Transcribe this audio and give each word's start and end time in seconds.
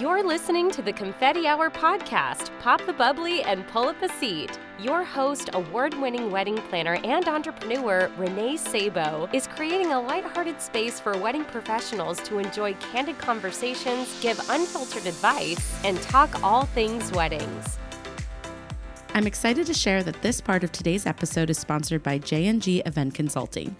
You're 0.00 0.22
listening 0.22 0.70
to 0.72 0.82
the 0.82 0.92
Confetti 0.92 1.46
Hour 1.46 1.70
podcast. 1.70 2.50
Pop 2.60 2.84
the 2.84 2.92
bubbly 2.92 3.42
and 3.44 3.66
pull 3.68 3.88
up 3.88 4.02
a 4.02 4.10
seat. 4.10 4.58
Your 4.78 5.02
host, 5.02 5.48
award 5.54 5.94
winning 5.94 6.30
wedding 6.30 6.58
planner 6.68 6.98
and 7.02 7.26
entrepreneur 7.26 8.10
Renee 8.18 8.58
Sabo, 8.58 9.26
is 9.32 9.46
creating 9.46 9.92
a 9.92 10.00
lighthearted 10.02 10.60
space 10.60 11.00
for 11.00 11.16
wedding 11.16 11.46
professionals 11.46 12.20
to 12.24 12.38
enjoy 12.38 12.74
candid 12.74 13.16
conversations, 13.16 14.20
give 14.20 14.38
unfiltered 14.50 15.06
advice, 15.06 15.82
and 15.82 15.98
talk 16.02 16.42
all 16.42 16.66
things 16.66 17.10
weddings. 17.12 17.78
I'm 19.14 19.26
excited 19.26 19.66
to 19.66 19.72
share 19.72 20.02
that 20.02 20.20
this 20.20 20.42
part 20.42 20.62
of 20.62 20.72
today's 20.72 21.06
episode 21.06 21.48
is 21.48 21.58
sponsored 21.58 22.02
by 22.02 22.18
J&G 22.18 22.82
Event 22.84 23.14
Consulting. 23.14 23.74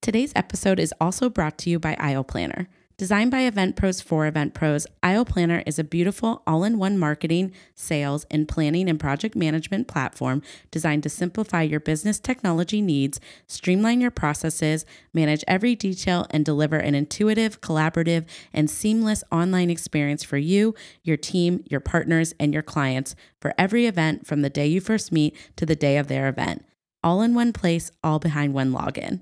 Today's 0.02 0.34
episode 0.36 0.80
is 0.80 0.94
also 1.00 1.30
brought 1.30 1.58
to 1.60 1.70
you 1.70 1.80
by 1.80 1.96
Aisle 2.00 2.24
Planner. 2.24 2.68
Designed 2.98 3.30
by 3.30 3.42
Event 3.42 3.76
Pros 3.76 4.02
for 4.02 4.26
Event 4.26 4.56
Pros, 4.56 4.88
Aisle 5.04 5.24
Planner 5.24 5.62
is 5.68 5.78
a 5.78 5.84
beautiful 5.84 6.42
all 6.48 6.64
in 6.64 6.80
one 6.80 6.98
marketing, 6.98 7.52
sales, 7.76 8.26
and 8.32 8.48
planning 8.48 8.90
and 8.90 9.00
project 9.00 9.36
management 9.36 9.88
platform 9.88 10.42
designed 10.72 11.04
to 11.04 11.10
simplify 11.10 11.62
your 11.62 11.80
business 11.80 12.20
technology 12.20 12.82
needs, 12.82 13.20
streamline 13.46 14.02
your 14.02 14.10
processes, 14.10 14.84
manage 15.14 15.44
every 15.48 15.76
detail, 15.76 16.26
and 16.32 16.44
deliver 16.44 16.78
an 16.78 16.96
intuitive, 16.96 17.62
collaborative, 17.62 18.26
and 18.52 18.68
seamless 18.68 19.24
online 19.32 19.70
experience 19.70 20.24
for 20.24 20.40
you, 20.40 20.74
your 21.04 21.18
team, 21.18 21.64
your 21.70 21.80
partners, 21.80 22.34
and 22.40 22.52
your 22.52 22.64
clients 22.64 23.16
for 23.40 23.54
every 23.60 23.86
event 23.86 24.26
from 24.26 24.42
the 24.42 24.50
day 24.50 24.66
you 24.66 24.82
first 24.82 25.12
meet 25.12 25.38
to 25.56 25.68
the 25.68 25.76
day 25.76 25.98
of 25.98 26.08
their 26.08 26.28
event. 26.28 26.66
All 27.04 27.22
in 27.22 27.36
one 27.36 27.54
place, 27.54 27.92
all 28.04 28.18
behind 28.18 28.56
one 28.56 28.72
login. 28.72 29.22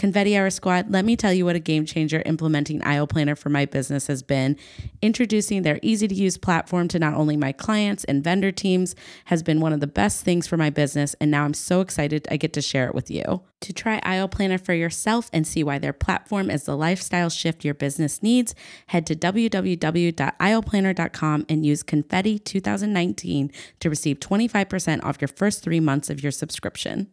Confetti 0.00 0.34
Hour 0.34 0.48
Squad, 0.48 0.90
let 0.90 1.04
me 1.04 1.14
tell 1.14 1.34
you 1.34 1.44
what 1.44 1.56
a 1.56 1.60
game 1.60 1.84
changer 1.84 2.22
implementing 2.24 2.82
Aisle 2.82 3.06
Planner 3.06 3.36
for 3.36 3.50
my 3.50 3.66
business 3.66 4.06
has 4.06 4.22
been. 4.22 4.56
Introducing 5.02 5.60
their 5.60 5.78
easy 5.82 6.08
to 6.08 6.14
use 6.14 6.38
platform 6.38 6.88
to 6.88 6.98
not 6.98 7.12
only 7.12 7.36
my 7.36 7.52
clients 7.52 8.04
and 8.04 8.24
vendor 8.24 8.50
teams 8.50 8.94
has 9.26 9.42
been 9.42 9.60
one 9.60 9.74
of 9.74 9.80
the 9.80 9.86
best 9.86 10.24
things 10.24 10.46
for 10.46 10.56
my 10.56 10.70
business, 10.70 11.14
and 11.20 11.30
now 11.30 11.44
I'm 11.44 11.52
so 11.52 11.82
excited 11.82 12.26
I 12.30 12.38
get 12.38 12.54
to 12.54 12.62
share 12.62 12.86
it 12.86 12.94
with 12.94 13.10
you. 13.10 13.42
To 13.60 13.74
try 13.74 14.00
Aisle 14.02 14.28
Planner 14.28 14.56
for 14.56 14.72
yourself 14.72 15.28
and 15.34 15.46
see 15.46 15.62
why 15.62 15.78
their 15.78 15.92
platform 15.92 16.48
is 16.48 16.64
the 16.64 16.78
lifestyle 16.78 17.28
shift 17.28 17.62
your 17.62 17.74
business 17.74 18.22
needs, 18.22 18.54
head 18.86 19.06
to 19.06 19.14
www.aisleplanner.com 19.14 21.46
and 21.46 21.66
use 21.66 21.82
Confetti 21.82 22.38
2019 22.38 23.52
to 23.80 23.90
receive 23.90 24.18
25% 24.18 25.04
off 25.04 25.20
your 25.20 25.28
first 25.28 25.62
three 25.62 25.78
months 25.78 26.08
of 26.08 26.22
your 26.22 26.32
subscription. 26.32 27.10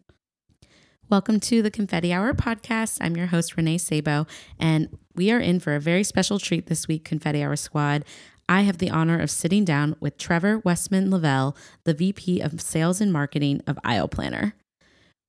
Welcome 1.10 1.40
to 1.40 1.62
the 1.62 1.70
Confetti 1.70 2.12
Hour 2.12 2.34
podcast. 2.34 2.98
I'm 3.00 3.16
your 3.16 3.28
host, 3.28 3.56
Renee 3.56 3.78
Sabo, 3.78 4.26
and 4.58 4.90
we 5.14 5.30
are 5.30 5.40
in 5.40 5.58
for 5.58 5.74
a 5.74 5.80
very 5.80 6.04
special 6.04 6.38
treat 6.38 6.66
this 6.66 6.86
week, 6.86 7.06
Confetti 7.06 7.42
Hour 7.42 7.56
Squad. 7.56 8.04
I 8.46 8.60
have 8.60 8.76
the 8.76 8.90
honor 8.90 9.18
of 9.18 9.30
sitting 9.30 9.64
down 9.64 9.96
with 10.00 10.18
Trevor 10.18 10.58
Wessman 10.58 11.10
Lavelle, 11.10 11.56
the 11.84 11.94
VP 11.94 12.40
of 12.40 12.60
Sales 12.60 13.00
and 13.00 13.10
Marketing 13.10 13.62
of 13.66 13.78
Aisle 13.84 14.08
Planner. 14.08 14.54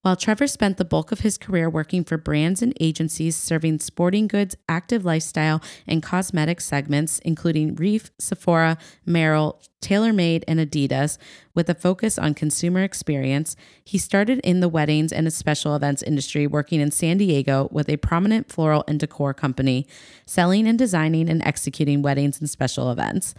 While 0.02 0.16
Trevor 0.16 0.48
spent 0.48 0.78
the 0.78 0.86
bulk 0.86 1.12
of 1.12 1.20
his 1.20 1.38
career 1.38 1.70
working 1.70 2.06
for 2.06 2.18
brands 2.18 2.62
and 2.62 2.74
agencies 2.80 3.36
serving 3.36 3.80
sporting 3.80 4.28
goods, 4.28 4.56
active 4.70 5.04
lifestyle, 5.04 5.62
and 5.86 6.02
cosmetic 6.02 6.62
segments, 6.62 7.20
including 7.20 7.76
Reef, 7.76 8.10
Sephora, 8.18 8.78
Merrell, 9.06 9.58
TaylorMade, 9.82 10.46
and 10.48 10.58
Adidas, 10.58 11.18
with 11.54 11.70
a 11.70 11.76
focus 11.76 12.18
on 12.18 12.34
consumer 12.34 12.82
experience, 12.82 13.58
he 13.84 13.98
started 13.98 14.40
in 14.40 14.62
the 14.62 14.70
weddings 14.70 15.12
and 15.12 15.32
special 15.34 15.76
events 15.76 16.02
industry, 16.02 16.48
working 16.48 16.80
in 16.80 16.92
San 16.92 17.18
Diego 17.18 17.68
with 17.70 17.90
a 17.90 17.98
prominent 17.98 18.50
floral 18.50 18.86
and 18.88 19.02
decor 19.02 19.34
company, 19.34 19.86
selling 20.26 20.66
and 20.66 20.80
designing 20.80 21.30
and 21.30 21.46
executing 21.46 22.02
weddings 22.02 22.40
and 22.40 22.50
special 22.50 22.90
events. 22.90 23.36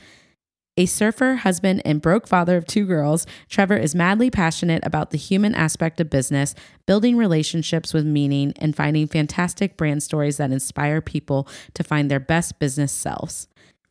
A 0.77 0.87
surfer, 0.87 1.35
husband, 1.35 1.83
and 1.85 2.01
broke 2.01 2.27
father 2.27 2.57
of 2.57 2.65
two 2.65 2.87
girls, 2.87 3.27
Trevor 3.49 3.77
is 3.77 3.95
madly 3.95 4.31
passionate 4.31 4.85
about 4.87 5.11
the 5.11 5.19
human 5.19 5.55
aspect 5.55 6.01
of 6.01 6.09
business, 6.09 6.55
building 6.87 7.17
relationships 7.17 7.93
with 7.93 8.07
meaning, 8.07 8.55
and 8.57 8.75
finding 8.75 9.07
fantastic 9.07 9.77
brand 9.77 10.03
stories 10.03 10.39
that 10.39 10.53
inspire 10.53 11.01
people 11.01 11.47
to 11.75 11.83
find 11.83 12.11
their 12.11 12.21
best 12.21 12.59
business 12.59 12.93
selves. 12.93 13.49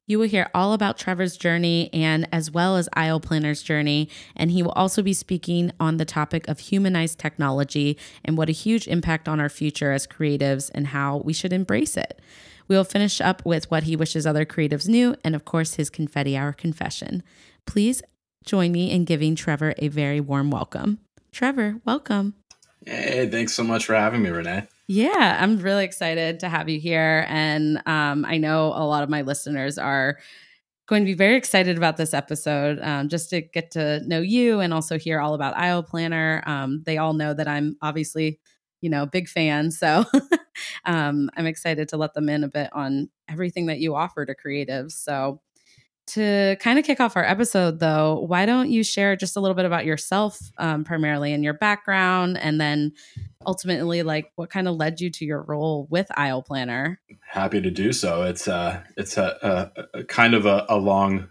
You 0.10 0.18
will 0.18 0.28
hear 0.28 0.50
all 0.56 0.74
about 0.74 0.98
Trevor's 0.98 1.38
journey 1.38 1.88
and 1.94 2.28
as 2.32 2.50
well 2.50 2.78
as 2.78 2.90
Aisle 2.94 3.20
Planner's 3.20 3.62
journey. 3.62 4.10
And 4.36 4.50
he 4.50 4.64
will 4.64 4.72
also 4.72 5.04
be 5.04 5.14
speaking 5.14 5.72
on 5.80 5.98
the 5.98 6.04
topic 6.04 6.48
of 6.48 6.58
humanized 6.58 7.20
technology 7.20 7.96
and 8.26 8.36
what 8.36 8.50
a 8.50 8.54
huge 8.54 8.88
impact 8.88 9.30
on 9.30 9.40
our 9.40 9.50
future 9.50 9.92
as 9.92 10.08
creatives 10.08 10.72
and 10.74 10.88
how 10.88 11.18
we 11.18 11.32
should 11.32 11.54
embrace 11.54 11.96
it. 11.96 12.20
We 12.68 12.76
will 12.76 12.86
finish 12.86 13.22
up 13.22 13.46
with 13.46 13.70
what 13.70 13.84
he 13.84 13.96
wishes 13.96 14.26
other 14.26 14.46
creatives 14.48 14.88
knew, 14.88 15.16
and 15.24 15.36
of 15.36 15.46
course, 15.46 15.76
his 15.76 15.92
confetti 15.92 16.36
hour 16.36 16.54
confession. 16.54 17.22
Please 17.68 18.02
join 18.44 18.72
me 18.72 18.90
in 18.90 19.06
giving 19.06 19.36
Trevor 19.36 19.76
a 19.78 19.90
very 19.90 20.20
warm 20.20 20.50
welcome. 20.50 20.98
Trevor, 21.32 21.82
welcome. 21.86 22.34
Hey, 22.84 23.30
thanks 23.30 23.54
so 23.54 23.64
much 23.64 23.86
for 23.86 23.94
having 23.94 24.24
me, 24.24 24.32
Renee. 24.32 24.68
Yeah, 24.90 25.38
I'm 25.40 25.60
really 25.60 25.86
excited 25.86 26.40
to 26.40 26.50
have 26.50 26.68
you 26.68 26.80
here. 26.80 27.26
And 27.30 27.78
um, 27.86 28.26
I 28.26 28.38
know 28.38 28.68
a 28.76 28.86
lot 28.86 29.04
of 29.04 29.10
my 29.10 29.22
listeners 29.22 29.78
are 29.78 30.18
going 30.88 31.04
to 31.04 31.08
be 31.08 31.16
very 31.16 31.36
excited 31.38 31.78
about 31.78 31.98
this 31.98 32.14
episode 32.14 32.80
um, 32.82 33.10
just 33.10 33.30
to 33.32 33.42
get 33.42 33.72
to 33.72 34.02
know 34.08 34.22
you 34.22 34.62
and 34.62 34.74
also 34.74 35.00
hear 35.00 35.20
all 35.22 35.36
about 35.36 35.58
Aisle 35.58 35.84
Planner. 35.84 36.44
Um, 36.48 36.84
they 36.86 36.98
all 36.98 37.14
know 37.14 37.34
that 37.34 37.48
I'm 37.48 37.78
obviously 37.82 38.40
you 38.82 38.90
know, 38.90 39.06
big 39.06 39.28
fan. 39.30 39.72
So 39.72 40.06
um, 40.86 41.30
I'm 41.38 41.48
excited 41.48 41.90
to 41.90 41.98
let 41.98 42.14
them 42.14 42.30
in 42.30 42.44
a 42.44 42.50
bit 42.50 42.70
on 42.74 43.10
everything 43.30 43.68
that 43.68 43.80
you 43.80 43.96
offer 43.96 44.26
to 44.26 44.36
creatives. 44.36 44.94
So 44.94 45.42
to 46.10 46.58
kind 46.60 46.78
of 46.78 46.86
kick 46.86 47.00
off 47.00 47.16
our 47.16 47.24
episode, 47.24 47.80
though, 47.80 48.26
why 48.28 48.46
don't 48.46 48.70
you 48.70 48.84
share 48.84 49.16
just 49.16 49.36
a 49.36 49.40
little 49.40 49.56
bit 49.56 49.66
about 49.66 49.86
yourself, 49.86 50.40
um, 50.58 50.84
primarily 50.84 51.34
and 51.34 51.44
your 51.44 51.54
background, 51.54 52.38
and 52.38 52.60
then 52.60 52.94
ultimately, 53.46 54.04
like 54.04 54.32
what 54.36 54.50
kind 54.50 54.68
of 54.68 54.76
led 54.76 55.02
you 55.02 55.10
to 55.10 55.26
your 55.26 55.44
role 55.44 55.88
with 55.90 56.08
Aisle 56.16 56.42
Planner? 56.42 57.00
Happy 57.22 57.62
to 57.62 57.72
do 57.72 57.94
so. 57.94 58.24
It's 58.24 58.48
uh, 58.48 58.82
it's 58.98 59.18
a, 59.18 59.72
a, 59.76 60.00
a 60.00 60.04
kind 60.04 60.34
of 60.34 60.46
a, 60.46 60.66
a 60.70 60.78
long 60.78 61.30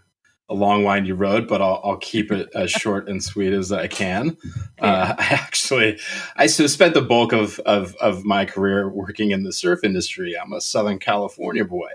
a 0.49 0.53
long 0.53 0.83
windy 0.83 1.11
road, 1.11 1.47
but 1.47 1.61
I'll, 1.61 1.79
I'll 1.83 1.97
keep 1.97 2.31
it 2.31 2.49
as 2.55 2.71
short 2.81 3.07
and 3.07 3.23
sweet 3.23 3.53
as 3.53 3.71
I 3.71 3.87
can. 3.87 4.35
Uh, 4.79 5.13
I 5.19 5.27
actually, 5.29 5.99
I 6.35 6.47
spent 6.47 6.93
the 6.93 7.01
bulk 7.01 7.33
of, 7.33 7.59
of, 7.61 7.95
of 7.95 8.25
my 8.25 8.45
career 8.45 8.89
working 8.89 9.31
in 9.31 9.43
the 9.43 9.53
surf 9.53 9.83
industry. 9.83 10.35
I'm 10.37 10.53
a 10.53 10.61
Southern 10.61 10.99
California 10.99 11.65
boy. 11.65 11.89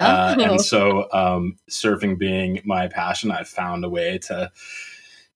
Uh, 0.00 0.36
and 0.38 0.52
oh. 0.52 0.56
so, 0.58 1.08
um, 1.12 1.56
surfing 1.70 2.18
being 2.18 2.60
my 2.64 2.88
passion, 2.88 3.30
I 3.30 3.44
found 3.44 3.84
a 3.84 3.88
way 3.88 4.18
to 4.18 4.50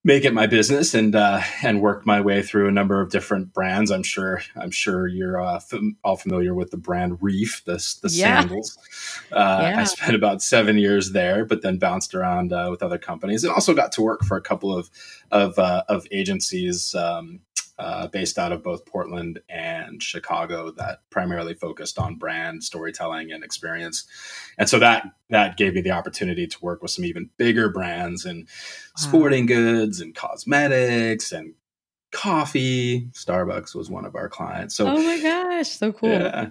make 0.04 0.24
it 0.24 0.34
my 0.34 0.46
business 0.46 0.94
and 0.94 1.16
uh, 1.16 1.40
and 1.62 1.80
work 1.80 2.06
my 2.06 2.20
way 2.20 2.42
through 2.42 2.68
a 2.68 2.70
number 2.70 3.00
of 3.00 3.10
different 3.10 3.52
brands. 3.52 3.90
I'm 3.90 4.02
sure 4.02 4.42
I'm 4.54 4.70
sure 4.70 5.06
you're 5.06 5.40
uh, 5.40 5.58
fam- 5.60 5.96
all 6.04 6.16
familiar 6.16 6.54
with 6.54 6.70
the 6.70 6.76
brand 6.76 7.18
Reef, 7.20 7.62
the 7.64 7.76
the 8.02 8.10
yeah. 8.10 8.40
sandals. 8.40 8.78
Uh, 9.32 9.58
yeah. 9.62 9.80
I 9.80 9.84
spent 9.84 10.14
about 10.14 10.42
seven 10.42 10.76
years 10.76 11.12
there, 11.12 11.44
but 11.44 11.62
then 11.62 11.78
bounced 11.78 12.14
around 12.14 12.52
uh, 12.52 12.68
with 12.70 12.82
other 12.82 12.98
companies, 12.98 13.42
and 13.42 13.52
also 13.52 13.74
got 13.74 13.92
to 13.92 14.02
work 14.02 14.24
for 14.24 14.36
a 14.36 14.42
couple 14.42 14.76
of 14.76 14.90
of 15.34 15.58
uh, 15.58 15.84
of 15.88 16.06
agencies. 16.10 16.94
Um, 16.94 17.40
uh, 17.78 18.06
based 18.06 18.38
out 18.38 18.52
of 18.52 18.62
both 18.62 18.86
Portland 18.86 19.40
and 19.48 20.02
Chicago 20.02 20.70
that 20.70 21.00
primarily 21.10 21.54
focused 21.54 21.98
on 21.98 22.14
brand 22.14 22.62
storytelling 22.62 23.32
and 23.32 23.42
experience. 23.42 24.06
And 24.58 24.68
so 24.68 24.78
that 24.78 25.06
that 25.30 25.56
gave 25.56 25.74
me 25.74 25.80
the 25.80 25.90
opportunity 25.90 26.46
to 26.46 26.56
work 26.60 26.82
with 26.82 26.92
some 26.92 27.04
even 27.04 27.30
bigger 27.36 27.68
brands 27.68 28.24
and 28.24 28.42
wow. 28.42 28.46
sporting 28.94 29.46
goods 29.46 30.00
and 30.00 30.14
cosmetics 30.14 31.32
and 31.32 31.54
coffee. 32.12 33.08
Starbucks 33.12 33.74
was 33.74 33.90
one 33.90 34.04
of 34.04 34.14
our 34.14 34.28
clients. 34.28 34.76
So 34.76 34.86
Oh 34.86 35.02
my 35.02 35.20
gosh, 35.20 35.70
so 35.70 35.92
cool. 35.92 36.10
Yeah. 36.10 36.50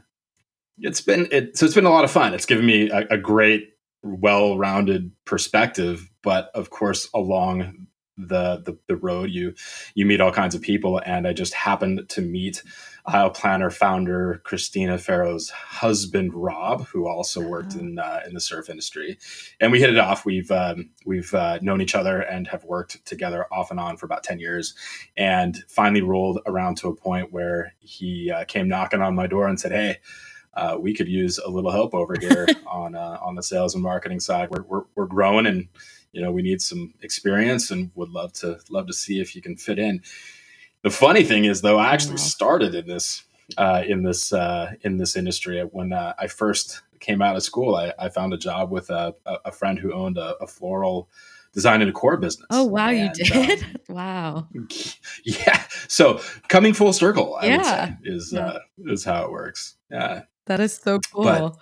It's 0.80 1.02
been 1.02 1.30
it 1.32 1.58
so 1.58 1.66
it's 1.66 1.76
been 1.76 1.86
a 1.86 1.90
lot 1.90 2.04
of 2.04 2.12
fun. 2.12 2.34
It's 2.34 2.46
given 2.46 2.66
me 2.66 2.90
a, 2.90 3.08
a 3.12 3.18
great 3.18 3.70
well-rounded 4.02 5.12
perspective, 5.24 6.10
but 6.22 6.52
of 6.54 6.70
course 6.70 7.08
along 7.14 7.88
the, 8.18 8.62
the 8.66 8.78
the 8.88 8.96
road 8.98 9.32
you 9.32 9.54
you 9.96 10.06
meet 10.06 10.22
all 10.22 10.32
kinds 10.32 10.56
of 10.56 10.62
people 10.62 11.02
and 11.06 11.28
i 11.28 11.34
just 11.34 11.54
happened 11.54 12.08
to 12.10 12.22
meet 12.22 12.62
Aisle 13.06 13.32
Planner 13.32 13.72
founder 13.72 14.42
Christina 14.46 14.98
Farro's 14.98 15.50
husband 15.52 16.34
Rob, 16.34 16.88
who 16.88 17.08
also 17.10 17.42
worked 17.42 17.76
in 17.76 18.00
uh, 18.00 18.22
in 18.26 18.34
the 18.34 18.42
surf 18.42 18.70
industry, 18.70 19.20
and 19.60 19.74
we 19.74 19.82
hit 19.82 19.92
it 19.92 20.00
off. 20.00 20.26
We've 20.26 20.50
um, 20.52 20.92
we've 21.06 21.34
uh, 21.36 21.60
known 21.62 21.82
each 21.82 21.96
other 21.96 22.22
and 22.22 22.48
have 22.48 22.64
worked 22.64 23.06
together 23.06 23.48
off 23.52 23.72
and 23.72 23.80
on 23.82 23.98
for 23.98 24.08
about 24.08 24.24
ten 24.24 24.40
years, 24.40 24.76
and 25.18 25.64
finally 25.68 26.02
rolled 26.02 26.40
around 26.48 26.78
to 26.78 26.90
a 26.90 26.96
point 26.96 27.34
where 27.34 27.74
he 27.82 28.32
uh, 28.32 28.46
came 28.46 28.70
knocking 28.70 29.02
on 29.02 29.16
my 29.16 29.28
door 29.28 29.48
and 29.48 29.60
said, 29.60 29.74
"Hey." 29.74 29.98
Uh, 30.56 30.78
we 30.82 30.94
could 30.94 31.08
use 31.08 31.38
a 31.40 31.50
little 31.50 31.72
help 31.72 31.94
over 31.96 32.16
here 32.20 32.48
on 32.68 32.96
uh, 32.96 33.18
on 33.22 33.36
the 33.36 33.44
sales 33.44 33.76
and 33.76 33.84
marketing 33.84 34.20
side. 34.20 34.50
We're, 34.52 34.64
we're, 34.64 34.84
we're 34.96 35.08
growing 35.08 35.46
and 35.48 35.70
you 36.14 36.22
know 36.22 36.32
we 36.32 36.42
need 36.42 36.62
some 36.62 36.94
experience 37.02 37.70
and 37.70 37.92
would 37.96 38.10
love 38.10 38.32
to 38.32 38.58
love 38.70 38.88
to 38.88 38.94
see 38.94 39.20
if 39.20 39.36
you 39.36 39.42
can 39.42 39.58
fit 39.58 39.78
in 39.78 40.02
the 40.84 40.90
funny 40.90 41.24
thing 41.24 41.46
is, 41.46 41.62
though, 41.62 41.80
I 41.80 41.94
actually 41.94 42.18
started 42.18 42.76
in 42.76 42.88
this 42.88 43.24
uh, 43.58 43.84
in 43.88 44.04
this 44.04 44.32
uh, 44.32 44.74
in 44.82 44.98
this 44.98 45.16
industry 45.16 45.62
when 45.62 45.94
uh, 45.94 46.14
I 46.20 46.28
first 46.28 46.82
came 47.00 47.22
out 47.22 47.36
of 47.36 47.44
school. 47.44 47.76
I, 47.76 47.94
I 47.98 48.10
found 48.10 48.34
a 48.34 48.38
job 48.38 48.70
with 48.70 48.90
a, 48.90 49.16
a 49.26 49.52
friend 49.52 49.80
who 49.80 49.94
owned 49.94 50.18
a, 50.18 50.36
a, 50.42 50.48
floral 50.48 51.10
design 51.54 51.82
and 51.82 51.90
decor 51.90 52.18
business. 52.18 52.48
Oh 52.50 52.66
wow, 52.66 52.90
and, 52.90 53.18
you 53.18 53.26
did! 53.26 53.64
Um, 53.64 53.76
wow. 53.90 54.48
Yeah. 55.24 55.64
So 55.88 56.20
coming 56.50 56.74
full 56.74 56.92
circle, 56.92 57.38
I 57.40 57.46
yeah. 57.46 57.58
would 57.58 57.66
say, 57.66 57.98
is 58.04 58.34
yeah. 58.34 58.46
Uh, 58.46 58.60
is 58.86 59.06
how 59.06 59.24
it 59.24 59.32
works. 59.32 59.76
Yeah. 59.90 60.24
That 60.48 60.60
is 60.60 60.76
so 60.76 61.00
cool. 61.00 61.24
But 61.24 61.56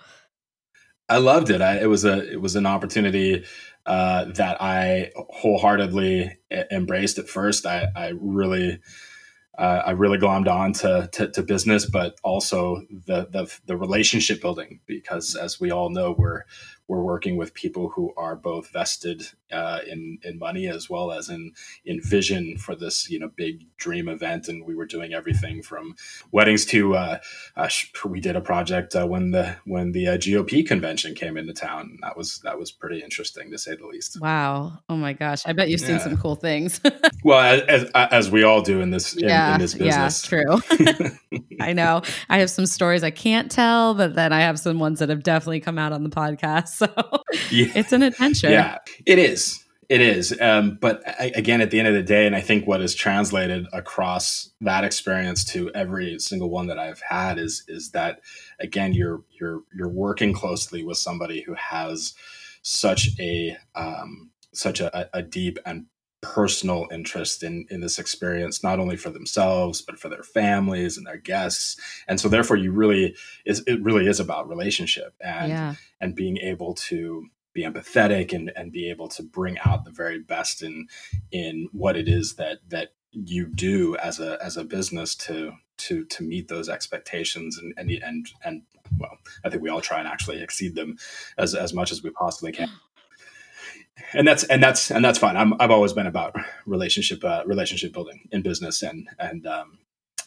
I 1.08 1.18
loved 1.18 1.50
it. 1.50 1.60
I, 1.60 1.80
it 1.80 1.86
was 1.86 2.04
a 2.04 2.28
it 2.32 2.40
was 2.40 2.56
an 2.56 2.66
opportunity 2.66 3.44
uh, 3.86 4.26
that 4.26 4.60
I 4.60 5.10
wholeheartedly 5.16 6.38
embraced 6.70 7.18
at 7.18 7.28
first. 7.28 7.66
I, 7.66 7.88
I 7.94 8.12
really 8.20 8.80
uh, 9.58 9.82
I 9.84 9.90
really 9.90 10.18
glommed 10.18 10.48
on 10.48 10.72
to, 10.74 11.10
to, 11.12 11.28
to, 11.28 11.42
business, 11.42 11.84
but 11.84 12.16
also 12.24 12.86
the, 13.06 13.28
the, 13.30 13.54
the 13.66 13.76
relationship 13.76 14.40
building 14.40 14.80
because, 14.86 15.36
as 15.36 15.60
we 15.60 15.70
all 15.70 15.90
know, 15.90 16.14
we're 16.16 16.44
we're 16.88 17.02
working 17.02 17.36
with 17.36 17.54
people 17.54 17.88
who 17.90 18.12
are 18.16 18.36
both 18.36 18.70
vested 18.72 19.28
uh, 19.52 19.80
in 19.86 20.18
in 20.22 20.38
money 20.38 20.66
as 20.66 20.88
well 20.88 21.12
as 21.12 21.28
in 21.28 21.52
in 21.84 22.00
vision 22.00 22.56
for 22.56 22.74
this 22.74 23.08
you 23.10 23.18
know 23.18 23.30
big 23.36 23.66
dream 23.76 24.08
event. 24.08 24.48
And 24.48 24.64
we 24.64 24.74
were 24.74 24.86
doing 24.86 25.14
everything 25.14 25.62
from 25.62 25.94
weddings 26.32 26.64
to 26.66 26.94
uh, 26.94 27.18
uh, 27.56 27.68
we 28.04 28.20
did 28.20 28.36
a 28.36 28.40
project 28.40 28.94
uh, 28.94 29.06
when 29.06 29.30
the 29.30 29.56
when 29.64 29.92
the 29.92 30.08
uh, 30.08 30.16
GOP 30.16 30.66
convention 30.66 31.14
came 31.14 31.36
into 31.36 31.52
town. 31.52 31.98
That 32.02 32.16
was 32.16 32.40
that 32.44 32.58
was 32.58 32.70
pretty 32.70 33.00
interesting 33.00 33.50
to 33.50 33.58
say 33.58 33.76
the 33.76 33.86
least. 33.86 34.20
Wow! 34.20 34.78
Oh 34.88 34.96
my 34.96 35.12
gosh! 35.12 35.42
I 35.46 35.52
bet 35.52 35.68
you've 35.68 35.80
seen 35.80 35.96
yeah. 35.96 35.98
some 35.98 36.16
cool 36.16 36.36
things. 36.36 36.80
well, 37.24 37.62
as, 37.68 37.90
as, 37.94 38.30
we 38.30 38.42
all 38.42 38.62
do 38.62 38.80
in 38.80 38.90
this 38.90 39.14
in, 39.14 39.28
yeah, 39.28 39.54
in 39.54 39.60
this 39.60 39.74
business. 39.74 40.30
Yeah, 40.30 40.42
true. 40.42 41.08
I 41.60 41.72
know. 41.72 42.02
I 42.28 42.38
have 42.38 42.50
some 42.50 42.66
stories 42.66 43.02
I 43.02 43.10
can't 43.10 43.50
tell, 43.50 43.94
but 43.94 44.14
then 44.14 44.32
I 44.32 44.40
have 44.40 44.58
some 44.58 44.78
ones 44.78 44.98
that 44.98 45.08
have 45.08 45.22
definitely 45.22 45.60
come 45.60 45.78
out 45.78 45.92
on 45.92 46.02
the 46.02 46.10
podcast. 46.10 46.71
So 46.78 46.86
yeah. 47.50 47.66
it's 47.74 47.92
an 47.92 48.02
adventure. 48.02 48.50
Yeah, 48.50 48.78
it 49.06 49.18
is. 49.18 49.62
It 49.88 50.00
is. 50.00 50.34
Um, 50.40 50.78
but 50.80 51.06
I, 51.06 51.32
again, 51.34 51.60
at 51.60 51.70
the 51.70 51.78
end 51.78 51.86
of 51.86 51.92
the 51.92 52.02
day, 52.02 52.26
and 52.26 52.34
I 52.34 52.40
think 52.40 52.66
what 52.66 52.80
is 52.80 52.94
translated 52.94 53.66
across 53.74 54.50
that 54.62 54.84
experience 54.84 55.44
to 55.52 55.70
every 55.74 56.18
single 56.18 56.48
one 56.48 56.68
that 56.68 56.78
I've 56.78 57.02
had 57.06 57.38
is 57.38 57.62
is 57.68 57.90
that 57.90 58.20
again, 58.58 58.94
you're 58.94 59.22
you're 59.38 59.60
you're 59.76 59.88
working 59.88 60.32
closely 60.32 60.82
with 60.82 60.96
somebody 60.96 61.42
who 61.42 61.54
has 61.54 62.14
such 62.62 63.08
a 63.20 63.56
um, 63.74 64.30
such 64.54 64.80
a, 64.80 65.10
a 65.14 65.22
deep 65.22 65.58
and 65.66 65.86
personal 66.22 66.86
interest 66.92 67.42
in 67.42 67.66
in 67.68 67.80
this 67.80 67.98
experience 67.98 68.62
not 68.62 68.78
only 68.78 68.96
for 68.96 69.10
themselves 69.10 69.82
but 69.82 69.98
for 69.98 70.08
their 70.08 70.22
families 70.22 70.96
and 70.96 71.04
their 71.04 71.16
guests 71.16 71.76
and 72.06 72.20
so 72.20 72.28
therefore 72.28 72.56
you 72.56 72.70
really 72.70 73.14
is 73.44 73.62
it 73.66 73.82
really 73.82 74.06
is 74.06 74.20
about 74.20 74.48
relationship 74.48 75.14
and 75.20 75.50
yeah. 75.50 75.74
and 76.00 76.14
being 76.14 76.38
able 76.38 76.74
to 76.74 77.26
be 77.52 77.64
empathetic 77.64 78.32
and 78.32 78.52
and 78.54 78.70
be 78.70 78.88
able 78.88 79.08
to 79.08 79.22
bring 79.22 79.58
out 79.64 79.84
the 79.84 79.90
very 79.90 80.20
best 80.20 80.62
in 80.62 80.86
in 81.32 81.68
what 81.72 81.96
it 81.96 82.08
is 82.08 82.36
that 82.36 82.58
that 82.68 82.92
you 83.10 83.46
do 83.46 83.96
as 83.96 84.20
a 84.20 84.38
as 84.42 84.56
a 84.56 84.64
business 84.64 85.16
to 85.16 85.52
to 85.76 86.04
to 86.04 86.22
meet 86.22 86.46
those 86.46 86.68
expectations 86.68 87.58
and 87.58 87.74
and 87.76 87.90
and 88.02 88.28
and 88.44 88.62
well 88.96 89.18
i 89.44 89.50
think 89.50 89.60
we 89.60 89.68
all 89.68 89.80
try 89.80 89.98
and 89.98 90.06
actually 90.06 90.40
exceed 90.40 90.76
them 90.76 90.96
as 91.36 91.52
as 91.54 91.74
much 91.74 91.90
as 91.90 92.00
we 92.02 92.10
possibly 92.10 92.52
can 92.52 92.70
and 94.14 94.26
that's 94.26 94.44
and 94.44 94.62
that's 94.62 94.90
and 94.90 95.04
that's 95.04 95.18
fine. 95.18 95.36
I'm, 95.36 95.54
I've 95.60 95.70
always 95.70 95.92
been 95.92 96.06
about 96.06 96.36
relationship 96.66 97.24
uh, 97.24 97.42
relationship 97.46 97.92
building 97.92 98.28
in 98.30 98.42
business 98.42 98.82
and 98.82 99.08
and 99.18 99.46
um, 99.46 99.78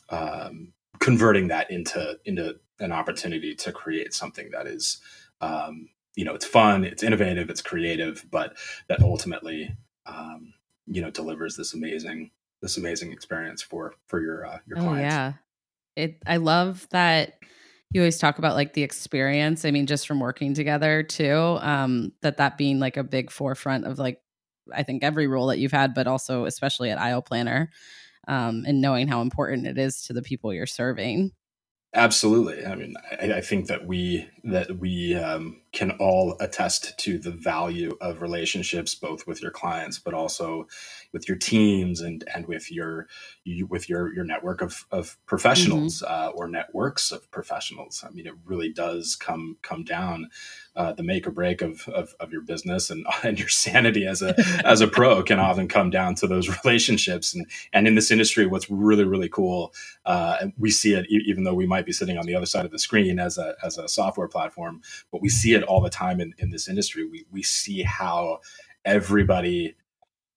um, 0.09 0.73
converting 0.99 1.47
that 1.47 1.71
into 1.71 2.19
into 2.25 2.55
an 2.79 2.91
opportunity 2.91 3.55
to 3.55 3.71
create 3.71 4.13
something 4.13 4.49
that 4.51 4.67
is 4.67 4.99
um, 5.41 5.89
you 6.15 6.25
know 6.25 6.33
it's 6.33 6.45
fun, 6.45 6.83
it's 6.83 7.03
innovative, 7.03 7.49
it's 7.49 7.61
creative, 7.61 8.25
but 8.31 8.57
that 8.87 9.01
ultimately 9.01 9.75
um, 10.05 10.53
you 10.87 11.01
know 11.01 11.09
delivers 11.09 11.55
this 11.55 11.73
amazing 11.73 12.31
this 12.61 12.77
amazing 12.77 13.11
experience 13.11 13.61
for 13.61 13.93
for 14.07 14.21
your 14.21 14.45
uh, 14.45 14.59
your 14.65 14.77
clients. 14.77 15.15
Oh, 15.15 15.17
yeah, 15.17 15.33
it. 15.95 16.17
I 16.25 16.37
love 16.37 16.87
that 16.91 17.39
you 17.95 18.01
always 18.01 18.17
talk 18.17 18.37
about 18.37 18.55
like 18.55 18.73
the 18.73 18.83
experience 18.83 19.63
i 19.63 19.71
mean 19.71 19.85
just 19.85 20.05
from 20.05 20.19
working 20.19 20.53
together 20.53 21.01
too 21.01 21.57
um 21.61 22.11
that 22.21 22.35
that 22.35 22.57
being 22.57 22.77
like 22.77 22.97
a 22.97 23.03
big 23.03 23.31
forefront 23.31 23.85
of 23.85 23.97
like 23.97 24.19
i 24.73 24.83
think 24.83 25.01
every 25.01 25.27
role 25.27 25.47
that 25.47 25.59
you've 25.59 25.71
had 25.71 25.93
but 25.93 26.05
also 26.05 26.43
especially 26.43 26.91
at 26.91 26.99
Aisle 26.99 27.21
Planner 27.21 27.71
um 28.27 28.65
and 28.67 28.81
knowing 28.81 29.07
how 29.07 29.21
important 29.21 29.65
it 29.65 29.77
is 29.77 30.01
to 30.03 30.13
the 30.13 30.21
people 30.21 30.53
you're 30.53 30.65
serving. 30.65 31.31
Absolutely. 31.93 32.65
I 32.65 32.75
mean 32.75 32.95
i, 33.21 33.35
I 33.35 33.41
think 33.41 33.67
that 33.67 33.87
we 33.87 34.27
that 34.43 34.77
we 34.77 35.15
um 35.15 35.61
can 35.75 35.91
all 35.99 36.37
attest 36.39 36.97
to 36.97 37.19
the 37.19 37.31
value 37.31 37.95
of 37.99 38.21
relationships 38.21 38.95
both 38.95 39.27
with 39.27 39.41
your 39.41 39.51
clients 39.51 39.99
but 39.99 40.13
also 40.13 40.65
with 41.11 41.27
your 41.27 41.37
teams 41.37 41.99
and 41.99 42.23
and 42.33 42.47
with 42.47 42.71
your 42.71 43.07
you, 43.43 43.67
with 43.67 43.89
your 43.89 44.13
your 44.13 44.23
network 44.23 44.61
of 44.61 44.85
of 44.91 45.17
professionals 45.25 46.01
mm-hmm. 46.01 46.29
uh, 46.29 46.29
or 46.29 46.47
networks 46.47 47.11
of 47.11 47.29
professionals 47.29 48.03
i 48.07 48.11
mean 48.11 48.25
it 48.25 48.33
really 48.45 48.71
does 48.71 49.15
come 49.17 49.57
come 49.61 49.83
down 49.83 50.29
uh, 50.75 50.91
the 50.91 51.03
make 51.03 51.25
or 51.25 51.31
break 51.31 51.61
of, 51.61 51.87
of, 51.89 52.13
of 52.19 52.33
your 52.33 52.41
business 52.41 52.89
and, 52.89 53.05
and 53.23 53.39
your 53.39 53.47
sanity 53.49 54.05
as 54.05 54.21
a 54.21 54.35
as 54.65 54.81
a 54.81 54.87
pro 54.87 55.23
can 55.23 55.39
often 55.39 55.67
come 55.67 55.89
down 55.89 56.15
to 56.15 56.27
those 56.27 56.49
relationships 56.63 57.33
and 57.33 57.45
and 57.73 57.87
in 57.87 57.95
this 57.95 58.11
industry 58.11 58.45
what's 58.45 58.69
really 58.69 59.03
really 59.03 59.29
cool 59.29 59.73
uh, 60.05 60.37
and 60.39 60.53
we 60.57 60.69
see 60.69 60.93
it 60.93 61.05
even 61.09 61.43
though 61.43 61.53
we 61.53 61.65
might 61.65 61.85
be 61.85 61.91
sitting 61.91 62.17
on 62.17 62.25
the 62.25 62.35
other 62.35 62.45
side 62.45 62.65
of 62.65 62.71
the 62.71 62.79
screen 62.79 63.19
as 63.19 63.37
a 63.37 63.55
as 63.63 63.77
a 63.77 63.87
software 63.87 64.27
platform 64.27 64.81
but 65.11 65.21
we 65.21 65.29
see 65.29 65.53
it 65.53 65.64
all 65.65 65.81
the 65.81 65.89
time 65.89 66.19
in, 66.19 66.33
in 66.37 66.49
this 66.49 66.67
industry. 66.67 67.07
We 67.07 67.25
we 67.31 67.43
see 67.43 67.83
how 67.83 68.39
everybody 68.83 69.75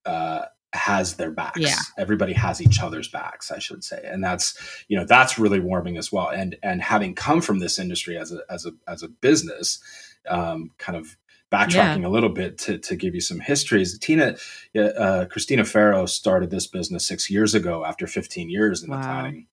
uh, 0.04 0.46
has 0.72 1.16
their 1.16 1.30
backs. 1.30 1.60
Yeah. 1.60 1.76
Everybody 1.96 2.32
has 2.34 2.60
each 2.60 2.80
other's 2.80 3.08
backs, 3.08 3.50
I 3.50 3.58
should 3.58 3.82
say. 3.84 4.02
And 4.04 4.22
that's, 4.22 4.84
you 4.88 4.96
know, 4.96 5.04
that's 5.04 5.38
really 5.38 5.60
warming 5.60 5.96
as 5.96 6.12
well. 6.12 6.28
And 6.28 6.56
and 6.62 6.82
having 6.82 7.14
come 7.14 7.40
from 7.40 7.58
this 7.58 7.78
industry 7.78 8.16
as 8.18 8.32
a 8.32 8.40
as 8.50 8.66
a 8.66 8.72
as 8.86 9.02
a 9.02 9.08
business, 9.08 9.80
um, 10.28 10.70
kind 10.78 10.98
of 10.98 11.16
backtracking 11.50 12.02
yeah. 12.02 12.08
a 12.08 12.10
little 12.10 12.28
bit 12.28 12.58
to, 12.58 12.78
to 12.78 12.94
give 12.94 13.14
you 13.14 13.22
some 13.22 13.40
histories. 13.40 13.98
Tina, 13.98 14.36
uh, 14.76 15.24
Christina 15.30 15.62
Farro 15.62 16.06
started 16.06 16.50
this 16.50 16.66
business 16.66 17.06
six 17.06 17.30
years 17.30 17.54
ago 17.54 17.86
after 17.86 18.06
15 18.06 18.50
years 18.50 18.82
in 18.82 18.90
wow. 18.90 18.98
the 18.98 19.02
planning 19.02 19.46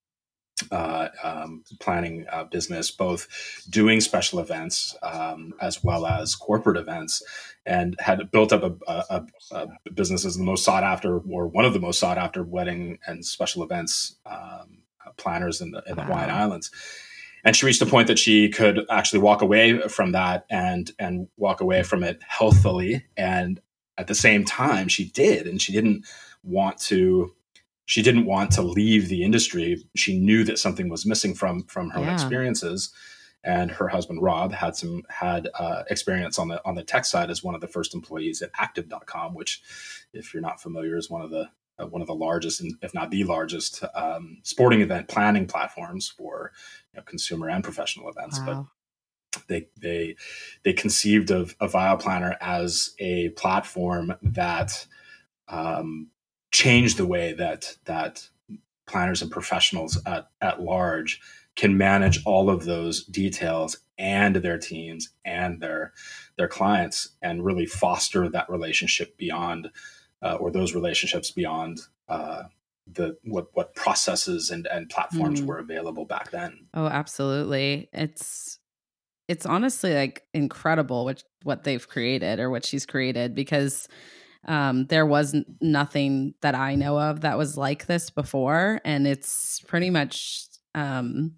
uh, 0.72 1.10
um, 1.24 1.64
planning 1.80 2.26
uh, 2.32 2.46
business, 2.46 2.90
both 2.90 3.28
doing 3.70 4.00
special 4.00 4.40
events 4.40 4.96
um, 5.04 5.54
as 5.62 5.84
well 5.84 6.06
as 6.06 6.36
corporate 6.36 6.78
events, 6.78 7.22
and 7.66 7.96
had 8.00 8.32
built 8.32 8.54
up 8.54 8.64
a, 8.64 8.76
a, 8.88 9.26
a, 9.52 9.68
business 9.92 10.26
as 10.26 10.38
the 10.38 10.44
most 10.44 10.64
sought 10.64 10.84
after, 10.84 11.20
or 11.20 11.48
one 11.48 11.66
of 11.66 11.74
the 11.74 11.80
most 11.80 12.00
sought 12.00 12.18
after 12.18 12.44
wedding 12.44 13.00
and 13.06 13.26
special 13.26 13.64
events 13.64 14.16
um, 14.26 14.84
planners 15.18 15.62
in 15.62 15.72
the, 15.72 15.84
in 15.88 15.96
the 15.96 16.02
wow. 16.02 16.08
Hawaiian 16.08 16.30
Islands. 16.30 16.72
And 17.44 17.56
she 17.56 17.66
reached 17.66 17.82
a 17.82 17.86
point 17.86 18.08
that 18.08 18.18
she 18.18 18.50
could 18.50 18.86
actually 18.90 19.20
walk 19.20 19.42
away 19.42 19.88
from 19.88 20.14
that 20.14 20.46
and 20.50 20.92
and 20.98 21.28
walk 21.38 21.62
away 21.62 21.84
from 21.84 22.04
it 22.04 22.20
healthily. 22.28 23.06
And 23.16 23.62
at 23.98 24.08
the 24.08 24.16
same 24.16 24.46
time, 24.46 24.88
she 24.88 25.06
did, 25.06 25.46
and 25.46 25.62
she 25.62 25.72
didn't 25.72 26.06
want 26.44 26.80
to 26.80 27.36
she 27.86 28.02
didn't 28.02 28.26
want 28.26 28.52
to 28.52 28.62
leave 28.62 29.10
the 29.10 29.24
industry. 29.24 29.84
She 29.96 30.20
knew 30.20 30.44
that 30.44 30.60
something 30.60 30.90
was 30.90 31.06
missing 31.06 31.34
from 31.36 31.64
from 31.64 31.92
her 31.92 32.02
yeah. 32.02 32.14
experiences, 32.14 32.92
and 33.44 33.72
her 33.72 33.88
husband 33.88 34.22
Rob 34.22 34.52
had 34.52 34.76
some 34.76 35.04
had 35.10 35.50
uh, 35.54 35.84
experience 35.90 36.40
on 36.40 36.48
the 36.48 36.62
on 36.66 36.76
the 36.76 36.84
tech 36.84 37.06
side 37.06 37.30
as 37.30 37.44
one 37.44 37.56
of 37.56 37.62
the 37.62 37.68
first 37.68 37.94
employees 37.94 38.42
at 38.42 38.50
Active.com, 38.58 39.36
which, 39.36 39.62
if 40.14 40.34
you're 40.34 40.42
not 40.42 40.62
familiar, 40.62 40.98
is 40.98 41.10
one 41.10 41.22
of 41.22 41.30
the 41.30 41.50
uh, 41.78 41.86
one 41.86 42.02
of 42.02 42.08
the 42.08 42.16
largest, 42.16 42.64
if 42.82 42.94
not 42.94 43.12
the 43.12 43.24
largest, 43.24 43.84
um, 43.94 44.38
sporting 44.44 44.82
event 44.82 45.08
planning 45.08 45.46
platforms 45.46 46.08
for 46.08 46.52
you 46.94 46.98
know, 46.98 47.04
consumer 47.04 47.50
and 47.50 47.64
professional 47.64 48.10
events. 48.10 48.40
Wow. 48.40 48.46
But 48.46 49.48
they 49.48 49.68
they 49.80 50.16
they 50.64 50.74
conceived 50.74 51.30
of, 51.30 51.56
a 51.60 51.66
Aisle 51.66 51.98
Planner 51.98 52.38
as 52.42 52.96
a 53.00 53.30
platform 53.30 54.16
that 54.22 54.88
um, 55.48 56.10
change 56.56 56.96
the 56.96 57.06
way 57.06 57.34
that 57.34 57.76
that 57.84 58.30
planners 58.88 59.22
and 59.22 59.30
professionals 59.30 60.02
at, 60.06 60.30
at 60.42 60.62
large 60.62 61.20
can 61.58 61.78
manage 61.78 62.22
all 62.26 62.50
of 62.50 62.64
those 62.64 63.04
details 63.04 63.78
and 63.98 64.38
their 64.38 64.58
teams 64.58 65.10
and 65.26 65.60
their 65.62 65.92
their 66.38 66.48
clients 66.48 67.10
and 67.22 67.44
really 67.44 67.66
foster 67.66 68.30
that 68.30 68.50
relationship 68.50 69.18
beyond 69.18 69.70
uh, 70.22 70.36
or 70.36 70.50
those 70.50 70.74
relationships 70.74 71.30
beyond 71.30 71.82
uh, 72.08 72.44
the 72.88 73.18
what 73.26 73.48
what 73.54 73.76
processes 73.76 74.50
and 74.50 74.66
and 74.68 74.90
platforms 74.90 75.42
mm. 75.42 75.48
were 75.48 75.58
available 75.58 76.06
back 76.06 76.32
then. 76.32 76.68
Oh, 76.74 76.88
absolutely. 76.88 77.90
It's 77.92 78.60
it's 79.28 79.46
honestly 79.46 79.94
like 79.94 80.24
incredible 80.34 81.04
what 81.04 81.22
what 81.44 81.66
they've 81.66 81.86
created 81.86 82.40
or 82.40 82.50
what 82.50 82.64
she's 82.64 82.86
created 82.86 83.36
because 83.36 83.90
um, 84.46 84.86
there 84.88 85.06
was 85.06 85.36
nothing 85.62 86.34
that 86.42 86.56
I 86.56 86.76
know 86.76 87.00
of 87.00 87.22
that 87.22 87.38
was 87.38 87.58
like 87.58 87.88
this 87.88 88.10
before, 88.10 88.80
and 88.86 89.08
it's 89.08 89.60
pretty 89.62 89.90
much 89.90 90.46
um, 90.76 91.34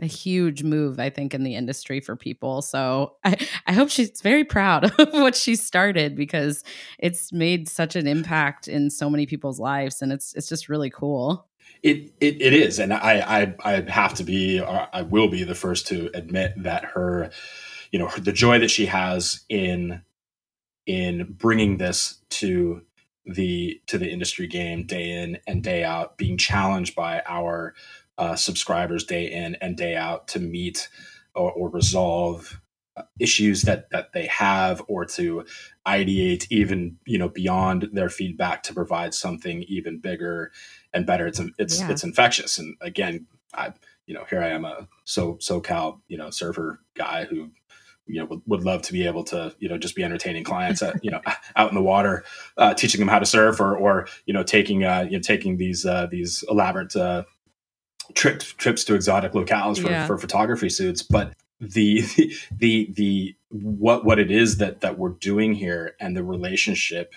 a 0.00 0.06
huge 0.06 0.62
move, 0.62 0.98
I 0.98 1.10
think, 1.10 1.34
in 1.34 1.44
the 1.44 1.54
industry 1.54 2.00
for 2.00 2.16
people. 2.16 2.62
So 2.62 3.16
I, 3.24 3.36
I 3.66 3.72
hope 3.72 3.90
she's 3.90 4.20
very 4.20 4.44
proud 4.44 4.84
of 4.98 5.12
what 5.12 5.36
she 5.36 5.56
started 5.56 6.16
because 6.16 6.64
it's 6.98 7.32
made 7.32 7.68
such 7.68 7.96
an 7.96 8.06
impact 8.06 8.68
in 8.68 8.90
so 8.90 9.08
many 9.08 9.26
people's 9.26 9.60
lives, 9.60 10.02
and 10.02 10.12
it's 10.12 10.34
it's 10.34 10.48
just 10.48 10.68
really 10.68 10.90
cool. 10.90 11.46
It, 11.82 12.12
it, 12.20 12.42
it 12.42 12.52
is, 12.52 12.80
and 12.80 12.92
I, 12.92 13.54
I 13.64 13.72
I 13.76 13.90
have 13.90 14.14
to 14.14 14.24
be, 14.24 14.60
I 14.60 15.02
will 15.02 15.28
be 15.28 15.44
the 15.44 15.54
first 15.54 15.86
to 15.88 16.10
admit 16.12 16.54
that 16.56 16.84
her, 16.84 17.30
you 17.92 18.00
know, 18.00 18.10
the 18.18 18.32
joy 18.32 18.58
that 18.58 18.70
she 18.70 18.86
has 18.86 19.44
in 19.48 20.02
in 20.88 21.36
bringing 21.38 21.76
this 21.76 22.18
to 22.30 22.80
the 23.26 23.80
to 23.86 23.98
the 23.98 24.10
industry 24.10 24.46
game 24.48 24.84
day 24.84 25.10
in 25.10 25.38
and 25.46 25.62
day 25.62 25.84
out, 25.84 26.16
being 26.16 26.38
challenged 26.38 26.96
by 26.96 27.22
our 27.28 27.74
uh, 28.16 28.34
subscribers 28.34 29.04
day 29.04 29.30
in 29.30 29.54
and 29.56 29.76
day 29.76 29.94
out 29.94 30.26
to 30.28 30.40
meet 30.40 30.88
or, 31.34 31.52
or 31.52 31.68
resolve 31.68 32.58
uh, 32.96 33.02
issues 33.20 33.62
that 33.62 33.90
that 33.90 34.14
they 34.14 34.26
have 34.26 34.82
or 34.88 35.04
to 35.04 35.44
ideate 35.86 36.46
even 36.50 36.96
you 37.06 37.18
know 37.18 37.28
beyond 37.28 37.90
their 37.92 38.08
feedback 38.08 38.62
to 38.62 38.74
provide 38.74 39.12
something 39.12 39.62
even 39.64 39.98
bigger 39.98 40.50
and 40.94 41.06
better 41.06 41.26
it's 41.26 41.40
it's 41.58 41.80
yeah. 41.80 41.90
it's 41.90 42.02
infectious 42.02 42.58
and 42.58 42.76
again 42.80 43.26
i 43.54 43.72
you 44.06 44.14
know 44.14 44.24
here 44.28 44.42
i 44.42 44.48
am 44.48 44.64
a 44.64 44.88
so 45.04 45.34
socal 45.34 46.00
you 46.08 46.18
know 46.18 46.30
surfer 46.30 46.80
guy 46.96 47.24
who 47.24 47.50
you 48.08 48.20
know 48.20 48.26
would, 48.26 48.42
would 48.46 48.64
love 48.64 48.82
to 48.82 48.92
be 48.92 49.06
able 49.06 49.22
to 49.24 49.54
you 49.58 49.68
know 49.68 49.78
just 49.78 49.94
be 49.94 50.02
entertaining 50.02 50.44
clients 50.44 50.82
at 50.82 51.02
you 51.04 51.10
know 51.10 51.20
out 51.56 51.68
in 51.68 51.74
the 51.74 51.82
water 51.82 52.24
uh, 52.56 52.74
teaching 52.74 53.00
them 53.00 53.08
how 53.08 53.18
to 53.18 53.26
surf 53.26 53.60
or 53.60 53.76
or 53.76 54.08
you 54.26 54.34
know 54.34 54.42
taking 54.42 54.84
uh 54.84 55.06
you 55.08 55.16
know 55.16 55.22
taking 55.22 55.56
these 55.56 55.84
uh 55.84 56.06
these 56.10 56.44
elaborate 56.48 56.94
uh 56.96 57.24
trips 58.14 58.52
trips 58.54 58.84
to 58.84 58.94
exotic 58.94 59.32
locales 59.32 59.80
for, 59.80 59.90
yeah. 59.90 60.06
for 60.06 60.16
photography 60.16 60.68
suits 60.68 61.02
but 61.02 61.34
the 61.60 62.02
the 62.56 62.90
the 62.92 63.36
what 63.50 64.04
what 64.04 64.18
it 64.18 64.30
is 64.30 64.58
that 64.58 64.80
that 64.80 64.98
we're 64.98 65.10
doing 65.10 65.54
here 65.54 65.94
and 66.00 66.16
the 66.16 66.24
relationship 66.24 67.14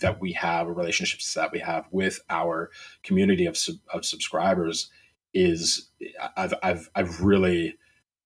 that 0.00 0.20
we 0.20 0.32
have 0.32 0.66
relationships 0.66 1.34
that 1.34 1.52
we 1.52 1.60
have 1.60 1.86
with 1.90 2.20
our 2.28 2.70
community 3.02 3.46
of, 3.46 3.56
of 3.92 4.04
subscribers 4.04 4.90
is 5.32 5.88
I've 6.36 6.54
I've 6.62 6.90
I've 6.94 7.20
really 7.20 7.76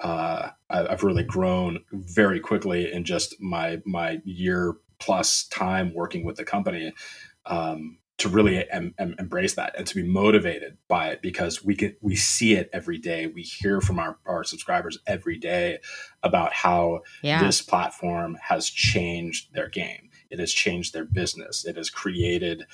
uh, 0.03 0.51
I've 0.69 1.05
really 1.05 1.23
grown 1.23 1.85
very 1.93 2.41
quickly 2.41 2.93
in 2.93 3.05
just 3.05 3.41
my 3.41 3.81
my 3.87 4.21
year 4.25 4.75
plus 4.99 5.47
time 5.49 5.95
working 5.95 6.25
with 6.25 6.37
the 6.37 6.45
company. 6.45 6.93
Um, 7.47 7.99
to 8.19 8.29
really 8.29 8.71
em- 8.71 8.95
em- 8.99 9.17
embrace 9.19 9.55
that 9.55 9.75
and 9.77 9.85
to 9.85 9.97
be 9.97 10.03
motivated 10.05 10.79
by 10.87 11.09
it 11.09 11.23
because 11.23 11.65
we 11.65 11.75
get 11.75 11.99
we 12.03 12.15
see 12.15 12.55
it 12.55 12.71
every 12.73 12.97
day 12.97 13.27
we 13.27 13.43
hear 13.43 13.81
from 13.81 13.99
our, 13.99 14.17
our 14.27 14.45
subscribers 14.45 14.97
every 15.09 15.37
day 15.37 15.79
about 16.23 16.53
how 16.53 17.01
yeah. 17.23 17.43
this 17.43 17.61
platform 17.61 18.39
has 18.41 18.71
changed 18.71 19.53
their 19.55 19.69
game 19.69 20.09
it 20.31 20.39
has 20.39 20.53
changed 20.53 20.93
their 20.93 21.05
business 21.05 21.65
it 21.65 21.77
has 21.77 21.91
created 21.91 22.65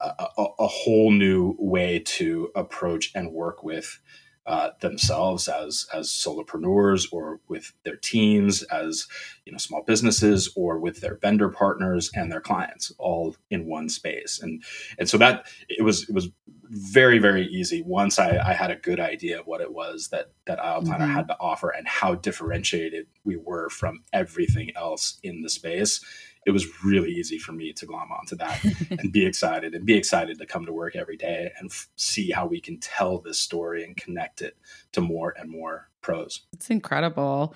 a, 0.00 0.26
a, 0.36 0.46
a 0.58 0.66
whole 0.66 1.12
new 1.12 1.54
way 1.60 2.00
to 2.00 2.50
approach 2.56 3.12
and 3.14 3.30
work 3.32 3.62
with 3.62 4.00
uh, 4.48 4.70
themselves 4.80 5.46
as 5.46 5.86
as 5.92 6.08
solopreneurs 6.08 7.06
or 7.12 7.38
with 7.48 7.74
their 7.84 7.96
teams 7.96 8.62
as 8.64 9.06
you 9.44 9.52
know 9.52 9.58
small 9.58 9.82
businesses 9.82 10.50
or 10.56 10.78
with 10.78 11.02
their 11.02 11.16
vendor 11.16 11.50
partners 11.50 12.10
and 12.14 12.32
their 12.32 12.40
clients 12.40 12.90
all 12.98 13.36
in 13.50 13.66
one 13.66 13.90
space 13.90 14.40
and 14.42 14.64
and 14.98 15.06
so 15.06 15.18
that 15.18 15.46
it 15.68 15.84
was 15.84 16.08
it 16.08 16.14
was 16.14 16.30
very 16.70 17.18
very 17.18 17.46
easy 17.46 17.82
once 17.82 18.18
I, 18.18 18.38
I 18.38 18.54
had 18.54 18.70
a 18.70 18.76
good 18.76 19.00
idea 19.00 19.38
of 19.38 19.46
what 19.46 19.60
it 19.60 19.72
was 19.72 20.08
that 20.08 20.30
that 20.46 20.58
Aisle 20.64 20.82
Planner 20.82 21.04
mm-hmm. 21.04 21.14
had 21.14 21.28
to 21.28 21.36
offer 21.38 21.68
and 21.68 21.86
how 21.86 22.14
differentiated 22.14 23.06
we 23.24 23.36
were 23.36 23.68
from 23.68 24.02
everything 24.14 24.72
else 24.76 25.18
in 25.22 25.42
the 25.42 25.50
space 25.50 26.02
it 26.46 26.50
was 26.50 26.82
really 26.84 27.10
easy 27.10 27.38
for 27.38 27.52
me 27.52 27.72
to 27.72 27.86
glom 27.86 28.10
onto 28.12 28.36
that 28.36 28.64
and 28.98 29.12
be 29.12 29.26
excited 29.26 29.74
and 29.74 29.84
be 29.84 29.94
excited 29.94 30.38
to 30.38 30.46
come 30.46 30.66
to 30.66 30.72
work 30.72 30.96
every 30.96 31.16
day 31.16 31.50
and 31.58 31.70
f- 31.70 31.88
see 31.96 32.30
how 32.30 32.46
we 32.46 32.60
can 32.60 32.78
tell 32.78 33.18
this 33.18 33.38
story 33.38 33.84
and 33.84 33.96
connect 33.96 34.42
it 34.42 34.56
to 34.92 35.00
more 35.00 35.34
and 35.38 35.50
more 35.50 35.88
pros. 36.00 36.42
It's 36.52 36.70
incredible. 36.70 37.54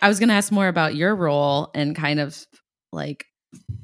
I 0.00 0.08
was 0.08 0.18
going 0.18 0.28
to 0.28 0.34
ask 0.34 0.52
more 0.52 0.68
about 0.68 0.94
your 0.94 1.14
role 1.14 1.70
and 1.74 1.94
kind 1.94 2.20
of 2.20 2.46
like 2.92 3.26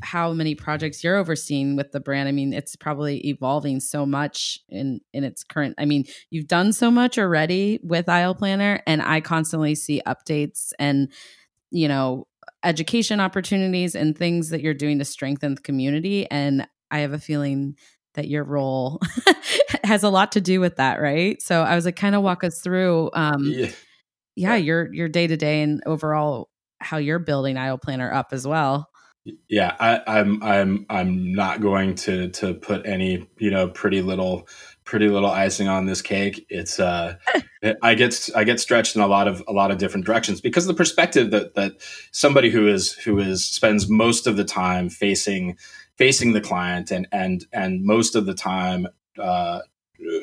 how 0.01 0.33
many 0.33 0.55
projects 0.55 1.03
you're 1.03 1.17
overseeing 1.17 1.77
with 1.77 1.93
the 1.93 2.01
brand. 2.01 2.29
I 2.29 2.33
mean, 2.33 2.53
it's 2.53 2.77
probably 2.77 3.27
evolving 3.27 3.81
so 3.81 4.07
much 4.07 4.61
in 4.69 5.01
in 5.13 5.25
its 5.25 5.43
current. 5.43 5.75
I 5.79 5.85
mean, 5.85 6.05
you've 6.31 6.47
done 6.47 6.73
so 6.73 6.91
much 6.91 7.19
already 7.19 7.81
with 7.83 8.09
Aisle 8.09 8.35
Planner, 8.35 8.83
and 8.87 9.03
I 9.03 9.21
constantly 9.21 9.75
see 9.75 10.03
updates 10.07 10.73
and 10.79 11.11
you 11.71 11.89
know 11.89 12.27
education 12.67 13.21
opportunities 13.21 13.95
and 13.95 14.17
things 14.17 14.51
that 14.51 14.61
you're 14.61 14.75
doing 14.75 14.99
to 14.99 15.05
strengthen 15.05 15.55
the 15.55 15.63
community. 15.63 16.31
And 16.31 16.67
I 16.91 16.99
have 16.99 17.13
a 17.13 17.19
feeling 17.19 17.77
that 18.15 18.29
your 18.29 18.45
role 18.45 19.01
has 19.85 20.03
a 20.03 20.09
lot 20.09 20.33
to 20.33 20.41
do 20.41 20.61
with 20.61 20.77
that, 20.77 21.01
right? 21.01 21.41
So 21.41 21.63
I 21.63 21.75
was 21.77 21.85
like, 21.85 21.97
kind 21.97 22.15
of 22.15 22.23
walk 22.23 22.43
us 22.43 22.61
through, 22.61 23.11
um, 23.15 23.45
yeah. 23.47 23.71
yeah, 24.35 24.57
your 24.57 24.93
your 24.93 25.09
day 25.09 25.27
to 25.27 25.37
day 25.37 25.63
and 25.63 25.83
overall 25.87 26.51
how 26.81 26.97
you're 26.97 27.19
building 27.19 27.57
Aisle 27.57 27.79
Planner 27.79 28.13
up 28.13 28.29
as 28.33 28.47
well. 28.47 28.91
Yeah, 29.49 29.77
I, 29.79 30.01
I'm 30.07 30.43
I'm 30.43 30.87
I'm 30.89 31.33
not 31.33 31.61
going 31.61 31.95
to 31.97 32.29
to 32.31 32.55
put 32.55 32.87
any 32.87 33.29
you 33.39 33.51
know 33.51 33.69
pretty 33.69 34.03
little 34.03 34.49
pretty 34.87 35.09
little 35.09 35.31
icing 35.31 35.69
on 35.69 35.85
this 35.85 36.01
cake. 36.01 36.47
It's 36.49 36.81
uh, 36.81 37.17
I 37.83 37.95
get 37.95 38.31
I 38.35 38.45
get 38.45 38.59
stretched 38.59 38.97
in 38.97 39.03
a 39.03 39.07
lot 39.07 39.29
of 39.29 39.43
a 39.47 39.53
lot 39.53 39.71
of 39.71 39.77
different 39.77 40.07
directions 40.07 40.41
because 40.41 40.67
the 40.67 40.73
perspective 40.73 41.31
that 41.33 41.55
that 41.55 41.73
somebody 42.13 42.49
who 42.49 42.67
is 42.67 42.93
who 42.93 43.19
is 43.19 43.45
spends 43.45 43.89
most 43.91 44.27
of 44.27 44.39
the 44.39 44.45
time 44.45 44.89
facing 44.89 45.59
facing 45.97 46.33
the 46.33 46.41
client 46.41 46.91
and 46.91 47.07
and 47.13 47.47
and 47.53 47.85
most 47.85 48.15
of 48.17 48.25
the 48.25 48.35
time 48.35 48.87
uh, 49.19 49.61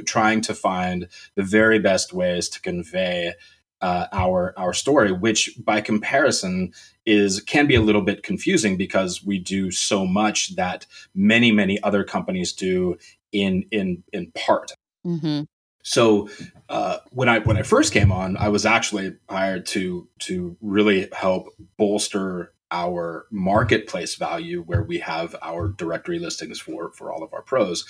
trying 0.05 0.41
to 0.41 0.55
find 0.55 1.07
the 1.35 1.43
very 1.43 1.77
best 1.79 2.13
ways 2.13 2.49
to 2.49 2.61
convey 2.61 3.33
uh, 3.81 4.07
our 4.13 4.53
our 4.57 4.73
story, 4.73 5.11
which 5.11 5.51
by 5.63 5.81
comparison 5.81 6.71
is 7.05 7.41
can 7.41 7.67
be 7.67 7.75
a 7.75 7.81
little 7.81 8.01
bit 8.01 8.23
confusing 8.23 8.77
because 8.77 9.25
we 9.25 9.37
do 9.37 9.71
so 9.71 10.05
much 10.05 10.55
that 10.55 10.85
many 11.13 11.51
many 11.51 11.83
other 11.83 12.05
companies 12.05 12.53
do 12.53 12.97
in 13.33 13.65
in 13.71 14.03
in 14.13 14.31
part. 14.31 14.71
Mm-hmm. 15.05 15.43
So 15.83 16.29
uh, 16.69 16.99
when 17.11 17.27
I 17.27 17.39
when 17.39 17.57
I 17.57 17.63
first 17.63 17.91
came 17.91 18.11
on, 18.11 18.37
I 18.37 18.49
was 18.49 18.65
actually 18.65 19.17
hired 19.29 19.65
to 19.67 20.07
to 20.19 20.55
really 20.61 21.09
help 21.11 21.47
bolster 21.77 22.53
our 22.71 23.27
marketplace 23.29 24.15
value 24.15 24.63
where 24.63 24.81
we 24.81 24.97
have 24.97 25.35
our 25.41 25.67
directory 25.67 26.17
listings 26.17 26.59
for 26.59 26.91
for 26.91 27.11
all 27.11 27.21
of 27.21 27.31
our 27.31 27.43
pros 27.43 27.85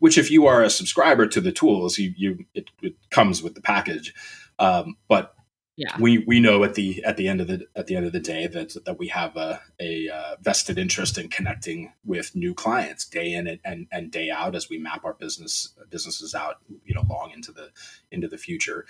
which 0.00 0.18
if 0.18 0.28
you 0.28 0.44
are 0.44 0.60
a 0.60 0.68
subscriber 0.68 1.24
to 1.24 1.40
the 1.40 1.52
tools 1.52 1.98
you 1.98 2.12
you 2.16 2.44
it, 2.52 2.68
it 2.82 2.96
comes 3.10 3.44
with 3.44 3.54
the 3.54 3.60
package 3.60 4.12
um, 4.58 4.96
but 5.06 5.36
yeah. 5.76 5.96
We 5.98 6.18
we 6.18 6.38
know 6.38 6.62
at 6.62 6.74
the 6.74 7.02
at 7.04 7.16
the 7.16 7.26
end 7.26 7.40
of 7.40 7.48
the 7.48 7.66
at 7.74 7.88
the 7.88 7.96
end 7.96 8.06
of 8.06 8.12
the 8.12 8.20
day 8.20 8.46
that 8.46 8.76
that 8.84 8.98
we 8.98 9.08
have 9.08 9.36
a, 9.36 9.60
a 9.80 10.08
uh, 10.08 10.36
vested 10.40 10.78
interest 10.78 11.18
in 11.18 11.28
connecting 11.28 11.92
with 12.04 12.36
new 12.36 12.54
clients 12.54 13.06
day 13.06 13.32
in 13.32 13.48
and, 13.48 13.58
and, 13.64 13.86
and 13.90 14.12
day 14.12 14.30
out 14.30 14.54
as 14.54 14.68
we 14.68 14.78
map 14.78 15.04
our 15.04 15.14
business 15.14 15.74
businesses 15.90 16.34
out 16.34 16.58
you 16.84 16.94
know 16.94 17.02
long 17.10 17.32
into 17.32 17.50
the 17.50 17.70
into 18.12 18.28
the 18.28 18.38
future. 18.38 18.86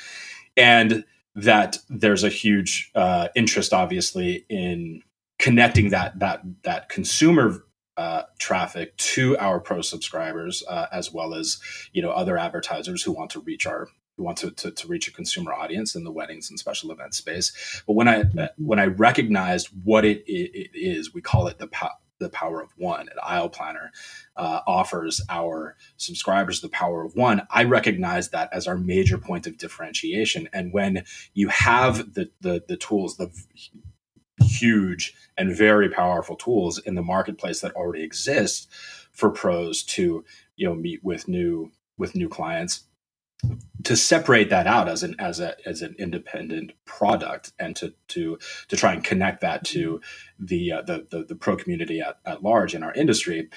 And 0.57 1.05
that 1.35 1.79
there's 1.89 2.23
a 2.23 2.29
huge 2.29 2.91
uh, 2.95 3.29
interest 3.35 3.73
obviously 3.73 4.45
in 4.51 5.03
connecting 5.39 5.89
that 5.91 6.19
that 6.19 6.43
that 6.65 6.91
consumer 6.91 7.65
uh, 7.97 8.25
traffic 8.39 8.97
to 8.97 9.39
our 9.39 9.59
pro 9.59 9.81
subscribers 9.81 10.63
uh, 10.69 10.87
as 10.93 11.13
well 11.13 11.35
as 11.35 11.61
you 11.93 12.03
know 12.03 12.11
other 12.11 12.37
advertisers 12.37 13.03
who 13.03 13.13
want 13.13 13.31
to 13.31 13.41
reach 13.41 13.67
our 13.67 13.89
we 14.17 14.25
want 14.25 14.39
to, 14.39 14.51
to, 14.51 14.71
to, 14.71 14.87
reach 14.87 15.09
a 15.09 15.13
consumer 15.13 15.53
audience 15.53 15.95
in 15.95 16.05
the 16.05 16.13
weddings 16.13 16.49
and 16.49 16.59
special 16.59 16.93
event 16.93 17.15
space. 17.15 17.83
But 17.87 17.95
when 17.95 18.09
I 18.09 18.25
when 18.57 18.79
I 18.79 18.87
recognized 18.87 19.69
what 19.83 20.05
it, 20.05 20.25
it, 20.27 20.55
it 20.55 20.71
is, 20.75 21.13
we 21.13 21.21
call 21.21 21.49
it 21.49 21.59
the 21.59 21.69
the 22.21 22.29
power 22.29 22.63
of 22.63 22.71
one 22.77 23.09
at 23.09 23.23
Aisle 23.23 23.49
Planner 23.49 23.91
uh, 24.37 24.61
offers 24.67 25.21
our 25.29 25.77
subscribers 25.97 26.61
the 26.61 26.69
power 26.69 27.05
of 27.05 27.17
one. 27.17 27.47
I 27.51 27.65
recognize 27.65 28.31
that 28.31 28.51
as 28.53 28.67
our 28.67 28.79
major 28.79 29.19
point 29.19 29.47
of 29.47 29.59
differentiation. 29.59 30.49
And 30.53 30.73
when 30.73 31.05
you 31.35 31.49
have 31.49 32.15
the 32.15 32.31
the, 32.41 32.63
the 32.67 32.77
tools, 32.77 33.17
the 33.17 33.33
huge 34.41 35.15
and 35.37 35.57
very 35.57 35.89
powerful 35.89 36.37
tools 36.37 36.79
in 36.79 36.95
the 36.95 37.03
marketplace 37.03 37.61
that 37.61 37.73
already 37.73 38.03
exist 38.03 38.69
for 39.13 39.31
pros 39.31 39.83
to 39.83 40.25
you 40.57 40.67
know 40.67 40.75
meet 40.75 41.03
with 41.05 41.29
new 41.29 41.71
with 41.97 42.15
new 42.15 42.29
clients 42.29 42.85
to 43.85 43.97
separate 43.97 44.51
that 44.51 44.67
out 44.67 44.89
as 44.89 45.03
an 45.03 45.15
as 45.19 45.41
a 45.41 45.57
as 45.67 45.83
an 45.83 45.95
independent 45.99 46.73
product 46.85 47.53
and 47.59 47.77
to 47.77 47.95
to 48.09 48.39
to 48.69 48.77
try 48.77 48.93
and 48.93 49.05
connect 49.05 49.41
that 49.43 49.65
to 49.65 50.01
the 50.39 50.73
uh, 50.73 50.83
the, 50.83 51.07
the, 51.11 51.25
the 51.25 51.35
pro 51.35 51.57
community 51.57 52.01
at, 52.01 52.19
at 52.25 52.43
large 52.43 52.75
in 52.75 52.83
our 52.83 52.93
industry 52.95 53.49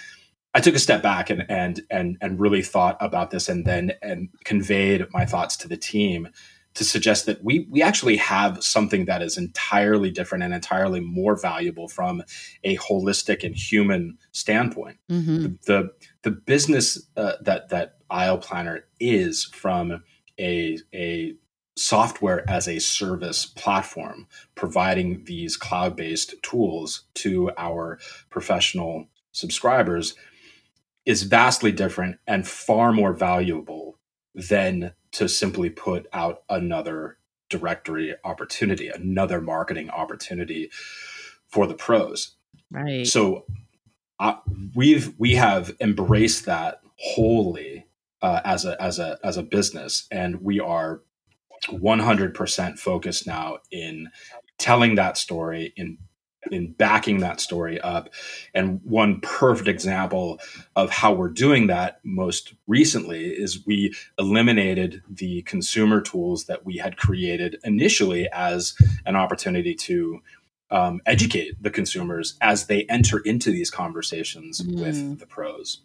I 0.53 0.59
took 0.59 0.75
a 0.75 0.79
step 0.79 1.01
back 1.01 1.29
and 1.29 1.45
and 1.49 1.81
and 1.89 2.17
and 2.19 2.39
really 2.39 2.61
thought 2.61 2.97
about 2.99 3.31
this 3.31 3.47
and 3.47 3.65
then 3.65 3.93
and 4.01 4.29
conveyed 4.43 5.05
my 5.13 5.25
thoughts 5.25 5.55
to 5.57 5.67
the 5.67 5.77
team 5.77 6.29
to 6.73 6.83
suggest 6.83 7.25
that 7.25 7.43
we 7.43 7.67
we 7.69 7.81
actually 7.81 8.17
have 8.17 8.63
something 8.63 9.05
that 9.05 9.21
is 9.21 9.37
entirely 9.37 10.11
different 10.11 10.43
and 10.43 10.53
entirely 10.53 10.99
more 10.99 11.39
valuable 11.39 11.87
from 11.87 12.23
a 12.63 12.77
holistic 12.77 13.43
and 13.43 13.55
human 13.55 14.17
standpoint. 14.31 14.97
Mm-hmm. 15.11 15.41
The, 15.43 15.57
the, 15.65 15.91
the 16.23 16.31
business 16.31 17.07
uh, 17.15 17.33
that 17.41 17.69
that 17.69 17.96
Aisle 18.09 18.37
Planner 18.37 18.85
is 18.99 19.45
from 19.45 20.03
a 20.39 20.77
a 20.93 21.33
software 21.75 22.43
as 22.49 22.67
a 22.67 22.79
service 22.79 23.45
platform 23.45 24.27
providing 24.55 25.23
these 25.25 25.55
cloud-based 25.55 26.33
tools 26.41 27.03
to 27.13 27.51
our 27.55 27.99
professional 28.31 29.07
subscribers 29.31 30.15
is 31.05 31.23
vastly 31.23 31.71
different 31.71 32.17
and 32.25 32.47
far 32.47 32.91
more 32.91 33.13
valuable 33.13 33.97
than 34.33 34.91
to 35.11 35.29
simply 35.29 35.69
put 35.69 36.05
out 36.13 36.43
another 36.49 37.17
directory 37.49 38.13
opportunity, 38.23 38.89
another 38.89 39.39
marketing 39.39 39.89
opportunity 39.89 40.69
for 41.47 41.65
the 41.65 41.73
pros. 41.73 42.35
Right. 42.71 43.07
So 43.07 43.45
uh, 44.19 44.35
we've 44.75 45.13
we 45.17 45.35
have 45.35 45.75
embraced 45.79 46.45
that 46.45 46.81
wholly 46.97 47.86
uh, 48.21 48.41
as 48.43 48.65
a 48.65 48.81
as 48.81 48.99
a 48.99 49.17
as 49.23 49.37
a 49.37 49.43
business, 49.43 50.07
and 50.11 50.41
we 50.41 50.59
are 50.59 51.01
100% 51.69 52.77
focused 52.77 53.25
now 53.25 53.57
in 53.71 54.09
telling 54.57 54.95
that 54.95 55.17
story 55.17 55.73
in 55.75 55.97
in 56.51 56.71
backing 56.71 57.19
that 57.19 57.41
story 57.41 57.79
up. 57.81 58.09
And 58.53 58.79
one 58.83 59.19
perfect 59.21 59.67
example 59.67 60.39
of 60.75 60.89
how 60.89 61.13
we're 61.13 61.29
doing 61.29 61.67
that 61.67 61.99
most 62.03 62.53
recently 62.67 63.25
is 63.25 63.65
we 63.65 63.93
eliminated 64.17 65.01
the 65.09 65.41
consumer 65.43 65.99
tools 65.99 66.45
that 66.45 66.65
we 66.65 66.77
had 66.77 66.97
created 66.97 67.57
initially 67.63 68.29
as 68.31 68.75
an 69.05 69.15
opportunity 69.15 69.75
to 69.75 70.21
um, 70.69 71.01
educate 71.05 71.61
the 71.61 71.69
consumers 71.69 72.37
as 72.41 72.67
they 72.67 72.83
enter 72.83 73.19
into 73.19 73.51
these 73.51 73.71
conversations 73.71 74.61
mm. 74.61 74.79
with 74.81 75.19
the 75.19 75.25
pros. 75.25 75.81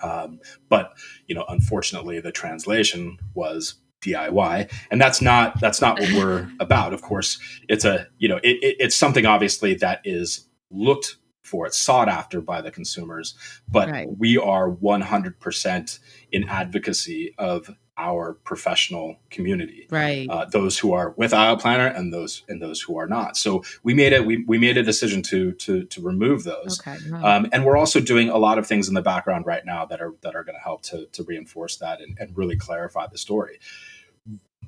Um, 0.00 0.40
but 0.68 0.92
you 1.26 1.34
know, 1.34 1.44
unfortunately, 1.48 2.20
the 2.20 2.32
translation 2.32 3.18
was 3.34 3.74
DIY, 4.02 4.70
and 4.90 5.00
that's 5.00 5.20
not 5.20 5.60
that's 5.60 5.80
not 5.80 5.98
what 6.00 6.12
we're 6.12 6.48
about. 6.60 6.92
Of 6.92 7.02
course, 7.02 7.38
it's 7.68 7.84
a 7.84 8.06
you 8.18 8.28
know 8.28 8.36
it, 8.38 8.58
it, 8.62 8.76
it's 8.78 8.96
something 8.96 9.26
obviously 9.26 9.74
that 9.76 10.00
is 10.04 10.46
looked 10.70 11.16
for, 11.44 11.66
it's 11.66 11.78
sought 11.78 12.08
after 12.08 12.40
by 12.40 12.60
the 12.60 12.70
consumers, 12.70 13.34
but 13.68 13.90
right. 13.90 14.08
we 14.18 14.38
are 14.38 14.70
100% 14.70 15.98
in 16.32 16.48
advocacy 16.48 17.34
of 17.38 17.70
our 17.96 18.34
professional 18.44 19.16
community, 19.30 19.86
right? 19.90 20.28
Uh, 20.28 20.44
those 20.46 20.78
who 20.78 20.92
are 20.92 21.10
with 21.16 21.32
Aisle 21.32 21.56
Planner 21.56 21.86
and 21.86 22.12
those 22.12 22.42
and 22.48 22.60
those 22.60 22.80
who 22.80 22.98
are 22.98 23.06
not. 23.06 23.36
So 23.36 23.62
we 23.82 23.94
made 23.94 24.12
it. 24.12 24.26
We, 24.26 24.44
we 24.46 24.58
made 24.58 24.76
a 24.76 24.82
decision 24.82 25.22
to 25.24 25.52
to 25.52 25.84
to 25.84 26.00
remove 26.00 26.44
those, 26.44 26.80
okay. 26.80 26.96
um, 27.22 27.48
and 27.52 27.64
we're 27.64 27.76
also 27.76 28.00
doing 28.00 28.28
a 28.28 28.38
lot 28.38 28.58
of 28.58 28.66
things 28.66 28.88
in 28.88 28.94
the 28.94 29.02
background 29.02 29.46
right 29.46 29.64
now 29.64 29.84
that 29.86 30.00
are 30.00 30.14
that 30.22 30.34
are 30.34 30.44
going 30.44 30.56
to 30.56 30.62
help 30.62 30.82
to 30.84 31.06
to 31.06 31.22
reinforce 31.24 31.76
that 31.76 32.00
and, 32.00 32.18
and 32.18 32.36
really 32.36 32.56
clarify 32.56 33.06
the 33.06 33.18
story 33.18 33.58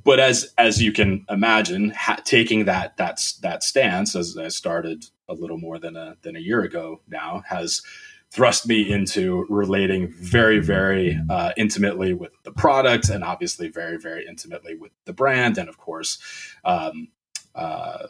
but 0.07 0.21
as 0.21 0.55
as 0.57 0.81
you 0.81 0.93
can 0.93 1.27
imagine, 1.29 1.91
ha- 1.91 2.21
taking 2.25 2.65
that 2.67 2.97
that 2.97 3.21
that 3.43 3.65
stance, 3.65 4.15
as 4.15 4.39
I 4.39 4.49
started 4.49 5.07
a 5.29 5.35
little 5.35 5.59
more 5.59 5.81
than 5.81 5.97
a 5.97 6.17
than 6.23 6.37
a 6.37 6.39
year 6.39 6.63
ago 6.63 7.01
now, 7.09 7.43
has 7.49 7.83
thrust 8.33 8.67
me 8.67 8.91
into 8.91 9.47
relating 9.49 10.13
very 10.13 10.61
very 10.61 11.19
uh, 11.31 11.53
intimately 11.57 12.13
with 12.13 12.33
the 12.45 12.53
product, 12.53 13.09
and 13.09 13.25
obviously 13.25 13.69
very 13.69 13.99
very 13.99 14.27
intimately 14.27 14.75
with 14.75 14.93
the 15.05 15.13
brand, 15.13 15.59
and 15.59 15.69
of 15.69 15.79
course. 15.79 16.19
Um, 16.65 17.09
uh, 17.55 18.09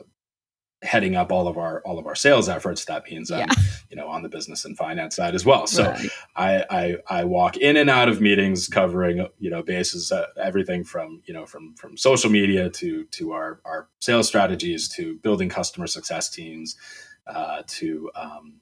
heading 0.82 1.16
up 1.16 1.32
all 1.32 1.48
of 1.48 1.56
our 1.56 1.80
all 1.86 1.98
of 1.98 2.06
our 2.06 2.14
sales 2.14 2.48
efforts 2.50 2.84
that 2.84 3.02
means 3.10 3.30
i'm 3.30 3.40
yeah. 3.40 3.54
you 3.90 3.96
know 3.96 4.08
on 4.08 4.22
the 4.22 4.28
business 4.28 4.64
and 4.66 4.76
finance 4.76 5.16
side 5.16 5.34
as 5.34 5.44
well 5.44 5.66
so 5.66 5.84
right. 5.84 6.08
I, 6.36 6.64
I, 6.70 6.96
I 7.20 7.24
walk 7.24 7.56
in 7.56 7.78
and 7.78 7.88
out 7.88 8.10
of 8.10 8.20
meetings 8.20 8.68
covering 8.68 9.26
you 9.38 9.50
know 9.50 9.62
bases 9.62 10.12
uh, 10.12 10.26
everything 10.36 10.84
from 10.84 11.22
you 11.24 11.32
know 11.32 11.46
from 11.46 11.74
from 11.76 11.96
social 11.96 12.30
media 12.30 12.68
to 12.68 13.04
to 13.04 13.32
our 13.32 13.60
our 13.64 13.88
sales 14.00 14.28
strategies 14.28 14.88
to 14.90 15.16
building 15.22 15.48
customer 15.48 15.86
success 15.86 16.28
teams 16.28 16.76
uh, 17.26 17.62
to 17.66 18.10
um, 18.14 18.60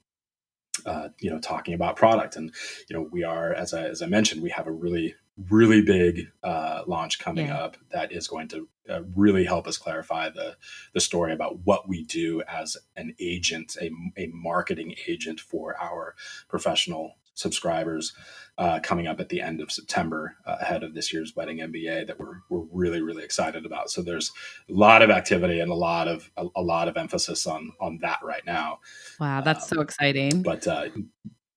uh, 0.85 1.09
you 1.19 1.29
know 1.29 1.39
talking 1.39 1.73
about 1.73 1.95
product 1.95 2.35
and 2.35 2.53
you 2.89 2.95
know 2.95 3.07
we 3.11 3.23
are 3.23 3.53
as 3.53 3.73
I, 3.73 3.85
as 3.85 4.01
I 4.01 4.07
mentioned 4.07 4.41
we 4.41 4.49
have 4.49 4.67
a 4.67 4.71
really 4.71 5.15
really 5.49 5.81
big 5.81 6.31
uh, 6.43 6.83
launch 6.87 7.19
coming 7.19 7.47
yeah. 7.47 7.57
up 7.57 7.77
that 7.91 8.11
is 8.11 8.27
going 8.27 8.47
to 8.47 8.67
uh, 8.89 9.01
really 9.15 9.43
help 9.43 9.67
us 9.67 9.77
clarify 9.77 10.29
the 10.29 10.55
the 10.93 10.99
story 10.99 11.33
about 11.33 11.59
what 11.65 11.87
we 11.87 12.03
do 12.03 12.41
as 12.47 12.77
an 12.95 13.15
agent, 13.19 13.75
a, 13.81 13.91
a 14.17 14.27
marketing 14.27 14.95
agent 15.07 15.39
for 15.39 15.75
our 15.81 16.15
professional 16.47 17.15
subscribers 17.35 18.13
uh, 18.57 18.79
coming 18.81 19.05
up 19.07 19.19
at 19.19 19.29
the 19.29 19.41
end 19.41 19.61
of 19.61 19.71
September 19.71 20.37
uh, 20.45 20.55
ahead 20.61 20.83
of 20.83 20.93
this 20.93 21.11
year's 21.13 21.35
wedding 21.35 21.57
MBA 21.59 22.07
that 22.07 22.19
we're, 22.19 22.39
we're 22.49 22.65
really 22.71 23.01
really 23.01 23.23
excited 23.23 23.65
about. 23.65 23.89
So 23.89 24.01
there's 24.01 24.31
a 24.69 24.73
lot 24.73 25.01
of 25.01 25.09
activity 25.09 25.59
and 25.59 25.71
a 25.71 25.75
lot 25.75 26.07
of 26.07 26.31
a, 26.37 26.47
a 26.55 26.61
lot 26.61 26.87
of 26.87 26.97
emphasis 26.97 27.45
on 27.45 27.71
on 27.79 27.99
that 28.01 28.19
right 28.23 28.45
now. 28.45 28.79
Wow, 29.19 29.41
that's 29.41 29.71
um, 29.71 29.77
so 29.77 29.81
exciting! 29.81 30.41
But 30.41 30.67
uh, 30.67 30.87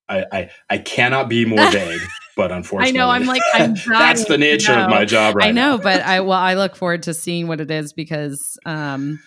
I, 0.08 0.24
I, 0.32 0.50
I 0.70 0.78
cannot 0.78 1.28
be 1.28 1.44
more 1.44 1.66
vague, 1.70 2.00
but 2.36 2.50
unfortunately, 2.50 2.98
I 2.98 3.04
know 3.04 3.10
I'm 3.10 3.26
like 3.26 3.42
I'm 3.54 3.74
that's 3.88 4.24
the 4.24 4.38
nature 4.38 4.72
of 4.72 4.90
my 4.90 5.04
job 5.04 5.36
right 5.36 5.48
I 5.48 5.52
know, 5.52 5.76
now. 5.76 5.82
but 5.82 6.02
I 6.02 6.20
well 6.20 6.38
I 6.38 6.54
look 6.54 6.74
forward 6.74 7.04
to 7.04 7.14
seeing 7.14 7.46
what 7.46 7.60
it 7.60 7.70
is 7.70 7.92
because 7.92 8.58
um 8.64 9.20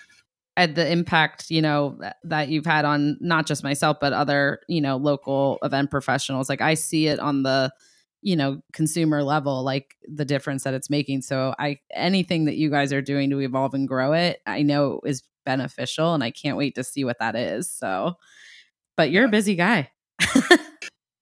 at 0.58 0.76
the 0.76 0.92
impact 0.92 1.50
you 1.50 1.62
know 1.62 1.98
that 2.24 2.50
you've 2.50 2.66
had 2.66 2.86
on 2.86 3.18
not 3.22 3.46
just 3.46 3.64
myself 3.64 3.98
but 4.02 4.14
other 4.14 4.60
you 4.68 4.82
know 4.82 4.98
local 4.98 5.60
event 5.64 5.90
professionals. 5.90 6.50
Like 6.50 6.62
I 6.62 6.74
see 6.74 7.08
it 7.08 7.20
on 7.20 7.44
the 7.44 7.72
you 8.22 8.36
know 8.36 8.62
consumer 8.74 9.24
level 9.24 9.64
like 9.64 9.96
the 10.08 10.26
difference 10.26 10.64
that 10.64 10.74
it's 10.74 10.90
making. 10.90 11.22
So 11.22 11.56
i 11.58 11.80
anything 11.94 12.46
that 12.46 12.58
you 12.58 12.70
guys 12.70 12.94
are 12.94 13.02
doing 13.02 13.30
to 13.32 13.40
evolve 13.40 13.74
and 13.74 13.88
grow 13.88 14.14
it 14.14 14.42
i 14.46 14.62
know 14.62 15.02
is 15.06 15.24
beneficial 15.46 16.14
and 16.14 16.24
i 16.24 16.30
can't 16.30 16.58
wait 16.58 16.76
to 16.76 16.84
see 16.84 17.04
what 17.04 17.20
that 17.20 17.36
is 17.36 17.70
so. 17.72 18.16
But 18.98 19.10
you're 19.10 19.26
a 19.26 19.30
busy 19.30 19.56
guy 19.56 19.90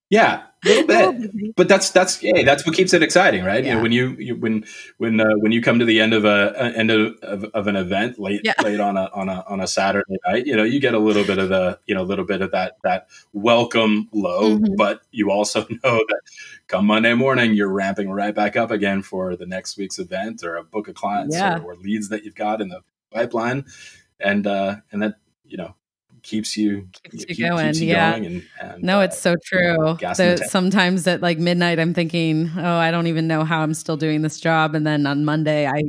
Yeah, 0.10 0.44
a 0.66 0.68
little 0.68 1.14
bit, 1.14 1.56
but 1.56 1.70
that's 1.70 1.92
that's 1.92 2.22
yeah, 2.24 2.44
that's 2.44 2.66
what 2.66 2.76
keeps 2.76 2.94
it 2.94 3.04
exciting, 3.04 3.44
right? 3.44 3.64
Yeah. 3.64 3.70
You 3.70 3.76
know, 3.76 3.82
when 3.84 3.92
you, 3.92 4.10
you 4.18 4.36
when 4.36 4.66
when 4.98 5.22
uh, 5.22 5.36
when 5.38 5.52
you 5.52 5.62
come 5.62 5.78
to 5.78 5.86
the 5.86 6.02
end 6.02 6.14
of 6.14 6.26
a, 6.26 6.54
a 6.58 6.72
end 6.72 6.90
of, 6.90 7.16
of, 7.22 7.44
of, 7.54 7.68
an 7.68 7.76
event 7.76 8.18
late 8.20 8.42
yeah. 8.44 8.56
late 8.64 8.80
on 8.80 8.98
a 8.98 9.10
on 9.14 9.30
a 9.30 9.44
on 9.48 9.62
a 9.62 9.68
Saturday 9.68 10.18
night, 10.28 10.48
you 10.48 10.56
know, 10.56 10.64
you 10.64 10.80
get 10.80 10.96
a 10.96 11.00
little 11.00 11.24
bit 11.24 11.38
of 11.38 11.50
the 11.50 11.80
you 11.86 11.94
know 11.94 12.02
a 12.02 12.04
little 12.04 12.26
bit 12.26 12.42
of 12.42 12.52
that 12.52 12.78
that 12.84 13.08
welcome 13.34 14.10
low, 14.12 14.58
mm-hmm. 14.58 14.76
but 14.76 15.02
you 15.12 15.30
also 15.30 15.62
know 15.70 15.80
that 16.08 16.22
come 16.68 16.88
Monday 16.88 17.14
morning, 17.14 17.54
you're 17.54 17.72
ramping 17.72 18.10
right 18.10 18.34
back 18.34 18.56
up 18.58 18.72
again 18.72 19.04
for 19.04 19.36
the 19.36 19.46
next 19.46 19.78
week's 19.78 20.00
event 20.00 20.44
or 20.44 20.56
a 20.56 20.64
book 20.64 20.88
of 20.88 20.96
clients 20.96 21.36
yeah. 21.36 21.60
or, 21.60 21.74
or 21.74 21.76
leads 21.76 22.10
that 22.10 22.26
you've 22.26 22.36
got 22.36 22.62
in 22.62 22.70
the 22.70 22.82
pipeline, 23.12 23.64
and 24.20 24.48
uh, 24.48 24.78
and 24.92 25.04
that 25.04 25.16
you 25.46 25.58
know 25.58 25.76
keeps 26.30 26.56
you 26.56 26.88
keeps 26.94 27.26
you 27.28 27.36
keep, 27.36 27.48
going. 27.48 27.66
Keeps 27.68 27.80
you 27.80 27.88
yeah. 27.88 28.12
Going 28.12 28.26
and, 28.26 28.44
and, 28.62 28.84
no, 28.84 29.00
uh, 29.00 29.04
it's 29.04 29.20
so 29.20 29.36
true. 29.44 29.98
So 30.14 30.36
sometimes 30.36 31.08
at 31.08 31.22
like 31.22 31.40
midnight, 31.40 31.80
I'm 31.80 31.94
thinking, 31.94 32.52
oh, 32.56 32.76
I 32.76 32.92
don't 32.92 33.08
even 33.08 33.28
know 33.28 33.44
how 33.44 33.62
I'm 33.62 33.74
still 33.74 33.98
doing 33.98 34.22
this 34.22 34.40
job, 34.40 34.76
and 34.76 34.86
then 34.86 35.08
on 35.08 35.26
Monday, 35.26 35.68
I 35.68 35.82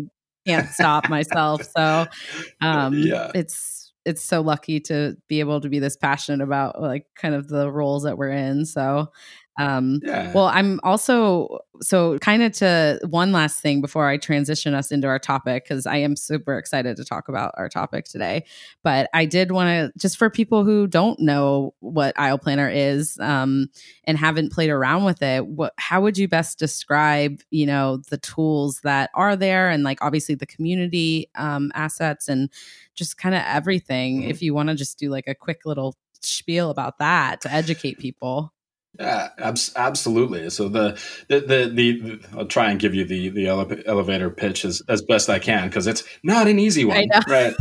can't 0.47 0.69
stop 0.71 1.09
myself. 1.09 1.63
So, 1.77 2.07
um, 2.63 2.95
yeah. 2.95 3.31
it's 3.35 3.93
it's 4.07 4.25
so 4.25 4.41
lucky 4.41 4.81
to 4.81 5.17
be 5.29 5.41
able 5.41 5.61
to 5.61 5.69
be 5.69 5.79
this 5.79 5.97
passionate 5.97 6.43
about 6.43 6.81
like 6.81 7.07
kind 7.15 7.35
of 7.35 7.49
the 7.49 7.71
roles 7.71 8.05
that 8.05 8.17
we're 8.17 8.31
in. 8.31 8.65
So, 8.65 9.13
Um, 9.61 10.01
yeah. 10.03 10.33
Well, 10.33 10.47
I'm 10.47 10.81
also 10.83 11.59
so 11.83 12.19
kind 12.21 12.43
of 12.43 12.53
to 12.53 12.99
one 13.09 13.31
last 13.31 13.61
thing 13.61 13.83
before 13.83 14.09
I 14.09 14.17
transition 14.17 14.73
us 14.73 14.91
into 14.91 15.07
our 15.07 15.19
topic 15.19 15.65
because 15.65 15.87
I 15.87 15.97
am 15.97 16.17
super 16.17 16.57
excited 16.57 16.97
to 16.97 17.05
talk 17.05 17.29
about 17.29 17.53
our 17.59 17.69
topic 17.69 18.07
today. 18.07 18.47
But 18.83 19.11
I 19.13 19.27
did 19.27 19.53
want 19.53 19.69
to 19.69 19.99
just 19.99 20.17
for 20.17 20.31
people 20.31 20.65
who 20.65 20.87
don't 20.87 21.21
know 21.21 21.75
what 21.81 22.19
Aisle 22.19 22.39
Planner 22.39 22.71
is 22.71 23.19
um, 23.21 23.69
and 24.05 24.17
haven't 24.17 24.51
played 24.51 24.71
around 24.71 25.05
with 25.05 25.23
it, 25.23 25.47
what 25.47 25.75
how 25.77 26.01
would 26.01 26.17
you 26.17 26.27
best 26.27 26.59
describe 26.59 27.41
you 27.51 27.67
know 27.67 27.99
the 28.09 28.19
tools 28.19 28.81
that 28.83 29.11
are 29.15 29.37
there 29.37 29.69
and 29.69 29.85
like 29.85 30.03
obviously 30.03 30.35
the 30.35 30.47
community 30.47 31.29
um, 31.35 31.71
assets 31.75 32.29
and 32.29 32.49
just 32.95 33.19
kind 33.19 33.35
of 33.35 33.43
everything. 33.45 34.23
Mm-hmm. 34.23 34.31
If 34.31 34.41
you 34.41 34.55
want 34.55 34.71
to 34.71 34.75
just 34.75 34.99
do 34.99 35.11
like 35.11 35.29
a 35.29 35.35
quick 35.35 35.67
little 35.67 35.97
spiel 36.23 36.71
about 36.71 36.99
that 36.99 37.43
to 37.43 37.53
educate 37.53 37.99
people. 37.99 38.55
Yeah, 38.99 39.29
abs- 39.39 39.73
absolutely. 39.77 40.51
So 40.51 40.69
the, 40.69 41.01
the 41.29 41.41
the, 41.41 41.71
the 41.73 42.21
I'll 42.37 42.47
try 42.47 42.71
and 42.71 42.81
give 42.81 42.95
you 42.95 43.05
the 43.05 43.29
the 43.29 43.47
ele- 43.47 43.83
elevator 43.87 44.31
pitch 44.31 44.65
as, 44.65 44.83
as 44.89 45.03
best 45.03 45.31
I 45.31 45.39
can 45.39 45.69
because 45.69 45.87
it's 45.87 46.05
not 46.23 46.49
an 46.49 46.59
easy 46.59 46.85
one, 46.85 46.97
right? 47.29 47.55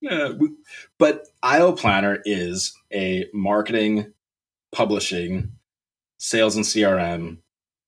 Yeah, 0.00 0.32
but 0.98 1.26
Aisle 1.42 1.72
Planner 1.72 2.20
is 2.24 2.72
a 2.92 3.26
marketing, 3.34 4.12
publishing, 4.70 5.52
sales 6.18 6.54
and 6.54 6.64
CRM, 6.64 7.38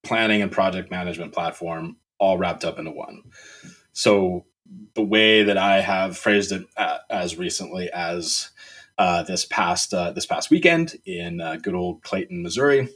planning 0.02 0.42
and 0.42 0.50
project 0.50 0.90
management 0.90 1.32
platform 1.32 1.96
all 2.18 2.38
wrapped 2.38 2.64
up 2.64 2.78
into 2.78 2.90
one. 2.90 3.22
So 3.92 4.46
the 4.94 5.02
way 5.02 5.44
that 5.44 5.58
I 5.58 5.80
have 5.80 6.16
phrased 6.16 6.52
it 6.52 6.64
uh, 6.76 6.98
as 7.08 7.36
recently 7.36 7.90
as 7.92 8.50
uh, 9.00 9.22
this 9.22 9.46
past 9.46 9.94
uh, 9.94 10.12
this 10.12 10.26
past 10.26 10.50
weekend 10.50 10.94
in 11.06 11.40
uh, 11.40 11.56
good 11.56 11.74
old 11.74 12.02
Clayton, 12.02 12.42
Missouri, 12.42 12.86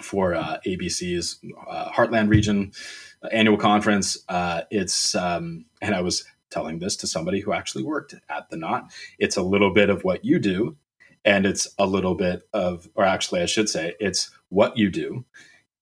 for 0.00 0.34
uh, 0.34 0.56
ABC's 0.66 1.38
uh, 1.68 1.90
Heartland 1.90 2.30
Region 2.30 2.72
annual 3.30 3.58
conference. 3.58 4.16
it's 4.70 5.14
um, 5.14 5.66
and 5.82 5.94
I 5.94 6.00
was 6.00 6.24
telling 6.50 6.78
this 6.78 6.96
to 6.96 7.06
somebody 7.06 7.40
who 7.40 7.52
actually 7.52 7.84
worked 7.84 8.14
at 8.30 8.48
the 8.48 8.56
knot. 8.56 8.90
It's 9.18 9.36
a 9.36 9.42
little 9.42 9.70
bit 9.70 9.90
of 9.90 10.02
what 10.02 10.24
you 10.24 10.38
do, 10.38 10.78
and 11.26 11.44
it's 11.44 11.68
a 11.78 11.84
little 11.84 12.14
bit 12.14 12.48
of, 12.54 12.88
or 12.94 13.04
actually, 13.04 13.42
I 13.42 13.46
should 13.46 13.68
say, 13.68 13.96
it's 14.00 14.30
what 14.48 14.78
you 14.78 14.88
do, 14.88 15.26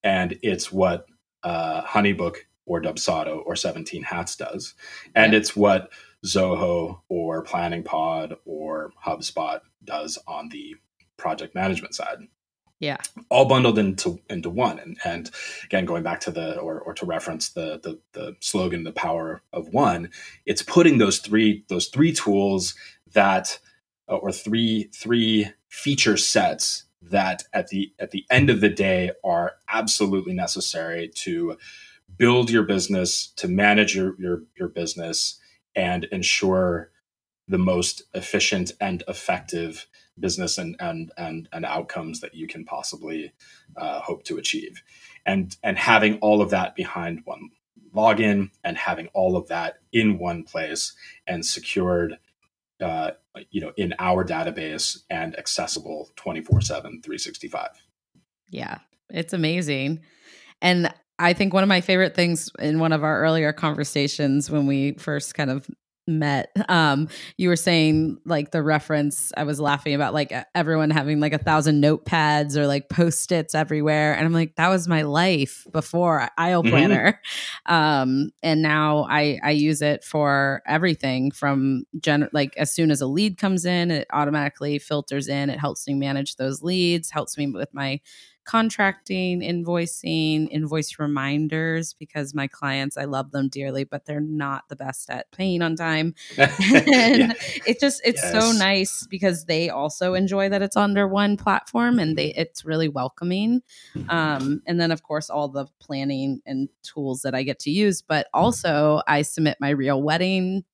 and 0.02 0.36
it's 0.42 0.72
what 0.72 1.06
Honeybook 1.44 2.38
or 2.64 2.82
Dubsado 2.82 3.42
or 3.46 3.54
17 3.54 4.02
Hats 4.02 4.34
does, 4.34 4.74
and 5.14 5.32
yeah. 5.32 5.38
it's 5.38 5.54
what 5.54 5.92
Zoho 6.26 7.00
or 7.08 7.42
Planning 7.42 7.82
Pod 7.82 8.36
or 8.44 8.92
HubSpot 9.04 9.60
does 9.84 10.18
on 10.26 10.48
the 10.48 10.74
project 11.16 11.54
management 11.54 11.94
side. 11.94 12.18
Yeah. 12.78 12.98
All 13.30 13.46
bundled 13.46 13.78
into 13.78 14.20
into 14.28 14.50
one. 14.50 14.78
And 14.78 14.98
and 15.04 15.30
again, 15.64 15.86
going 15.86 16.02
back 16.02 16.20
to 16.20 16.30
the 16.30 16.58
or 16.58 16.80
or 16.80 16.92
to 16.94 17.06
reference 17.06 17.50
the 17.50 17.80
the 17.82 17.98
the 18.12 18.36
slogan, 18.40 18.84
the 18.84 18.92
power 18.92 19.42
of 19.52 19.68
one, 19.68 20.10
it's 20.44 20.62
putting 20.62 20.98
those 20.98 21.18
three 21.18 21.64
those 21.68 21.86
three 21.86 22.12
tools 22.12 22.74
that 23.14 23.58
uh, 24.08 24.16
or 24.16 24.30
three 24.30 24.90
three 24.94 25.50
feature 25.68 26.18
sets 26.18 26.84
that 27.00 27.44
at 27.54 27.68
the 27.68 27.92
at 27.98 28.10
the 28.10 28.24
end 28.30 28.50
of 28.50 28.60
the 28.60 28.68
day 28.68 29.10
are 29.24 29.54
absolutely 29.68 30.34
necessary 30.34 31.08
to 31.14 31.56
build 32.18 32.50
your 32.50 32.62
business, 32.62 33.28
to 33.36 33.48
manage 33.48 33.96
your 33.96 34.14
your, 34.18 34.42
your 34.58 34.68
business, 34.68 35.40
and 35.76 36.04
ensure 36.04 36.90
the 37.48 37.58
most 37.58 38.02
efficient 38.14 38.72
and 38.80 39.04
effective 39.06 39.86
business 40.18 40.58
and 40.58 40.76
and 40.80 41.12
and, 41.16 41.48
and 41.52 41.64
outcomes 41.64 42.20
that 42.20 42.34
you 42.34 42.46
can 42.46 42.64
possibly 42.64 43.32
uh, 43.76 44.00
hope 44.00 44.24
to 44.24 44.38
achieve. 44.38 44.82
And 45.24 45.56
and 45.62 45.78
having 45.78 46.18
all 46.18 46.42
of 46.42 46.50
that 46.50 46.74
behind 46.74 47.22
one 47.24 47.50
login 47.94 48.50
and 48.64 48.76
having 48.76 49.08
all 49.14 49.36
of 49.36 49.48
that 49.48 49.78
in 49.92 50.18
one 50.18 50.42
place 50.42 50.94
and 51.26 51.46
secured 51.46 52.18
uh, 52.80 53.12
you 53.50 53.60
know 53.60 53.72
in 53.76 53.94
our 53.98 54.24
database 54.24 55.02
and 55.08 55.38
accessible 55.38 56.10
24 56.16 56.60
7 56.60 57.00
365 57.02 57.68
yeah 58.50 58.78
it's 59.10 59.32
amazing. 59.32 60.00
And 60.60 60.92
I 61.18 61.32
think 61.32 61.54
one 61.54 61.62
of 61.62 61.68
my 61.68 61.80
favorite 61.80 62.14
things 62.14 62.50
in 62.58 62.78
one 62.78 62.92
of 62.92 63.02
our 63.02 63.22
earlier 63.22 63.52
conversations 63.52 64.50
when 64.50 64.66
we 64.66 64.92
first 64.92 65.34
kind 65.34 65.50
of 65.50 65.68
met 66.08 66.50
um 66.68 67.08
you 67.36 67.48
were 67.48 67.56
saying 67.56 68.16
like 68.24 68.52
the 68.52 68.62
reference 68.62 69.32
i 69.36 69.42
was 69.42 69.58
laughing 69.58 69.92
about 69.92 70.14
like 70.14 70.32
everyone 70.54 70.88
having 70.88 71.18
like 71.18 71.32
a 71.32 71.38
thousand 71.38 71.82
notepads 71.82 72.56
or 72.56 72.66
like 72.66 72.88
post-its 72.88 73.54
everywhere. 73.54 74.14
And 74.14 74.24
i'm 74.24 74.32
like 74.32 74.54
that 74.54 74.68
was 74.68 74.86
my 74.86 75.02
life 75.02 75.66
before 75.72 76.28
aisle 76.38 76.62
mm-hmm. 76.62 76.70
planner. 76.70 77.20
Um 77.66 78.30
and 78.42 78.62
now 78.62 79.06
i 79.10 79.40
i 79.42 79.50
use 79.50 79.82
it 79.82 80.04
for 80.04 80.62
everything 80.66 81.32
from 81.32 81.84
gen 81.98 82.28
like 82.32 82.56
as 82.56 82.70
soon 82.70 82.90
as 82.92 83.00
a 83.00 83.06
lead 83.06 83.36
comes 83.36 83.64
in 83.64 83.90
it 83.90 84.06
automatically 84.12 84.78
filters 84.78 85.26
in. 85.28 85.50
It 85.50 85.58
helps 85.58 85.88
me 85.88 85.94
manage 85.94 86.36
those 86.36 86.62
leads 86.62 87.10
helps 87.10 87.36
me 87.36 87.48
with 87.48 87.74
my 87.74 88.00
contracting, 88.46 89.40
invoicing, 89.40 90.48
invoice 90.50 90.98
reminders 90.98 91.92
because 91.94 92.34
my 92.34 92.46
clients, 92.46 92.96
I 92.96 93.04
love 93.04 93.32
them 93.32 93.48
dearly, 93.48 93.84
but 93.84 94.06
they're 94.06 94.20
not 94.20 94.68
the 94.68 94.76
best 94.76 95.10
at 95.10 95.30
paying 95.32 95.62
on 95.62 95.76
time. 95.76 96.14
and 96.38 96.48
yeah. 96.86 97.32
it 97.66 97.80
just 97.80 98.00
it's 98.04 98.22
yes. 98.22 98.32
so 98.32 98.52
nice 98.52 99.06
because 99.08 99.44
they 99.44 99.68
also 99.68 100.14
enjoy 100.14 100.48
that 100.48 100.62
it's 100.62 100.76
under 100.76 101.06
one 101.08 101.36
platform 101.36 101.98
and 101.98 102.16
they 102.16 102.32
it's 102.34 102.64
really 102.64 102.88
welcoming. 102.88 103.62
Um, 104.08 104.62
and 104.66 104.80
then 104.80 104.92
of 104.92 105.02
course 105.02 105.28
all 105.28 105.48
the 105.48 105.66
planning 105.80 106.40
and 106.46 106.68
tools 106.82 107.22
that 107.22 107.34
I 107.34 107.42
get 107.42 107.58
to 107.60 107.70
use, 107.70 108.00
but 108.00 108.28
also 108.32 109.02
I 109.08 109.22
submit 109.22 109.58
my 109.60 109.70
real 109.70 110.00
wedding 110.02 110.64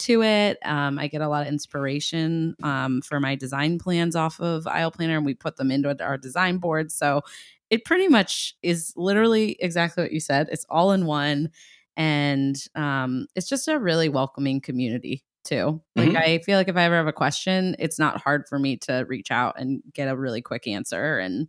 to 0.00 0.22
it. 0.22 0.58
Um, 0.64 0.98
I 0.98 1.08
get 1.08 1.20
a 1.20 1.28
lot 1.28 1.42
of 1.42 1.48
inspiration 1.48 2.56
um, 2.62 3.02
for 3.02 3.20
my 3.20 3.34
design 3.34 3.78
plans 3.78 4.16
off 4.16 4.40
of 4.40 4.66
Aisle 4.66 4.90
Planner, 4.90 5.16
and 5.16 5.26
we 5.26 5.34
put 5.34 5.56
them 5.56 5.70
into 5.70 6.02
our 6.04 6.18
design 6.18 6.58
board. 6.58 6.92
So 6.92 7.22
it 7.70 7.84
pretty 7.84 8.08
much 8.08 8.54
is 8.62 8.92
literally 8.96 9.56
exactly 9.60 10.04
what 10.04 10.12
you 10.12 10.20
said. 10.20 10.48
It's 10.50 10.66
all 10.68 10.92
in 10.92 11.06
one, 11.06 11.50
and 11.96 12.56
um, 12.74 13.26
it's 13.34 13.48
just 13.48 13.68
a 13.68 13.78
really 13.78 14.08
welcoming 14.08 14.60
community 14.60 15.24
too. 15.44 15.80
Like 15.94 16.08
mm-hmm. 16.08 16.16
I 16.16 16.38
feel 16.38 16.58
like 16.58 16.68
if 16.68 16.76
I 16.76 16.82
ever 16.82 16.96
have 16.96 17.06
a 17.06 17.12
question, 17.12 17.76
it's 17.78 17.98
not 17.98 18.20
hard 18.20 18.48
for 18.48 18.58
me 18.58 18.76
to 18.78 19.04
reach 19.08 19.30
out 19.30 19.58
and 19.58 19.82
get 19.94 20.08
a 20.08 20.16
really 20.16 20.42
quick 20.42 20.66
answer. 20.66 21.18
And 21.18 21.48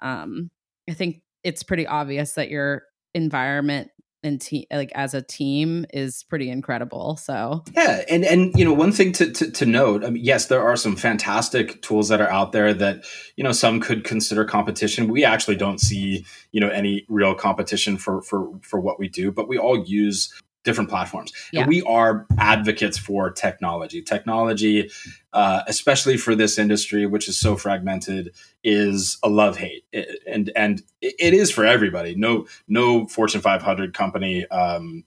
um, 0.00 0.50
I 0.88 0.94
think 0.94 1.22
it's 1.42 1.62
pretty 1.62 1.86
obvious 1.86 2.34
that 2.34 2.50
your 2.50 2.84
environment 3.14 3.90
and 4.22 4.40
te- 4.40 4.66
like 4.70 4.92
as 4.94 5.14
a 5.14 5.22
team 5.22 5.84
is 5.92 6.24
pretty 6.24 6.50
incredible. 6.50 7.16
So 7.16 7.64
yeah, 7.74 8.02
and 8.08 8.24
and 8.24 8.52
you 8.56 8.64
know 8.64 8.72
one 8.72 8.92
thing 8.92 9.12
to, 9.12 9.30
to 9.30 9.50
to 9.50 9.66
note, 9.66 10.04
I 10.04 10.10
mean, 10.10 10.24
yes, 10.24 10.46
there 10.46 10.62
are 10.62 10.76
some 10.76 10.96
fantastic 10.96 11.82
tools 11.82 12.08
that 12.08 12.20
are 12.20 12.30
out 12.30 12.52
there 12.52 12.72
that 12.74 13.04
you 13.36 13.44
know 13.44 13.52
some 13.52 13.80
could 13.80 14.04
consider 14.04 14.44
competition. 14.44 15.08
We 15.08 15.24
actually 15.24 15.56
don't 15.56 15.80
see 15.80 16.24
you 16.52 16.60
know 16.60 16.68
any 16.68 17.04
real 17.08 17.34
competition 17.34 17.96
for 17.96 18.22
for 18.22 18.48
for 18.62 18.80
what 18.80 18.98
we 18.98 19.08
do, 19.08 19.32
but 19.32 19.48
we 19.48 19.58
all 19.58 19.84
use 19.84 20.32
different 20.64 20.90
platforms. 20.90 21.32
Yeah. 21.52 21.60
And 21.60 21.68
we 21.68 21.82
are 21.82 22.26
advocates 22.38 22.98
for 22.98 23.30
technology. 23.30 24.02
Technology, 24.02 24.90
uh, 25.32 25.62
especially 25.66 26.16
for 26.16 26.34
this 26.34 26.58
industry, 26.58 27.06
which 27.06 27.28
is 27.28 27.38
so 27.38 27.56
fragmented, 27.56 28.34
is 28.64 29.18
a 29.22 29.28
love 29.28 29.56
hate, 29.56 29.84
and 30.26 30.50
and 30.54 30.82
it 31.00 31.34
is 31.34 31.50
for 31.50 31.64
everybody. 31.64 32.14
No 32.14 32.46
no 32.68 33.06
Fortune 33.06 33.40
500 33.40 33.94
company 33.94 34.46
um, 34.48 35.04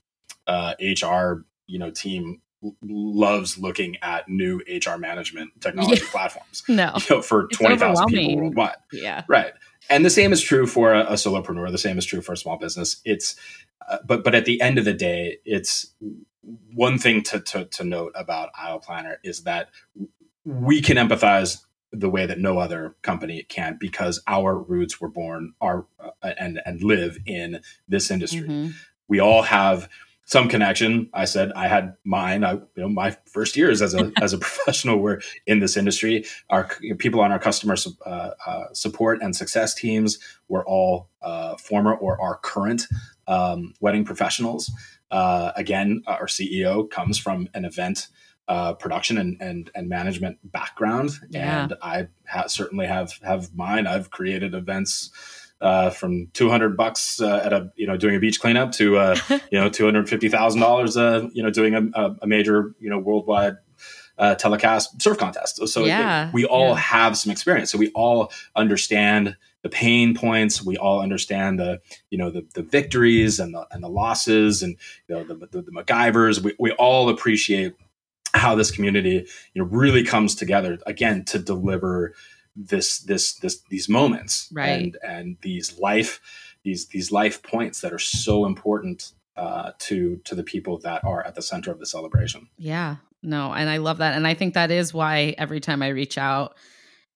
uh, 0.47 0.73
HR 0.79 1.45
you 1.67 1.79
know 1.79 1.89
team 1.91 2.41
loves 2.81 3.57
looking 3.57 3.95
at 4.01 4.27
new 4.27 4.59
HR 4.67 4.97
management 4.97 5.51
technology 5.61 6.01
yeah. 6.01 6.11
platforms. 6.11 6.63
No, 6.69 6.93
you 6.95 7.15
know, 7.15 7.21
for 7.21 7.47
twenty 7.47 7.77
thousand 7.77 8.07
people 8.07 8.37
worldwide. 8.37 8.75
Yeah, 8.91 9.23
right. 9.27 9.53
And 9.89 10.03
the 10.03 10.09
same 10.09 10.33
is 10.33 10.41
true 10.41 10.65
for 10.65 10.93
a, 10.93 11.01
a 11.01 11.13
solopreneur. 11.13 11.71
The 11.71 11.77
same 11.77 11.97
is 11.97 12.05
true 12.05 12.21
for 12.21 12.33
a 12.33 12.37
small 12.37 12.57
business. 12.57 13.01
It's 13.05 13.35
uh, 13.89 13.97
but 14.05 14.23
but 14.23 14.35
at 14.35 14.45
the 14.45 14.61
end 14.61 14.77
of 14.77 14.85
the 14.85 14.93
day, 14.93 15.37
it's 15.45 15.93
one 16.73 16.97
thing 16.97 17.23
to, 17.23 17.39
to, 17.39 17.65
to 17.65 17.83
note 17.83 18.11
about 18.15 18.49
Aisle 18.55 18.79
Planner 18.79 19.19
is 19.23 19.43
that 19.43 19.69
we 20.43 20.81
can 20.81 20.97
empathize 20.97 21.61
the 21.91 22.09
way 22.09 22.25
that 22.25 22.39
no 22.39 22.59
other 22.59 22.95
company 23.01 23.43
can 23.43 23.77
because 23.79 24.21
our 24.27 24.57
roots 24.57 24.99
were 24.99 25.09
born 25.09 25.53
are 25.61 25.85
uh, 25.99 26.33
and 26.37 26.61
and 26.65 26.83
live 26.83 27.17
in 27.25 27.61
this 27.87 28.11
industry. 28.11 28.41
Mm-hmm. 28.41 28.71
We 29.07 29.19
all 29.19 29.43
have 29.43 29.87
some 30.25 30.49
connection. 30.49 31.09
I 31.13 31.25
said 31.25 31.51
I 31.55 31.67
had 31.67 31.95
mine. 32.03 32.43
I, 32.43 32.53
you 32.53 32.67
know, 32.77 32.89
my 32.89 33.15
first 33.25 33.55
years 33.55 33.81
as 33.81 33.93
a 33.93 34.11
as 34.21 34.33
a 34.33 34.37
professional 34.37 34.97
were 34.97 35.21
in 35.45 35.59
this 35.59 35.77
industry. 35.77 36.25
Our 36.49 36.69
you 36.81 36.91
know, 36.91 36.95
people 36.97 37.21
on 37.21 37.31
our 37.31 37.39
customer 37.39 37.75
uh, 38.05 38.31
uh, 38.45 38.65
support 38.73 39.21
and 39.21 39.35
success 39.35 39.73
teams 39.73 40.19
were 40.49 40.65
all 40.65 41.09
uh, 41.21 41.55
former 41.57 41.93
or 41.93 42.19
are 42.19 42.37
current 42.37 42.87
um, 43.27 43.73
wedding 43.79 44.03
professionals. 44.03 44.71
Uh, 45.11 45.51
again, 45.55 46.03
our 46.07 46.25
CEO 46.25 46.89
comes 46.89 47.17
from 47.17 47.47
an 47.53 47.63
event 47.63 48.07
uh, 48.47 48.73
production 48.73 49.17
and, 49.17 49.37
and 49.39 49.71
and 49.75 49.89
management 49.89 50.37
background, 50.51 51.11
yeah. 51.29 51.63
and 51.63 51.73
I 51.81 52.07
ha- 52.27 52.47
certainly 52.47 52.87
have 52.87 53.13
have 53.23 53.55
mine. 53.55 53.87
I've 53.87 54.09
created 54.09 54.53
events 54.53 55.11
uh, 55.61 55.89
from 55.89 56.27
200 56.33 56.75
bucks 56.75 57.21
uh, 57.21 57.41
at 57.43 57.53
a 57.53 57.71
you 57.75 57.87
know 57.87 57.97
doing 57.97 58.15
a 58.15 58.19
beach 58.19 58.39
cleanup 58.39 58.71
to 58.73 58.97
uh, 58.97 59.15
you 59.51 59.59
know 59.59 59.69
250 59.69 60.29
thousand 60.29 60.61
dollars 60.61 60.97
uh, 60.97 61.27
you 61.33 61.41
know 61.41 61.49
doing 61.49 61.75
a, 61.75 62.15
a, 62.21 62.27
major 62.27 62.75
you 62.79 62.89
know 62.89 62.99
worldwide 62.99 63.55
uh, 64.17 64.35
telecast 64.35 65.01
surf 65.01 65.17
contest. 65.17 65.67
So 65.67 65.85
yeah, 65.85 66.27
it, 66.27 66.33
we 66.33 66.45
all 66.45 66.69
yeah. 66.69 66.75
have 66.75 67.17
some 67.17 67.31
experience, 67.31 67.71
so 67.71 67.77
we 67.77 67.91
all 67.91 68.31
understand 68.55 69.35
the 69.61 69.69
pain 69.69 70.13
points. 70.13 70.63
We 70.63 70.77
all 70.77 71.01
understand 71.01 71.59
the 71.59 71.81
you 72.09 72.17
know 72.17 72.29
the, 72.29 72.45
the 72.53 72.63
victories 72.63 73.39
and 73.39 73.53
the 73.53 73.65
and 73.71 73.83
the 73.83 73.89
losses 73.89 74.61
and 74.61 74.77
you 75.07 75.15
know 75.15 75.23
the 75.23 75.47
the, 75.47 75.61
the 75.61 75.71
MacGyvers. 75.71 76.41
We 76.41 76.55
we 76.59 76.71
all 76.73 77.09
appreciate 77.09 77.73
how 78.33 78.55
this 78.55 78.71
community 78.71 79.25
you 79.53 79.61
know 79.61 79.65
really 79.65 80.03
comes 80.03 80.35
together 80.35 80.79
again 80.85 81.23
to 81.25 81.39
deliver 81.39 82.13
this 82.55 82.99
this 82.99 83.33
this 83.35 83.61
these 83.69 83.89
moments 83.89 84.49
right. 84.53 84.69
and 84.69 84.97
and 85.03 85.37
these 85.41 85.77
life 85.77 86.21
these 86.63 86.87
these 86.87 87.11
life 87.11 87.43
points 87.43 87.81
that 87.81 87.93
are 87.93 87.99
so 87.99 88.45
important 88.45 89.13
uh, 89.37 89.71
to 89.79 90.17
to 90.25 90.35
the 90.35 90.43
people 90.43 90.79
that 90.79 91.03
are 91.03 91.25
at 91.25 91.35
the 91.35 91.41
center 91.41 91.71
of 91.71 91.79
the 91.79 91.85
celebration. 91.85 92.49
Yeah, 92.57 92.97
no, 93.21 93.53
and 93.53 93.69
I 93.69 93.77
love 93.77 93.97
that, 93.99 94.15
and 94.15 94.25
I 94.25 94.33
think 94.33 94.53
that 94.53 94.71
is 94.71 94.93
why 94.93 95.35
every 95.37 95.59
time 95.59 95.81
I 95.81 95.89
reach 95.89 96.17
out, 96.17 96.55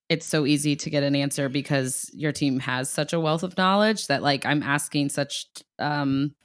it's 0.10 0.26
so 0.26 0.46
easy 0.46 0.76
to 0.76 0.90
get 0.90 1.04
an 1.04 1.16
answer 1.16 1.50
because 1.50 2.10
your 2.14 2.32
team 2.32 2.60
has 2.60 2.90
such 2.90 3.14
a 3.14 3.20
wealth 3.20 3.44
of 3.44 3.58
knowledge 3.58 4.08
that 4.08 4.22
like 4.22 4.46
I'm 4.46 4.64
asking 4.64 5.10
such 5.10 5.48
um 5.80 6.36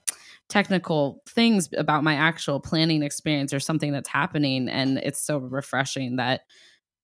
technical 0.49 1.23
things 1.27 1.71
about 1.77 2.05
my 2.05 2.15
actual 2.15 2.61
planning 2.61 3.03
experience 3.03 3.53
or 3.53 3.61
something 3.61 3.93
that's 3.93 4.11
happening 4.11 4.69
and 4.69 4.99
it's 4.99 5.19
so 5.19 5.39
refreshing 5.39 6.17
that 6.17 6.43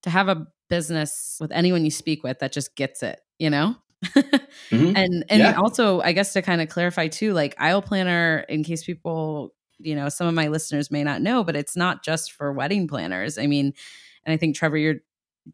to 0.03 0.11
have 0.11 0.29
a 0.29 0.46
business 0.70 1.37
with 1.40 1.52
anyone 1.52 1.85
you 1.85 1.90
speak 1.90 2.24
with 2.24 2.38
that 2.38 2.52
just 2.52 2.74
gets 2.76 3.02
it, 3.02 3.20
you 3.38 3.50
know? 3.50 3.76
mm-hmm. 4.04 4.96
And 4.96 5.24
and 5.28 5.42
yeah. 5.42 5.61
also 5.61 6.00
I 6.00 6.12
guess 6.12 6.33
to 6.33 6.40
kind 6.40 6.62
of 6.62 6.70
clarify 6.70 7.09
too, 7.09 7.35
like 7.35 7.54
Aisle 7.59 7.83
Planner, 7.83 8.46
in 8.48 8.64
case 8.64 8.83
people, 8.83 9.52
you 9.78 9.94
know, 9.94 10.09
some 10.09 10.26
of 10.26 10.33
my 10.33 10.48
listeners 10.48 10.90
may 10.90 11.04
not 11.04 11.20
know, 11.20 11.44
but 11.44 11.54
it's 11.54 11.76
not 11.76 12.02
just 12.02 12.33
for 12.33 12.50
wedding 12.50 12.88
planners. 12.88 13.37
I 13.37 13.46
mean, 13.46 13.74
and 14.24 14.33
I 14.33 14.38
think 14.38 14.56
Trevor, 14.56 14.78
you're 14.78 14.96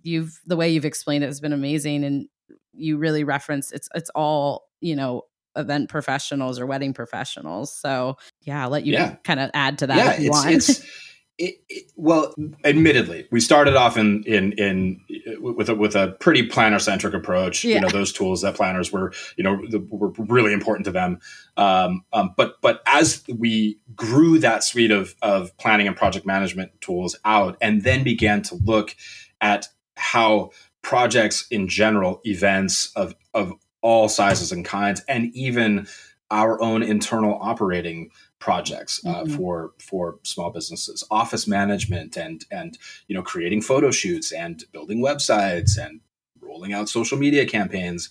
you've 0.03 0.41
the 0.47 0.57
way 0.57 0.71
you've 0.71 0.85
explained 0.85 1.25
it 1.25 1.29
has 1.29 1.41
been 1.41 1.53
amazing 1.53 2.05
and 2.05 2.29
you 2.73 2.99
really 2.99 3.25
reference 3.25 3.73
it's 3.73 3.89
it's 3.95 4.11
all, 4.11 4.69
you 4.81 4.95
know, 4.95 5.23
event 5.57 5.89
professionals 5.89 6.61
or 6.61 6.67
wedding 6.67 6.93
professionals. 6.93 7.75
So 7.75 8.17
yeah, 8.43 8.63
I'll 8.63 8.71
let 8.71 8.87
you 8.87 8.93
yeah. 8.93 9.17
kind 9.25 9.41
of 9.41 9.51
add 9.55 9.79
to 9.79 9.89
that 9.89 9.97
yeah, 9.97 10.13
if 10.13 10.21
you 10.21 10.27
it's, 10.27 10.37
want. 10.37 10.51
It's, 10.55 10.87
it, 11.39 11.57
it, 11.69 11.93
well, 11.97 12.35
admittedly, 12.65 13.29
we 13.31 13.41
started 13.41 13.77
off 13.77 13.99
in 13.99 14.23
in 14.25 14.53
in 14.53 15.01
with 15.39 15.69
a 15.69 15.75
with 15.75 15.95
a 15.95 16.17
pretty 16.19 16.47
planner 16.47 16.79
centric 16.79 17.13
approach. 17.13 17.63
Yeah. 17.63 17.77
You 17.77 17.81
know, 17.83 17.89
those 17.89 18.13
tools 18.13 18.41
that 18.41 18.55
planners 18.55 18.91
were 18.91 19.13
you 19.37 19.45
know 19.45 19.61
the, 19.69 19.81
were 19.91 20.13
really 20.17 20.55
important 20.55 20.87
to 20.87 20.93
them. 20.93 21.21
Um, 21.59 22.05
um, 22.13 22.33
but 22.37 22.61
but 22.63 22.83
as 22.87 23.23
we 23.29 23.79
grew 23.95 24.39
that 24.39 24.65
suite 24.65 24.91
of 24.91 25.15
of 25.21 25.57
planning 25.59 25.87
and 25.87 25.97
project 25.97 26.25
management 26.25 26.81
tools 26.81 27.17
out, 27.25 27.59
and 27.61 27.83
then 27.83 28.03
began 28.03 28.41
to 28.43 28.55
look 28.65 28.97
at 29.43 29.69
how 29.97 30.51
projects 30.81 31.47
in 31.51 31.69
general, 31.69 32.23
events 32.25 32.93
of 32.97 33.15
of 33.35 33.53
all 33.83 34.09
sizes 34.09 34.53
and 34.53 34.65
kinds, 34.65 35.03
and 35.07 35.31
even 35.35 35.87
our 36.31 36.61
own 36.63 36.83
internal 36.83 37.39
operating 37.41 38.11
projects 38.39 39.01
uh, 39.05 39.23
mm-hmm. 39.23 39.37
for 39.37 39.73
for 39.79 40.19
small 40.23 40.51
businesses. 40.51 41.05
Office 41.11 41.47
management 41.47 42.17
and 42.17 42.45
and 42.51 42.79
you 43.09 43.15
know 43.15 43.23
creating 43.23 43.63
photo 43.63 43.91
shoots 43.91 44.33
and 44.33 44.65
building 44.73 45.01
websites 45.01 45.79
and 45.79 46.01
rolling 46.41 46.73
out 46.73 46.89
social 46.89 47.19
media 47.19 47.47
campaigns. 47.47 48.11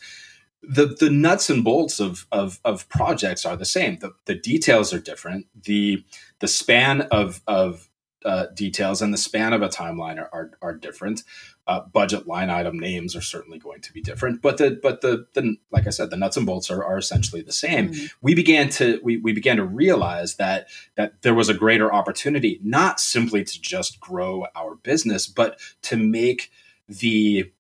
The 0.62 0.88
the 0.88 1.10
nuts 1.10 1.50
and 1.50 1.64
bolts 1.64 2.00
of 2.00 2.26
of, 2.32 2.60
of 2.66 2.90
projects 2.90 3.46
are 3.46 3.56
the 3.56 3.66
same. 3.66 4.00
The, 4.00 4.14
the 4.26 4.36
details 4.36 4.94
are 4.94 5.00
different. 5.00 5.46
The 5.64 6.04
the 6.40 6.48
span 6.48 7.02
of 7.12 7.42
of 7.48 7.90
uh, 8.26 8.48
details 8.48 9.02
and 9.02 9.14
the 9.14 9.18
span 9.18 9.54
of 9.54 9.62
a 9.62 9.70
timeline 9.70 10.18
are, 10.18 10.30
are, 10.34 10.52
are 10.62 10.74
different 10.74 11.22
uh, 11.68 11.82
budget 11.82 12.28
line 12.28 12.50
item 12.50 12.78
names 12.78 13.16
are 13.16 13.22
certainly 13.22 13.58
going 13.58 13.82
to 13.82 13.92
be 13.92 14.02
different, 14.02 14.42
but 14.42 14.58
the 14.58 14.80
but 14.84 15.02
the, 15.02 15.26
the 15.34 15.56
like 15.72 15.88
I 15.88 15.90
said, 15.90 16.12
the 16.12 16.18
nuts 16.18 16.38
and 16.38 16.46
bolts 16.46 16.70
are, 16.70 16.84
are 16.84 16.98
essentially 16.98 17.42
the 17.42 17.52
same. 17.52 17.90
Mm-hmm. 17.90 18.06
We 18.22 18.36
began 18.36 18.70
to 18.70 19.00
we, 19.04 19.18
we 19.18 19.34
began 19.34 19.58
to 19.58 19.66
realize 19.66 20.36
that 20.36 20.68
that 20.96 21.22
there 21.24 21.34
was 21.34 21.50
a 21.50 21.56
greater 21.56 21.92
opportunity, 21.92 22.60
not 22.64 23.00
simply 23.00 23.44
to 23.44 23.62
just 23.62 24.00
grow 24.00 24.46
our 24.56 24.76
business, 24.76 25.26
but 25.26 25.60
to 25.84 25.98
make 25.98 26.52
the 26.88 27.52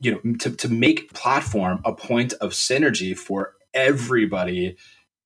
you 0.00 0.12
know 0.12 0.34
to, 0.36 0.50
to 0.50 0.68
make 0.70 1.12
platform 1.12 1.82
a 1.84 1.92
point 1.92 2.32
of 2.34 2.52
synergy 2.52 3.16
for 3.16 3.54
everybody 3.74 4.76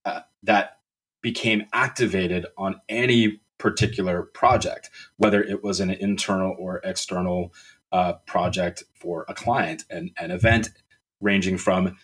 uh, 0.05 0.21
that 0.43 0.79
became 1.23 1.67
activated 1.73 2.47
on 2.57 2.81
any 2.89 3.41
particular 3.59 4.23
project, 4.23 4.91
whether 5.17 5.43
it 5.43 5.63
was 5.63 5.81
an 5.81 5.91
internal 5.91 6.55
or 6.59 6.81
external 6.85 7.53
uh, 7.93 8.15
project 8.27 8.85
for 8.95 9.25
a 9.29 9.35
client, 9.35 9.85
and 9.91 10.11
an 10.19 10.31
event 10.31 10.71
ranging 11.21 11.59
from 11.59 11.97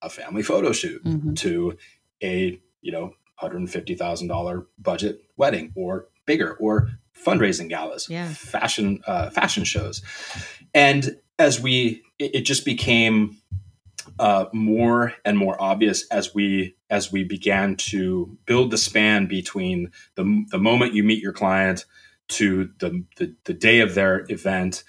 a 0.00 0.08
family 0.08 0.42
photo 0.42 0.72
shoot 0.72 1.04
mm-hmm. 1.04 1.34
to 1.34 1.76
a 2.22 2.60
you 2.80 2.92
know 2.92 3.14
$150,000 3.40 4.66
budget 4.78 5.24
wedding 5.36 5.72
or 5.74 6.08
bigger 6.26 6.54
or 6.54 6.90
fundraising 7.14 7.68
galas, 7.68 8.08
yeah. 8.08 8.28
fashion 8.28 9.00
uh, 9.06 9.30
fashion 9.30 9.64
shows, 9.64 10.02
and 10.74 11.16
as 11.38 11.60
we 11.60 12.02
it, 12.18 12.36
it 12.36 12.40
just 12.42 12.64
became 12.64 13.36
uh, 14.18 14.46
more 14.52 15.14
and 15.24 15.38
more 15.38 15.60
obvious 15.60 16.06
as 16.08 16.34
we 16.34 16.76
as 16.90 17.12
we 17.12 17.24
began 17.24 17.76
to 17.76 18.36
build 18.46 18.70
the 18.70 18.78
span 18.78 19.26
between 19.26 19.90
the 20.14 20.44
the 20.50 20.58
moment 20.58 20.94
you 20.94 21.02
meet 21.02 21.22
your 21.22 21.32
client 21.32 21.84
to 22.28 22.70
the, 22.78 23.04
the, 23.16 23.34
the 23.44 23.52
day 23.52 23.80
of 23.80 23.94
their 23.94 24.24
event 24.28 24.84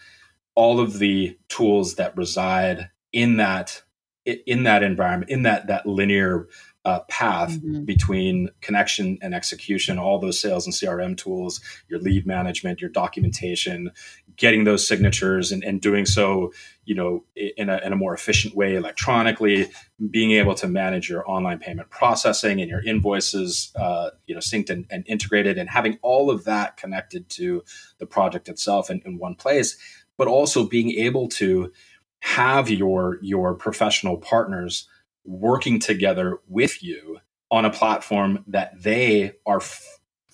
all 0.56 0.80
of 0.80 0.99
the 0.99 1.38
tools 1.49 1.95
that 1.95 2.15
reside 2.15 2.89
in 3.12 3.38
that 3.38 3.82
in 4.26 4.63
that 4.63 4.84
environment 4.84 5.30
in 5.30 5.43
that 5.43 5.67
that 5.67 5.86
linear 5.86 6.47
uh, 6.86 6.99
path 7.10 7.52
mm-hmm. 7.52 7.86
between 7.86 8.49
connection 8.62 9.17
and 9.21 9.34
execution 9.34 9.97
all 9.97 10.19
those 10.19 10.39
sales 10.39 10.65
and 10.65 10.73
crm 10.73 11.17
tools 11.17 11.62
your 11.88 11.99
lead 11.99 12.26
management 12.26 12.82
your 12.82 12.89
documentation 12.89 13.91
getting 14.35 14.63
those 14.63 14.87
signatures 14.87 15.51
and, 15.51 15.63
and 15.63 15.81
doing 15.81 16.05
so 16.05 16.51
you 16.85 16.95
know 16.95 17.23
in 17.35 17.69
a, 17.69 17.77
in 17.79 17.93
a 17.93 17.95
more 17.95 18.13
efficient 18.13 18.55
way 18.55 18.75
electronically 18.75 19.69
being 20.09 20.31
able 20.31 20.55
to 20.55 20.67
manage 20.67 21.09
your 21.09 21.29
online 21.29 21.59
payment 21.59 21.89
processing 21.89 22.59
and 22.59 22.69
your 22.69 22.83
invoices 22.83 23.71
uh, 23.75 24.09
you 24.27 24.33
know 24.33 24.39
synced 24.39 24.69
and, 24.69 24.85
and, 24.89 25.03
integrated 25.07 25.57
and 25.57 25.69
having 25.69 25.97
all 26.01 26.29
of 26.29 26.45
that 26.45 26.77
connected 26.77 27.29
to 27.29 27.63
the 27.99 28.05
project 28.05 28.47
itself 28.49 28.89
in, 28.89 29.01
in 29.05 29.17
one 29.17 29.35
place 29.35 29.77
but 30.17 30.27
also 30.27 30.65
being 30.65 30.91
able 30.91 31.27
to 31.27 31.71
have 32.19 32.69
your 32.69 33.19
your 33.21 33.53
professional 33.53 34.17
partners 34.17 34.87
working 35.25 35.79
together 35.79 36.39
with 36.47 36.83
you 36.83 37.19
on 37.51 37.65
a 37.65 37.69
platform 37.69 38.43
that 38.47 38.81
they 38.81 39.33
are 39.45 39.61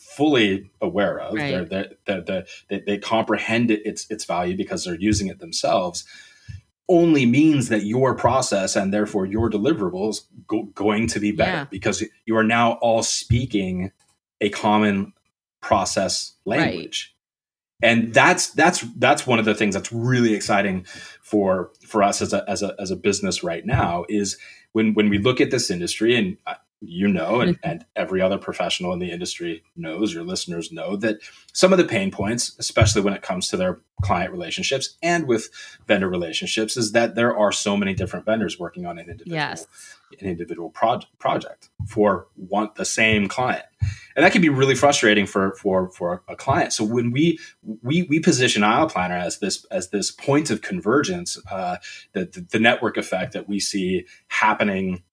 fully 0.10 0.70
aware 0.82 1.20
of. 1.20 1.36
Right. 1.36 1.70
They're, 1.70 1.88
they're, 2.06 2.22
they're, 2.22 2.46
they 2.70 2.80
they 2.80 2.98
comprehend 2.98 3.72
it, 3.72 3.86
its 3.86 4.10
its 4.10 4.26
value 4.26 4.58
because 4.58 4.84
they're 4.84 5.00
using 5.00 5.28
it 5.28 5.40
themselves. 5.40 6.06
Only 6.88 7.28
means 7.28 7.70
that 7.70 7.86
your 7.86 8.16
process 8.16 8.76
and 8.76 8.92
therefore 8.92 9.28
your 9.28 9.50
deliverables 9.50 10.22
go, 10.48 10.64
going 10.74 11.08
to 11.08 11.20
be 11.20 11.32
better 11.32 11.52
yeah. 11.52 11.66
because 11.66 12.04
you 12.26 12.36
are 12.36 12.44
now 12.44 12.74
all 12.82 13.04
speaking 13.04 13.92
a 14.42 14.50
common 14.50 15.14
process 15.62 16.34
language 16.46 17.16
and 17.82 18.14
that's 18.14 18.52
that's 18.52 18.82
that's 18.98 19.26
one 19.26 19.40
of 19.40 19.46
the 19.46 19.56
things 19.56 19.76
that's 19.76 19.92
really 19.92 20.34
exciting 20.34 20.86
for 21.22 21.72
for 21.86 22.04
us 22.04 22.22
as 22.22 22.34
a 22.34 22.50
as 22.50 22.62
a 22.62 22.76
as 22.80 22.92
a 22.92 22.96
business 22.96 23.44
right 23.44 23.66
now 23.66 24.06
is 24.10 24.38
when 24.74 24.94
when 24.94 25.10
we 25.10 25.18
look 25.18 25.40
at 25.40 25.52
this 25.52 25.72
industry 25.72 26.16
and 26.16 26.38
uh, 26.46 26.56
you 26.82 27.08
know 27.08 27.42
and, 27.42 27.60
and 27.64 27.86
every 27.96 28.22
other 28.22 28.38
professional 28.38 28.94
in 28.94 29.00
the 29.00 29.12
industry 29.12 29.64
knows 29.76 30.14
your 30.14 30.24
listeners 30.24 30.72
know 30.72 30.96
that 30.96 31.18
some 31.52 31.74
of 31.74 31.78
the 31.78 31.86
pain 31.86 32.10
points 32.10 32.56
especially 32.60 33.02
when 33.02 33.14
it 33.14 33.22
comes 33.22 33.50
to 33.50 33.58
their 33.58 33.82
client 34.02 34.32
relationships 34.32 34.98
and 35.04 35.28
with 35.28 35.50
vendor 35.88 36.08
relationships 36.08 36.78
is 36.78 36.94
that 36.94 37.16
there 37.16 37.38
are 37.38 37.52
so 37.52 37.76
many 37.76 37.94
different 37.94 38.26
vendors 38.26 38.58
working 38.58 38.86
on 38.86 38.98
an 38.98 39.10
individual 39.10 39.36
yes. 39.36 39.68
an 40.22 40.28
individual 40.28 40.70
pro- 40.70 41.02
project 41.18 41.70
for 41.88 42.28
one 42.36 42.70
the 42.76 42.86
same 42.86 43.28
client. 43.28 43.66
And 44.16 44.26
that 44.26 44.32
can 44.32 44.42
be 44.42 44.50
really 44.50 44.76
frustrating 44.76 45.26
for 45.26 45.56
for 45.56 45.90
for 45.92 46.24
a 46.28 46.36
client. 46.36 46.74
So 46.74 46.84
when 46.84 47.12
we 47.12 47.40
we 47.82 48.04
we 48.04 48.20
position 48.20 48.64
Aisle 48.64 48.90
Planner 48.90 49.16
as 49.16 49.40
this 49.40 49.66
as 49.72 49.90
this 49.90 50.12
point 50.12 50.50
of 50.50 50.62
convergence 50.62 51.38
uh, 51.50 51.78
the, 52.14 52.26
the 52.26 52.46
the 52.52 52.60
network 52.60 52.98
effect 52.98 53.34
that 53.34 53.48
we 53.48 53.60
see 53.60 54.06
happening 54.28 55.04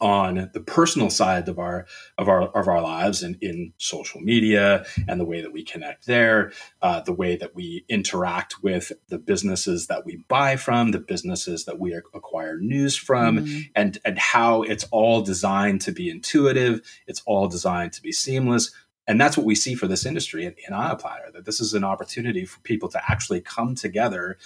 on 0.00 0.50
the 0.52 0.60
personal 0.60 1.10
side 1.10 1.48
of 1.48 1.58
our 1.58 1.86
of 2.18 2.28
our 2.28 2.48
of 2.48 2.68
our 2.68 2.82
lives 2.82 3.22
and 3.22 3.36
in 3.40 3.72
social 3.78 4.20
media 4.20 4.84
and 5.08 5.20
the 5.20 5.24
way 5.24 5.40
that 5.40 5.52
we 5.52 5.62
connect 5.62 6.06
there 6.06 6.52
uh, 6.82 7.00
the 7.00 7.12
way 7.12 7.36
that 7.36 7.54
we 7.54 7.84
interact 7.88 8.62
with 8.62 8.92
the 9.08 9.18
businesses 9.18 9.86
that 9.86 10.04
we 10.04 10.16
buy 10.28 10.56
from 10.56 10.90
the 10.90 10.98
businesses 10.98 11.64
that 11.64 11.78
we 11.78 11.94
acquire 11.94 12.58
news 12.58 12.96
from 12.96 13.38
mm-hmm. 13.38 13.60
and 13.74 13.98
and 14.04 14.18
how 14.18 14.62
it's 14.62 14.84
all 14.90 15.22
designed 15.22 15.80
to 15.80 15.92
be 15.92 16.10
intuitive 16.10 16.80
it's 17.06 17.22
all 17.26 17.48
designed 17.48 17.92
to 17.92 18.02
be 18.02 18.12
seamless 18.12 18.72
and 19.08 19.20
that's 19.20 19.36
what 19.36 19.46
we 19.46 19.54
see 19.54 19.74
for 19.74 19.86
this 19.86 20.04
industry 20.04 20.44
in, 20.44 20.54
in 20.66 20.96
Planner 20.96 21.30
that 21.32 21.44
this 21.44 21.60
is 21.60 21.74
an 21.74 21.84
opportunity 21.84 22.44
for 22.44 22.60
people 22.60 22.88
to 22.88 23.00
actually 23.10 23.40
come 23.40 23.74
together 23.74 24.36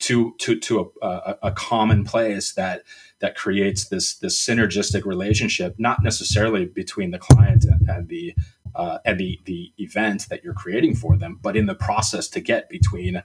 to 0.00 0.34
to 0.38 0.58
to 0.60 0.92
a, 1.02 1.06
a, 1.06 1.38
a 1.44 1.52
common 1.52 2.04
place 2.04 2.52
that 2.52 2.82
that 3.20 3.36
creates 3.36 3.88
this 3.88 4.16
this 4.18 4.38
synergistic 4.38 5.04
relationship, 5.04 5.74
not 5.78 6.02
necessarily 6.02 6.66
between 6.66 7.10
the 7.10 7.18
client 7.18 7.64
and 7.88 8.08
the 8.08 8.34
uh, 8.74 8.98
and 9.04 9.18
the 9.18 9.40
the 9.44 9.72
event 9.78 10.28
that 10.30 10.44
you're 10.44 10.54
creating 10.54 10.94
for 10.94 11.16
them, 11.16 11.38
but 11.42 11.56
in 11.56 11.66
the 11.66 11.74
process 11.74 12.28
to 12.28 12.40
get 12.40 12.68
between 12.68 13.22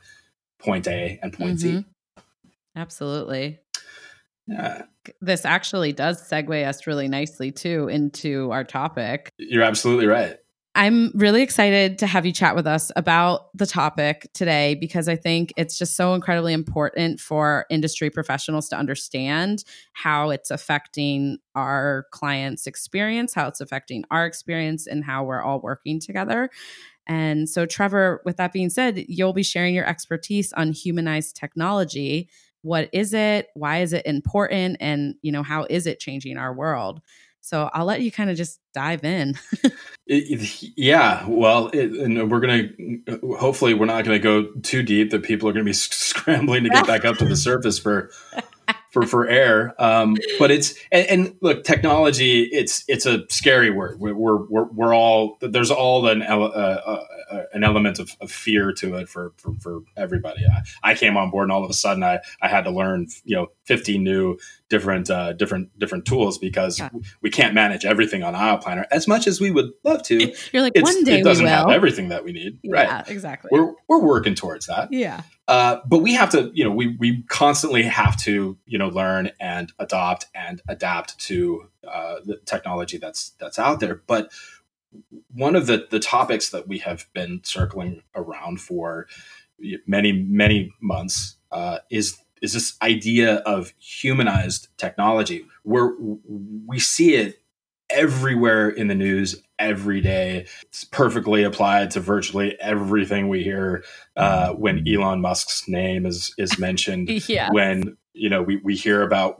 point 0.59 0.87
A 0.87 1.19
and 1.21 1.33
point 1.33 1.59
mm-hmm. 1.59 1.79
Z. 1.79 1.85
Absolutely. 2.75 3.59
Yeah. 4.47 4.83
This 5.21 5.45
actually 5.45 5.93
does 5.93 6.21
segue 6.27 6.67
us 6.67 6.87
really 6.87 7.07
nicely 7.07 7.51
too 7.51 7.87
into 7.87 8.51
our 8.51 8.63
topic. 8.63 9.29
You're 9.37 9.63
absolutely 9.63 10.07
right. 10.07 10.37
I'm 10.75 11.11
really 11.13 11.43
excited 11.43 11.99
to 11.99 12.07
have 12.07 12.25
you 12.25 12.31
chat 12.31 12.55
with 12.55 12.65
us 12.65 12.91
about 12.95 13.55
the 13.55 13.67
topic 13.67 14.27
today 14.33 14.73
because 14.73 15.07
I 15.07 15.15
think 15.15 15.53
it's 15.55 15.77
just 15.77 15.95
so 15.95 16.15
incredibly 16.15 16.51
important 16.51 17.19
for 17.19 17.67
industry 17.69 18.09
professionals 18.09 18.69
to 18.69 18.75
understand 18.75 19.65
how 19.93 20.31
it's 20.31 20.49
affecting 20.49 21.37
our 21.53 22.07
clients' 22.11 22.65
experience, 22.65 23.35
how 23.35 23.47
it's 23.47 23.61
affecting 23.61 24.03
our 24.09 24.25
experience, 24.25 24.87
and 24.87 25.03
how 25.03 25.23
we're 25.23 25.43
all 25.43 25.61
working 25.61 25.99
together. 25.99 26.49
And 27.05 27.47
so, 27.47 27.67
Trevor, 27.67 28.23
with 28.25 28.37
that 28.37 28.51
being 28.51 28.71
said, 28.71 29.05
you'll 29.07 29.33
be 29.33 29.43
sharing 29.43 29.75
your 29.75 29.85
expertise 29.85 30.53
on 30.53 30.71
humanized 30.71 31.35
technology. 31.35 32.29
What 32.63 32.89
is 32.93 33.13
it? 33.13 33.49
Why 33.53 33.81
is 33.81 33.93
it 33.93 34.07
important? 34.07 34.77
And, 34.79 35.15
you 35.21 35.31
know, 35.31 35.43
how 35.43 35.67
is 35.69 35.85
it 35.85 35.99
changing 35.99 36.37
our 36.37 36.53
world? 36.53 37.01
So 37.43 37.69
I'll 37.73 37.83
let 37.83 37.99
you 37.99 38.09
kind 38.09 38.29
of 38.29 38.37
just 38.37 38.61
dive 38.73 39.03
in. 39.03 39.37
yeah, 40.07 41.25
well, 41.27 41.67
it, 41.73 41.91
and 41.91 42.31
we're 42.31 42.39
gonna 42.39 42.69
hopefully 43.37 43.73
we're 43.73 43.85
not 43.85 44.05
gonna 44.05 44.17
go 44.17 44.45
too 44.61 44.81
deep 44.81 45.11
that 45.11 45.23
people 45.23 45.49
are 45.49 45.51
gonna 45.51 45.65
be 45.65 45.73
scrambling 45.73 46.63
to 46.63 46.69
get 46.69 46.87
back 46.87 47.03
up 47.03 47.17
to 47.17 47.25
the 47.25 47.35
surface 47.35 47.77
for 47.77 48.11
for 48.91 49.05
for 49.05 49.27
air. 49.27 49.75
Um, 49.77 50.15
but 50.39 50.51
it's 50.51 50.75
and, 50.93 51.07
and, 51.07 51.35
look, 51.41 51.65
technology. 51.65 52.43
It's 52.43 52.85
it's 52.87 53.05
a 53.05 53.25
scary 53.29 53.71
word. 53.71 53.99
We're 53.99 54.13
we're 54.13 54.63
we're 54.63 54.95
all 54.95 55.37
there's 55.41 55.69
all 55.69 56.07
an 56.07 56.21
uh, 56.21 56.37
uh, 56.37 57.03
uh, 57.29 57.43
an 57.51 57.65
element 57.65 57.99
of, 57.99 58.15
of, 58.21 58.31
fear 58.31 58.71
to 58.73 58.95
it 58.95 59.09
for 59.09 59.33
for, 59.35 59.53
for 59.55 59.81
everybody. 59.97 60.43
I, 60.45 60.91
I, 60.91 60.95
came 60.95 61.17
on 61.17 61.29
board 61.31 61.45
and 61.45 61.51
all 61.51 61.63
of 61.63 61.69
a 61.69 61.73
sudden 61.73 62.03
I 62.03 62.19
I 62.41 62.47
had 62.47 62.63
to 62.65 62.71
learn 62.71 63.07
you 63.25 63.35
know 63.35 63.47
15 63.65 64.03
new 64.03 64.37
different 64.73 65.07
uh, 65.07 65.33
different 65.33 65.77
different 65.77 66.03
tools 66.03 66.39
because 66.39 66.79
yeah. 66.79 66.89
we 67.21 67.29
can't 67.29 67.53
manage 67.53 67.85
everything 67.85 68.23
on 68.23 68.33
Aisle 68.33 68.57
Planner 68.57 68.87
as 68.89 69.07
much 69.07 69.27
as 69.27 69.39
we 69.39 69.51
would 69.51 69.69
love 69.83 70.01
to. 70.03 70.33
You're 70.51 70.63
like 70.63 70.73
one 70.75 71.03
day 71.03 71.19
it 71.19 71.23
doesn't 71.23 71.45
have 71.45 71.69
everything 71.69 72.09
that 72.09 72.23
we 72.23 72.31
need. 72.31 72.57
Yeah, 72.63 72.73
right? 72.73 73.07
Exactly. 73.07 73.49
We're 73.53 73.73
we're 73.87 74.01
working 74.01 74.33
towards 74.33 74.65
that. 74.65 74.91
Yeah. 74.91 75.21
Uh, 75.47 75.77
but 75.85 75.99
we 75.99 76.15
have 76.15 76.31
to, 76.31 76.51
you 76.55 76.63
know, 76.63 76.71
we 76.71 76.97
we 76.97 77.21
constantly 77.23 77.83
have 77.83 78.17
to, 78.21 78.57
you 78.65 78.77
know, 78.79 78.87
learn 78.87 79.29
and 79.39 79.71
adopt 79.77 80.25
and 80.33 80.59
adapt 80.67 81.19
to 81.19 81.69
uh, 81.87 82.15
the 82.25 82.37
technology 82.45 82.97
that's 82.97 83.33
that's 83.39 83.59
out 83.59 83.79
there. 83.79 84.01
But 84.07 84.31
one 85.31 85.55
of 85.55 85.67
the 85.67 85.87
the 85.91 85.99
topics 85.99 86.49
that 86.49 86.67
we 86.67 86.79
have 86.79 87.05
been 87.13 87.41
circling 87.43 88.01
around 88.15 88.59
for 88.59 89.05
many 89.85 90.11
many 90.11 90.73
months 90.81 91.35
uh, 91.51 91.77
is 91.91 92.17
is 92.43 92.53
this 92.53 92.75
idea 92.81 93.37
of 93.37 93.73
humanized 93.79 94.67
technology 94.77 95.45
where 95.63 95.95
we 96.67 96.77
see 96.77 97.15
it 97.15 97.39
everywhere 97.89 98.69
in 98.69 98.87
the 98.87 98.95
news 98.95 99.41
every 99.57 100.01
day. 100.01 100.45
It's 100.63 100.83
perfectly 100.83 101.43
applied 101.43 101.91
to 101.91 102.01
virtually 102.01 102.59
everything 102.59 103.29
we 103.29 103.43
hear 103.43 103.85
uh, 104.17 104.49
when 104.49 104.85
Elon 104.87 105.21
Musk's 105.21 105.67
name 105.67 106.05
is 106.05 106.35
is 106.37 106.59
mentioned. 106.59 107.09
yeah. 107.29 107.49
When 107.51 107.97
you 108.13 108.29
know 108.29 108.43
we, 108.43 108.57
we 108.57 108.75
hear 108.75 109.01
about 109.03 109.37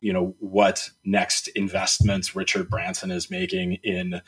you 0.00 0.12
know 0.12 0.36
what 0.38 0.90
next 1.04 1.48
investments 1.48 2.36
Richard 2.36 2.70
Branson 2.70 3.10
is 3.10 3.30
making 3.30 3.78
in 3.82 4.22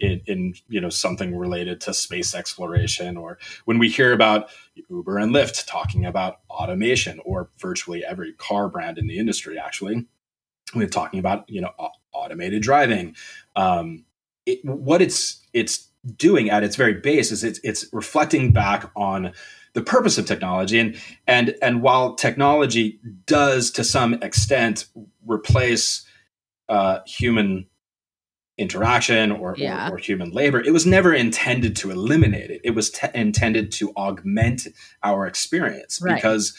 in, 0.00 0.20
in, 0.26 0.54
you 0.68 0.80
know 0.80 0.88
something 0.88 1.36
related 1.36 1.80
to 1.82 1.94
space 1.94 2.34
exploration 2.34 3.16
or 3.16 3.38
when 3.64 3.78
we 3.78 3.88
hear 3.88 4.12
about 4.12 4.48
uber 4.88 5.18
and 5.18 5.34
lyft 5.34 5.66
talking 5.66 6.04
about 6.06 6.40
automation 6.48 7.20
or 7.24 7.50
virtually 7.58 8.04
every 8.04 8.32
car 8.34 8.68
brand 8.68 8.98
in 8.98 9.06
the 9.06 9.18
industry 9.18 9.58
actually 9.58 10.06
we're 10.74 10.88
talking 10.88 11.20
about 11.20 11.48
you 11.48 11.60
know 11.60 11.70
automated 12.12 12.62
driving 12.62 13.14
um, 13.56 14.04
it, 14.46 14.64
what 14.64 15.02
it's 15.02 15.46
it's 15.52 15.88
doing 16.16 16.50
at 16.50 16.62
its 16.62 16.76
very 16.76 16.94
base 16.94 17.30
is 17.30 17.44
it's 17.44 17.60
it's 17.62 17.86
reflecting 17.92 18.52
back 18.52 18.90
on 18.96 19.32
the 19.72 19.82
purpose 19.82 20.18
of 20.18 20.26
technology. 20.26 20.78
And 20.78 21.00
and 21.26 21.54
and 21.62 21.82
while 21.82 22.14
technology 22.14 23.00
does 23.26 23.70
to 23.72 23.84
some 23.84 24.14
extent 24.14 24.86
replace 25.26 26.04
uh, 26.68 27.00
human 27.06 27.66
interaction 28.60 29.32
or, 29.32 29.54
yeah. 29.56 29.88
or, 29.88 29.94
or, 29.94 29.98
human 29.98 30.30
labor. 30.30 30.60
It 30.60 30.72
was 30.72 30.84
never 30.84 31.14
intended 31.14 31.74
to 31.76 31.90
eliminate 31.90 32.50
it. 32.50 32.60
It 32.62 32.72
was 32.72 32.90
te- 32.90 33.08
intended 33.14 33.72
to 33.72 33.90
augment 33.96 34.68
our 35.02 35.26
experience 35.26 35.98
right. 36.02 36.16
because 36.16 36.56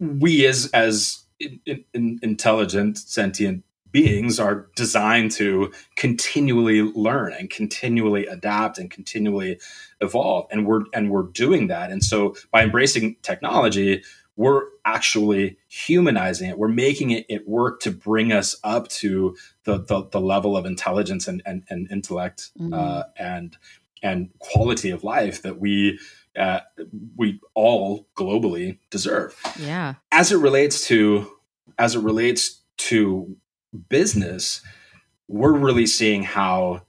we 0.00 0.46
as 0.46 0.70
as 0.72 1.22
in, 1.38 1.84
in, 1.92 2.18
intelligent 2.22 2.96
sentient 2.98 3.64
beings 3.92 4.40
are 4.40 4.66
designed 4.74 5.30
to 5.32 5.70
continually 5.96 6.82
learn 6.82 7.32
and 7.34 7.50
continually 7.50 8.26
adapt 8.26 8.78
and 8.78 8.90
continually 8.90 9.58
evolve 10.00 10.46
and 10.50 10.66
we're 10.66 10.82
and 10.92 11.10
we're 11.10 11.22
doing 11.22 11.68
that 11.68 11.90
and 11.90 12.02
so 12.02 12.34
by 12.50 12.62
embracing 12.62 13.16
technology 13.22 14.02
we're 14.36 14.64
actually 14.84 15.56
humanizing 15.68 16.50
it. 16.50 16.58
We're 16.58 16.68
making 16.68 17.10
it, 17.10 17.26
it 17.28 17.48
work 17.48 17.80
to 17.80 17.90
bring 17.90 18.32
us 18.32 18.54
up 18.62 18.88
to 18.88 19.36
the, 19.64 19.78
the, 19.78 20.06
the 20.10 20.20
level 20.20 20.56
of 20.56 20.66
intelligence 20.66 21.26
and, 21.26 21.42
and, 21.46 21.64
and 21.68 21.90
intellect 21.90 22.50
mm-hmm. 22.58 22.72
uh, 22.72 23.04
and 23.18 23.56
and 24.02 24.30
quality 24.38 24.90
of 24.90 25.02
life 25.02 25.42
that 25.42 25.58
we 25.58 25.98
uh, 26.38 26.60
we 27.16 27.40
all 27.54 28.06
globally 28.14 28.78
deserve. 28.90 29.34
Yeah. 29.58 29.94
As 30.12 30.32
it 30.32 30.36
relates 30.36 30.86
to 30.88 31.32
as 31.78 31.94
it 31.94 32.00
relates 32.00 32.60
to 32.76 33.36
business, 33.88 34.62
we're 35.28 35.56
really 35.56 35.86
seeing 35.86 36.22
how 36.22 36.82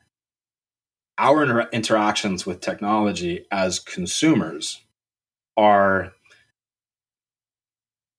our 1.18 1.44
inter- 1.44 1.70
interactions 1.72 2.46
with 2.46 2.62
technology 2.62 3.46
as 3.52 3.80
consumers 3.80 4.82
are 5.56 6.14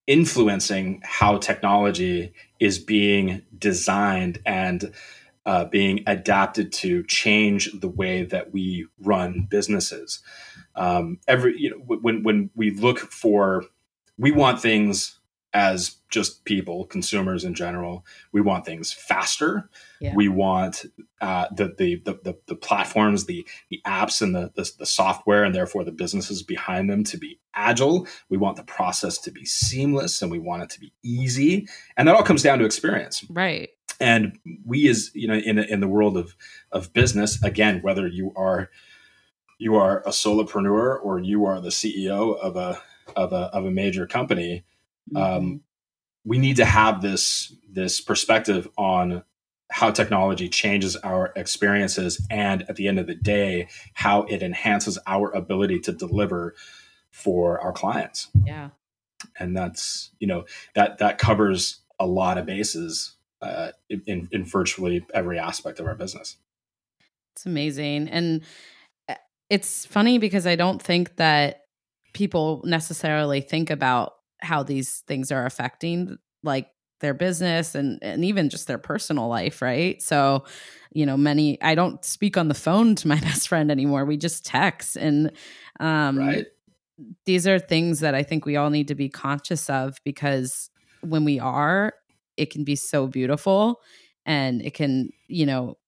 influencing 0.08 1.00
how 1.04 1.38
technology 1.38 2.32
is 2.58 2.80
being 2.80 3.42
designed 3.56 4.40
and 4.44 4.92
uh, 5.46 5.66
being 5.66 6.02
adapted 6.06 6.72
to 6.72 7.04
change 7.04 7.70
the 7.80 7.88
way 7.88 8.24
that 8.24 8.52
we 8.52 8.86
run 8.98 9.46
businesses. 9.48 10.20
Um, 10.74 11.20
every 11.28 11.58
you 11.58 11.70
know 11.70 11.76
when 11.76 12.22
when 12.24 12.50
we 12.56 12.70
look 12.70 12.98
for, 12.98 13.64
we 14.18 14.32
want 14.32 14.60
things 14.60 15.17
as 15.54 15.96
just 16.10 16.44
people, 16.44 16.84
consumers 16.86 17.44
in 17.44 17.54
general. 17.54 18.04
We 18.32 18.40
want 18.40 18.64
things 18.64 18.92
faster. 18.92 19.68
Yeah. 20.00 20.14
We 20.14 20.28
want 20.28 20.84
uh, 21.20 21.46
the, 21.54 21.74
the, 21.76 21.96
the 22.04 22.38
the 22.46 22.54
platforms, 22.54 23.26
the 23.26 23.46
the 23.70 23.80
apps, 23.86 24.20
and 24.20 24.34
the, 24.34 24.52
the 24.54 24.70
the 24.78 24.86
software, 24.86 25.44
and 25.44 25.54
therefore 25.54 25.84
the 25.84 25.92
businesses 25.92 26.42
behind 26.42 26.90
them 26.90 27.04
to 27.04 27.18
be 27.18 27.40
agile. 27.54 28.06
We 28.28 28.36
want 28.36 28.56
the 28.56 28.62
process 28.62 29.18
to 29.18 29.30
be 29.30 29.44
seamless, 29.44 30.22
and 30.22 30.30
we 30.30 30.38
want 30.38 30.62
it 30.62 30.70
to 30.70 30.80
be 30.80 30.92
easy. 31.02 31.66
And 31.96 32.08
that 32.08 32.14
all 32.14 32.22
comes 32.22 32.42
down 32.42 32.58
to 32.58 32.64
experience, 32.64 33.24
right? 33.30 33.70
And 34.00 34.38
we, 34.64 34.88
as 34.88 35.10
you 35.14 35.28
know, 35.28 35.34
in 35.34 35.58
in 35.58 35.80
the 35.80 35.88
world 35.88 36.16
of 36.16 36.36
of 36.72 36.92
business, 36.92 37.42
again, 37.42 37.80
whether 37.82 38.06
you 38.06 38.32
are 38.36 38.70
you 39.58 39.74
are 39.74 40.00
a 40.00 40.10
solopreneur 40.10 40.98
or 41.02 41.18
you 41.18 41.44
are 41.44 41.60
the 41.60 41.70
CEO 41.70 42.38
of 42.38 42.56
a 42.56 42.80
of 43.16 43.32
a 43.32 43.50
of 43.52 43.64
a 43.64 43.70
major 43.70 44.06
company 44.06 44.64
um, 45.16 45.22
mm-hmm. 45.22 45.56
we 46.24 46.38
need 46.38 46.56
to 46.56 46.64
have 46.64 47.02
this 47.02 47.54
this 47.70 48.00
perspective 48.00 48.68
on 48.76 49.22
how 49.70 49.90
technology 49.90 50.48
changes 50.48 50.96
our 50.96 51.32
experiences 51.36 52.26
and 52.30 52.64
at 52.70 52.76
the 52.76 52.88
end 52.88 52.98
of 52.98 53.06
the 53.06 53.14
day 53.14 53.68
how 53.94 54.22
it 54.22 54.42
enhances 54.42 54.98
our 55.06 55.30
ability 55.32 55.78
to 55.78 55.92
deliver 55.92 56.54
for 57.10 57.60
our 57.60 57.72
clients 57.72 58.28
yeah 58.44 58.70
and 59.38 59.56
that's 59.56 60.10
you 60.18 60.26
know 60.26 60.44
that 60.74 60.98
that 60.98 61.18
covers 61.18 61.80
a 61.98 62.06
lot 62.06 62.38
of 62.38 62.46
bases 62.46 63.16
uh, 63.42 63.70
in, 63.88 64.28
in 64.32 64.44
virtually 64.44 65.04
every 65.14 65.38
aspect 65.38 65.80
of 65.80 65.86
our 65.86 65.94
business. 65.94 66.36
It's 67.34 67.46
amazing. 67.46 68.08
And 68.08 68.42
uh, 69.08 69.14
it's 69.48 69.86
funny 69.86 70.18
because 70.18 70.46
I 70.46 70.56
don't 70.56 70.82
think 70.82 71.16
that 71.16 71.62
people 72.14 72.62
necessarily 72.64 73.40
think 73.40 73.70
about 73.70 74.14
how 74.40 74.62
these 74.62 75.02
things 75.06 75.32
are 75.32 75.46
affecting 75.46 76.18
like 76.42 76.70
their 77.00 77.14
business 77.14 77.74
and 77.74 77.98
and 78.02 78.24
even 78.24 78.48
just 78.48 78.66
their 78.66 78.78
personal 78.78 79.28
life, 79.28 79.62
right? 79.62 80.00
So, 80.02 80.44
you 80.92 81.06
know, 81.06 81.16
many 81.16 81.60
I 81.62 81.74
don't 81.74 82.04
speak 82.04 82.36
on 82.36 82.48
the 82.48 82.54
phone 82.54 82.94
to 82.96 83.08
my 83.14 83.20
best 83.20 83.48
friend 83.48 83.70
anymore. 83.70 84.04
We 84.04 84.16
just 84.16 84.44
text 84.44 84.96
and 84.96 85.32
um 85.80 86.18
right. 86.18 86.46
these 87.24 87.46
are 87.46 87.58
things 87.58 88.00
that 88.00 88.14
I 88.14 88.22
think 88.22 88.44
we 88.44 88.56
all 88.56 88.70
need 88.70 88.88
to 88.88 88.94
be 88.94 89.08
conscious 89.08 89.70
of 89.70 89.98
because 90.04 90.70
when 91.00 91.24
we 91.24 91.38
are, 91.38 91.94
it 92.36 92.50
can 92.50 92.64
be 92.64 92.74
so 92.74 93.06
beautiful 93.06 93.80
and 94.26 94.62
it 94.62 94.74
can, 94.74 95.10
you 95.28 95.46
know, 95.46 95.78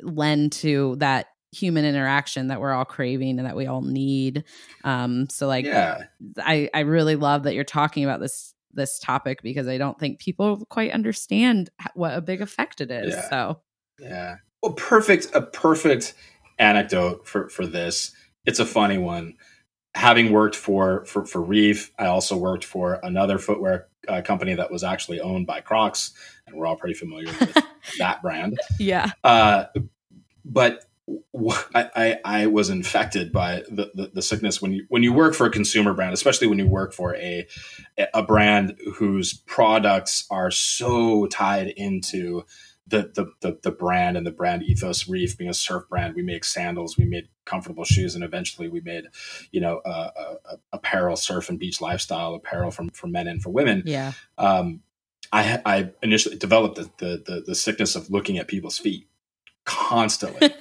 lend 0.00 0.52
to 0.52 0.96
that 0.96 1.26
human 1.52 1.84
interaction 1.84 2.48
that 2.48 2.60
we're 2.60 2.72
all 2.72 2.84
craving 2.84 3.38
and 3.38 3.46
that 3.46 3.56
we 3.56 3.66
all 3.66 3.82
need. 3.82 4.44
Um, 4.84 5.28
so 5.28 5.46
like, 5.46 5.66
yeah, 5.66 6.04
I, 6.38 6.70
I 6.74 6.80
really 6.80 7.16
love 7.16 7.44
that 7.44 7.54
you're 7.54 7.64
talking 7.64 8.04
about 8.04 8.20
this, 8.20 8.54
this 8.72 8.98
topic 8.98 9.42
because 9.42 9.68
I 9.68 9.78
don't 9.78 9.98
think 9.98 10.18
people 10.18 10.64
quite 10.70 10.92
understand 10.92 11.70
what 11.94 12.16
a 12.16 12.22
big 12.22 12.40
effect 12.40 12.80
it 12.80 12.90
is. 12.90 13.14
Yeah. 13.14 13.28
So, 13.28 13.60
yeah. 14.00 14.36
Well, 14.62 14.72
perfect, 14.72 15.28
a 15.34 15.42
perfect 15.42 16.14
anecdote 16.58 17.26
for, 17.28 17.48
for 17.48 17.66
this. 17.66 18.12
It's 18.46 18.58
a 18.58 18.66
funny 18.66 18.98
one. 18.98 19.34
Having 19.94 20.32
worked 20.32 20.56
for, 20.56 21.04
for, 21.04 21.26
for 21.26 21.42
Reef, 21.42 21.92
I 21.98 22.06
also 22.06 22.34
worked 22.36 22.64
for 22.64 22.98
another 23.02 23.38
footwear 23.38 23.88
uh, 24.08 24.22
company 24.22 24.54
that 24.54 24.70
was 24.70 24.82
actually 24.82 25.20
owned 25.20 25.46
by 25.46 25.60
Crocs, 25.60 26.12
and 26.46 26.56
we're 26.56 26.66
all 26.66 26.76
pretty 26.76 26.94
familiar 26.94 27.26
with 27.26 27.62
that 27.98 28.22
brand. 28.22 28.58
Yeah. 28.78 29.10
Uh, 29.22 29.66
but 30.44 30.86
I, 31.74 31.90
I, 31.96 32.18
I, 32.24 32.46
was 32.46 32.70
infected 32.70 33.32
by 33.32 33.64
the, 33.68 33.90
the, 33.94 34.10
the, 34.14 34.22
sickness 34.22 34.62
when 34.62 34.72
you 34.72 34.86
when 34.88 35.02
you 35.02 35.12
work 35.12 35.34
for 35.34 35.46
a 35.46 35.50
consumer 35.50 35.94
brand, 35.94 36.14
especially 36.14 36.46
when 36.46 36.58
you 36.58 36.68
work 36.68 36.92
for 36.92 37.16
a 37.16 37.46
a 38.14 38.22
brand 38.22 38.78
whose 38.94 39.34
products 39.34 40.26
are 40.30 40.52
so 40.52 41.26
tied 41.26 41.68
into 41.68 42.44
the 42.86 43.10
the, 43.14 43.26
the, 43.40 43.58
the 43.62 43.70
brand 43.72 44.16
and 44.16 44.24
the 44.24 44.30
brand 44.30 44.62
ethos. 44.62 45.08
Reef 45.08 45.36
being 45.36 45.50
a 45.50 45.54
surf 45.54 45.88
brand, 45.88 46.14
we 46.14 46.22
make 46.22 46.44
sandals, 46.44 46.96
we 46.96 47.04
made 47.04 47.28
comfortable 47.44 47.84
shoes, 47.84 48.14
and 48.14 48.22
eventually 48.22 48.68
we 48.68 48.80
made 48.80 49.06
you 49.50 49.60
know 49.60 49.78
uh, 49.84 50.10
uh, 50.16 50.56
apparel, 50.72 51.16
surf 51.16 51.48
and 51.48 51.58
beach 51.58 51.80
lifestyle 51.80 52.34
apparel 52.34 52.70
from 52.70 52.90
for 52.90 53.08
men 53.08 53.26
and 53.26 53.42
for 53.42 53.50
women. 53.50 53.82
Yeah. 53.86 54.12
Um, 54.38 54.82
I, 55.34 55.62
I 55.64 55.90
initially 56.02 56.36
developed 56.36 56.76
the, 56.76 56.90
the, 56.98 57.22
the 57.26 57.44
the 57.46 57.54
sickness 57.54 57.96
of 57.96 58.10
looking 58.10 58.38
at 58.38 58.48
people's 58.48 58.78
feet 58.78 59.08
constantly. 59.64 60.50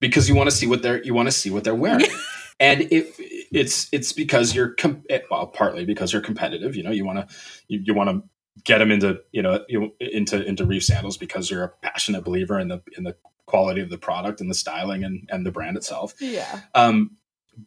Because 0.00 0.28
you 0.28 0.34
want 0.34 0.50
to 0.50 0.56
see 0.56 0.66
what 0.66 0.82
they're 0.82 1.00
you 1.04 1.14
want 1.14 1.28
to 1.28 1.32
see 1.32 1.48
what 1.48 1.62
they're 1.62 1.76
wearing. 1.76 2.06
And 2.60 2.82
if 2.92 3.16
it's 3.18 3.88
it's 3.92 4.12
because 4.12 4.54
you're 4.54 4.74
com- 4.74 5.02
eh, 5.10 5.20
well 5.30 5.46
partly 5.48 5.84
because 5.84 6.12
you're 6.12 6.22
competitive 6.22 6.76
you 6.76 6.82
know 6.84 6.92
you 6.92 7.04
want 7.04 7.18
to 7.18 7.36
you, 7.66 7.80
you 7.84 7.94
want 7.94 8.10
to 8.10 8.22
get 8.64 8.78
them 8.78 8.92
into 8.92 9.20
you 9.32 9.42
know 9.42 9.64
you, 9.68 9.92
into 10.00 10.44
into 10.44 10.64
reef 10.64 10.84
sandals 10.84 11.16
because 11.16 11.50
you're 11.50 11.64
a 11.64 11.68
passionate 11.68 12.24
believer 12.24 12.60
in 12.60 12.68
the 12.68 12.80
in 12.96 13.04
the 13.04 13.16
quality 13.46 13.80
of 13.80 13.90
the 13.90 13.98
product 13.98 14.40
and 14.40 14.48
the 14.48 14.54
styling 14.54 15.02
and 15.02 15.28
and 15.32 15.44
the 15.44 15.50
brand 15.50 15.76
itself. 15.76 16.14
Yeah. 16.20 16.60
Um 16.74 17.16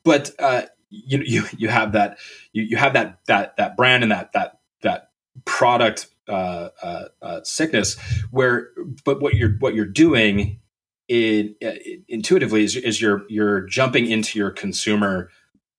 but 0.03 0.31
uh 0.39 0.63
you 0.89 1.21
you 1.25 1.43
you 1.57 1.67
have 1.67 1.91
that 1.91 2.17
you, 2.53 2.63
you 2.63 2.77
have 2.77 2.93
that 2.93 3.19
that 3.27 3.57
that 3.57 3.75
brand 3.75 4.03
and 4.03 4.11
that 4.11 4.31
that 4.33 4.59
product 5.43 6.07
uh, 6.27 6.69
uh, 6.81 7.05
uh, 7.21 7.43
sickness 7.43 7.99
where 8.31 8.69
but 9.03 9.21
what 9.21 9.35
you're 9.35 9.55
what 9.59 9.75
you're 9.75 9.85
doing 9.85 10.59
it, 11.07 11.55
intuitively 12.07 12.63
is, 12.63 12.75
is 12.75 12.99
you're 12.99 13.23
you're 13.29 13.61
jumping 13.67 14.09
into 14.09 14.39
your 14.39 14.49
consumer 14.49 15.29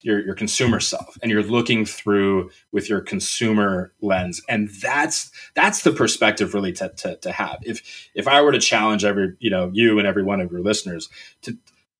your 0.03 0.25
your 0.25 0.35
consumer 0.35 0.79
self 0.79 1.19
and 1.21 1.33
you're 1.33 1.43
looking 1.43 1.85
through 1.85 2.51
with 2.71 2.89
your 2.89 3.01
consumer 3.01 3.93
lens. 4.01 4.41
And 4.49 4.69
that's 4.81 5.31
that's 5.55 5.83
the 5.83 5.91
perspective 5.91 6.55
really 6.55 6.73
to, 6.75 6.91
to, 6.91 7.17
to 7.17 7.33
have. 7.33 7.59
If 7.63 8.09
if 8.15 8.29
i 8.29 8.41
were 8.41 8.53
to 8.53 8.61
challenge 8.61 9.05
every 9.05 9.37
you 9.41 9.51
know 9.51 9.71
you 9.73 9.99
and 9.99 10.07
every 10.07 10.23
one 10.23 10.41
of 10.41 10.53
your 10.53 10.61
listeners 10.61 11.09
to 11.43 11.57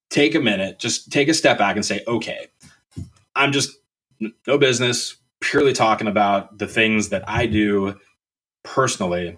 take 0.09 0.35
a 0.35 0.41
minute 0.41 0.79
just 0.79 1.11
take 1.11 1.29
a 1.29 1.35
step 1.35 1.59
back 1.59 1.75
and 1.75 1.85
say 1.85 2.01
okay 2.07 2.47
i'm 3.35 3.51
just 3.51 3.77
no 4.47 4.57
business 4.57 5.17
purely 5.41 5.73
talking 5.73 6.07
about 6.07 6.59
the 6.59 6.67
things 6.67 7.09
that 7.11 7.27
i 7.29 7.47
do 7.47 7.95
personally 8.63 9.37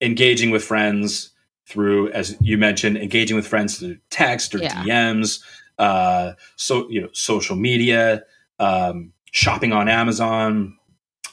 engaging 0.00 0.50
with 0.50 0.62
friends 0.62 1.30
through 1.66 2.10
as 2.12 2.36
you 2.40 2.58
mentioned 2.58 2.96
engaging 2.96 3.36
with 3.36 3.46
friends 3.46 3.78
through 3.78 3.96
text 4.10 4.54
or 4.54 4.58
yeah. 4.58 4.82
dms 4.82 5.42
uh 5.78 6.32
so 6.56 6.88
you 6.90 7.00
know 7.00 7.08
social 7.12 7.56
media 7.56 8.22
um 8.58 9.12
shopping 9.32 9.72
on 9.72 9.88
amazon 9.88 10.76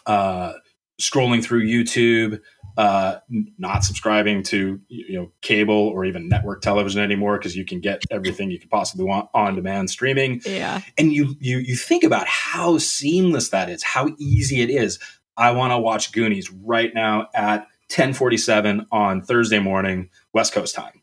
uh 0.05 0.53
scrolling 0.99 1.43
through 1.43 1.63
youtube 1.63 2.39
uh 2.77 3.17
not 3.57 3.83
subscribing 3.83 4.43
to 4.43 4.79
you 4.87 5.19
know 5.19 5.31
cable 5.41 5.75
or 5.75 6.05
even 6.05 6.27
network 6.27 6.61
television 6.61 7.01
anymore 7.01 7.37
because 7.37 7.55
you 7.55 7.65
can 7.65 7.79
get 7.79 8.01
everything 8.11 8.49
you 8.49 8.59
could 8.59 8.69
possibly 8.69 9.05
want 9.05 9.29
on 9.33 9.55
demand 9.55 9.89
streaming 9.89 10.41
yeah 10.45 10.81
and 10.97 11.13
you 11.13 11.35
you 11.39 11.57
you 11.57 11.75
think 11.75 12.03
about 12.03 12.27
how 12.27 12.77
seamless 12.77 13.49
that 13.49 13.69
is 13.69 13.83
how 13.83 14.09
easy 14.17 14.61
it 14.61 14.69
is 14.69 14.99
I 15.37 15.51
want 15.51 15.71
to 15.71 15.77
watch 15.79 16.11
Goonies 16.11 16.51
right 16.51 16.93
now 16.93 17.29
at 17.33 17.67
10:47 17.89 18.85
on 18.91 19.21
Thursday 19.21 19.59
morning 19.59 20.09
West 20.33 20.53
Coast 20.53 20.75
time. 20.75 21.01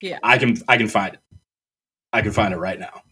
Yeah. 0.00 0.18
I 0.22 0.38
can 0.38 0.56
I 0.68 0.76
can 0.76 0.88
find 0.88 1.14
it. 1.14 1.20
I 2.12 2.22
can 2.22 2.32
find 2.32 2.54
it 2.54 2.58
right 2.58 2.78
now. 2.78 3.02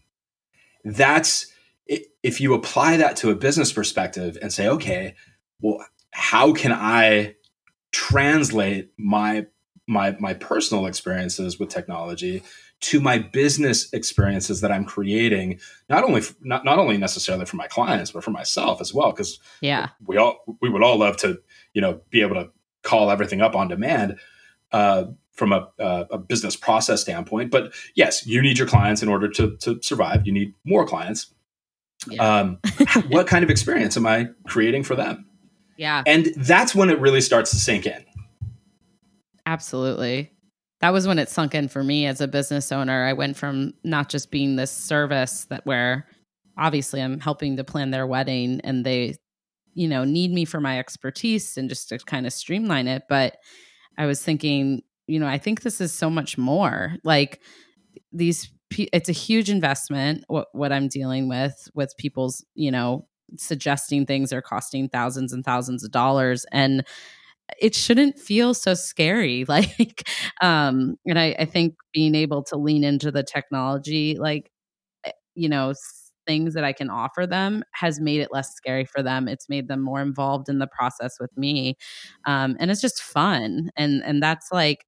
That's 0.83 1.47
if 1.87 2.39
you 2.39 2.53
apply 2.53 2.97
that 2.97 3.17
to 3.17 3.29
a 3.29 3.35
business 3.35 3.71
perspective 3.73 4.37
and 4.41 4.51
say, 4.51 4.67
okay, 4.67 5.15
well, 5.61 5.85
how 6.11 6.53
can 6.53 6.71
I 6.71 7.35
translate 7.93 8.91
my 8.97 9.45
my 9.87 10.17
my 10.19 10.33
personal 10.33 10.85
experiences 10.85 11.59
with 11.59 11.69
technology 11.69 12.43
to 12.83 12.99
my 12.99 13.17
business 13.17 13.91
experiences 13.93 14.59
that 14.59 14.69
I'm 14.69 14.83
creating, 14.83 15.59
not 15.89 16.03
only 16.03 16.21
not 16.41 16.65
not 16.65 16.79
only 16.79 16.97
necessarily 16.97 17.45
for 17.45 17.55
my 17.55 17.67
clients, 17.67 18.11
but 18.11 18.23
for 18.23 18.31
myself 18.31 18.81
as 18.81 18.93
well. 18.93 19.11
Because 19.11 19.39
yeah, 19.61 19.89
we 20.05 20.17
all 20.17 20.43
we 20.61 20.69
would 20.69 20.83
all 20.83 20.97
love 20.97 21.15
to 21.17 21.39
you 21.73 21.81
know 21.81 22.01
be 22.09 22.21
able 22.21 22.35
to 22.35 22.49
call 22.81 23.09
everything 23.09 23.41
up 23.41 23.55
on 23.55 23.69
demand 23.69 24.17
uh, 24.73 25.05
from 25.31 25.53
a, 25.53 25.69
a 25.79 26.17
business 26.17 26.57
process 26.57 27.01
standpoint. 27.01 27.51
But 27.51 27.73
yes, 27.95 28.27
you 28.27 28.41
need 28.41 28.57
your 28.57 28.67
clients 28.67 29.01
in 29.01 29.07
order 29.07 29.29
to 29.29 29.55
to 29.57 29.81
survive. 29.81 30.27
You 30.27 30.33
need 30.33 30.53
more 30.65 30.85
clients. 30.85 31.33
Yeah. 32.09 32.39
Um, 32.39 32.59
what 33.07 33.27
kind 33.27 33.45
of 33.45 33.49
experience 33.49 33.95
am 33.95 34.05
I 34.05 34.27
creating 34.45 34.83
for 34.83 34.95
them? 34.95 35.25
Yeah, 35.77 36.03
and 36.05 36.27
that's 36.37 36.75
when 36.75 36.89
it 36.89 36.99
really 36.99 37.21
starts 37.21 37.51
to 37.51 37.57
sink 37.57 37.85
in. 37.85 38.03
Absolutely 39.45 40.33
that 40.83 40.91
was 40.91 41.07
when 41.07 41.17
it 41.17 41.29
sunk 41.29 41.55
in 41.55 41.69
for 41.69 41.81
me 41.81 42.05
as 42.07 42.19
a 42.19 42.27
business 42.27 42.69
owner. 42.69 43.05
I 43.05 43.13
went 43.13 43.37
from 43.37 43.73
not 43.85 44.09
just 44.09 44.29
being 44.31 44.57
this 44.57 44.69
service 44.69 45.45
that 45.45 45.65
where 45.65 46.05
obviously 46.57 47.01
I'm 47.01 47.21
helping 47.21 47.55
to 47.55 47.63
plan 47.63 47.91
their 47.91 48.05
wedding 48.05 48.59
and 48.65 48.85
they, 48.85 49.15
you 49.75 49.87
know, 49.87 50.03
need 50.03 50.33
me 50.33 50.43
for 50.43 50.59
my 50.59 50.79
expertise 50.79 51.55
and 51.55 51.69
just 51.69 51.87
to 51.87 51.99
kind 51.99 52.27
of 52.27 52.33
streamline 52.33 52.89
it. 52.89 53.03
But 53.07 53.37
I 53.97 54.07
was 54.07 54.21
thinking, 54.21 54.81
you 55.07 55.21
know, 55.21 55.25
I 55.25 55.37
think 55.37 55.61
this 55.61 55.79
is 55.79 55.93
so 55.93 56.09
much 56.09 56.37
more 56.37 56.97
like 57.05 57.39
these, 58.11 58.51
it's 58.77 59.07
a 59.07 59.13
huge 59.13 59.49
investment. 59.49 60.25
What, 60.27 60.49
what 60.51 60.73
I'm 60.73 60.89
dealing 60.89 61.29
with, 61.29 61.69
with 61.73 61.95
people's, 61.97 62.43
you 62.55 62.71
know, 62.71 63.07
suggesting 63.37 64.05
things 64.05 64.33
are 64.33 64.41
costing 64.41 64.89
thousands 64.89 65.33
and 65.33 65.43
thousands 65.45 65.83
of 65.83 65.91
dollars. 65.91 66.45
And, 66.51 66.83
it 67.59 67.75
shouldn't 67.75 68.17
feel 68.19 68.53
so 68.53 68.73
scary 68.73 69.45
like 69.49 70.07
um 70.41 70.97
and 71.05 71.19
I, 71.19 71.35
I 71.39 71.45
think 71.45 71.75
being 71.93 72.15
able 72.15 72.43
to 72.45 72.57
lean 72.57 72.83
into 72.83 73.11
the 73.11 73.23
technology 73.23 74.17
like 74.19 74.49
eh, 75.05 75.11
you 75.35 75.49
know 75.49 75.73
things 76.27 76.53
that 76.55 76.63
i 76.63 76.73
can 76.73 76.89
offer 76.89 77.27
them 77.27 77.63
has 77.73 77.99
made 77.99 78.21
it 78.21 78.29
less 78.31 78.55
scary 78.55 78.85
for 78.85 79.03
them 79.03 79.27
it's 79.27 79.49
made 79.49 79.67
them 79.67 79.81
more 79.81 80.01
involved 80.01 80.49
in 80.49 80.59
the 80.59 80.67
process 80.67 81.17
with 81.19 81.35
me 81.37 81.77
um 82.25 82.55
and 82.59 82.71
it's 82.71 82.81
just 82.81 83.01
fun 83.01 83.69
and 83.77 84.03
and 84.05 84.23
that's 84.23 84.49
like 84.51 84.85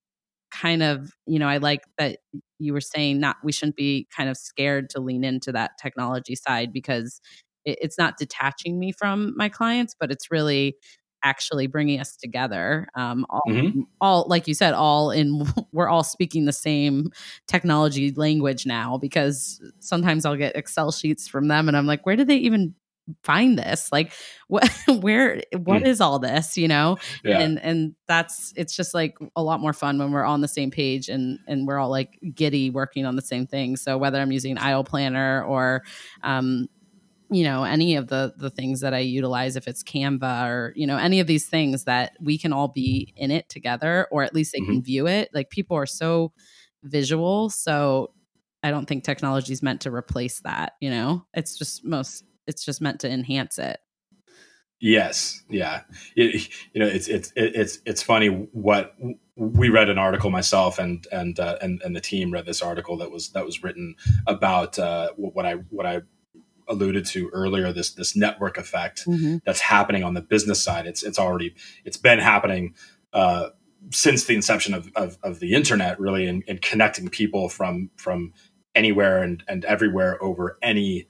kind 0.52 0.84
of 0.84 1.12
you 1.28 1.40
know 1.40 1.48
i 1.48 1.58
like 1.58 1.82
that 1.98 2.20
you 2.60 2.74
were 2.74 2.82
saying 2.82 3.20
not 3.20 3.38
we 3.44 3.52
shouldn't 3.52 3.76
be 3.76 4.08
kind 4.16 4.30
of 4.30 4.38
scared 4.38 4.90
to 4.90 5.02
lean 5.02 5.24
into 5.24 5.52
that 5.52 5.72
technology 5.82 6.36
side 6.36 6.72
because 6.72 7.20
it's 7.66 7.98
not 7.98 8.18
detaching 8.18 8.80
me 8.80 8.92
from 8.92 9.34
my 9.36 9.50
clients 9.50 9.96
but 10.00 10.12
it's 10.12 10.32
really 10.32 10.76
actually 11.26 11.66
bringing 11.66 12.00
us 12.00 12.16
together. 12.16 12.88
Um, 12.94 13.26
all, 13.30 13.42
mm-hmm. 13.50 13.82
all, 14.00 14.26
like 14.30 14.48
you 14.48 14.54
said, 14.54 14.74
all 14.74 15.12
in, 15.12 15.46
we're 15.74 15.90
all 15.90 16.04
speaking 16.04 16.46
the 16.46 16.54
same 16.54 17.10
technology 17.48 18.12
language 18.12 18.66
now 18.66 18.98
because 18.98 19.60
sometimes 19.80 20.24
I'll 20.24 20.38
get 20.38 20.56
Excel 20.56 20.92
sheets 20.92 21.28
from 21.28 21.48
them 21.50 21.68
and 21.68 21.76
I'm 21.76 21.88
like, 21.88 22.06
where 22.06 22.16
did 22.16 22.28
they 22.28 22.38
even 22.38 22.76
find 23.24 23.58
this? 23.58 23.92
Like, 23.92 24.14
what, 24.48 24.70
where, 24.88 25.42
what 25.58 25.82
mm. 25.82 25.88
is 25.88 26.00
all 26.00 26.20
this? 26.20 26.58
You 26.58 26.68
know, 26.68 26.98
yeah. 27.24 27.40
and 27.40 27.60
and 27.60 27.96
that's 28.08 28.54
it's 28.56 28.76
just 28.76 28.94
like 28.94 29.18
a 29.36 29.42
lot 29.44 29.60
more 29.60 29.74
fun 29.74 29.98
when 29.98 30.12
we're 30.12 30.24
on 30.24 30.42
the 30.42 30.48
same 30.48 30.70
page 30.70 31.10
and 31.10 31.40
and 31.48 31.68
we're 31.68 31.80
all 31.80 31.90
like 31.90 32.20
giddy 32.34 32.70
working 32.70 33.06
on 33.06 33.16
the 33.16 33.22
same 33.22 33.48
thing. 33.48 33.78
So 33.78 33.98
whether 33.98 34.20
I'm 34.20 34.32
using 34.32 34.58
aisle 34.60 34.84
planner 34.84 35.44
or 35.44 35.84
um, 36.22 36.68
you 37.32 37.44
know 37.44 37.64
any 37.64 37.96
of 37.96 38.08
the 38.08 38.34
the 38.38 38.50
things 38.50 38.82
that 38.82 38.94
i 38.94 39.00
utilize 39.00 39.56
if 39.56 39.68
it's 39.68 39.84
canva 39.84 40.48
or 40.48 40.74
you 40.76 40.86
know 40.86 40.98
any 40.98 41.20
of 41.20 41.28
these 41.28 41.48
things 41.48 41.86
that 41.86 42.14
we 42.20 42.38
can 42.38 42.54
all 42.54 42.68
be 42.68 43.14
in 43.16 43.32
it 43.32 43.50
together 43.50 44.08
or 44.12 44.24
at 44.24 44.34
least 44.34 44.54
they 44.54 44.60
mm-hmm. 44.60 44.74
can 44.74 44.84
view 44.84 45.08
it. 45.08 45.30
Like 45.34 45.50
people 45.50 45.78
are 45.78 45.86
so 45.86 46.32
visual 46.84 47.50
so 47.50 48.12
i 48.62 48.70
don't 48.70 48.86
think 48.86 49.04
technology 49.04 49.52
is 49.52 49.64
meant 49.64 49.82
to 49.82 49.92
replace 49.92 50.42
that 50.42 50.74
you 50.80 50.90
know? 50.90 51.26
It's 51.34 51.58
just 51.58 51.84
most 51.84 52.24
it's 52.48 52.64
just 52.64 52.82
meant 52.82 53.00
to 53.00 53.10
enhance 53.10 53.58
it. 53.58 53.80
Yes. 54.80 55.42
Yeah. 55.50 55.82
It, 56.16 56.50
you 56.74 56.82
know 56.82 56.88
it's 56.88 57.08
it's 57.08 57.32
it's 57.36 57.80
it's 57.86 58.04
funny 58.04 58.28
what 58.28 58.96
we 59.36 59.70
read 59.70 59.90
an 59.90 59.98
article 59.98 60.30
myself 60.30 60.80
and 60.80 61.08
and 61.12 61.40
uh, 61.40 61.58
and 61.62 61.82
and 61.84 61.96
the 61.96 62.02
team 62.02 62.32
read 62.32 62.46
this 62.46 62.62
article 62.62 62.98
that 62.98 63.12
was 63.12 63.30
that 63.30 63.46
was 63.46 63.64
written 63.64 63.96
about 64.28 64.78
uh, 64.78 65.10
what 65.16 65.46
I 65.46 65.54
what 65.54 65.86
I 65.86 66.02
alluded 66.68 67.06
to 67.06 67.30
earlier 67.30 67.72
this 67.72 67.94
this 67.94 68.16
network 68.16 68.58
effect 68.58 69.06
mm-hmm. 69.06 69.38
that's 69.46 69.60
happening 69.60 70.04
on 70.04 70.14
the 70.14 70.22
business 70.22 70.62
side 70.64 70.86
it's 70.86 71.04
it's 71.04 71.20
already 71.20 71.54
it's 71.84 71.98
been 71.98 72.20
happening 72.20 72.74
uh, 73.14 73.50
since 73.92 74.26
the 74.26 74.36
inception 74.36 74.74
of, 74.74 74.92
of, 74.96 75.18
of, 75.24 75.40
the 75.40 75.54
internet 75.54 76.00
really 76.00 76.28
in, 76.28 76.44
in 76.48 76.58
connecting 76.58 77.08
people 77.08 77.50
from 77.50 77.90
from 77.96 78.34
anywhere 78.74 79.22
and, 79.24 79.44
and 79.48 79.64
everywhere 79.66 80.22
over 80.22 80.58
any 80.62 81.08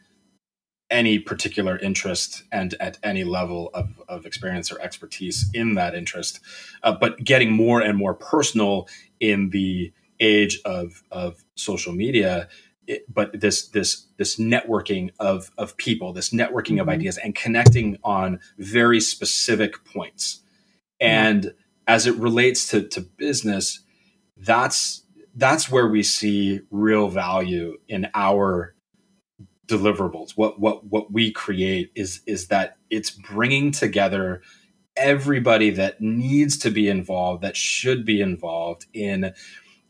any 0.92 1.18
particular 1.18 1.80
interest 1.80 2.44
and 2.52 2.76
at 2.80 3.00
any 3.02 3.24
level 3.24 3.72
of, 3.74 4.00
of 4.08 4.26
experience 4.26 4.72
or 4.72 4.80
expertise 4.82 5.50
in 5.54 5.74
that 5.74 5.96
interest 5.96 6.40
uh, 6.84 6.92
but 6.92 7.24
getting 7.24 7.52
more 7.52 7.82
and 7.82 7.98
more 7.98 8.14
personal 8.14 8.88
in 9.20 9.50
the 9.50 9.92
age 10.20 10.60
of 10.64 11.02
of 11.12 11.44
social 11.56 11.94
media 11.94 12.48
it, 12.88 13.12
but 13.14 13.40
this 13.40 13.68
this 13.70 14.06
this 14.18 14.38
networking 14.38 15.12
of 15.20 15.52
of 15.58 15.78
people, 15.78 16.14
this 16.14 16.30
networking 16.32 16.74
mm-hmm. 16.74 16.82
of 16.82 16.90
ideas, 16.90 17.18
and 17.18 17.36
connecting 17.36 17.98
on 18.04 18.40
very 18.58 19.00
specific 19.00 19.84
points. 19.86 20.42
And 21.00 21.54
as 21.88 22.08
it 22.08 22.16
relates 22.16 22.68
to 22.70 22.88
to 22.88 23.02
business, 23.02 23.82
that's 24.38 25.04
that's 25.36 25.70
where 25.70 25.88
we 25.88 26.04
see 26.04 26.62
real 26.72 27.10
value 27.10 27.78
in 27.88 28.08
our 28.14 28.76
deliverables. 29.68 30.32
What 30.36 30.60
what 30.60 30.86
what 30.86 31.12
we 31.12 31.32
create 31.32 31.92
is 31.96 32.22
is 32.26 32.48
that 32.48 32.78
it's 32.90 33.10
bringing 33.10 33.72
together 33.72 34.42
everybody 34.96 35.72
that 35.72 36.00
needs 36.00 36.58
to 36.60 36.72
be 36.72 36.88
involved, 36.88 37.44
that 37.44 37.58
should 37.58 38.06
be 38.06 38.22
involved 38.22 38.86
in 38.94 39.34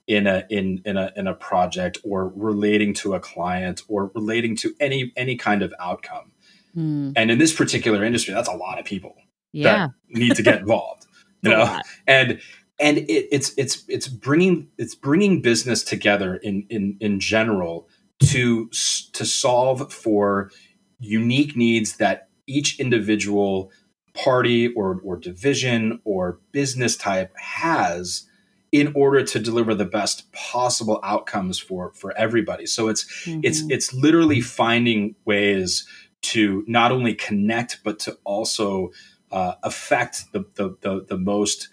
in 0.08 0.28
a 0.28 0.46
in 0.50 0.82
in 0.86 0.98
a 0.98 1.12
in 1.16 1.28
a 1.28 1.34
project 1.34 1.98
or 2.04 2.32
relating 2.36 2.94
to 2.94 3.14
a 3.14 3.20
client 3.20 3.82
or 3.88 4.12
relating 4.14 4.56
to 4.58 4.76
any 4.80 5.12
any 5.16 5.36
kind 5.36 5.62
of 5.62 5.74
outcome. 5.80 6.32
Mm. 6.76 7.14
And 7.16 7.32
in 7.32 7.40
this 7.40 7.54
particular 7.54 8.04
industry, 8.04 8.34
that's 8.34 8.50
a 8.50 8.56
lot 8.56 8.80
of 8.80 8.86
people 8.86 9.16
yeah. 9.52 9.88
that 9.88 9.92
need 10.10 10.36
to 10.36 10.44
get 10.44 10.60
involved. 10.60 11.06
you 11.42 11.52
know, 11.52 11.80
and 12.08 12.40
and 12.80 12.98
it, 12.98 13.28
it's 13.32 13.54
it's 13.58 13.84
it's 13.88 14.08
bringing 14.08 14.68
it's 14.78 14.96
bringing 14.96 15.42
business 15.42 15.84
together 15.84 16.36
in 16.36 16.66
in 16.70 16.98
in 17.00 17.20
general 17.20 17.88
to 18.20 18.70
to 19.14 19.26
solve 19.26 19.92
for 19.94 20.52
unique 21.00 21.56
needs 21.56 21.98
that 21.98 22.30
each 22.48 22.80
individual 22.80 23.72
party 24.14 24.70
or 24.74 25.00
or 25.04 25.18
division 25.18 26.00
or 26.04 26.40
business 26.52 26.96
type 26.96 27.36
has 27.38 28.28
in 28.76 28.92
order 28.94 29.24
to 29.24 29.40
deliver 29.40 29.74
the 29.74 29.86
best 29.86 30.30
possible 30.34 31.00
outcomes 31.02 31.58
for 31.58 31.94
for 31.94 32.16
everybody 32.18 32.66
so 32.66 32.90
it's 32.90 33.06
mm-hmm. 33.26 33.40
it's 33.42 33.64
it's 33.70 33.94
literally 33.94 34.42
finding 34.42 35.16
ways 35.24 35.88
to 36.22 36.64
not 36.68 36.92
only 36.92 37.14
connect 37.14 37.80
but 37.86 38.00
to 38.00 38.18
also 38.26 38.92
uh, 39.32 39.54
affect 39.64 40.32
the 40.34 40.44
the 40.56 40.76
the, 40.82 41.06
the 41.08 41.18
most 41.18 41.70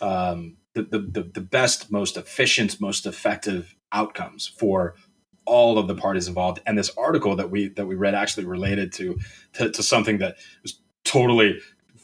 um, 0.00 0.56
the, 0.72 0.82
the 0.82 1.30
the 1.34 1.40
best 1.40 1.92
most 1.92 2.16
efficient 2.16 2.80
most 2.80 3.04
effective 3.04 3.76
outcomes 3.92 4.46
for 4.46 4.94
all 5.44 5.78
of 5.78 5.86
the 5.86 5.94
parties 5.94 6.28
involved 6.28 6.60
and 6.64 6.78
this 6.78 6.90
article 6.96 7.36
that 7.36 7.50
we 7.50 7.68
that 7.68 7.86
we 7.86 7.94
read 7.94 8.14
actually 8.14 8.46
related 8.46 8.90
to 8.90 9.18
to, 9.52 9.70
to 9.70 9.82
something 9.82 10.16
that 10.18 10.36
was 10.62 10.80
totally 11.04 11.58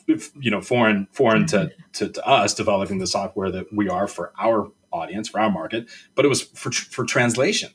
you 0.06 0.50
know 0.50 0.60
foreign 0.60 1.06
foreign 1.12 1.46
to, 1.46 1.56
mm-hmm. 1.56 1.82
to, 1.92 2.08
to 2.08 2.26
us 2.26 2.54
developing 2.54 2.98
the 2.98 3.06
software 3.06 3.50
that 3.50 3.72
we 3.72 3.88
are 3.88 4.06
for 4.06 4.32
our 4.38 4.70
audience 4.92 5.28
for 5.28 5.40
our 5.40 5.50
market 5.50 5.88
but 6.14 6.24
it 6.24 6.28
was 6.28 6.42
for 6.42 6.70
for 6.70 7.04
translation 7.04 7.70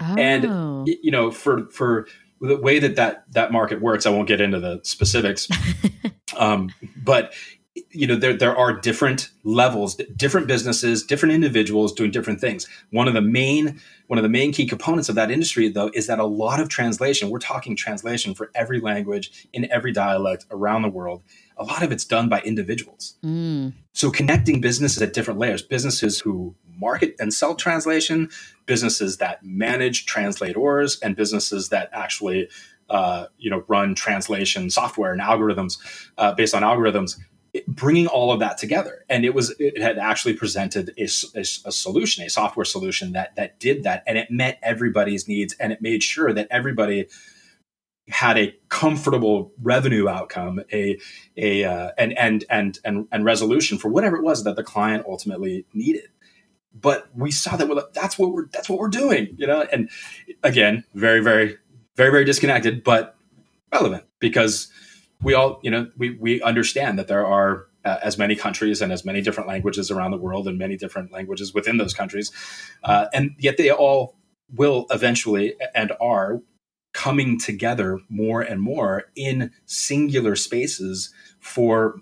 oh. 0.00 0.16
and 0.16 0.88
you 0.88 1.10
know 1.10 1.30
for 1.30 1.66
for 1.68 2.06
the 2.40 2.56
way 2.56 2.78
that 2.78 2.96
that 2.96 3.24
that 3.30 3.52
market 3.52 3.80
works 3.80 4.06
i 4.06 4.10
won't 4.10 4.28
get 4.28 4.40
into 4.40 4.60
the 4.60 4.80
specifics 4.82 5.48
um, 6.36 6.70
but 6.96 7.32
you 7.90 8.06
know 8.06 8.14
there 8.14 8.36
there 8.36 8.56
are 8.56 8.72
different 8.72 9.30
levels 9.42 9.96
different 10.16 10.46
businesses 10.46 11.02
different 11.02 11.34
individuals 11.34 11.92
doing 11.92 12.10
different 12.10 12.40
things. 12.40 12.68
One 12.90 13.08
of 13.08 13.14
the 13.14 13.20
main 13.20 13.80
one 14.06 14.18
of 14.18 14.22
the 14.22 14.28
main 14.28 14.52
key 14.52 14.66
components 14.66 15.08
of 15.08 15.16
that 15.16 15.30
industry 15.30 15.68
though 15.68 15.90
is 15.92 16.06
that 16.06 16.20
a 16.20 16.24
lot 16.24 16.60
of 16.60 16.68
translation 16.68 17.30
we're 17.30 17.38
talking 17.38 17.74
translation 17.74 18.34
for 18.34 18.50
every 18.54 18.80
language 18.80 19.48
in 19.52 19.70
every 19.72 19.92
dialect 19.92 20.46
around 20.50 20.82
the 20.82 20.88
world. 20.88 21.22
A 21.56 21.64
lot 21.64 21.82
of 21.82 21.90
it's 21.90 22.04
done 22.04 22.28
by 22.28 22.40
individuals. 22.42 23.16
Mm. 23.24 23.72
so 23.92 24.10
connecting 24.10 24.60
businesses 24.60 25.02
at 25.02 25.12
different 25.12 25.40
layers 25.40 25.62
businesses 25.62 26.20
who 26.20 26.54
market 26.78 27.14
and 27.18 27.32
sell 27.32 27.54
translation 27.54 28.28
businesses 28.66 29.18
that 29.18 29.44
manage 29.44 30.06
translators 30.06 30.98
and 31.00 31.16
businesses 31.16 31.68
that 31.68 31.88
actually 31.92 32.48
uh, 32.90 33.26
you 33.38 33.50
know 33.50 33.64
run 33.66 33.94
translation 33.94 34.70
software 34.70 35.12
and 35.12 35.20
algorithms 35.20 35.78
uh, 36.18 36.32
based 36.34 36.54
on 36.54 36.62
algorithms 36.62 37.18
bringing 37.68 38.06
all 38.06 38.32
of 38.32 38.40
that 38.40 38.58
together. 38.58 39.04
And 39.08 39.24
it 39.24 39.34
was 39.34 39.54
it 39.58 39.80
had 39.80 39.98
actually 39.98 40.34
presented 40.34 40.92
a, 40.98 41.08
a, 41.36 41.40
a, 41.40 41.72
solution 41.72 42.24
a 42.24 42.30
software 42.30 42.64
solution 42.64 43.12
that 43.12 43.36
that 43.36 43.60
did 43.60 43.84
that. 43.84 44.02
And 44.06 44.18
it 44.18 44.30
met 44.30 44.58
everybody's 44.62 45.28
needs 45.28 45.54
and 45.60 45.72
it 45.72 45.80
made 45.80 46.02
sure 46.02 46.32
that 46.32 46.48
everybody 46.50 47.06
had 48.08 48.36
a 48.36 48.54
comfortable 48.68 49.52
revenue 49.62 50.08
outcome 50.08 50.60
a 50.72 50.98
a 51.36 51.64
uh, 51.64 51.90
and, 51.96 52.16
and 52.18 52.44
and 52.50 52.78
and 52.84 53.08
and 53.10 53.24
resolution 53.24 53.78
for 53.78 53.88
whatever 53.88 54.16
it 54.16 54.22
was 54.22 54.44
that 54.44 54.56
the 54.56 54.64
client 54.64 55.06
ultimately 55.08 55.64
needed. 55.72 56.08
But 56.78 57.08
we 57.14 57.30
saw 57.30 57.56
that 57.56 57.68
we're 57.68 57.82
that's 57.92 58.18
what 58.18 58.32
we're 58.32 58.48
that's 58.48 58.68
what 58.68 58.78
we're 58.78 58.88
doing 58.88 59.34
you 59.36 59.46
know? 59.46 59.62
And 59.72 59.90
again 60.42 60.84
very 60.94 61.20
very 61.20 61.56
very 61.96 62.10
very 62.10 62.24
disconnected 62.24 62.82
but 62.82 63.16
relevant 63.72 64.04
because 64.18 64.68
we 65.24 65.34
all, 65.34 65.58
you 65.62 65.70
know, 65.70 65.90
we, 65.96 66.10
we 66.10 66.42
understand 66.42 66.98
that 66.98 67.08
there 67.08 67.26
are 67.26 67.66
uh, 67.84 67.98
as 68.02 68.16
many 68.16 68.36
countries 68.36 68.80
and 68.80 68.92
as 68.92 69.04
many 69.04 69.20
different 69.20 69.48
languages 69.48 69.90
around 69.90 70.10
the 70.10 70.16
world 70.16 70.46
and 70.46 70.58
many 70.58 70.76
different 70.76 71.12
languages 71.12 71.52
within 71.52 71.78
those 71.78 71.94
countries. 71.94 72.30
Uh, 72.82 73.06
and 73.12 73.32
yet 73.38 73.56
they 73.56 73.70
all 73.70 74.16
will 74.52 74.86
eventually 74.90 75.54
and 75.74 75.92
are 76.00 76.40
coming 76.92 77.38
together 77.38 77.98
more 78.08 78.40
and 78.40 78.60
more 78.60 79.04
in 79.16 79.50
singular 79.66 80.36
spaces 80.36 81.12
for 81.40 82.00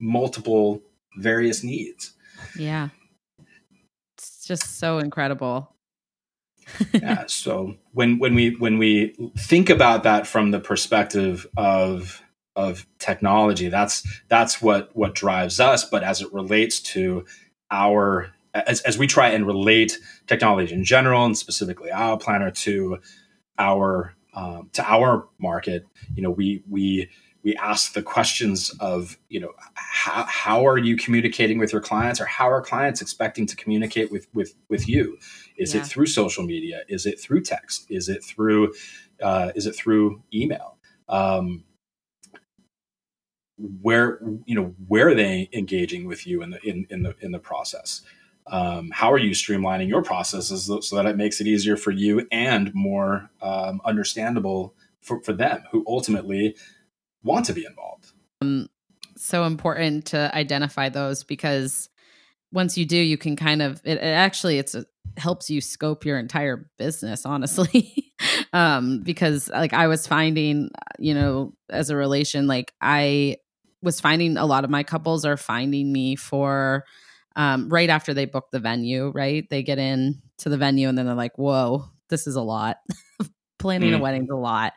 multiple 0.00 0.80
various 1.16 1.64
needs. 1.64 2.12
Yeah. 2.56 2.90
It's 4.16 4.46
just 4.46 4.78
so 4.78 4.98
incredible. 4.98 5.72
yeah, 6.92 7.24
so 7.28 7.76
when 7.92 8.18
when 8.18 8.34
we 8.34 8.50
when 8.56 8.76
we 8.76 9.14
think 9.38 9.70
about 9.70 10.02
that 10.02 10.26
from 10.26 10.50
the 10.50 10.58
perspective 10.58 11.46
of 11.56 12.20
of 12.56 12.86
technology. 12.98 13.68
That's 13.68 14.06
that's 14.28 14.60
what 14.60 14.90
what 14.96 15.14
drives 15.14 15.60
us. 15.60 15.84
But 15.88 16.02
as 16.02 16.20
it 16.20 16.32
relates 16.32 16.80
to 16.80 17.24
our 17.70 18.32
as, 18.54 18.80
as 18.82 18.98
we 18.98 19.06
try 19.06 19.28
and 19.28 19.46
relate 19.46 19.98
technology 20.26 20.74
in 20.74 20.84
general 20.84 21.24
and 21.24 21.36
specifically 21.36 21.90
Aisle 21.90 22.18
Planner 22.18 22.50
to 22.50 22.98
our 23.58 24.14
um, 24.34 24.70
to 24.72 24.84
our 24.84 25.28
market, 25.38 25.86
you 26.14 26.22
know, 26.22 26.30
we 26.30 26.62
we 26.68 27.10
we 27.46 27.54
ask 27.56 27.92
the 27.92 28.02
questions 28.02 28.70
of 28.80 29.16
you 29.28 29.38
know 29.38 29.52
how, 29.74 30.24
how 30.24 30.66
are 30.66 30.78
you 30.78 30.96
communicating 30.96 31.58
with 31.58 31.72
your 31.72 31.80
clients 31.80 32.20
or 32.20 32.24
how 32.24 32.50
are 32.50 32.60
clients 32.60 33.00
expecting 33.00 33.46
to 33.46 33.54
communicate 33.54 34.10
with 34.10 34.26
with 34.34 34.54
with 34.68 34.88
you 34.88 35.16
is 35.56 35.72
yeah. 35.72 35.80
it 35.80 35.86
through 35.86 36.06
social 36.06 36.42
media 36.42 36.80
is 36.88 37.06
it 37.06 37.20
through 37.20 37.40
text 37.40 37.86
is 37.88 38.08
it 38.08 38.24
through 38.24 38.74
uh, 39.22 39.52
is 39.54 39.66
it 39.66 39.76
through 39.76 40.20
email 40.34 40.76
um, 41.08 41.62
where 43.58 44.20
you 44.44 44.54
know 44.54 44.74
where 44.86 45.08
are 45.08 45.14
they 45.14 45.48
engaging 45.52 46.06
with 46.06 46.26
you 46.26 46.42
in 46.42 46.50
the 46.50 46.60
in, 46.62 46.86
in 46.90 47.02
the 47.02 47.14
in 47.20 47.32
the 47.32 47.38
process 47.38 48.02
um, 48.48 48.90
how 48.92 49.12
are 49.12 49.18
you 49.18 49.30
streamlining 49.30 49.88
your 49.88 50.02
processes 50.02 50.70
so 50.86 50.96
that 50.96 51.06
it 51.06 51.16
makes 51.16 51.40
it 51.40 51.46
easier 51.46 51.76
for 51.76 51.90
you 51.90 52.26
and 52.30 52.72
more 52.74 53.28
um, 53.42 53.80
understandable 53.84 54.74
for, 55.00 55.20
for 55.22 55.32
them 55.32 55.62
who 55.72 55.84
ultimately 55.86 56.56
want 57.22 57.46
to 57.46 57.52
be 57.52 57.64
involved. 57.64 58.12
Um, 58.42 58.68
so 59.16 59.44
important 59.44 60.06
to 60.06 60.32
identify 60.34 60.88
those 60.88 61.24
because 61.24 61.88
once 62.52 62.78
you 62.78 62.84
do, 62.84 62.96
you 62.96 63.18
can 63.18 63.34
kind 63.34 63.62
of 63.62 63.80
it, 63.84 63.98
it 63.98 64.02
actually 64.02 64.58
it's 64.58 64.74
a, 64.74 64.84
helps 65.16 65.48
you 65.48 65.60
scope 65.60 66.04
your 66.04 66.18
entire 66.18 66.70
business 66.78 67.24
honestly 67.24 68.12
um 68.52 69.00
because 69.02 69.48
like 69.48 69.72
i 69.72 69.86
was 69.86 70.06
finding 70.06 70.68
you 70.98 71.14
know 71.14 71.54
as 71.70 71.88
a 71.88 71.96
relation 71.96 72.46
like 72.46 72.74
i 72.82 73.34
was 73.86 74.00
finding 74.00 74.36
a 74.36 74.44
lot 74.44 74.64
of 74.64 74.70
my 74.70 74.82
couples 74.82 75.24
are 75.24 75.38
finding 75.38 75.90
me 75.90 76.16
for 76.16 76.84
um 77.36 77.70
right 77.70 77.88
after 77.88 78.12
they 78.12 78.26
book 78.26 78.48
the 78.52 78.58
venue 78.58 79.10
right? 79.14 79.48
They 79.48 79.62
get 79.62 79.78
in 79.78 80.20
to 80.38 80.50
the 80.50 80.58
venue 80.58 80.88
and 80.88 80.98
then 80.98 81.06
they're 81.06 81.14
like 81.14 81.38
whoa 81.38 81.86
this 82.10 82.26
is 82.26 82.36
a 82.36 82.42
lot. 82.42 82.76
Planning 83.58 83.92
mm. 83.92 83.96
a 83.96 83.98
wedding's 83.98 84.30
a 84.30 84.36
lot. 84.36 84.74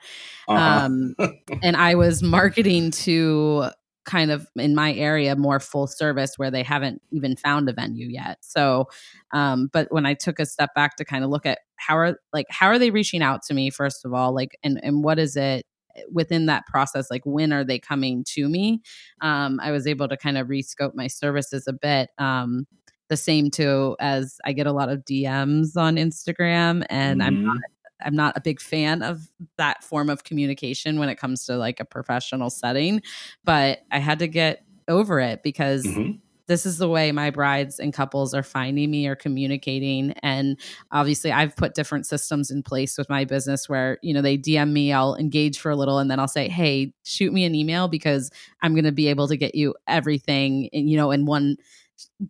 Uh-huh. 0.48 0.86
um 0.86 1.16
and 1.62 1.76
i 1.76 1.96
was 1.96 2.24
marketing 2.24 2.92
to 2.92 3.66
kind 4.06 4.32
of 4.32 4.48
in 4.56 4.74
my 4.74 4.94
area 4.94 5.36
more 5.36 5.60
full 5.60 5.86
service 5.86 6.34
where 6.38 6.50
they 6.50 6.64
haven't 6.64 7.02
even 7.12 7.36
found 7.36 7.68
a 7.68 7.74
venue 7.74 8.08
yet. 8.08 8.38
So 8.42 8.86
um 9.34 9.70
but 9.74 9.88
when 9.92 10.06
i 10.06 10.14
took 10.14 10.40
a 10.40 10.46
step 10.46 10.70
back 10.76 10.96
to 10.98 11.06
kind 11.06 11.24
of 11.24 11.32
look 11.32 11.46
at 11.46 11.60
how 11.78 11.98
are 11.98 12.18
like 12.32 12.46
how 12.50 12.68
are 12.68 12.80
they 12.80 12.92
reaching 12.92 13.24
out 13.24 13.42
to 13.48 13.54
me 13.56 13.72
first 13.72 14.06
of 14.06 14.14
all? 14.14 14.36
Like 14.36 14.58
and 14.64 14.80
and 14.84 15.04
what 15.04 15.18
is 15.18 15.36
it 15.36 15.66
within 16.12 16.46
that 16.46 16.66
process 16.68 17.10
like 17.10 17.22
when 17.26 17.52
are 17.54 17.64
they 17.64 17.80
coming 17.80 18.24
to 18.28 18.48
me 18.50 18.82
um 19.22 19.60
i 19.62 19.72
was 19.72 19.88
able 19.88 20.08
to 20.08 20.18
kind 20.18 20.38
of 20.38 20.48
rescope 20.48 20.94
my 20.94 21.08
services 21.08 21.68
a 21.68 21.74
bit 21.74 22.10
um 22.18 22.66
the 23.10 23.18
same 23.18 23.50
too 23.50 23.96
as 24.00 24.38
i 24.46 24.54
get 24.54 24.68
a 24.68 24.72
lot 24.72 24.90
of 24.90 25.04
dms 25.06 25.76
on 25.76 25.96
instagram 25.96 26.86
and 26.90 27.22
mm-hmm. 27.22 27.28
i'm 27.28 27.46
not 27.46 27.58
I'm 28.02 28.16
not 28.16 28.38
a 28.38 28.42
big 28.42 28.62
fan 28.62 29.02
of 29.02 29.28
that 29.58 29.84
form 29.84 30.10
of 30.10 30.24
communication 30.24 31.00
when 31.00 31.10
it 31.10 31.16
comes 31.16 31.46
to 31.48 31.58
like 31.58 31.82
a 31.82 31.86
professional 31.86 32.50
setting, 32.50 33.02
but 33.44 33.80
I 33.92 34.00
had 34.00 34.20
to 34.20 34.28
get 34.28 34.64
over 34.88 35.20
it 35.20 35.44
because 35.44 35.84
mm-hmm. 35.84 36.14
This 36.50 36.66
is 36.66 36.80
the 36.80 36.90
way 36.90 37.12
my 37.12 37.30
brides 37.30 37.80
and 37.80 37.94
couples 37.94 38.34
are 38.34 38.42
finding 38.42 38.90
me 38.90 39.08
or 39.08 39.16
communicating 39.16 40.14
and 40.24 40.60
obviously 40.92 41.32
I've 41.32 41.56
put 41.56 41.76
different 41.76 42.08
systems 42.08 42.50
in 42.50 42.64
place 42.64 42.98
with 42.98 43.08
my 43.08 43.24
business 43.24 43.70
where, 43.70 44.00
you 44.02 44.16
know, 44.16 44.24
they 44.24 44.36
DM 44.36 44.72
me, 44.72 44.92
I'll 44.92 45.16
engage 45.16 45.60
for 45.60 45.70
a 45.70 45.76
little 45.76 46.00
and 46.00 46.10
then 46.10 46.20
I'll 46.20 46.28
say, 46.28 46.50
"Hey, 46.50 46.92
shoot 47.04 47.32
me 47.32 47.46
an 47.46 47.54
email 47.54 47.88
because 47.88 48.32
I'm 48.64 48.74
going 48.74 48.86
to 48.86 48.92
be 48.92 49.08
able 49.10 49.28
to 49.28 49.38
get 49.38 49.54
you 49.54 49.76
everything, 49.88 50.70
you 50.74 50.98
know, 50.98 51.12
in 51.12 51.28
one 51.28 51.58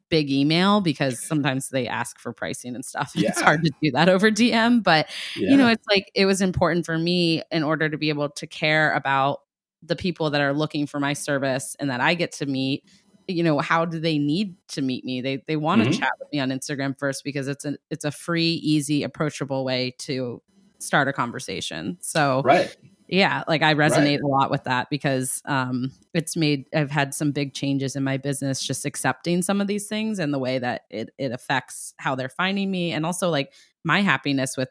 big 0.09 0.29
email 0.29 0.81
because 0.81 1.19
sometimes 1.25 1.69
they 1.69 1.87
ask 1.87 2.19
for 2.19 2.33
pricing 2.33 2.75
and 2.75 2.83
stuff. 2.83 3.13
Yeah. 3.19 3.29
It's 3.29 3.41
hard 3.41 3.63
to 3.63 3.71
do 3.81 3.91
that 3.91 4.09
over 4.09 4.31
DM, 4.31 4.83
but 4.83 5.09
yeah. 5.37 5.51
you 5.51 5.57
know, 5.57 5.69
it's 5.69 5.85
like 5.89 6.11
it 6.13 6.25
was 6.25 6.41
important 6.41 6.85
for 6.85 6.97
me 6.97 7.41
in 7.51 7.63
order 7.63 7.87
to 7.87 7.97
be 7.97 8.09
able 8.09 8.29
to 8.29 8.47
care 8.47 8.91
about 8.93 9.39
the 9.81 9.95
people 9.95 10.29
that 10.31 10.41
are 10.41 10.53
looking 10.53 10.87
for 10.87 10.99
my 10.99 11.13
service 11.13 11.77
and 11.79 11.89
that 11.89 12.01
I 12.01 12.15
get 12.15 12.33
to 12.33 12.45
meet 12.45 12.83
you 13.29 13.43
know 13.43 13.59
how 13.59 13.85
do 13.85 13.99
they 13.99 14.17
need 14.17 14.55
to 14.67 14.81
meet 14.81 15.05
me 15.05 15.21
they 15.21 15.43
they 15.47 15.55
want 15.55 15.81
to 15.83 15.89
mm-hmm. 15.89 15.99
chat 15.99 16.11
with 16.19 16.27
me 16.33 16.39
on 16.39 16.49
Instagram 16.49 16.97
first 16.97 17.23
because 17.23 17.47
it's 17.47 17.63
a 17.63 17.77
it's 17.89 18.05
a 18.05 18.11
free 18.11 18.53
easy 18.63 19.03
approachable 19.03 19.63
way 19.63 19.91
to 19.99 20.41
start 20.79 21.07
a 21.07 21.13
conversation 21.13 21.97
so 22.01 22.41
right 22.43 22.75
yeah 23.07 23.43
like 23.47 23.61
i 23.61 23.73
resonate 23.73 24.21
right. 24.21 24.21
a 24.21 24.27
lot 24.27 24.49
with 24.49 24.63
that 24.63 24.89
because 24.89 25.41
um 25.45 25.91
it's 26.13 26.37
made 26.37 26.65
i've 26.73 26.91
had 26.91 27.13
some 27.13 27.31
big 27.31 27.53
changes 27.53 27.95
in 27.95 28.03
my 28.03 28.15
business 28.15 28.65
just 28.65 28.85
accepting 28.85 29.41
some 29.41 29.59
of 29.59 29.67
these 29.67 29.87
things 29.87 30.19
and 30.19 30.33
the 30.33 30.39
way 30.39 30.57
that 30.57 30.83
it 30.89 31.09
it 31.17 31.31
affects 31.31 31.93
how 31.97 32.15
they're 32.15 32.29
finding 32.29 32.71
me 32.71 32.93
and 32.93 33.05
also 33.05 33.29
like 33.29 33.51
my 33.83 34.01
happiness 34.01 34.55
with 34.55 34.69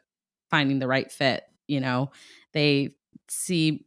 finding 0.49 0.79
the 0.79 0.87
right 0.87 1.11
fit 1.11 1.43
you 1.67 1.79
know 1.79 2.09
they 2.53 2.89
see 3.27 3.85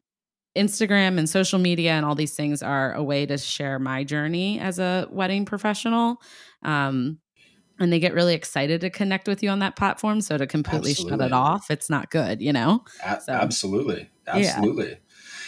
Instagram 0.56 1.18
and 1.18 1.28
social 1.28 1.58
media 1.58 1.92
and 1.92 2.04
all 2.04 2.14
these 2.14 2.34
things 2.34 2.62
are 2.62 2.92
a 2.92 3.02
way 3.02 3.26
to 3.26 3.38
share 3.38 3.78
my 3.78 4.04
journey 4.04 4.60
as 4.60 4.78
a 4.78 5.08
wedding 5.10 5.44
professional. 5.44 6.20
Um, 6.62 7.18
and 7.78 7.92
they 7.92 7.98
get 7.98 8.14
really 8.14 8.34
excited 8.34 8.80
to 8.82 8.90
connect 8.90 9.26
with 9.26 9.42
you 9.42 9.48
on 9.48 9.60
that 9.60 9.76
platform. 9.76 10.20
So 10.20 10.36
to 10.36 10.46
completely 10.46 10.90
absolutely. 10.90 11.18
shut 11.18 11.26
it 11.26 11.32
off, 11.32 11.70
it's 11.70 11.88
not 11.88 12.10
good, 12.10 12.40
you 12.40 12.52
know? 12.52 12.84
So, 13.24 13.32
absolutely. 13.32 14.08
Absolutely. 14.26 14.98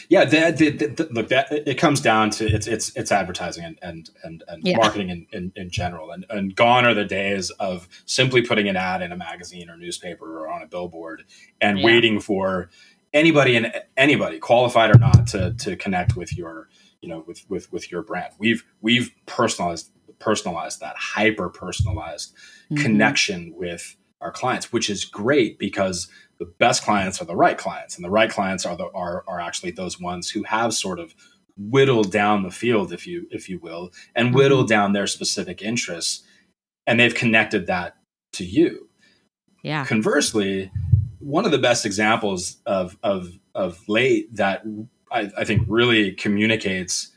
Yeah. 0.08 0.22
yeah 0.30 0.50
the, 0.50 0.70
the, 0.70 0.86
the, 0.86 1.08
look, 1.12 1.28
that 1.28 1.52
it 1.52 1.78
comes 1.78 2.00
down 2.00 2.30
to 2.30 2.46
it's, 2.46 2.66
it's, 2.66 2.94
it's 2.96 3.12
advertising 3.12 3.64
and, 3.64 3.78
and, 3.82 4.10
and, 4.24 4.42
and 4.48 4.66
yeah. 4.66 4.76
marketing 4.76 5.10
in, 5.10 5.26
in, 5.32 5.52
in, 5.54 5.70
general. 5.70 6.10
And, 6.10 6.26
and 6.28 6.56
gone 6.56 6.84
are 6.84 6.94
the 6.94 7.04
days 7.04 7.50
of 7.50 7.88
simply 8.06 8.42
putting 8.42 8.68
an 8.68 8.76
ad 8.76 9.02
in 9.02 9.12
a 9.12 9.16
magazine 9.16 9.70
or 9.70 9.76
newspaper 9.76 10.40
or 10.40 10.50
on 10.50 10.62
a 10.62 10.66
billboard 10.66 11.24
and 11.60 11.78
yeah. 11.78 11.84
waiting 11.84 12.20
for 12.20 12.70
anybody 13.14 13.56
and 13.56 13.72
anybody 13.96 14.38
qualified 14.38 14.94
or 14.94 14.98
not 14.98 15.26
to, 15.28 15.54
to 15.54 15.76
connect 15.76 16.16
with 16.16 16.36
your, 16.36 16.68
you 17.00 17.08
know, 17.08 17.24
with, 17.26 17.48
with, 17.48 17.72
with 17.72 17.90
your 17.90 18.02
brand. 18.02 18.34
We've, 18.38 18.62
we've 18.82 19.10
personalized 19.24 19.90
personalized, 20.18 20.80
that 20.80 20.96
hyper 20.96 21.48
personalized 21.48 22.34
mm-hmm. 22.34 22.82
connection 22.82 23.54
with 23.56 23.96
our 24.20 24.32
clients, 24.32 24.72
which 24.72 24.88
is 24.88 25.04
great 25.04 25.58
because 25.58 26.08
the 26.38 26.46
best 26.46 26.82
clients 26.82 27.20
are 27.20 27.26
the 27.26 27.36
right 27.36 27.58
clients, 27.58 27.96
and 27.96 28.04
the 28.04 28.10
right 28.10 28.30
clients 28.30 28.64
are 28.64 28.76
the 28.76 28.86
are, 28.94 29.24
are 29.28 29.40
actually 29.40 29.70
those 29.70 30.00
ones 30.00 30.30
who 30.30 30.42
have 30.44 30.72
sort 30.72 30.98
of 30.98 31.14
whittled 31.56 32.10
down 32.10 32.42
the 32.42 32.50
field, 32.50 32.92
if 32.92 33.06
you 33.06 33.26
if 33.30 33.48
you 33.48 33.58
will, 33.58 33.90
and 34.14 34.28
mm-hmm. 34.28 34.36
whittled 34.36 34.68
down 34.68 34.92
their 34.92 35.06
specific 35.06 35.62
interests, 35.62 36.24
and 36.86 36.98
they've 36.98 37.14
connected 37.14 37.66
that 37.66 37.96
to 38.32 38.44
you. 38.44 38.88
Yeah. 39.62 39.84
Conversely, 39.84 40.70
one 41.24 41.46
of 41.46 41.52
the 41.52 41.58
best 41.58 41.86
examples 41.86 42.58
of 42.66 42.98
of 43.02 43.32
of 43.54 43.80
late 43.88 44.34
that 44.36 44.62
I, 45.10 45.30
I 45.38 45.44
think 45.44 45.64
really 45.68 46.12
communicates 46.12 47.10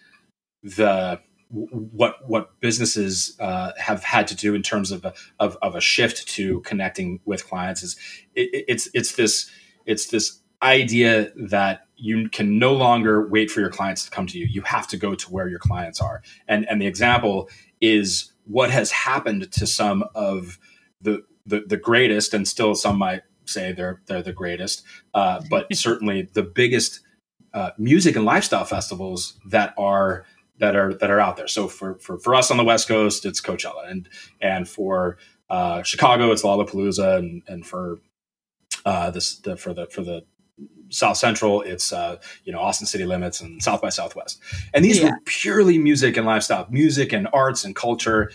the 0.64 1.20
what 1.50 2.16
what 2.28 2.60
businesses 2.62 3.36
uh, 3.40 3.72
have 3.78 4.04
had 4.04 4.28
to 4.28 4.36
do 4.36 4.56
in 4.56 4.64
terms 4.64 4.92
of 4.92 5.04
a, 5.06 5.14
of, 5.40 5.58
of 5.62 5.76
a 5.76 5.82
shift 5.82 6.28
to 6.30 6.62
connecting 6.62 7.20
with 7.26 7.48
clients 7.48 7.84
is 7.84 7.96
it, 8.34 8.66
it's 8.68 8.90
it's 8.94 9.16
this 9.16 9.52
it's 9.86 10.08
this 10.08 10.40
idea 10.62 11.32
that 11.36 11.82
you 11.98 12.30
can 12.30 12.58
no 12.58 12.74
longer 12.74 13.28
wait 13.28 13.52
for 13.52 13.60
your 13.60 13.70
clients 13.70 14.06
to 14.06 14.12
come 14.12 14.26
to 14.28 14.38
you. 14.38 14.46
You 14.50 14.62
have 14.62 14.88
to 14.88 14.98
go 14.98 15.16
to 15.16 15.32
where 15.32 15.48
your 15.48 15.60
clients 15.60 16.00
are. 16.00 16.22
And 16.48 16.66
and 16.70 16.82
the 16.82 16.88
example 16.88 17.50
is 17.82 18.32
what 18.46 18.72
has 18.72 18.92
happened 18.92 19.52
to 19.52 19.68
some 19.68 20.06
of 20.16 20.60
the 21.02 21.24
the, 21.46 21.62
the 21.68 21.78
greatest 21.78 22.34
and 22.34 22.48
still 22.48 22.74
some 22.76 22.98
might 22.98 23.24
say 23.50 23.72
they're 23.72 24.02
they're 24.08 24.22
the 24.22 24.34
greatest 24.34 24.84
uh, 25.14 25.42
but 25.50 25.68
certainly 25.76 26.30
the 26.34 26.44
biggest 26.44 27.02
uh, 27.54 27.72
music 27.78 28.16
and 28.16 28.26
lifestyle 28.26 28.66
festivals 28.66 29.40
that 29.46 29.74
are 29.78 30.26
that 30.60 30.76
are 30.76 30.94
that 30.96 31.10
are 31.10 31.20
out 31.20 31.38
there. 31.38 31.48
So 31.48 31.68
for 31.68 31.96
for 31.96 32.18
for 32.20 32.36
us 32.36 32.52
on 32.52 32.58
the 32.58 32.64
West 32.64 32.88
Coast, 32.88 33.26
it's 33.26 33.42
Coachella, 33.42 33.90
and 33.90 34.10
and 34.42 34.68
for 34.68 35.18
uh, 35.50 35.84
Chicago, 35.84 36.32
it's 36.32 36.44
Lollapalooza, 36.44 37.18
and 37.18 37.44
and 37.48 37.66
for 37.66 38.00
uh, 38.86 39.12
this 39.12 39.38
the, 39.40 39.58
for 39.58 39.74
the 39.74 39.88
for 39.88 40.02
the 40.02 40.24
South 40.90 41.18
Central, 41.18 41.62
it's 41.62 41.92
uh, 41.94 42.18
you 42.44 42.52
know 42.52 42.60
Austin 42.60 42.88
City 42.88 43.06
Limits 43.06 43.42
and 43.42 43.62
South 43.62 43.82
by 43.82 43.90
Southwest, 43.90 44.40
and 44.74 44.84
these 44.84 45.00
yeah. 45.00 45.12
were 45.12 45.20
purely 45.26 45.78
music 45.78 46.18
and 46.18 46.26
lifestyle, 46.26 46.68
music 46.70 47.14
and 47.14 47.28
arts 47.34 47.64
and 47.64 47.76
culture, 47.76 48.32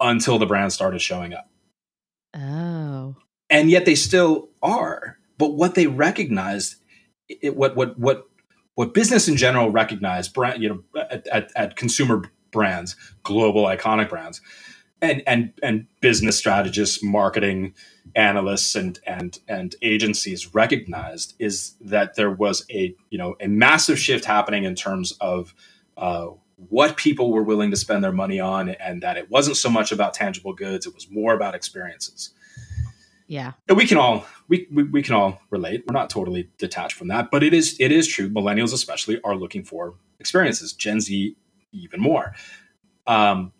until 0.00 0.38
the 0.38 0.46
brand 0.46 0.72
started 0.72 1.00
showing 1.00 1.32
up. 1.34 1.48
Oh, 2.34 3.16
and 3.50 3.70
yet 3.70 3.84
they 3.84 3.94
still 3.94 4.48
are. 4.62 5.18
But 5.38 5.54
what 5.54 5.74
they 5.74 5.86
recognized, 5.86 6.76
it, 7.28 7.56
what 7.56 7.76
what 7.76 7.98
what 7.98 8.26
what 8.74 8.94
business 8.94 9.26
in 9.26 9.36
general 9.36 9.70
recognized, 9.70 10.34
brand, 10.34 10.62
you 10.62 10.68
know, 10.68 11.00
at, 11.10 11.26
at, 11.28 11.50
at, 11.56 11.76
consumer 11.76 12.30
brands, 12.52 12.94
global 13.22 13.64
iconic 13.64 14.08
brands, 14.08 14.40
and 15.02 15.22
and 15.26 15.52
and 15.62 15.86
business 16.00 16.38
strategists, 16.38 17.02
marketing 17.02 17.74
analysts, 18.14 18.74
and 18.74 18.98
and 19.06 19.38
and 19.48 19.74
agencies 19.82 20.54
recognized 20.54 21.34
is 21.38 21.74
that 21.80 22.14
there 22.16 22.30
was 22.30 22.64
a 22.70 22.94
you 23.10 23.18
know 23.18 23.36
a 23.40 23.48
massive 23.48 23.98
shift 23.98 24.24
happening 24.24 24.64
in 24.64 24.74
terms 24.74 25.12
of 25.20 25.54
uh, 25.96 26.28
what 26.68 26.96
people 26.96 27.32
were 27.32 27.42
willing 27.42 27.70
to 27.70 27.76
spend 27.76 28.02
their 28.02 28.12
money 28.12 28.40
on, 28.40 28.70
and 28.70 29.02
that 29.02 29.16
it 29.16 29.30
wasn't 29.30 29.56
so 29.56 29.68
much 29.68 29.92
about 29.92 30.14
tangible 30.14 30.52
goods; 30.52 30.86
it 30.86 30.94
was 30.94 31.10
more 31.10 31.34
about 31.34 31.54
experiences. 31.54 32.30
Yeah. 33.26 33.52
We 33.74 33.86
can 33.86 33.98
all 33.98 34.24
we, 34.48 34.68
we, 34.72 34.84
we 34.84 35.02
can 35.02 35.14
all 35.14 35.40
relate. 35.50 35.84
We're 35.86 35.98
not 35.98 36.10
totally 36.10 36.48
detached 36.58 36.96
from 36.96 37.08
that, 37.08 37.30
but 37.30 37.42
it 37.42 37.52
is 37.52 37.76
it 37.80 37.92
is 37.92 38.06
true. 38.06 38.28
Millennials 38.28 38.72
especially 38.72 39.20
are 39.22 39.34
looking 39.34 39.64
for 39.64 39.94
experiences. 40.20 40.72
Gen 40.72 41.00
Z 41.00 41.36
even 41.72 42.00
more. 42.00 42.34
Um, 43.06 43.52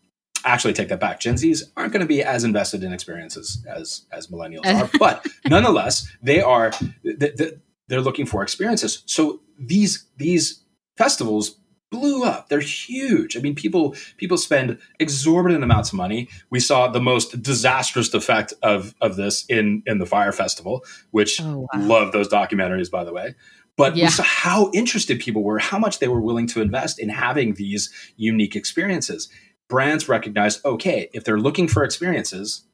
actually 0.45 0.73
take 0.73 0.89
that 0.89 1.01
back. 1.01 1.21
Gen 1.21 1.35
Zs 1.35 1.63
aren't 1.77 1.93
going 1.93 2.01
to 2.01 2.07
be 2.07 2.23
as 2.23 2.45
invested 2.45 2.83
in 2.83 2.93
experiences 2.93 3.65
as 3.69 4.07
as 4.13 4.29
millennials 4.29 4.67
are, 4.67 4.89
but 4.99 5.27
nonetheless, 5.47 6.09
they 6.23 6.41
are 6.41 6.73
they're 7.03 8.01
looking 8.01 8.27
for 8.27 8.43
experiences. 8.43 9.03
So 9.07 9.41
these 9.59 10.07
these 10.17 10.63
festivals 10.97 11.59
blew 11.91 12.25
up. 12.25 12.49
They're 12.49 12.61
huge. 12.61 13.37
I 13.37 13.41
mean, 13.41 13.55
people 13.55 13.95
people 14.17 14.39
spend 14.39 14.79
exorbitant 14.99 15.63
amounts 15.63 15.91
of 15.91 15.95
money. 15.95 16.29
We 16.51 16.61
saw 16.61 16.89
the 16.89 17.01
most 17.01 17.43
disastrous 17.43 18.13
effect 18.15 18.55
of 18.63 18.95
of 19.01 19.17
this 19.17 19.45
in 19.47 19.83
in 19.87 19.99
the 19.99 20.07
Fyre 20.07 20.33
Festival, 20.33 20.85
which 21.11 21.41
oh, 21.41 21.69
wow. 21.73 21.81
love 21.81 22.13
those 22.13 22.29
documentaries, 22.29 22.91
by 22.91 23.05
the 23.05 23.13
way. 23.13 23.35
but 23.77 23.97
yeah. 23.97 24.07
we 24.07 24.11
saw 24.11 24.23
how 24.23 24.71
interested 24.73 25.21
people 25.21 25.43
were, 25.43 25.59
how 25.59 25.79
much 25.79 25.99
they 25.99 26.09
were 26.09 26.21
willing 26.21 26.47
to 26.49 26.63
invest 26.63 26.99
in 26.99 27.09
having 27.09 27.55
these 27.55 27.93
unique 28.17 28.57
experiences. 28.57 29.29
Brands 29.69 30.09
recognized, 30.09 30.65
okay, 30.65 31.11
if 31.13 31.25
they're 31.25 31.41
looking 31.41 31.69
for 31.69 31.85
experiences, 31.85 32.65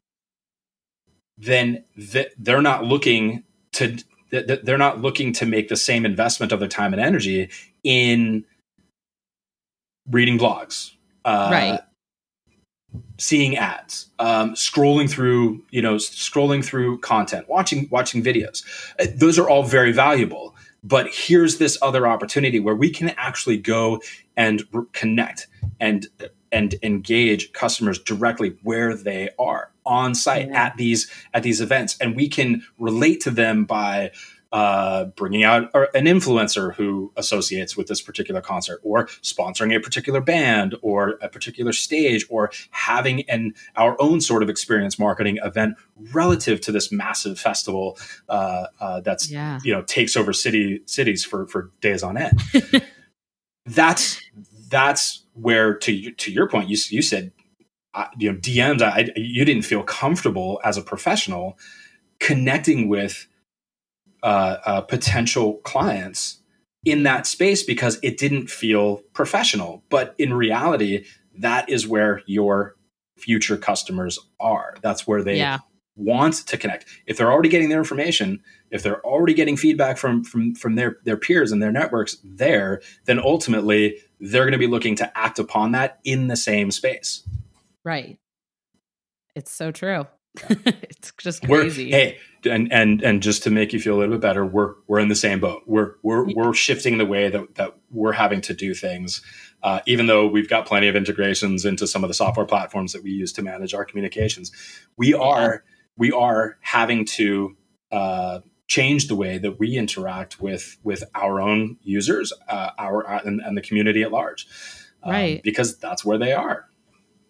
then 1.37 1.83
they're 2.37 2.61
not 2.61 2.85
looking 2.85 3.43
to 3.73 3.97
they're 4.31 4.79
not 4.79 4.99
looking 4.99 5.31
to 5.33 5.45
make 5.45 5.69
the 5.69 5.75
same 5.75 6.05
investment 6.05 6.51
of 6.51 6.59
their 6.59 6.67
time 6.67 6.91
and 6.93 7.01
energy 7.01 7.51
in 7.83 8.45
reading 10.09 10.37
blogs, 10.37 10.91
uh, 11.25 11.49
right? 11.51 11.79
Seeing 13.17 13.57
ads, 13.57 14.09
um, 14.19 14.53
scrolling 14.53 15.09
through, 15.09 15.63
you 15.71 15.81
know, 15.81 15.95
scrolling 15.95 16.63
through 16.63 16.99
content, 16.99 17.49
watching 17.49 17.87
watching 17.91 18.23
videos. 18.23 18.63
Uh, 18.99 19.07
those 19.15 19.39
are 19.39 19.49
all 19.49 19.63
very 19.63 19.91
valuable. 19.91 20.55
But 20.83 21.07
here's 21.11 21.57
this 21.57 21.77
other 21.81 22.05
opportunity 22.07 22.59
where 22.59 22.75
we 22.75 22.89
can 22.89 23.09
actually 23.11 23.57
go 23.57 24.01
and 24.35 24.63
re- 24.73 24.85
connect 24.91 25.47
and 25.79 26.07
and 26.51 26.75
engage 26.83 27.51
customers 27.53 27.97
directly 27.97 28.55
where 28.61 28.95
they 28.95 29.29
are 29.39 29.71
on 29.85 30.13
site 30.13 30.49
yeah. 30.49 30.65
at 30.65 30.77
these 30.77 31.09
at 31.33 31.43
these 31.43 31.61
events, 31.61 31.97
and 31.99 32.15
we 32.15 32.27
can 32.27 32.63
relate 32.77 33.21
to 33.21 33.31
them 33.31 33.65
by 33.65 34.11
uh, 34.53 35.05
bringing 35.05 35.43
out 35.43 35.63
an 35.73 36.05
influencer 36.05 36.75
who 36.75 37.11
associates 37.17 37.75
with 37.75 37.87
this 37.87 38.01
particular 38.01 38.39
concert, 38.39 38.79
or 38.83 39.07
sponsoring 39.23 39.75
a 39.75 39.79
particular 39.79 40.21
band, 40.21 40.75
or 40.83 41.17
a 41.23 41.27
particular 41.27 41.73
stage, 41.73 42.23
or 42.29 42.51
having 42.69 43.27
an 43.29 43.51
our 43.75 43.99
own 43.99 44.21
sort 44.21 44.43
of 44.43 44.49
experience 44.49 44.99
marketing 44.99 45.39
event 45.43 45.75
relative 46.11 46.61
to 46.61 46.71
this 46.71 46.91
massive 46.91 47.39
festival 47.39 47.97
uh, 48.29 48.67
uh, 48.79 49.01
that's 49.01 49.31
yeah. 49.31 49.59
you 49.63 49.73
know 49.73 49.81
takes 49.81 50.15
over 50.15 50.31
city 50.31 50.81
cities 50.85 51.25
for 51.25 51.47
for 51.47 51.71
days 51.81 52.03
on 52.03 52.15
end. 52.15 52.39
that's 53.65 54.21
that's 54.69 55.23
where 55.33 55.73
to 55.73 56.11
to 56.11 56.31
your 56.31 56.47
point, 56.47 56.69
you 56.69 56.77
you 56.89 57.01
said 57.01 57.31
you 58.19 58.31
know 58.31 58.37
DMs. 58.37 58.83
I, 58.83 59.09
you 59.15 59.45
didn't 59.45 59.63
feel 59.63 59.81
comfortable 59.81 60.61
as 60.63 60.77
a 60.77 60.83
professional 60.83 61.57
connecting 62.19 62.87
with 62.87 63.27
uh, 64.23 64.57
uh, 64.65 64.81
potential 64.81 65.55
clients 65.63 66.39
in 66.85 67.03
that 67.03 67.27
space 67.27 67.63
because 67.63 67.99
it 68.01 68.17
didn't 68.17 68.49
feel 68.49 68.97
professional. 69.13 69.83
But 69.89 70.15
in 70.17 70.33
reality, 70.33 71.05
that 71.37 71.69
is 71.69 71.87
where 71.87 72.21
your 72.25 72.75
future 73.17 73.57
customers 73.57 74.19
are. 74.39 74.75
That's 74.81 75.07
where 75.07 75.23
they 75.23 75.37
yeah. 75.37 75.59
want 75.95 76.35
to 76.47 76.57
connect. 76.57 76.85
If 77.05 77.17
they're 77.17 77.31
already 77.31 77.49
getting 77.49 77.69
their 77.69 77.79
information, 77.79 78.41
if 78.71 78.83
they're 78.83 79.05
already 79.05 79.33
getting 79.33 79.57
feedback 79.57 79.97
from 79.97 80.23
from 80.23 80.55
from 80.55 80.75
their 80.75 80.97
their 81.03 81.17
peers 81.17 81.51
and 81.51 81.61
their 81.61 81.71
networks 81.71 82.17
there, 82.23 82.81
then 83.05 83.19
ultimately 83.19 83.97
they're 84.19 84.43
going 84.43 84.53
to 84.53 84.57
be 84.57 84.67
looking 84.67 84.95
to 84.95 85.17
act 85.17 85.39
upon 85.39 85.71
that 85.73 85.99
in 86.03 86.27
the 86.27 86.35
same 86.35 86.71
space. 86.71 87.27
Right. 87.85 88.19
It's 89.35 89.51
so 89.51 89.71
true. 89.71 90.07
it's 90.49 91.11
just 91.17 91.43
crazy. 91.43 91.91
We're, 91.91 91.97
hey, 91.97 92.17
and 92.45 92.71
and 92.71 93.01
and 93.01 93.21
just 93.21 93.43
to 93.43 93.49
make 93.49 93.73
you 93.73 93.79
feel 93.79 93.95
a 93.95 93.99
little 93.99 94.15
bit 94.15 94.21
better, 94.21 94.45
we're 94.45 94.75
we're 94.87 94.99
in 94.99 95.07
the 95.07 95.15
same 95.15 95.39
boat. 95.39 95.63
We're 95.65 95.95
we're 96.03 96.25
we're 96.33 96.53
shifting 96.53 96.97
the 96.97 97.05
way 97.05 97.29
that 97.29 97.55
that 97.55 97.75
we're 97.91 98.13
having 98.13 98.41
to 98.41 98.53
do 98.53 98.73
things. 98.73 99.21
Uh, 99.61 99.79
even 99.85 100.07
though 100.07 100.27
we've 100.27 100.49
got 100.49 100.65
plenty 100.65 100.87
of 100.87 100.95
integrations 100.95 101.63
into 101.63 101.87
some 101.87 102.03
of 102.03 102.09
the 102.09 102.13
software 102.13 102.45
platforms 102.45 102.91
that 102.91 103.01
we 103.01 103.11
use 103.11 103.31
to 103.33 103.41
manage 103.41 103.73
our 103.73 103.85
communications, 103.85 104.51
we 104.97 105.13
are 105.13 105.63
we 105.97 106.11
are 106.11 106.57
having 106.61 107.05
to 107.05 107.55
uh, 107.91 108.39
change 108.67 109.07
the 109.07 109.15
way 109.15 109.37
that 109.37 109.59
we 109.59 109.77
interact 109.77 110.41
with 110.41 110.77
with 110.83 111.03
our 111.15 111.39
own 111.39 111.77
users, 111.81 112.33
uh, 112.49 112.71
our 112.77 113.07
uh, 113.09 113.21
and, 113.23 113.39
and, 113.41 113.55
the 113.55 113.61
community 113.61 114.01
at 114.01 114.11
large, 114.11 114.47
um, 115.03 115.11
right? 115.11 115.43
Because 115.43 115.77
that's 115.77 116.03
where 116.03 116.17
they 116.17 116.33
are. 116.33 116.65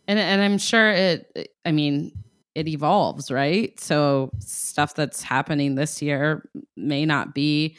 And 0.07 0.17
and 0.19 0.41
I'm 0.41 0.57
sure 0.57 0.89
it. 0.89 1.53
I 1.65 1.71
mean, 1.71 2.11
it 2.55 2.67
evolves, 2.67 3.31
right? 3.31 3.77
So 3.79 4.31
stuff 4.39 4.93
that's 4.95 5.23
happening 5.23 5.75
this 5.75 6.01
year 6.01 6.47
may 6.75 7.05
not 7.05 7.33
be 7.33 7.77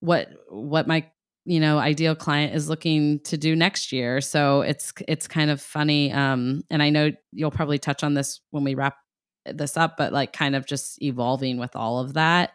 what 0.00 0.28
what 0.48 0.86
my 0.86 1.06
you 1.44 1.58
know 1.58 1.78
ideal 1.78 2.14
client 2.14 2.54
is 2.54 2.68
looking 2.68 3.20
to 3.20 3.36
do 3.36 3.56
next 3.56 3.90
year. 3.90 4.20
So 4.20 4.60
it's 4.60 4.92
it's 5.08 5.26
kind 5.26 5.50
of 5.50 5.60
funny 5.60 6.12
um 6.12 6.62
and 6.70 6.82
I 6.82 6.90
know 6.90 7.10
you'll 7.32 7.50
probably 7.50 7.78
touch 7.78 8.04
on 8.04 8.14
this 8.14 8.40
when 8.50 8.64
we 8.64 8.74
wrap 8.74 8.96
this 9.46 9.76
up 9.76 9.96
but 9.96 10.12
like 10.12 10.32
kind 10.32 10.54
of 10.54 10.66
just 10.66 11.02
evolving 11.02 11.58
with 11.58 11.74
all 11.74 11.98
of 11.98 12.14
that. 12.14 12.52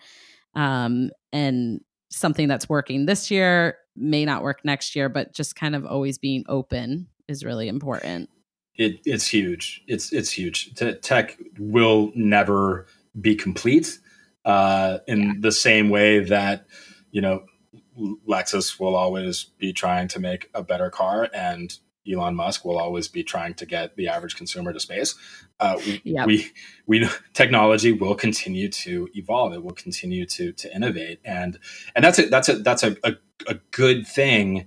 Um 0.55 1.09
and 1.31 1.81
something 2.11 2.47
that's 2.47 2.69
working 2.69 3.05
this 3.05 3.31
year 3.31 3.77
may 3.95 4.23
not 4.23 4.43
work 4.43 4.63
next 4.63 4.95
year 4.95 5.09
but 5.09 5.33
just 5.33 5.55
kind 5.55 5.75
of 5.75 5.85
always 5.85 6.17
being 6.19 6.43
open 6.47 7.07
is 7.27 7.43
really 7.43 7.67
important 7.67 8.29
it, 8.75 8.99
it's 9.05 9.27
huge. 9.27 9.83
It's 9.87 10.11
it's 10.11 10.31
huge. 10.31 10.73
T- 10.75 10.95
tech 10.95 11.37
will 11.59 12.11
never 12.15 12.87
be 13.19 13.35
complete 13.35 13.99
uh, 14.45 14.99
in 15.07 15.21
yeah. 15.21 15.33
the 15.39 15.51
same 15.51 15.89
way 15.89 16.19
that 16.19 16.65
you 17.11 17.21
know 17.21 17.45
Lexus 18.27 18.79
will 18.79 18.95
always 18.95 19.43
be 19.43 19.73
trying 19.73 20.07
to 20.09 20.19
make 20.19 20.49
a 20.53 20.63
better 20.63 20.89
car, 20.89 21.29
and 21.33 21.77
Elon 22.11 22.35
Musk 22.35 22.65
will 22.65 22.77
always 22.77 23.07
be 23.07 23.23
trying 23.23 23.53
to 23.55 23.65
get 23.65 23.95
the 23.95 24.07
average 24.07 24.35
consumer 24.35 24.73
to 24.73 24.79
space. 24.79 25.15
Uh, 25.59 25.79
yep. 26.03 26.25
We 26.25 26.51
we 26.87 27.07
technology 27.33 27.91
will 27.91 28.15
continue 28.15 28.69
to 28.69 29.07
evolve. 29.13 29.53
It 29.53 29.63
will 29.63 29.73
continue 29.73 30.25
to 30.25 30.51
to 30.51 30.75
innovate, 30.75 31.19
and 31.23 31.59
and 31.95 32.03
that's 32.03 32.19
a 32.19 32.27
that's 32.27 32.49
a 32.49 32.55
that's 32.55 32.83
a, 32.83 32.97
a, 33.03 33.13
a 33.47 33.55
good 33.71 34.07
thing 34.07 34.65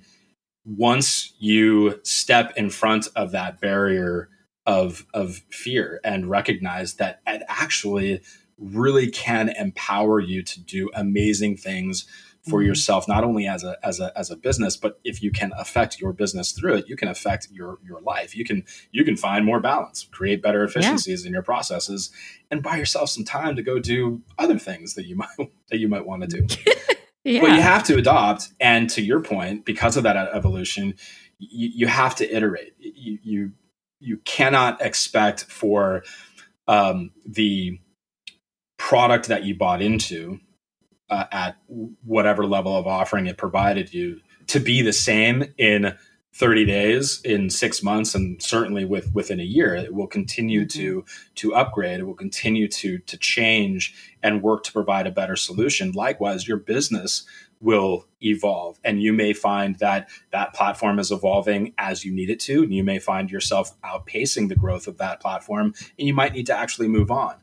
once 0.67 1.33
you 1.39 2.01
step 2.03 2.53
in 2.57 2.69
front 2.71 3.09
of 3.15 3.31
that 3.33 3.61
barrier 3.61 4.29
of 4.67 5.07
of 5.15 5.43
fear 5.51 6.01
and 6.03 6.29
recognize 6.29 6.95
that 6.95 7.21
it 7.27 7.43
actually 7.49 8.21
really 8.59 9.09
can 9.11 9.49
empower 9.51 10.19
you 10.19 10.43
to 10.43 10.61
do 10.61 10.91
amazing 10.95 11.57
things 11.57 12.07
for 12.49 12.61
mm-hmm. 12.61 12.69
yourself 12.69 13.07
not 13.07 13.23
only 13.23 13.47
as 13.47 13.63
a 13.63 13.77
as 13.85 14.01
a 14.01 14.13
as 14.19 14.31
a 14.31 14.37
business 14.37 14.77
but 14.77 14.99
if 15.05 15.23
you 15.23 15.31
can 15.31 15.53
affect 15.57 16.01
your 16.01 16.13
business 16.13 16.53
through 16.53 16.75
it 16.75 16.89
you 16.89 16.97
can 16.97 17.09
affect 17.09 17.49
your 17.51 17.79
your 17.85 18.01
life 18.01 18.35
you 18.35 18.45
can 18.45 18.65
you 18.91 19.05
can 19.05 19.17
find 19.17 19.45
more 19.45 19.61
balance 19.61 20.09
create 20.11 20.43
better 20.43 20.65
efficiencies 20.65 21.23
yeah. 21.23 21.29
in 21.29 21.33
your 21.33 21.43
processes 21.43 22.11
and 22.51 22.63
buy 22.63 22.77
yourself 22.77 23.09
some 23.09 23.25
time 23.25 23.55
to 23.55 23.63
go 23.63 23.79
do 23.79 24.21
other 24.39 24.59
things 24.59 24.95
that 24.95 25.07
you 25.07 25.17
might 25.17 25.29
that 25.71 25.79
you 25.79 25.89
might 25.89 26.07
want 26.07 26.23
to 26.23 26.41
do 26.41 26.47
yeah. 27.27 27.41
But 27.41 27.55
you 27.55 27.61
have 27.61 27.83
to 27.85 27.97
adopt, 27.97 28.49
and 28.61 28.89
to 28.91 29.03
your 29.03 29.21
point, 29.21 29.65
because 29.65 29.97
of 29.97 30.05
that 30.05 30.17
evolution, 30.17 30.95
you, 31.39 31.71
you 31.75 31.87
have 31.89 32.15
to 32.17 32.37
iterate. 32.37 32.75
You, 32.79 33.19
you 33.23 33.53
you 33.99 34.19
cannot 34.19 34.81
expect 34.81 35.45
for 35.45 36.05
um, 36.69 37.11
the 37.27 37.81
product 38.79 39.27
that 39.27 39.45
you 39.45 39.57
bought 39.57 39.83
into 39.83 40.39
uh, 41.11 41.25
at 41.33 41.57
whatever 41.67 42.47
level 42.47 42.77
of 42.77 42.87
offering 42.87 43.27
it 43.27 43.37
provided 43.37 43.93
you 43.93 44.21
to 44.47 44.61
be 44.61 44.83
the 44.83 44.93
same 44.93 45.53
in 45.59 45.97
30 46.37 46.67
days 46.67 47.23
in 47.25 47.49
six 47.49 47.83
months 47.83 48.15
and 48.15 48.43
certainly 48.43 48.85
with 48.85 49.15
within 49.15 49.41
a 49.41 49.45
year 49.45 49.75
it 49.75 49.95
will 49.95 50.07
continue 50.07 50.67
mm-hmm. 50.67 50.79
to 50.79 51.05
to 51.35 51.55
upgrade. 51.55 52.01
It 52.01 52.05
will 52.05 52.15
continue 52.15 52.69
to 52.69 52.99
to 52.99 53.17
change 53.17 53.95
and 54.23 54.43
work 54.43 54.63
to 54.65 54.73
provide 54.73 55.07
a 55.07 55.11
better 55.11 55.35
solution. 55.35 55.93
Likewise 55.93 56.47
your 56.47 56.59
business 56.59 57.25
will 57.59 58.07
evolve 58.23 58.79
and 58.85 59.01
you 59.01 59.15
may 59.15 59.33
find 59.33 59.77
that 59.77 60.11
that 60.31 60.53
platform 60.53 60.99
is 60.99 61.11
evolving 61.11 61.73
as 61.79 62.05
you 62.05 62.13
need 62.13 62.29
it 62.29 62.41
to 62.41 62.63
and 62.63 62.75
you 62.75 62.85
may 62.85 62.99
find 62.99 63.31
yourself 63.31 63.73
outpacing 63.81 64.51
the 64.51 64.57
growth 64.57 64.87
of 64.87 64.99
that 64.99 65.21
platform 65.21 65.73
and 65.99 66.07
you 66.07 66.13
might 66.13 66.35
need 66.35 66.45
to 66.47 66.55
actually 66.55 66.89
move 66.89 67.11
on. 67.11 67.35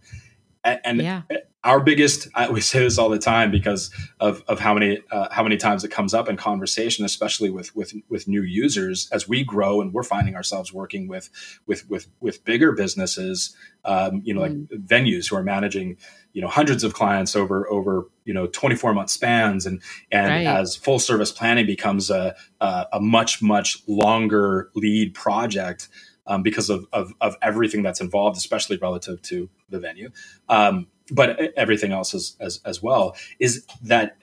And, 0.63 0.79
and 0.83 1.01
yeah 1.01 1.21
our 1.63 1.79
biggest 1.79 2.27
I, 2.35 2.49
we 2.49 2.61
say 2.61 2.79
this 2.79 2.97
all 2.97 3.09
the 3.09 3.19
time 3.19 3.51
because 3.51 3.89
of, 4.19 4.43
of 4.47 4.59
how 4.59 4.73
many 4.73 4.99
uh, 5.11 5.29
how 5.31 5.43
many 5.43 5.57
times 5.57 5.83
it 5.83 5.89
comes 5.89 6.13
up 6.13 6.27
in 6.27 6.37
conversation 6.37 7.05
especially 7.05 7.49
with 7.49 7.75
with 7.75 7.93
with 8.09 8.27
new 8.27 8.43
users 8.43 9.09
as 9.11 9.27
we 9.27 9.43
grow 9.43 9.81
and 9.81 9.93
we're 9.93 10.03
finding 10.03 10.35
ourselves 10.35 10.73
working 10.73 11.07
with 11.07 11.29
with 11.65 11.89
with 11.89 12.07
with 12.19 12.43
bigger 12.43 12.71
businesses 12.71 13.55
um, 13.85 14.21
you 14.23 14.33
know 14.33 14.41
like 14.41 14.51
mm. 14.51 14.67
venues 14.85 15.29
who 15.29 15.35
are 15.35 15.43
managing 15.43 15.97
you 16.33 16.41
know 16.41 16.47
hundreds 16.47 16.83
of 16.83 16.93
clients 16.93 17.35
over 17.35 17.69
over 17.69 18.07
you 18.25 18.33
know 18.33 18.47
24 18.47 18.93
month 18.93 19.09
spans 19.09 19.65
and 19.65 19.81
and 20.11 20.29
right. 20.29 20.59
as 20.59 20.75
full 20.75 20.99
service 20.99 21.31
planning 21.31 21.65
becomes 21.65 22.09
a, 22.09 22.35
a 22.59 22.85
a 22.93 22.99
much 22.99 23.41
much 23.41 23.81
longer 23.87 24.69
lead 24.75 25.13
project 25.13 25.87
um, 26.25 26.41
because 26.41 26.69
of, 26.69 26.85
of, 26.93 27.13
of 27.21 27.35
everything 27.41 27.83
that's 27.83 28.01
involved, 28.01 28.37
especially 28.37 28.77
relative 28.77 29.21
to 29.23 29.49
the 29.69 29.79
venue. 29.79 30.09
Um, 30.47 30.87
but 31.11 31.39
everything 31.57 31.91
else 31.91 32.13
as, 32.13 32.35
as, 32.39 32.59
as 32.65 32.81
well 32.81 33.15
is 33.39 33.65
that 33.81 34.17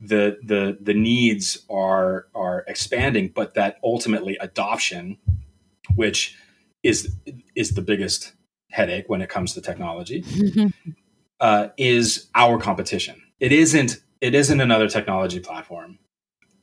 the 0.00 0.38
the 0.42 0.76
the 0.80 0.94
needs 0.94 1.64
are 1.70 2.26
are 2.34 2.64
expanding, 2.66 3.30
but 3.34 3.54
that 3.54 3.78
ultimately 3.82 4.36
adoption, 4.38 5.18
which 5.94 6.36
is 6.82 7.14
is 7.54 7.74
the 7.74 7.82
biggest 7.82 8.32
headache 8.70 9.08
when 9.08 9.22
it 9.22 9.28
comes 9.28 9.54
to 9.54 9.60
technology, 9.60 10.24
uh, 11.40 11.68
is 11.76 12.28
our 12.34 12.58
competition. 12.58 13.22
It 13.40 13.52
isn't 13.52 14.00
it 14.20 14.34
isn't 14.34 14.60
another 14.60 14.88
technology 14.88 15.40
platform. 15.40 15.98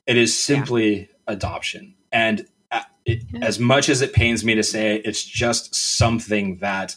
It 0.08 0.18
is 0.18 0.38
simply 0.38 1.00
yeah. 1.00 1.06
adoption. 1.28 1.96
And 2.12 2.48
uh, 2.72 2.82
it, 3.06 3.24
yeah. 3.32 3.46
as 3.46 3.60
much 3.60 3.88
as 3.88 4.02
it 4.02 4.14
pains 4.14 4.44
me 4.44 4.56
to 4.56 4.64
say, 4.64 4.96
it's 5.06 5.24
just 5.24 5.74
something 5.76 6.58
that 6.58 6.96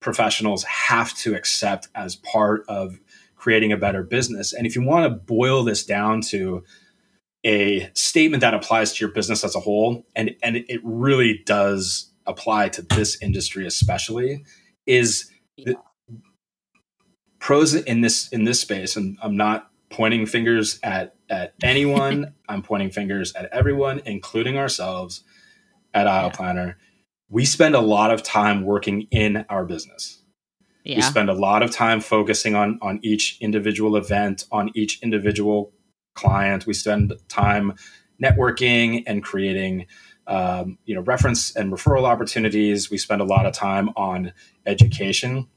professionals 0.00 0.62
have 0.64 1.14
to 1.18 1.34
accept 1.34 1.88
as 1.94 2.16
part 2.16 2.64
of 2.68 3.00
creating 3.34 3.72
a 3.72 3.76
better 3.76 4.02
business. 4.02 4.52
And 4.52 4.66
if 4.66 4.74
you 4.74 4.82
want 4.82 5.04
to 5.04 5.10
boil 5.10 5.62
this 5.62 5.84
down 5.84 6.20
to 6.22 6.64
a 7.44 7.90
statement 7.94 8.40
that 8.40 8.54
applies 8.54 8.92
to 8.94 9.04
your 9.04 9.12
business 9.12 9.44
as 9.44 9.54
a 9.54 9.60
whole, 9.60 10.04
and, 10.16 10.34
and 10.42 10.56
it 10.56 10.80
really 10.82 11.42
does 11.46 12.10
apply 12.26 12.68
to 12.70 12.82
this 12.82 13.20
industry 13.22 13.66
especially, 13.66 14.44
is 14.84 15.30
yeah. 15.56 15.74
pros 17.38 17.74
in 17.74 18.00
this 18.00 18.28
in 18.28 18.44
this 18.44 18.60
space, 18.60 18.96
and 18.96 19.16
I'm 19.22 19.36
not 19.36 19.70
pointing 19.90 20.26
fingers 20.26 20.80
at 20.82 21.14
at 21.30 21.54
anyone. 21.62 22.34
I'm 22.48 22.62
pointing 22.62 22.90
fingers 22.90 23.32
at 23.34 23.48
everyone, 23.52 24.02
including 24.04 24.58
ourselves 24.58 25.22
at 25.94 26.06
Aisle 26.06 26.26
yeah. 26.26 26.36
Planner. 26.36 26.78
We 27.28 27.44
spend 27.44 27.74
a 27.74 27.80
lot 27.80 28.10
of 28.10 28.22
time 28.22 28.62
working 28.64 29.02
in 29.10 29.44
our 29.48 29.64
business. 29.64 30.22
Yeah. 30.84 30.96
We 30.96 31.02
spend 31.02 31.28
a 31.28 31.34
lot 31.34 31.62
of 31.62 31.72
time 31.72 32.00
focusing 32.00 32.54
on 32.54 32.78
on 32.80 33.00
each 33.02 33.38
individual 33.40 33.96
event, 33.96 34.44
on 34.52 34.70
each 34.74 35.02
individual 35.02 35.72
client. 36.14 36.66
We 36.66 36.74
spend 36.74 37.12
time 37.28 37.74
networking 38.22 39.02
and 39.06 39.22
creating 39.22 39.86
um, 40.26 40.78
you 40.84 40.94
know 40.94 41.02
reference 41.02 41.54
and 41.56 41.72
referral 41.72 42.04
opportunities. 42.04 42.90
We 42.90 42.98
spend 42.98 43.20
a 43.20 43.24
lot 43.24 43.46
of 43.46 43.52
time 43.52 43.90
on 43.96 44.32
education. 44.64 45.48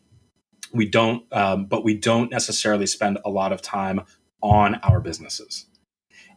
We 0.71 0.87
don't, 0.87 1.25
um, 1.33 1.65
but 1.65 1.83
we 1.83 1.95
don't 1.95 2.29
necessarily 2.29 2.85
spend 2.85 3.17
a 3.25 3.29
lot 3.29 3.51
of 3.51 3.61
time 3.61 4.01
on 4.41 4.75
our 4.75 4.99
businesses. 4.99 5.65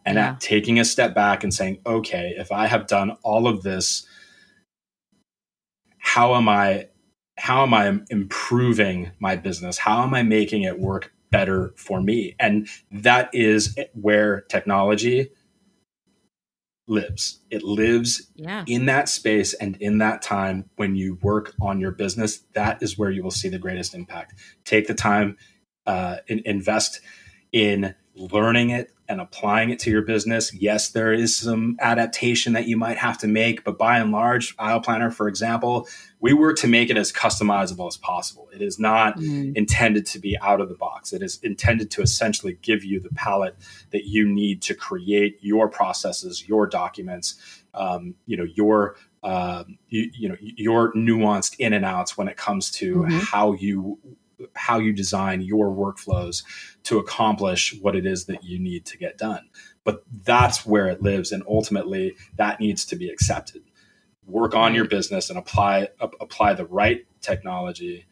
And 0.04 0.16
yeah. 0.16 0.30
at 0.30 0.40
taking 0.40 0.80
a 0.80 0.84
step 0.84 1.14
back 1.14 1.44
and 1.44 1.52
saying, 1.52 1.78
okay, 1.86 2.34
if 2.36 2.50
I 2.50 2.66
have 2.66 2.86
done 2.86 3.16
all 3.22 3.46
of 3.46 3.62
this, 3.62 4.06
how 6.02 6.34
am 6.34 6.48
I 6.48 6.88
how 7.38 7.62
am 7.62 7.72
I 7.72 8.00
improving 8.10 9.12
my 9.18 9.36
business? 9.36 9.78
How 9.78 10.02
am 10.02 10.12
I 10.12 10.22
making 10.22 10.62
it 10.62 10.78
work 10.78 11.12
better 11.30 11.72
for 11.76 12.02
me? 12.02 12.34
And 12.38 12.68
that 12.90 13.30
is 13.32 13.78
where 13.94 14.42
technology 14.42 15.30
lives. 16.86 17.40
It 17.50 17.62
lives 17.62 18.26
yeah. 18.34 18.64
in 18.66 18.86
that 18.86 19.08
space 19.08 19.54
and 19.54 19.76
in 19.80 19.98
that 19.98 20.22
time 20.22 20.68
when 20.76 20.96
you 20.96 21.18
work 21.22 21.54
on 21.60 21.80
your 21.80 21.92
business. 21.92 22.40
That 22.52 22.82
is 22.82 22.98
where 22.98 23.10
you 23.10 23.22
will 23.22 23.30
see 23.30 23.48
the 23.48 23.58
greatest 23.58 23.94
impact. 23.94 24.34
Take 24.64 24.88
the 24.88 24.94
time, 24.94 25.38
uh, 25.86 26.16
invest 26.26 27.00
in 27.52 27.94
learning 28.14 28.70
it 28.70 28.90
and 29.12 29.20
applying 29.20 29.70
it 29.70 29.78
to 29.78 29.90
your 29.90 30.02
business. 30.02 30.52
Yes, 30.54 30.88
there 30.88 31.12
is 31.12 31.36
some 31.36 31.76
adaptation 31.80 32.54
that 32.54 32.66
you 32.66 32.76
might 32.76 32.96
have 32.96 33.18
to 33.18 33.28
make, 33.28 33.62
but 33.62 33.78
by 33.78 33.98
and 33.98 34.10
large, 34.10 34.54
Aisle 34.58 34.80
Planner, 34.80 35.10
for 35.10 35.28
example, 35.28 35.86
we 36.18 36.32
work 36.32 36.56
to 36.58 36.66
make 36.66 36.88
it 36.88 36.96
as 36.96 37.12
customizable 37.12 37.86
as 37.86 37.96
possible. 37.96 38.48
It 38.54 38.62
is 38.62 38.78
not 38.78 39.18
mm. 39.18 39.54
intended 39.54 40.06
to 40.06 40.18
be 40.18 40.38
out 40.38 40.60
of 40.60 40.68
the 40.68 40.74
box. 40.74 41.12
It 41.12 41.22
is 41.22 41.38
intended 41.42 41.90
to 41.92 42.02
essentially 42.02 42.58
give 42.62 42.84
you 42.84 43.00
the 43.00 43.10
palette 43.10 43.56
that 43.90 44.06
you 44.06 44.26
need 44.26 44.62
to 44.62 44.74
create 44.74 45.38
your 45.42 45.68
processes, 45.68 46.48
your 46.48 46.66
documents, 46.66 47.62
um, 47.74 48.14
you 48.26 48.36
know, 48.36 48.44
your 48.44 48.96
uh, 49.22 49.62
you, 49.88 50.10
you, 50.14 50.28
know 50.28 50.36
your 50.40 50.92
nuanced 50.94 51.54
in 51.60 51.72
and 51.72 51.84
outs 51.84 52.18
when 52.18 52.26
it 52.26 52.36
comes 52.36 52.72
to 52.72 52.96
mm-hmm. 52.96 53.18
how 53.18 53.52
you 53.52 53.98
how 54.54 54.78
you 54.78 54.92
design 54.92 55.40
your 55.40 55.70
workflows 55.70 56.42
to 56.84 56.98
accomplish 56.98 57.74
what 57.80 57.96
it 57.96 58.06
is 58.06 58.26
that 58.26 58.44
you 58.44 58.58
need 58.58 58.84
to 58.86 58.98
get 58.98 59.18
done. 59.18 59.48
But 59.84 60.04
that's 60.24 60.64
where 60.64 60.88
it 60.88 61.02
lives, 61.02 61.32
and 61.32 61.42
ultimately, 61.48 62.14
that 62.36 62.60
needs 62.60 62.84
to 62.86 62.96
be 62.96 63.08
accepted. 63.08 63.62
Work 64.26 64.54
on 64.54 64.74
your 64.74 64.84
business 64.84 65.28
and 65.28 65.38
apply 65.38 65.88
apply 66.00 66.54
the 66.54 66.66
right 66.66 67.04
technology 67.20 68.06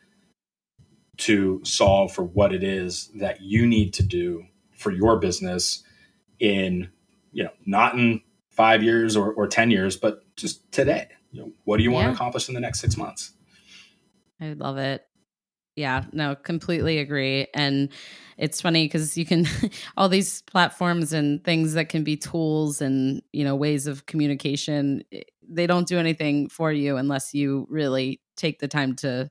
to 1.18 1.60
solve 1.64 2.12
for 2.12 2.24
what 2.24 2.52
it 2.52 2.64
is 2.64 3.10
that 3.14 3.42
you 3.42 3.66
need 3.66 3.92
to 3.94 4.02
do 4.02 4.46
for 4.72 4.90
your 4.90 5.18
business 5.18 5.84
in 6.38 6.90
you 7.32 7.44
know 7.44 7.50
not 7.66 7.94
in 7.94 8.22
five 8.50 8.82
years 8.82 9.16
or, 9.16 9.32
or 9.34 9.46
10 9.46 9.70
years 9.70 9.96
but 9.96 10.22
just 10.36 10.70
today. 10.72 11.08
You 11.30 11.42
know 11.42 11.52
what 11.64 11.76
do 11.76 11.84
you 11.84 11.92
want 11.92 12.08
to 12.08 12.12
accomplish 12.12 12.48
in 12.48 12.54
the 12.54 12.60
next 12.60 12.80
six 12.80 12.96
months? 12.96 13.32
I 14.40 14.54
love 14.54 14.78
it 14.78 15.06
yeah, 15.76 16.04
no, 16.12 16.34
completely 16.34 16.98
agree. 16.98 17.46
And 17.54 17.90
it's 18.36 18.60
funny 18.60 18.86
because 18.86 19.16
you 19.16 19.24
can 19.24 19.46
all 19.96 20.08
these 20.08 20.42
platforms 20.42 21.12
and 21.12 21.42
things 21.44 21.74
that 21.74 21.88
can 21.88 22.04
be 22.04 22.16
tools 22.16 22.80
and 22.80 23.22
you 23.32 23.44
know 23.44 23.54
ways 23.54 23.86
of 23.86 24.06
communication. 24.06 25.02
Eh, 25.12 25.22
they 25.48 25.66
don't 25.66 25.88
do 25.88 25.98
anything 25.98 26.48
for 26.48 26.70
you 26.72 26.96
unless 26.96 27.34
you 27.34 27.66
really 27.68 28.20
take 28.36 28.60
the 28.60 28.68
time 28.68 28.94
to, 28.94 29.28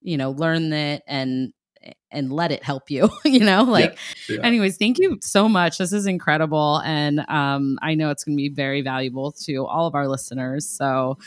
you 0.00 0.16
know, 0.16 0.30
learn 0.30 0.72
it 0.72 1.02
and 1.06 1.52
eh, 1.82 1.92
and 2.10 2.32
let 2.32 2.52
it 2.52 2.62
help 2.62 2.90
you 2.90 3.08
you 3.24 3.40
know 3.40 3.62
like 3.62 3.98
yeah, 4.28 4.36
yeah. 4.36 4.46
anyways 4.46 4.76
thank 4.76 4.98
you 4.98 5.18
so 5.20 5.48
much 5.48 5.78
this 5.78 5.92
is 5.92 6.06
incredible 6.06 6.80
and 6.84 7.20
um 7.28 7.78
i 7.82 7.94
know 7.94 8.10
it's 8.10 8.24
going 8.24 8.36
to 8.36 8.40
be 8.40 8.48
very 8.48 8.80
valuable 8.80 9.30
to 9.30 9.66
all 9.66 9.86
of 9.86 9.94
our 9.94 10.08
listeners 10.08 10.66
so 10.68 11.18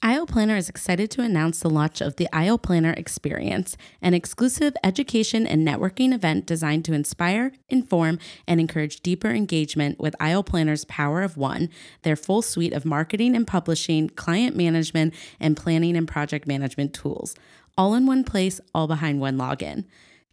Aisle 0.00 0.26
Planner 0.38 0.56
is 0.56 0.68
excited 0.68 1.10
to 1.10 1.22
announce 1.22 1.58
the 1.58 1.68
launch 1.68 2.00
of 2.00 2.14
the 2.14 2.28
Aisle 2.32 2.58
Planner 2.58 2.92
Experience, 2.92 3.76
an 4.00 4.14
exclusive 4.14 4.72
education 4.84 5.48
and 5.48 5.66
networking 5.66 6.14
event 6.14 6.46
designed 6.46 6.84
to 6.84 6.92
inspire, 6.92 7.50
inform, 7.68 8.20
and 8.46 8.60
encourage 8.60 9.00
deeper 9.00 9.30
engagement 9.30 9.98
with 9.98 10.14
Aisle 10.20 10.44
Planner's 10.44 10.84
Power 10.84 11.22
of 11.22 11.36
One, 11.36 11.70
their 12.02 12.14
full 12.14 12.40
suite 12.40 12.72
of 12.72 12.84
marketing 12.84 13.34
and 13.34 13.48
publishing, 13.48 14.10
client 14.10 14.54
management, 14.54 15.12
and 15.40 15.56
planning 15.56 15.96
and 15.96 16.06
project 16.06 16.46
management 16.46 16.94
tools, 16.94 17.34
all 17.76 17.94
in 17.94 18.06
one 18.06 18.22
place, 18.22 18.60
all 18.72 18.86
behind 18.86 19.18
one 19.18 19.38
login. 19.38 19.86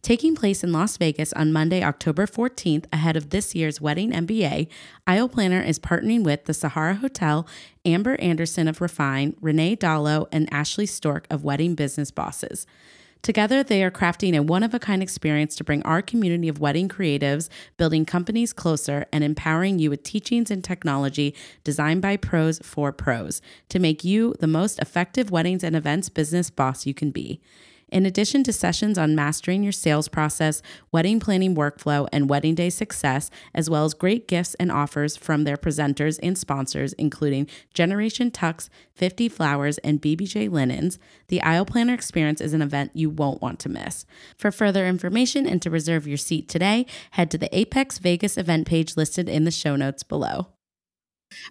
Taking 0.06 0.36
place 0.36 0.62
in 0.62 0.70
Las 0.70 0.96
Vegas 0.98 1.32
on 1.32 1.52
Monday, 1.52 1.82
October 1.82 2.26
14th, 2.28 2.84
ahead 2.92 3.16
of 3.16 3.30
this 3.30 3.56
year's 3.56 3.80
Wedding 3.80 4.12
MBA, 4.12 4.68
Aisle 5.04 5.28
Planner 5.28 5.60
is 5.60 5.80
partnering 5.80 6.22
with 6.22 6.44
the 6.44 6.54
Sahara 6.54 6.94
Hotel, 6.94 7.44
Amber 7.84 8.14
Anderson 8.20 8.68
of 8.68 8.80
Refine, 8.80 9.34
Renee 9.40 9.74
Dallo, 9.74 10.28
and 10.30 10.48
Ashley 10.52 10.86
Stork 10.86 11.26
of 11.28 11.42
Wedding 11.42 11.74
Business 11.74 12.12
Bosses. 12.12 12.68
Together, 13.20 13.64
they 13.64 13.82
are 13.82 13.90
crafting 13.90 14.36
a 14.36 14.44
one 14.44 14.62
of 14.62 14.72
a 14.72 14.78
kind 14.78 15.02
experience 15.02 15.56
to 15.56 15.64
bring 15.64 15.82
our 15.82 16.02
community 16.02 16.46
of 16.46 16.60
wedding 16.60 16.88
creatives, 16.88 17.48
building 17.76 18.04
companies 18.04 18.52
closer, 18.52 19.06
and 19.12 19.24
empowering 19.24 19.80
you 19.80 19.90
with 19.90 20.04
teachings 20.04 20.52
and 20.52 20.62
technology 20.62 21.34
designed 21.64 22.00
by 22.00 22.16
pros 22.16 22.60
for 22.60 22.92
pros 22.92 23.42
to 23.68 23.80
make 23.80 24.04
you 24.04 24.36
the 24.38 24.46
most 24.46 24.78
effective 24.78 25.32
weddings 25.32 25.64
and 25.64 25.74
events 25.74 26.08
business 26.08 26.48
boss 26.48 26.86
you 26.86 26.94
can 26.94 27.10
be. 27.10 27.40
In 27.92 28.04
addition 28.04 28.42
to 28.42 28.52
sessions 28.52 28.98
on 28.98 29.14
mastering 29.14 29.62
your 29.62 29.70
sales 29.70 30.08
process, 30.08 30.60
wedding 30.90 31.20
planning 31.20 31.54
workflow, 31.54 32.08
and 32.12 32.28
wedding 32.28 32.56
day 32.56 32.68
success, 32.68 33.30
as 33.54 33.70
well 33.70 33.84
as 33.84 33.94
great 33.94 34.26
gifts 34.26 34.54
and 34.56 34.72
offers 34.72 35.16
from 35.16 35.44
their 35.44 35.56
presenters 35.56 36.18
and 36.20 36.36
sponsors, 36.36 36.94
including 36.94 37.46
Generation 37.74 38.32
Tux, 38.32 38.68
50 38.94 39.28
Flowers, 39.28 39.78
and 39.78 40.02
BBJ 40.02 40.50
Linens, 40.50 40.98
the 41.28 41.40
Aisle 41.42 41.64
Planner 41.64 41.94
Experience 41.94 42.40
is 42.40 42.52
an 42.52 42.62
event 42.62 42.90
you 42.94 43.08
won't 43.08 43.40
want 43.40 43.60
to 43.60 43.68
miss. 43.68 44.04
For 44.36 44.50
further 44.50 44.88
information 44.88 45.46
and 45.46 45.62
to 45.62 45.70
reserve 45.70 46.08
your 46.08 46.16
seat 46.16 46.48
today, 46.48 46.86
head 47.12 47.30
to 47.30 47.38
the 47.38 47.56
Apex 47.56 47.98
Vegas 47.98 48.36
event 48.36 48.66
page 48.66 48.96
listed 48.96 49.28
in 49.28 49.44
the 49.44 49.52
show 49.52 49.76
notes 49.76 50.02
below. 50.02 50.48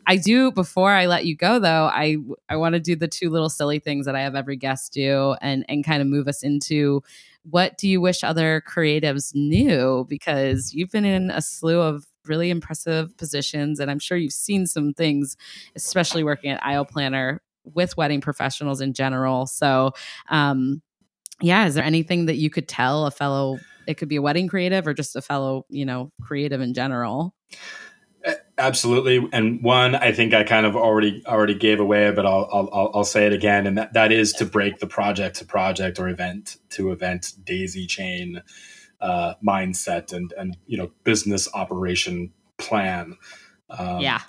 I 0.07 0.17
do 0.17 0.51
before 0.51 0.91
I 0.91 1.05
let 1.07 1.25
you 1.25 1.35
go 1.35 1.59
though, 1.59 1.85
I 1.91 2.17
I 2.49 2.55
want 2.55 2.73
to 2.73 2.79
do 2.79 2.95
the 2.95 3.07
two 3.07 3.29
little 3.29 3.49
silly 3.49 3.79
things 3.79 4.05
that 4.05 4.15
I 4.15 4.21
have 4.21 4.35
every 4.35 4.55
guest 4.57 4.93
do 4.93 5.35
and 5.41 5.65
and 5.69 5.83
kind 5.85 6.01
of 6.01 6.07
move 6.07 6.27
us 6.27 6.43
into 6.43 7.01
what 7.49 7.77
do 7.77 7.87
you 7.87 8.01
wish 8.01 8.23
other 8.23 8.63
creatives 8.67 9.33
knew 9.35 10.05
because 10.09 10.73
you've 10.73 10.91
been 10.91 11.05
in 11.05 11.29
a 11.29 11.41
slew 11.41 11.79
of 11.79 12.05
really 12.25 12.49
impressive 12.49 13.15
positions 13.17 13.79
and 13.79 13.91
I'm 13.91 13.99
sure 13.99 14.17
you've 14.17 14.33
seen 14.33 14.65
some 14.65 14.93
things 14.93 15.37
especially 15.75 16.23
working 16.23 16.49
at 16.51 16.63
Aisle 16.65 16.85
Planner 16.85 17.41
with 17.73 17.97
wedding 17.97 18.21
professionals 18.21 18.81
in 18.81 18.93
general. 18.93 19.45
So, 19.47 19.91
um 20.29 20.81
yeah, 21.41 21.65
is 21.67 21.75
there 21.75 21.83
anything 21.83 22.27
that 22.27 22.35
you 22.37 22.49
could 22.49 22.67
tell 22.67 23.05
a 23.05 23.11
fellow 23.11 23.59
it 23.87 23.95
could 23.95 24.09
be 24.09 24.15
a 24.15 24.21
wedding 24.21 24.47
creative 24.47 24.87
or 24.87 24.93
just 24.93 25.15
a 25.15 25.21
fellow, 25.21 25.65
you 25.69 25.85
know, 25.85 26.11
creative 26.21 26.61
in 26.61 26.73
general? 26.73 27.35
Absolutely, 28.57 29.27
and 29.33 29.61
one 29.61 29.95
I 29.95 30.13
think 30.13 30.33
I 30.33 30.43
kind 30.43 30.65
of 30.65 30.77
already 30.77 31.21
already 31.25 31.55
gave 31.55 31.81
away, 31.81 32.11
but 32.11 32.25
I'll 32.25 32.49
I'll, 32.53 32.91
I'll 32.93 33.03
say 33.03 33.25
it 33.25 33.33
again, 33.33 33.67
and 33.67 33.77
that, 33.77 33.93
that 33.93 34.13
is 34.13 34.31
to 34.33 34.45
break 34.45 34.79
the 34.79 34.87
project 34.87 35.37
to 35.37 35.45
project 35.45 35.99
or 35.99 36.07
event 36.07 36.55
to 36.69 36.91
event 36.91 37.33
daisy 37.43 37.85
chain 37.85 38.41
uh, 39.01 39.33
mindset 39.45 40.13
and 40.13 40.33
and 40.37 40.55
you 40.67 40.77
know 40.77 40.91
business 41.03 41.49
operation 41.53 42.31
plan. 42.57 43.17
Um, 43.69 43.99
yeah, 43.99 44.21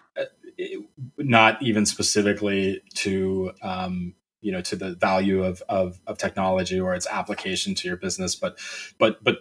not 1.18 1.62
even 1.62 1.86
specifically 1.86 2.82
to 2.94 3.52
um, 3.62 4.14
you 4.40 4.52
know 4.52 4.60
to 4.62 4.76
the 4.76 4.94
value 4.94 5.44
of, 5.44 5.62
of, 5.68 6.00
of 6.06 6.18
technology 6.18 6.80
or 6.80 6.94
its 6.94 7.06
application 7.06 7.74
to 7.76 7.88
your 7.88 7.96
business, 7.96 8.34
but 8.34 8.58
but 8.98 9.22
but 9.22 9.38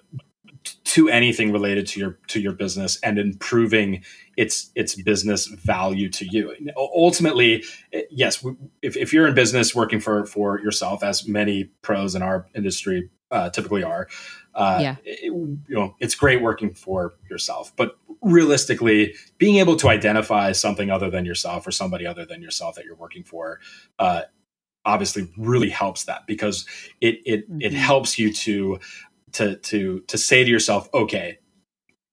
to 0.84 1.10
anything 1.10 1.52
related 1.52 1.88
to 1.88 2.00
your 2.00 2.20
to 2.28 2.40
your 2.40 2.54
business 2.54 3.00
and 3.02 3.18
improving 3.18 4.04
its 4.38 4.72
its 4.76 4.96
business 4.96 5.48
value 5.48 6.10
to 6.10 6.26
you. 6.26 6.56
Ultimately, 6.78 7.64
yes, 8.10 8.46
if, 8.82 8.98
if 8.98 9.14
you're 9.14 9.28
in 9.28 9.36
business 9.36 9.76
working 9.76 10.00
for 10.00 10.26
for 10.26 10.60
yourself, 10.60 11.04
as 11.04 11.28
many 11.28 11.66
pros 11.82 12.16
in 12.16 12.22
our 12.22 12.48
industry 12.56 13.10
uh, 13.32 13.50
typically 13.50 13.84
are, 13.84 14.08
uh, 14.56 14.80
yeah. 14.82 14.96
It, 15.04 15.26
you 15.26 15.60
know, 15.68 15.96
it's 16.00 16.16
great 16.16 16.42
working 16.42 16.74
for 16.74 17.16
yourself, 17.30 17.74
but 17.76 17.98
realistically, 18.22 19.14
being 19.38 19.58
able 19.58 19.76
to 19.78 19.90
identify 19.90 20.52
something 20.54 20.90
other 20.90 21.10
than 21.10 21.26
yourself 21.26 21.68
or 21.68 21.72
somebody 21.72 22.08
other 22.08 22.26
than 22.26 22.42
yourself 22.42 22.76
that 22.76 22.86
you're 22.86 22.96
working 22.96 23.24
for, 23.24 23.60
uh, 24.00 24.22
obviously 24.86 25.30
really 25.38 25.70
helps 25.70 26.06
that 26.06 26.26
because 26.28 26.66
it 27.02 27.20
it 27.26 27.50
mm-hmm. 27.50 27.62
it 27.62 27.74
helps 27.74 28.18
you 28.18 28.32
to 28.32 28.80
to 29.34 29.58
to 29.58 30.02
to 30.02 30.18
say 30.18 30.44
to 30.44 30.50
yourself, 30.50 30.90
okay, 30.94 31.40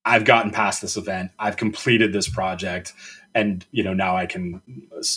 I've 0.04 0.24
gotten 0.24 0.50
past 0.50 0.82
this 0.82 0.96
event, 0.96 1.30
I've 1.38 1.56
completed 1.56 2.12
this 2.12 2.28
project, 2.28 2.92
and 3.34 3.64
you 3.70 3.82
know 3.82 3.94
now 3.94 4.16
I 4.16 4.26
can 4.26 4.62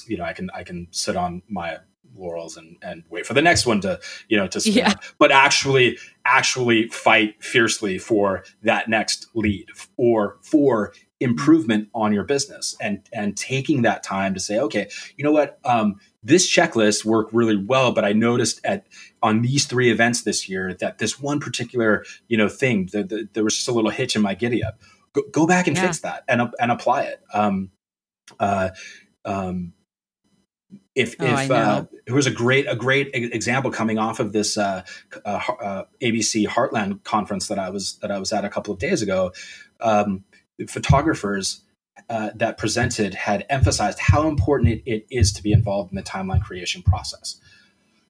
you 0.08 0.18
know 0.18 0.24
I 0.24 0.34
can 0.34 0.50
I 0.54 0.64
can 0.64 0.88
sit 0.92 1.16
on 1.16 1.42
my 1.48 1.78
laurels 2.16 2.56
and 2.58 2.78
and 2.82 3.04
wait 3.10 3.26
for 3.26 3.34
the 3.34 3.42
next 3.42 3.66
one 3.66 3.82
to 3.82 4.00
you 4.30 4.38
know 4.38 4.48
to 4.48 4.62
spin 4.62 4.74
yeah. 4.74 4.94
but 5.20 5.32
actually 5.32 5.98
actually 6.24 6.88
fight 6.88 7.44
fiercely 7.44 7.98
for 7.98 8.46
that 8.64 8.88
next 8.88 9.28
lead 9.34 9.68
or 9.98 10.38
for 10.42 10.94
improvement 11.20 11.90
on 11.94 12.14
your 12.14 12.24
business 12.24 12.76
and 12.80 13.02
and 13.12 13.36
taking 13.36 13.82
that 13.82 14.02
time 14.02 14.34
to 14.34 14.40
say 14.40 14.60
okay 14.60 14.88
you 15.18 15.24
know 15.24 15.32
what? 15.32 15.60
Um, 15.66 16.00
this 16.26 16.52
checklist 16.52 17.06
worked 17.06 17.34
really 17.34 17.56
well 17.56 17.92
but 17.92 18.04
i 18.04 18.12
noticed 18.12 18.60
at 18.66 18.86
on 19.26 19.42
these 19.42 19.66
three 19.66 19.90
events 19.90 20.22
this 20.22 20.48
year 20.48 20.76
that 20.76 21.00
this 21.00 21.20
one 21.20 21.40
particular 21.40 22.06
you 22.28 22.38
know 22.38 22.48
thing 22.48 22.88
the, 22.92 23.04
the, 23.04 23.30
there 23.34 23.44
was 23.44 23.56
just 23.56 23.68
a 23.68 23.72
little 23.72 23.90
hitch 23.90 24.16
in 24.16 24.22
my 24.22 24.36
giddy 24.36 24.64
up. 24.64 24.80
Go, 25.14 25.24
go 25.32 25.48
back 25.48 25.68
and 25.68 25.76
yeah. 25.76 25.84
fix 25.84 26.00
that 26.00 26.24
and 26.28 26.42
and 26.60 26.72
apply 26.72 27.04
it. 27.04 27.22
Um, 27.34 27.72
uh, 28.40 28.70
um, 29.26 29.74
if 30.94 31.16
oh, 31.20 31.26
if 31.26 31.52
uh, 31.52 31.86
there 32.06 32.16
was 32.16 32.28
a 32.28 32.32
great 32.32 32.68
a 32.70 32.76
great 32.76 33.10
example 33.14 33.72
coming 33.72 33.98
off 33.98 34.20
of 34.20 34.32
this 34.32 34.58
uh, 34.58 34.84
uh, 35.26 35.42
uh 35.60 35.84
ABC 36.02 36.48
Heartland 36.48 37.04
conference 37.04 37.48
that 37.48 37.58
I 37.58 37.70
was 37.70 37.98
that 38.02 38.12
I 38.12 38.20
was 38.20 38.32
at 38.32 38.46
a 38.46 38.50
couple 38.50 38.74
of 38.74 38.80
days 38.80 39.02
ago, 39.02 39.32
um, 39.82 40.24
photographers 40.68 41.62
uh, 42.10 42.32
that 42.36 42.58
presented 42.58 43.14
had 43.14 43.46
emphasized 43.50 44.00
how 44.00 44.28
important 44.28 44.70
it, 44.70 44.84
it 44.86 45.06
is 45.10 45.32
to 45.34 45.44
be 45.44 45.52
involved 45.52 45.92
in 45.92 45.96
the 45.96 46.04
timeline 46.04 46.42
creation 46.42 46.82
process. 46.84 47.40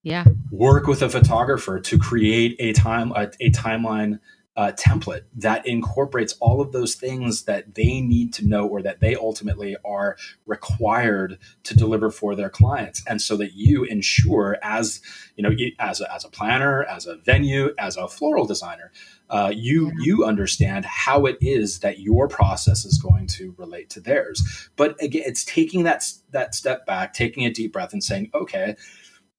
Yeah, 0.03 0.25
work 0.51 0.85
with 0.87 1.01
a 1.01 1.09
photographer 1.09 1.79
to 1.79 1.97
create 1.97 2.55
a 2.59 2.73
time 2.73 3.11
a, 3.13 3.31
a 3.39 3.51
timeline 3.51 4.19
uh, 4.57 4.71
template 4.71 5.23
that 5.35 5.67
incorporates 5.67 6.33
all 6.39 6.61
of 6.61 6.71
those 6.71 6.95
things 6.95 7.43
that 7.43 7.75
they 7.75 7.99
need 7.99 8.33
to 8.33 8.47
know 8.47 8.65
or 8.65 8.81
that 8.81 9.01
they 9.01 9.13
ultimately 9.15 9.75
are 9.83 10.15
required 10.45 11.37
to 11.63 11.75
deliver 11.75 12.09
for 12.09 12.35
their 12.35 12.49
clients. 12.49 13.03
And 13.05 13.21
so 13.21 13.35
that 13.37 13.53
you 13.53 13.83
ensure 13.83 14.57
as 14.61 15.01
you 15.35 15.43
know 15.43 15.53
as 15.79 15.99
a, 15.99 16.13
as 16.13 16.23
a 16.23 16.29
planner 16.29 16.83
as 16.85 17.05
a 17.05 17.17
venue 17.17 17.73
as 17.77 17.97
a 17.97 18.07
floral 18.07 18.45
designer 18.45 18.91
uh, 19.29 19.51
you 19.53 19.91
you 19.99 20.23
understand 20.23 20.85
how 20.85 21.25
it 21.25 21.37
is 21.41 21.79
that 21.79 21.99
your 21.99 22.27
process 22.27 22.85
is 22.85 22.97
going 22.97 23.27
to 23.27 23.53
relate 23.57 23.89
to 23.89 23.99
theirs. 23.99 24.69
But 24.77 25.01
again 25.03 25.23
it's 25.25 25.43
taking 25.43 25.83
that 25.83 26.03
that 26.31 26.55
step 26.55 26.85
back 26.85 27.13
taking 27.13 27.45
a 27.45 27.51
deep 27.51 27.73
breath 27.73 27.91
and 27.91 28.03
saying 28.03 28.31
okay 28.33 28.75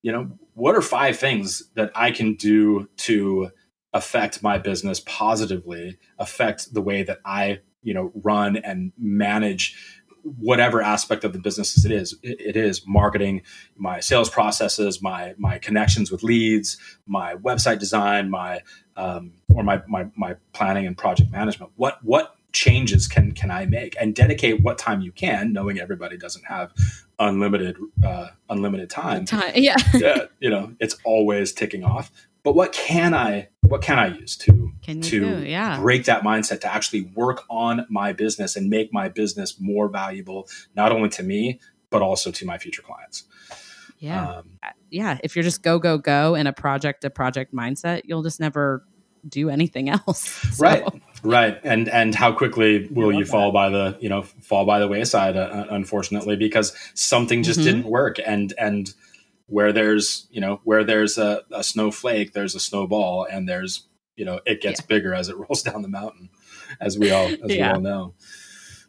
you 0.03 0.13
know 0.13 0.31
what 0.55 0.77
are 0.77 0.83
five 0.83 1.19
things 1.19 1.65
that 1.75 1.91
i 1.95 2.11
can 2.11 2.35
do 2.35 2.89
to 2.97 3.51
affect 3.97 4.43
my 4.43 4.59
business 4.59 5.01
positively, 5.01 5.99
affect 6.19 6.75
the 6.75 6.83
way 6.83 7.03
that 7.03 7.19
I, 7.25 7.61
you 7.83 7.95
know, 7.95 8.13
run 8.15 8.57
and 8.59 8.93
manage 8.99 9.77
whatever 10.39 10.83
aspect 10.83 11.25
of 11.25 11.33
the 11.33 11.39
business 11.39 11.85
it 11.85 11.93
is. 11.93 12.17
It 12.23 12.57
is 12.57 12.83
marketing 12.87 13.43
my 13.77 14.01
sales 14.01 14.29
processes 14.29 15.01
my 15.01 15.35
my 15.39 15.59
connections 15.59 16.11
with 16.11 16.23
leads 16.23 16.77
my 17.07 17.37
website 17.37 17.79
design 17.79 18.29
my 18.29 18.61
um, 18.97 19.33
or 19.55 19.63
my, 19.63 19.83
my 19.87 20.07
my 20.17 20.37
planning 20.53 20.87
and 20.87 20.99
project 20.99 21.31
management. 21.31 21.73
What 21.77 21.99
what 22.03 22.35
changes 22.53 23.07
can 23.07 23.33
can 23.33 23.51
i 23.51 23.67
make? 23.67 23.97
And 24.01 24.15
dedicate 24.15 24.63
what 24.63 24.79
time 24.79 25.01
you 25.01 25.13
can 25.13 25.53
knowing 25.53 25.79
everybody 25.79 26.17
doesn't 26.17 26.45
have 26.47 26.73
unlimited 27.19 27.77
uh, 28.05 28.29
unlimited 28.51 28.91
time. 28.91 29.27
Time 29.27 29.53
yeah. 29.55 29.77
Yeah 29.95 30.25
you 30.41 30.51
know 30.51 30.75
it's 30.81 30.97
always 31.05 31.53
ticking 31.53 31.85
off 31.85 32.11
but 32.47 32.55
what 32.55 32.73
can 32.73 33.13
I 33.13 33.49
what 33.63 33.83
can 33.83 33.99
I 33.99 34.07
use 34.07 34.37
to 34.37 34.71
to 34.85 35.43
yeah. 35.45 35.81
break 35.81 36.05
that 36.05 36.23
mindset 36.23 36.61
to 36.61 36.73
actually 36.73 37.03
work 37.03 37.43
on 37.51 37.85
my 37.91 38.13
business 38.13 38.55
and 38.55 38.71
make 38.71 38.93
my 38.93 39.09
business 39.09 39.57
more 39.59 39.89
valuable 39.89 40.49
not 40.77 40.93
only 40.93 41.09
to 41.09 41.25
me 41.25 41.59
but 41.91 42.03
also 42.03 42.31
to 42.31 42.47
my 42.47 42.57
future 42.57 42.83
clients. 42.83 43.25
Yeah. 43.99 44.29
Um, 44.29 44.51
uh, 44.63 44.69
yeah, 44.91 45.19
if 45.25 45.35
you're 45.35 45.43
just 45.43 45.65
go 45.65 45.81
go 45.81 45.99
go 45.99 46.37
in 46.37 46.47
a 46.47 46.53
project 46.53 47.01
to 47.01 47.11
project 47.11 47.53
mindset, 47.53 48.03
you'll 48.05 48.23
just 48.23 48.39
never 48.39 48.85
do 49.29 49.51
anything 49.51 49.89
else. 50.07 50.29
So. 50.29 50.63
Right. 50.63 50.85
Right. 51.25 51.59
And 51.65 51.89
and 51.89 52.15
how 52.15 52.31
quickly 52.31 52.87
will 52.93 53.13
you 53.13 53.25
fall 53.25 53.51
that. 53.51 53.55
by 53.55 53.69
the, 53.71 53.99
you 54.01 54.09
know, 54.09 54.23
fall 54.23 54.65
by 54.65 54.79
the 54.79 54.87
wayside 54.87 55.37
uh, 55.37 55.65
unfortunately 55.71 56.37
because 56.37 56.77
something 56.95 57.43
just 57.43 57.59
mm-hmm. 57.59 57.79
didn't 57.79 57.91
work 57.91 58.19
and 58.25 58.55
and 58.57 58.95
where 59.47 59.73
there's 59.73 60.27
you 60.31 60.41
know 60.41 60.61
where 60.65 60.85
there's 60.85 61.19
a, 61.19 61.43
a 61.53 61.63
snowflake 61.63 62.33
there's 62.33 62.55
a 62.55 62.61
snowball 62.61 63.27
and 63.31 63.49
there's 63.49 63.87
you 64.17 64.25
know 64.25 64.41
it 64.47 64.61
gets 64.61 64.81
yeah. 64.81 64.87
bigger 64.89 65.15
as 65.15 65.29
it 65.29 65.37
rolls 65.49 65.63
down 65.63 65.83
the 65.83 65.89
mountain 65.89 66.29
as 66.81 66.99
we 66.99 67.11
all 67.11 67.27
as 67.27 67.39
yeah. 67.45 67.69
we 67.69 67.75
all 67.75 67.81
know 67.81 68.15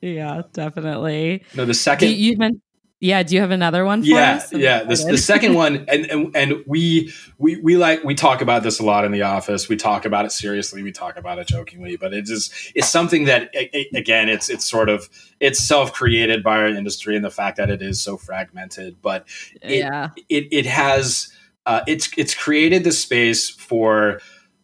yeah 0.01 0.41
definitely 0.53 1.43
no 1.55 1.65
the 1.65 1.73
second 1.73 2.09
you, 2.09 2.15
you 2.15 2.37
meant 2.37 2.61
yeah, 2.99 3.21
do 3.21 3.35
you 3.35 3.41
have 3.41 3.51
another 3.51 3.85
one? 3.85 4.03
yeah, 4.03 4.41
yeah. 4.51 4.83
The, 4.83 4.95
the 5.11 5.17
second 5.19 5.53
one, 5.53 5.85
and, 5.87 6.09
and 6.09 6.35
and 6.35 6.63
we 6.65 7.13
we 7.37 7.57
we 7.61 7.77
like 7.77 8.03
we 8.03 8.15
talk 8.15 8.41
about 8.41 8.63
this 8.63 8.79
a 8.79 8.83
lot 8.83 9.05
in 9.05 9.11
the 9.11 9.21
office. 9.21 9.69
We 9.69 9.75
talk 9.75 10.05
about 10.05 10.25
it 10.25 10.31
seriously. 10.31 10.81
We 10.81 10.91
talk 10.91 11.15
about 11.15 11.37
it 11.37 11.47
jokingly, 11.47 11.95
but 11.95 12.11
it 12.11 12.27
is 12.27 12.51
it's 12.73 12.89
something 12.89 13.25
that 13.25 13.51
it, 13.53 13.87
again, 13.95 14.29
it's 14.29 14.49
it's 14.49 14.65
sort 14.65 14.89
of 14.89 15.09
it's 15.39 15.59
self 15.59 15.93
created 15.93 16.41
by 16.41 16.57
our 16.57 16.67
industry 16.67 17.15
and 17.15 17.23
the 17.23 17.29
fact 17.29 17.57
that 17.57 17.69
it 17.69 17.83
is 17.83 18.01
so 18.01 18.17
fragmented. 18.17 18.99
But 18.99 19.27
it, 19.61 19.77
yeah, 19.77 20.09
it 20.27 20.47
it 20.51 20.65
has 20.65 21.31
uh, 21.67 21.81
it's 21.85 22.09
it's 22.17 22.33
created 22.33 22.83
the 22.83 22.91
space 22.91 23.47
for 23.47 24.21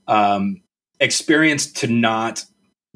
um, 0.07 0.63
experience 0.99 1.71
to 1.73 1.87
not 1.87 2.45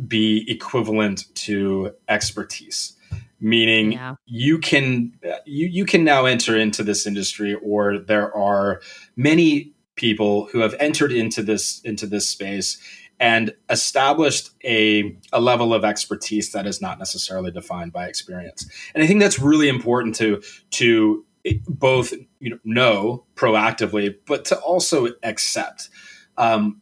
be 0.07 0.49
equivalent 0.49 1.25
to 1.35 1.93
expertise 2.09 2.96
meaning 3.39 3.93
yeah. 3.93 4.15
you 4.25 4.57
can 4.57 5.13
you 5.45 5.67
you 5.67 5.85
can 5.85 6.03
now 6.03 6.25
enter 6.25 6.55
into 6.55 6.83
this 6.83 7.05
industry 7.05 7.55
or 7.55 7.99
there 7.99 8.35
are 8.35 8.81
many 9.15 9.73
people 9.95 10.47
who 10.51 10.59
have 10.59 10.75
entered 10.79 11.11
into 11.11 11.43
this 11.43 11.81
into 11.81 12.07
this 12.07 12.27
space 12.27 12.77
and 13.19 13.53
established 13.69 14.51
a, 14.63 15.17
a 15.33 15.41
level 15.41 15.73
of 15.73 15.83
expertise 15.83 16.51
that 16.51 16.67
is 16.67 16.79
not 16.81 16.99
necessarily 16.99 17.51
defined 17.51 17.91
by 17.91 18.07
experience 18.07 18.67
and 18.95 19.03
i 19.03 19.07
think 19.07 19.19
that's 19.19 19.39
really 19.39 19.69
important 19.69 20.15
to 20.15 20.41
to 20.71 21.23
both 21.67 22.13
you 22.39 22.49
know, 22.49 22.59
know 22.63 23.25
proactively 23.35 24.15
but 24.25 24.45
to 24.45 24.57
also 24.59 25.09
accept 25.23 25.89
um, 26.37 26.81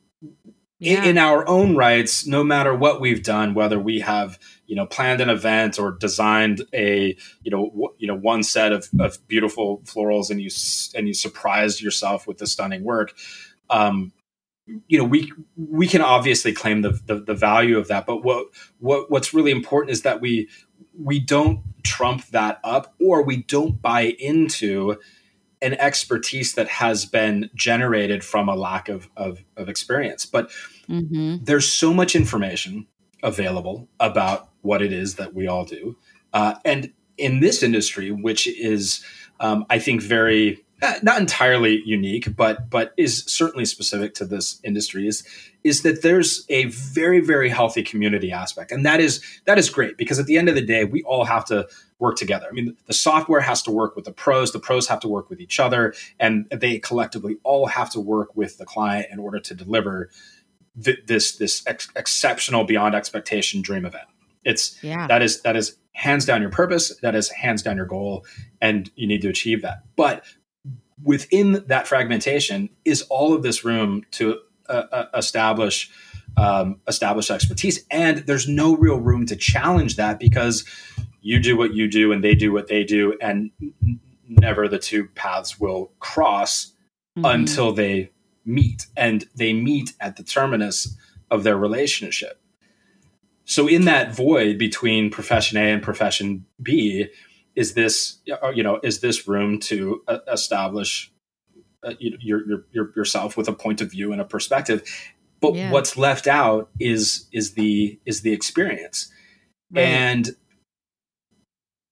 yeah. 0.80 1.04
in, 1.04 1.12
in 1.12 1.18
our 1.18 1.48
own 1.48 1.76
rights 1.76 2.26
no 2.28 2.44
matter 2.44 2.76
what 2.76 3.00
we've 3.00 3.24
done 3.24 3.54
whether 3.54 3.80
we 3.80 4.00
have 4.00 4.38
you 4.68 4.76
know 4.76 4.86
planned 4.86 5.22
an 5.22 5.30
event 5.30 5.80
or 5.80 5.92
designed 5.92 6.62
a 6.74 7.16
you 7.44 7.52
know 7.52 7.70
w- 7.70 7.94
you 7.98 8.08
know 8.08 8.16
one 8.16 8.44
set 8.44 8.72
of, 8.72 8.90
of 9.00 9.26
beautiful 9.28 9.80
florals 9.86 10.30
and 10.30 10.42
you 10.42 10.50
and 10.98 11.08
you 11.08 11.14
surprised 11.14 11.82
yourself 11.82 12.28
with 12.28 12.38
the 12.38 12.48
stunning 12.48 12.84
work 12.84 13.14
um, 13.70 14.12
you 14.88 14.98
know 14.98 15.04
we 15.06 15.32
we 15.56 15.88
can 15.88 16.02
obviously 16.02 16.52
claim 16.52 16.82
the, 16.82 17.00
the, 17.06 17.16
the 17.16 17.36
value 17.36 17.78
of 17.78 17.88
that 17.88 18.06
but 18.06 18.24
what 18.24 18.48
what 18.80 19.10
what's 19.12 19.34
really 19.34 19.52
important 19.52 19.92
is 19.92 20.02
that 20.02 20.22
we 20.22 20.50
we 20.98 21.20
don't 21.20 21.62
trump 21.84 22.26
that 22.28 22.60
up 22.64 22.94
or 23.00 23.22
we 23.24 23.44
don't 23.44 23.82
buy 23.82 24.16
into 24.20 24.98
an 25.62 25.74
expertise 25.76 26.54
that 26.54 26.68
has 26.68 27.06
been 27.06 27.50
generated 27.56 28.24
from 28.24 28.50
a 28.50 28.56
lack 28.56 28.90
of 28.90 29.10
of, 29.18 29.44
of 29.58 29.70
experience 29.70 30.26
but 30.26 30.50
mm-hmm. 30.90 31.38
there's 31.44 31.68
so 31.68 31.94
much 31.94 32.16
information 32.16 32.88
available 33.26 33.90
about 34.00 34.50
what 34.62 34.82
it 34.82 34.94
is 34.94 35.16
that 35.16 35.34
we 35.34 35.48
all 35.48 35.66
do. 35.66 35.98
Uh, 36.34 36.56
and 36.66 36.92
in 37.18 37.40
this 37.40 37.64
industry, 37.64 38.12
which 38.12 38.48
is, 38.48 39.04
um, 39.40 39.66
I 39.70 39.80
think, 39.80 40.02
very 40.02 40.65
Uh, 40.82 40.96
not 41.02 41.22
entirely 41.22 41.82
unique, 41.86 42.36
but 42.36 42.70
but 42.70 42.94
is 42.98 43.24
certainly 43.28 43.64
specific 43.64 44.14
to 44.14 44.26
this 44.26 44.60
industry 44.64 45.08
is 45.08 45.26
is 45.64 45.84
that 45.84 46.02
there's 46.02 46.46
a 46.50 46.66
very 46.66 47.22
very 47.22 47.48
healthy 47.48 47.82
community 47.82 48.30
aspect, 48.30 48.74
and 48.74 48.86
that 48.86 49.00
is 49.00 49.24
that 49.46 49.58
is 49.58 49.70
great 49.70 49.98
because 49.98 50.20
at 50.20 50.26
the 50.26 50.38
end 50.38 50.50
of 50.50 50.56
the 50.56 50.62
day, 50.62 50.84
we 50.84 51.02
all 51.04 51.24
have 51.24 51.46
to 51.46 51.66
work 52.00 52.18
together. 52.18 52.48
I 52.50 52.52
mean, 52.52 52.76
the 52.88 52.94
software 52.94 53.40
has 53.40 53.62
to 53.64 53.72
work 53.72 53.96
with 53.96 54.04
the 54.04 54.12
pros, 54.12 54.52
the 54.52 54.60
pros 54.60 54.88
have 54.90 55.00
to 55.00 55.08
work 55.08 55.30
with 55.30 55.40
each 55.40 55.62
other, 55.62 55.94
and 56.20 56.46
they 56.52 56.78
collectively 56.80 57.38
all 57.44 57.68
have 57.68 57.90
to 57.92 58.02
work 58.02 58.36
with 58.36 58.58
the 58.58 58.66
client 58.66 59.08
in 59.12 59.18
order 59.18 59.40
to 59.40 59.56
deliver 59.56 60.10
th- 60.84 61.00
this 61.08 61.38
this 61.38 61.66
ex- 61.68 61.90
exceptional 61.96 62.66
beyond 62.66 62.96
expectation 62.96 63.62
dream 63.62 63.86
event. 63.86 64.08
It's 64.44 64.78
yeah. 64.84 65.08
that 65.08 65.22
is 65.22 65.42
that 65.44 65.56
is 65.56 65.78
hands 65.94 66.26
down 66.26 66.42
your 66.42 66.52
purpose, 66.52 66.96
that 66.98 67.16
is 67.16 67.30
hands 67.30 67.64
down 67.64 67.78
your 67.78 67.86
goal, 67.86 68.26
and 68.62 68.92
you 68.96 69.08
need 69.08 69.22
to 69.22 69.30
achieve 69.30 69.62
that. 69.62 69.84
But 69.96 70.26
within 71.04 71.64
that 71.68 71.88
fragmentation 71.88 72.70
is 72.84 73.02
all 73.04 73.34
of 73.34 73.44
this 73.44 73.64
room 73.66 74.04
to 74.12 74.40
uh, 74.70 74.84
uh, 74.92 75.06
establish 75.16 75.92
um, 76.38 76.82
establish 76.88 77.32
expertise, 77.32 77.86
and 77.90 78.20
there's 78.20 78.48
no 78.48 78.76
real 78.76 79.00
room 79.00 79.26
to 79.28 79.38
challenge 79.38 79.96
that 79.96 80.20
because 80.20 80.66
you 81.22 81.40
do 81.40 81.56
what 81.56 81.74
you 81.74 81.90
do 81.90 82.12
and 82.12 82.24
they 82.24 82.36
do 82.36 82.52
what 82.52 82.68
they 82.68 82.84
do, 82.84 83.18
and 83.22 83.52
never 84.28 84.68
the 84.68 84.80
two 84.80 85.06
paths 85.16 85.60
will 85.60 85.92
cross 86.00 86.74
mm-hmm. 87.18 87.26
until 87.26 87.72
they 87.72 88.12
meet, 88.44 88.88
and 88.98 89.26
they 89.36 89.54
meet 89.54 89.94
at 90.00 90.18
the 90.18 90.24
terminus 90.24 90.98
of 91.32 91.44
their 91.44 91.58
relationship. 91.58 92.42
So, 93.46 93.68
in 93.68 93.86
that 93.86 94.14
void 94.14 94.58
between 94.58 95.10
profession 95.10 95.58
A 95.58 95.72
and 95.72 95.82
profession 95.82 96.46
B, 96.62 97.08
is 97.56 97.74
this 97.74 98.20
uh, 98.44 98.50
you 98.50 98.64
know 98.64 98.80
is 98.84 99.00
this 99.00 99.28
room 99.28 99.60
to 99.60 100.04
uh, 100.08 100.20
establish 100.32 101.12
uh, 101.84 101.94
your, 102.00 102.42
your, 102.46 102.66
your, 102.72 102.92
yourself 102.96 103.38
with 103.38 103.48
a 103.48 103.54
point 103.54 103.82
of 103.82 103.92
view 103.92 104.12
and 104.12 104.22
a 104.22 104.26
perspective 104.26 104.84
but 105.42 105.56
yeah. 105.56 105.72
what's 105.72 105.98
left 105.98 106.28
out 106.28 106.70
is 106.80 107.28
is 107.32 107.54
the 107.54 108.00
is 108.06 108.22
the 108.22 108.32
experience 108.32 109.10
right. 109.72 109.84
and 109.84 110.36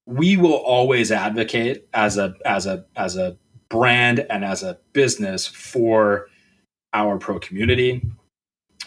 we 0.05 0.36
will 0.36 0.53
always 0.53 1.11
advocate 1.11 1.88
as 1.93 2.18
a 2.18 2.34
as 2.45 2.66
a 2.66 2.86
as 2.95 3.16
a 3.16 3.38
brand 3.70 4.26
and 4.30 4.43
as 4.43 4.64
a 4.64 4.78
business 4.91 5.47
for 5.47 6.28
our 6.93 7.18
pro 7.18 7.39
community 7.39 8.01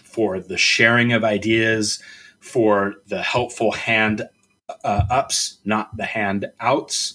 for 0.03 0.41
the 0.41 0.57
sharing 0.57 1.13
of 1.13 1.25
ideas 1.25 2.03
for 2.41 2.95
the 3.09 3.23
helpful 3.23 3.73
hand 3.73 4.23
uh, 4.69 5.03
ups, 5.11 5.59
not 5.65 5.97
the 5.97 6.05
handouts. 6.05 7.15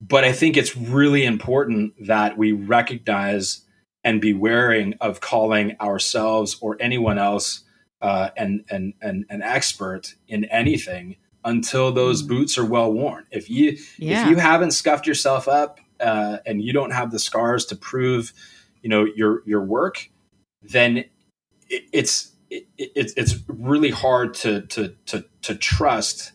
But 0.00 0.24
I 0.24 0.32
think 0.32 0.56
it's 0.56 0.76
really 0.76 1.24
important 1.24 1.94
that 2.06 2.38
we 2.38 2.52
recognize 2.52 3.62
and 4.04 4.20
be 4.20 4.32
wary 4.32 4.94
of 5.00 5.20
calling 5.20 5.76
ourselves 5.80 6.56
or 6.60 6.76
anyone 6.80 7.18
else 7.18 7.64
uh, 8.00 8.30
an, 8.36 8.64
an, 8.70 8.94
an, 9.02 9.26
an 9.28 9.42
expert 9.42 10.14
in 10.28 10.44
anything 10.46 11.16
until 11.44 11.92
those 11.92 12.22
mm. 12.22 12.28
boots 12.28 12.58
are 12.58 12.64
well 12.64 12.92
worn. 12.92 13.26
If 13.30 13.50
you 13.50 13.76
yeah. 13.98 14.22
if 14.22 14.30
you 14.30 14.36
haven't 14.36 14.72
scuffed 14.72 15.06
yourself 15.06 15.48
up 15.48 15.80
uh, 16.00 16.38
and 16.46 16.62
you 16.62 16.72
don't 16.72 16.92
have 16.92 17.10
the 17.10 17.18
scars 17.18 17.64
to 17.66 17.76
prove, 17.76 18.32
you 18.82 18.88
know 18.88 19.04
your 19.04 19.42
your 19.46 19.64
work, 19.64 20.10
then 20.62 20.98
it, 21.68 21.84
it's 21.92 22.32
it, 22.50 22.66
it, 22.78 23.12
it's 23.16 23.36
really 23.48 23.90
hard 23.90 24.34
to 24.34 24.62
to 24.62 24.94
to 25.06 25.24
to 25.42 25.54
trust 25.54 26.32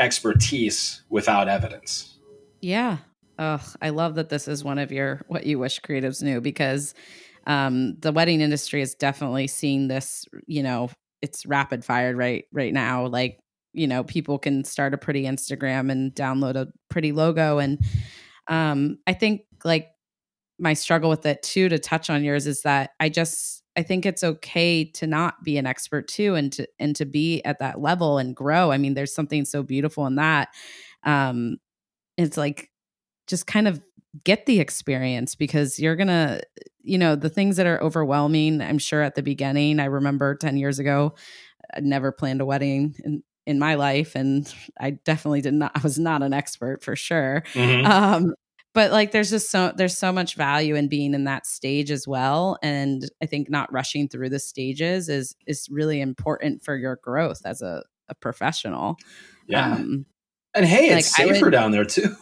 expertise 0.00 1.02
without 1.10 1.46
evidence. 1.46 2.18
Yeah. 2.60 2.98
Oh, 3.38 3.62
I 3.80 3.90
love 3.90 4.16
that 4.16 4.28
this 4.28 4.48
is 4.48 4.64
one 4.64 4.78
of 4.78 4.90
your 4.90 5.22
what 5.28 5.46
you 5.46 5.58
wish 5.58 5.80
creatives 5.80 6.22
knew 6.22 6.40
because 6.40 6.94
um, 7.46 7.96
the 8.00 8.12
wedding 8.12 8.40
industry 8.40 8.82
is 8.82 8.94
definitely 8.94 9.46
seeing 9.46 9.88
this. 9.88 10.26
You 10.46 10.62
know, 10.62 10.90
it's 11.22 11.46
rapid 11.46 11.84
fired 11.84 12.16
right 12.16 12.44
right 12.52 12.72
now. 12.72 13.06
Like 13.06 13.38
you 13.72 13.86
know, 13.86 14.02
people 14.02 14.38
can 14.38 14.64
start 14.64 14.94
a 14.94 14.98
pretty 14.98 15.24
Instagram 15.24 15.92
and 15.92 16.12
download 16.14 16.56
a 16.56 16.68
pretty 16.88 17.12
logo, 17.12 17.58
and 17.58 17.78
um, 18.48 18.98
I 19.06 19.12
think 19.12 19.42
like 19.64 19.88
my 20.58 20.74
struggle 20.74 21.08
with 21.08 21.24
it 21.24 21.42
too. 21.42 21.68
To 21.68 21.78
touch 21.78 22.10
on 22.10 22.24
yours 22.24 22.46
is 22.46 22.62
that 22.62 22.90
I 23.00 23.08
just 23.08 23.59
I 23.76 23.82
think 23.82 24.04
it's 24.04 24.24
okay 24.24 24.84
to 24.84 25.06
not 25.06 25.42
be 25.44 25.56
an 25.56 25.66
expert 25.66 26.08
too 26.08 26.34
and 26.34 26.52
to 26.52 26.66
and 26.78 26.94
to 26.96 27.04
be 27.04 27.42
at 27.44 27.60
that 27.60 27.80
level 27.80 28.18
and 28.18 28.34
grow. 28.34 28.72
I 28.72 28.78
mean, 28.78 28.94
there's 28.94 29.14
something 29.14 29.44
so 29.44 29.62
beautiful 29.62 30.06
in 30.06 30.16
that. 30.16 30.48
Um 31.04 31.58
it's 32.16 32.36
like 32.36 32.70
just 33.26 33.46
kind 33.46 33.68
of 33.68 33.80
get 34.24 34.46
the 34.46 34.60
experience 34.60 35.34
because 35.34 35.78
you're 35.78 35.96
going 35.96 36.08
to 36.08 36.40
you 36.82 36.98
know, 36.98 37.14
the 37.14 37.28
things 37.28 37.56
that 37.56 37.66
are 37.66 37.82
overwhelming, 37.82 38.62
I'm 38.62 38.78
sure 38.78 39.02
at 39.02 39.14
the 39.14 39.22
beginning, 39.22 39.80
I 39.80 39.84
remember 39.84 40.34
10 40.34 40.56
years 40.56 40.78
ago, 40.78 41.14
I 41.74 41.80
never 41.80 42.12
planned 42.12 42.40
a 42.40 42.46
wedding 42.46 42.94
in 43.04 43.22
in 43.46 43.58
my 43.58 43.74
life 43.74 44.14
and 44.14 44.52
I 44.80 44.90
definitely 44.90 45.40
did 45.40 45.54
not 45.54 45.72
I 45.74 45.80
was 45.80 45.98
not 45.98 46.22
an 46.22 46.32
expert 46.32 46.84
for 46.84 46.96
sure. 46.96 47.42
Mm-hmm. 47.54 47.86
Um 47.86 48.34
but 48.72 48.92
like 48.92 49.12
there's 49.12 49.30
just 49.30 49.50
so 49.50 49.72
there's 49.76 49.96
so 49.96 50.12
much 50.12 50.34
value 50.34 50.74
in 50.74 50.88
being 50.88 51.14
in 51.14 51.24
that 51.24 51.46
stage 51.46 51.90
as 51.90 52.06
well 52.06 52.58
and 52.62 53.10
i 53.22 53.26
think 53.26 53.50
not 53.50 53.72
rushing 53.72 54.08
through 54.08 54.28
the 54.28 54.38
stages 54.38 55.08
is 55.08 55.34
is 55.46 55.68
really 55.70 56.00
important 56.00 56.62
for 56.62 56.76
your 56.76 56.96
growth 57.02 57.42
as 57.44 57.62
a, 57.62 57.82
a 58.08 58.14
professional 58.14 58.96
yeah 59.46 59.74
um, 59.74 60.06
and 60.54 60.66
hey 60.66 60.90
it's 60.90 61.18
like 61.18 61.28
safer 61.28 61.46
would, 61.46 61.52
down 61.52 61.70
there 61.70 61.84
too 61.84 62.14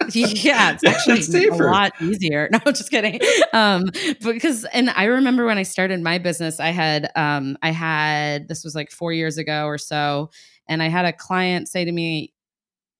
yeah, 0.14 0.72
it's 0.72 0.84
actually 0.86 1.20
it's 1.20 1.60
a 1.60 1.62
lot 1.62 1.92
easier. 2.00 2.48
No, 2.52 2.58
just 2.72 2.90
kidding. 2.90 3.20
Um, 3.52 3.90
because 4.22 4.64
and 4.64 4.90
I 4.90 5.04
remember 5.04 5.44
when 5.44 5.58
I 5.58 5.62
started 5.62 6.00
my 6.00 6.18
business, 6.18 6.58
I 6.58 6.70
had 6.70 7.10
um, 7.14 7.56
I 7.62 7.70
had 7.70 8.48
this 8.48 8.64
was 8.64 8.74
like 8.74 8.90
four 8.90 9.12
years 9.12 9.38
ago 9.38 9.66
or 9.66 9.78
so, 9.78 10.30
and 10.66 10.82
I 10.82 10.88
had 10.88 11.04
a 11.04 11.12
client 11.12 11.68
say 11.68 11.84
to 11.84 11.92
me, 11.92 12.32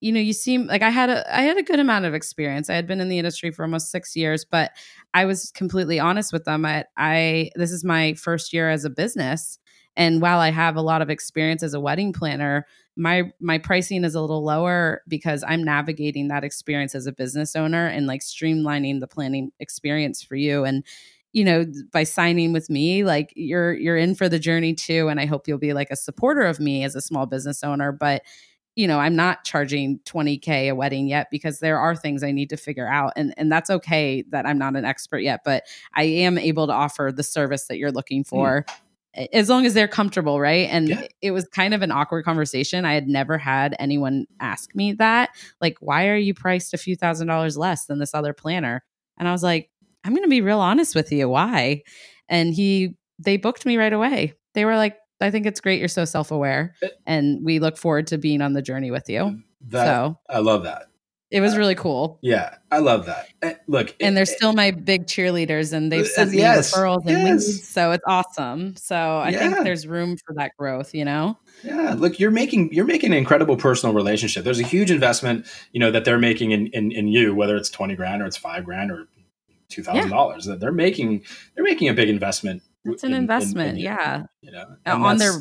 you 0.01 0.12
know 0.12 0.20
you 0.20 0.32
seem 0.32 0.66
like 0.66 0.82
i 0.82 0.90
had 0.90 1.11
a 1.11 1.36
i 1.36 1.42
had 1.42 1.59
a 1.59 1.62
good 1.62 1.78
amount 1.78 2.05
of 2.05 2.14
experience. 2.14 2.70
I 2.70 2.74
had 2.74 2.86
been 2.86 3.01
in 3.01 3.09
the 3.09 3.18
industry 3.18 3.51
for 3.51 3.62
almost 3.62 3.90
six 3.90 4.16
years 4.16 4.44
but 4.44 4.72
i 5.14 5.24
was 5.24 5.51
completely 5.53 5.98
honest 6.01 6.32
with 6.32 6.44
them. 6.44 6.64
I, 6.64 6.84
I 6.96 7.51
this 7.55 7.72
is 7.72 7.84
my 7.84 8.14
first 8.14 8.53
year 8.53 8.70
as 8.70 8.84
a 8.84 8.90
business 8.90 9.59
and 9.96 10.20
while 10.22 10.38
i 10.40 10.51
have 10.51 10.76
a 10.76 10.82
lot 10.82 11.03
of 11.03 11.11
experience 11.11 11.62
as 11.62 11.74
a 11.74 11.80
wedding 11.80 12.12
planner 12.12 12.66
my 12.96 13.30
my 13.40 13.59
pricing 13.59 14.05
is 14.05 14.14
a 14.14 14.20
little 14.20 14.44
lower 14.44 15.03
because 15.09 15.44
i'm 15.46 15.62
navigating 15.64 16.28
that 16.28 16.44
experience 16.44 16.94
as 16.94 17.07
a 17.07 17.12
business 17.12 17.55
owner 17.55 17.86
and 17.86 18.07
like 18.07 18.20
streamlining 18.20 19.01
the 19.01 19.07
planning 19.07 19.53
experience 19.61 20.22
for 20.22 20.36
you. 20.36 20.64
And 20.64 20.84
you 21.32 21.44
know 21.44 21.64
by 21.92 22.03
signing 22.03 22.53
with 22.53 22.68
me 22.68 23.05
like 23.05 23.32
you're 23.36 23.72
you're 23.74 23.96
in 23.96 24.14
for 24.16 24.28
the 24.28 24.38
journey 24.38 24.74
too 24.74 25.07
and 25.09 25.20
i 25.20 25.26
hope 25.26 25.46
you'll 25.46 25.59
be 25.59 25.72
like 25.72 25.90
a 25.90 25.96
supporter 25.96 26.42
of 26.42 26.59
me 26.59 26.82
as 26.82 26.96
a 26.96 27.01
small 27.01 27.24
business 27.24 27.62
owner 27.62 27.92
but 27.92 28.22
you 28.77 28.87
know, 28.87 28.99
I'm 28.99 29.16
not 29.16 29.45
charging 29.45 29.99
20k 30.01 30.71
a 30.71 30.73
wedding 30.73 31.09
yet 31.09 31.29
because 31.31 31.59
there 31.59 31.79
are 31.79 31.97
things 31.97 32.23
I 32.23 32.33
need 32.33 32.51
to 32.51 32.57
figure 32.57 32.89
out 32.89 33.12
and 33.16 33.35
and 33.37 33.51
that's 33.51 33.68
okay 33.68 34.25
that 34.31 34.47
I'm 34.47 34.59
not 34.59 34.77
an 34.77 34.85
expert 34.85 35.18
yet, 35.18 35.41
but 35.45 35.64
I 35.95 36.05
am 36.05 36.39
able 36.39 36.66
to 36.66 36.73
offer 36.73 37.12
the 37.14 37.23
service 37.23 37.66
that 37.66 37.79
you're 37.79 37.93
looking 37.93 38.25
mm. 38.25 38.29
for. 38.29 38.64
Mm 38.68 38.75
as 39.33 39.49
long 39.49 39.66
as 39.66 39.75
they're 39.75 39.89
comfortable, 39.89 40.41
right? 40.41 40.68
And 40.71 40.89
yeah. 40.89 41.07
it 41.21 41.31
was 41.33 41.47
kind 41.49 41.75
of 41.75 41.83
an 41.83 41.91
awkward 41.91 42.25
conversation. 42.25 42.85
I 42.85 42.95
had 42.95 43.09
never 43.09 43.39
had 43.39 43.75
anyone 43.79 44.27
ask 44.39 44.75
me 44.75 44.93
that. 44.95 45.31
Like, 45.61 45.77
why 45.81 46.09
are 46.09 46.16
you 46.16 46.33
priced 46.33 46.75
a 46.75 46.79
few 46.79 46.97
thousand 46.97 47.27
dollars 47.27 47.57
less 47.57 47.87
than 47.87 47.99
this 47.99 48.14
other 48.14 48.33
planner? 48.33 48.85
And 49.18 49.29
I 49.29 49.33
was 49.33 49.43
like, 49.43 49.71
I'm 50.05 50.12
going 50.12 50.25
to 50.25 50.31
be 50.31 50.41
real 50.41 50.61
honest 50.61 50.95
with 50.95 51.11
you. 51.12 51.29
Why? 51.29 51.83
And 52.29 52.55
he, 52.55 52.95
they 53.18 53.37
booked 53.37 53.66
me 53.66 53.77
right 53.77 53.93
away. 53.93 54.35
They 54.55 54.64
were 54.64 54.77
like, 54.77 54.97
I 55.21 55.31
think 55.31 55.47
it's 55.47 55.61
great 55.61 55.79
you're 55.79 55.89
so 55.89 56.05
self 56.05 56.31
aware, 56.31 56.75
eh 56.83 56.89
and 57.07 57.45
we 57.45 57.59
look 57.59 57.77
forward 57.77 58.07
to 58.09 58.18
being 58.18 58.41
on 58.43 58.53
the 58.53 58.62
journey 58.62 58.91
with 58.91 59.09
you. 59.09 59.41
That, 59.68 59.85
so 59.85 60.18
I 60.29 60.39
love 60.39 60.64
that. 60.64 60.87
It 61.31 61.41
was 61.41 61.55
uh, 61.55 61.59
really 61.59 61.77
cool. 61.77 62.18
Yeah, 62.23 62.57
I 62.73 62.79
love 62.79 63.07
that. 63.07 63.29
Uh, 63.41 63.53
look, 63.68 63.95
and 64.01 64.12
it, 64.12 64.16
they're 64.16 64.27
still 64.27 64.53
my 64.53 64.73
big 64.73 65.07
cheerleaders, 65.07 65.73
and 65.73 65.93
they've 65.93 66.07
sent 66.07 66.33
me 66.33 66.39
yes, 66.39 66.75
referrals 66.75 67.07
and 67.07 67.11
yes. 67.11 67.47
leads, 67.47 67.68
so 67.68 67.93
it's 67.93 68.03
awesome. 68.07 68.75
So 68.77 68.97
I 68.97 69.31
yeah. 69.31 69.39
think 69.39 69.64
there's 69.64 69.87
room 69.87 70.16
for 70.27 70.35
that 70.35 70.53
growth. 70.59 70.93
You 70.93 71.05
know. 71.05 71.39
Yeah, 71.62 71.95
look, 71.97 72.18
you're 72.18 72.33
making 72.33 72.73
you're 72.73 72.85
making 72.85 73.13
an 73.13 73.18
incredible 73.18 73.57
personal 73.57 73.95
relationship. 73.95 74.42
There's 74.42 74.59
a 74.59 74.67
huge 74.67 74.91
investment, 74.91 75.47
you 75.72 75.79
know, 75.79 75.92
that 75.92 76.05
they're 76.05 76.18
making 76.18 76.51
in 76.51 76.67
in, 76.68 76.91
in 76.91 77.07
you, 77.07 77.34
whether 77.34 77.57
it's 77.57 77.71
twenty 77.71 77.95
grand 77.95 78.22
or 78.22 78.26
it's 78.26 78.37
five 78.37 78.64
grand 78.64 78.91
or 78.91 79.07
two 79.68 79.84
thousand 79.84 80.11
yeah. 80.11 80.17
dollars. 80.17 80.47
That 80.47 80.59
they're 80.59 80.72
making 80.72 81.22
they're 81.55 81.64
making 81.64 81.88
a 81.88 81.95
big 81.95 82.09
investment 82.09 82.63
it's 82.84 83.04
an 83.04 83.12
in, 83.12 83.18
investment, 83.18 83.70
in, 83.70 83.76
in, 83.76 83.82
yeah. 83.82 84.22
You 84.42 84.52
know, 84.52 84.64
on 84.86 85.18
their 85.18 85.32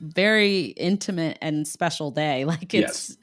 very 0.00 0.66
intimate 0.76 1.38
and 1.40 1.66
special 1.66 2.10
day. 2.10 2.44
Like 2.48 2.72
it's 2.72 3.16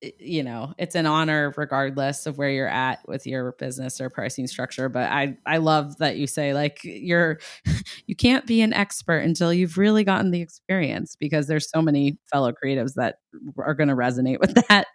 yes. 0.00 0.14
you 0.18 0.42
know, 0.42 0.72
it's 0.78 0.94
an 0.94 1.04
honor 1.04 1.52
regardless 1.56 2.26
of 2.26 2.38
where 2.38 2.48
you're 2.48 2.68
at 2.68 3.00
with 3.08 3.26
your 3.26 3.52
business 3.52 4.00
or 4.00 4.08
pricing 4.08 4.46
structure, 4.46 4.88
but 4.88 5.10
I 5.10 5.36
I 5.46 5.56
love 5.56 5.98
that 5.98 6.16
you 6.16 6.26
say 6.26 6.54
like 6.54 6.78
you're 6.84 7.40
you 8.06 8.14
can't 8.14 8.46
be 8.46 8.62
an 8.62 8.72
expert 8.72 9.18
until 9.18 9.52
you've 9.52 9.78
really 9.78 10.04
gotten 10.04 10.30
the 10.30 10.40
experience 10.40 11.16
because 11.16 11.48
there's 11.48 11.68
so 11.68 11.82
many 11.82 12.18
fellow 12.30 12.52
creatives 12.52 12.94
that 12.94 13.16
are 13.58 13.74
going 13.74 13.88
to 13.88 13.96
resonate 13.96 14.38
with 14.38 14.54
that 14.68 14.86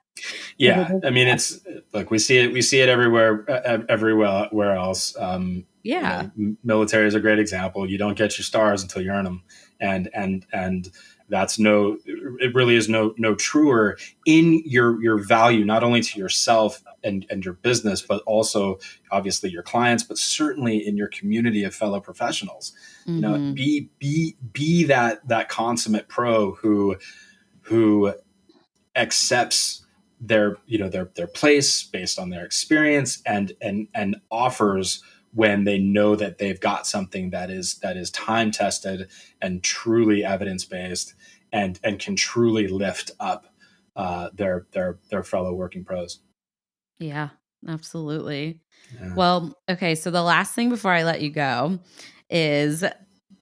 Yeah, 0.57 0.91
I 1.03 1.09
mean, 1.09 1.27
it's 1.27 1.59
like 1.93 2.09
we 2.09 2.19
see 2.19 2.37
it. 2.37 2.51
We 2.51 2.61
see 2.61 2.79
it 2.79 2.89
everywhere, 2.89 3.45
uh, 3.49 3.79
everywhere, 3.89 4.75
else. 4.75 5.15
Um, 5.19 5.65
yeah, 5.87 6.29
you 6.35 6.49
know, 6.49 6.55
military 6.63 7.07
is 7.07 7.15
a 7.15 7.19
great 7.19 7.39
example. 7.39 7.89
You 7.89 7.97
don't 7.97 8.17
get 8.17 8.37
your 8.37 8.43
stars 8.43 8.81
until 8.81 9.01
you 9.01 9.11
earn 9.11 9.25
them, 9.25 9.43
and 9.79 10.09
and 10.13 10.45
and 10.51 10.89
that's 11.29 11.57
no. 11.57 11.97
It 12.05 12.53
really 12.53 12.75
is 12.75 12.89
no 12.89 13.13
no 13.17 13.35
truer 13.35 13.97
in 14.25 14.61
your 14.65 15.01
your 15.01 15.17
value, 15.17 15.65
not 15.65 15.83
only 15.83 16.01
to 16.01 16.19
yourself 16.19 16.83
and 17.03 17.25
and 17.29 17.43
your 17.43 17.55
business, 17.55 18.01
but 18.01 18.21
also 18.25 18.79
obviously 19.11 19.49
your 19.49 19.63
clients, 19.63 20.03
but 20.03 20.17
certainly 20.17 20.85
in 20.85 20.97
your 20.97 21.07
community 21.07 21.63
of 21.63 21.73
fellow 21.73 21.99
professionals. 21.99 22.73
Mm-hmm. 23.01 23.15
You 23.15 23.21
know, 23.21 23.33
mm-hmm. 23.33 23.53
be 23.53 23.89
be 23.99 24.35
be 24.51 24.83
that 24.85 25.27
that 25.27 25.49
consummate 25.49 26.07
pro 26.07 26.53
who 26.55 26.97
who 27.61 28.13
accepts 28.95 29.85
their 30.19 30.57
you 30.65 30.77
know 30.77 30.89
their 30.89 31.11
their 31.15 31.27
place 31.27 31.83
based 31.83 32.17
on 32.17 32.29
their 32.29 32.43
experience 32.43 33.21
and 33.25 33.53
and 33.61 33.87
and 33.93 34.15
offers 34.31 35.03
when 35.37 35.65
they 35.65 35.77
know 35.77 36.15
that 36.15 36.39
they've 36.39 36.59
got 36.59 36.87
something 36.87 37.29
that 37.29 37.51
is 37.51 37.75
that 37.83 37.95
is 37.95 38.09
time 38.09 38.49
tested 38.49 39.07
and 39.39 39.63
truly 39.63 40.25
evidence 40.25 40.65
based 40.65 41.13
and 41.53 41.79
and 41.83 41.99
can 41.99 42.15
truly 42.15 42.67
lift 42.67 43.11
up 43.19 43.45
uh, 43.95 44.29
their 44.33 44.65
their 44.71 44.97
their 45.11 45.21
fellow 45.21 45.53
working 45.53 45.85
pros. 45.85 46.21
Yeah, 46.97 47.29
absolutely. 47.67 48.61
Yeah. 48.99 49.13
Well, 49.13 49.55
okay. 49.69 49.93
So 49.93 50.09
the 50.09 50.23
last 50.23 50.55
thing 50.55 50.69
before 50.69 50.91
I 50.91 51.03
let 51.03 51.21
you 51.21 51.29
go 51.29 51.77
is 52.31 52.83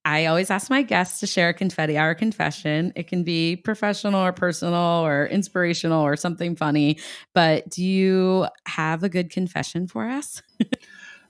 I 0.04 0.26
always 0.26 0.52
ask 0.52 0.70
my 0.70 0.82
guests 0.82 1.22
to 1.22 1.28
share 1.28 1.48
a 1.48 1.54
confetti 1.54 1.98
hour 1.98 2.14
confession. 2.14 2.92
It 2.98 3.08
can 3.08 3.24
be 3.24 3.56
professional 3.56 4.20
or 4.20 4.34
personal 4.34 4.76
or 4.76 5.28
inspirational 5.28 6.04
or 6.04 6.18
something 6.18 6.58
funny. 6.58 7.00
But 7.34 7.70
do 7.70 7.82
you 7.82 8.48
have 8.68 9.02
a 9.04 9.10
good 9.10 9.30
confession 9.30 9.88
for 9.88 10.10
us? 10.10 10.44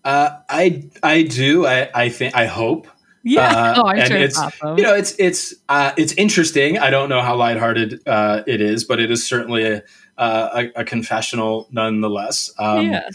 uh, 0.06 0.38
I 0.48 0.90
I 1.04 1.24
do. 1.24 1.66
I 1.66 1.90
I 1.94 2.10
think 2.10 2.36
I 2.36 2.46
hope. 2.46 2.88
Yeah. 3.24 3.48
Uh, 3.48 3.74
oh, 3.78 3.88
I'm 3.88 4.06
sure 4.06 4.18
it's, 4.18 4.38
awesome. 4.38 4.78
you 4.78 4.84
know 4.84 4.94
it's 4.94 5.16
it's 5.18 5.56
uh, 5.68 5.92
it's 5.98 6.14
interesting. 6.14 6.78
I 6.78 6.92
don't 6.92 7.10
know 7.10 7.22
how 7.22 7.36
lighthearted 7.36 8.08
uh, 8.08 8.44
it 8.46 8.62
is, 8.62 8.84
but 8.84 9.00
it 9.00 9.10
is 9.10 9.28
certainly 9.28 9.66
a 9.66 9.84
a, 10.18 10.72
a, 10.78 10.86
confessional 10.86 11.68
nonetheless. 11.72 12.54
Um, 12.58 12.92
yeah. 12.92 13.10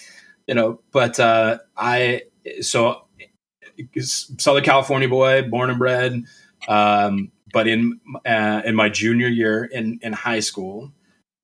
You 0.46 0.54
know, 0.54 0.80
but 0.90 1.18
uh, 1.18 1.58
I 1.76 2.22
so 2.60 3.06
Southern 4.00 4.64
California 4.64 5.08
boy, 5.08 5.42
born 5.42 5.70
and 5.70 5.78
bred. 5.78 6.24
Um, 6.68 7.30
but 7.52 7.68
in 7.68 8.00
uh, 8.26 8.62
in 8.64 8.74
my 8.74 8.88
junior 8.88 9.28
year 9.28 9.64
in 9.64 10.00
in 10.02 10.12
high 10.12 10.40
school, 10.40 10.92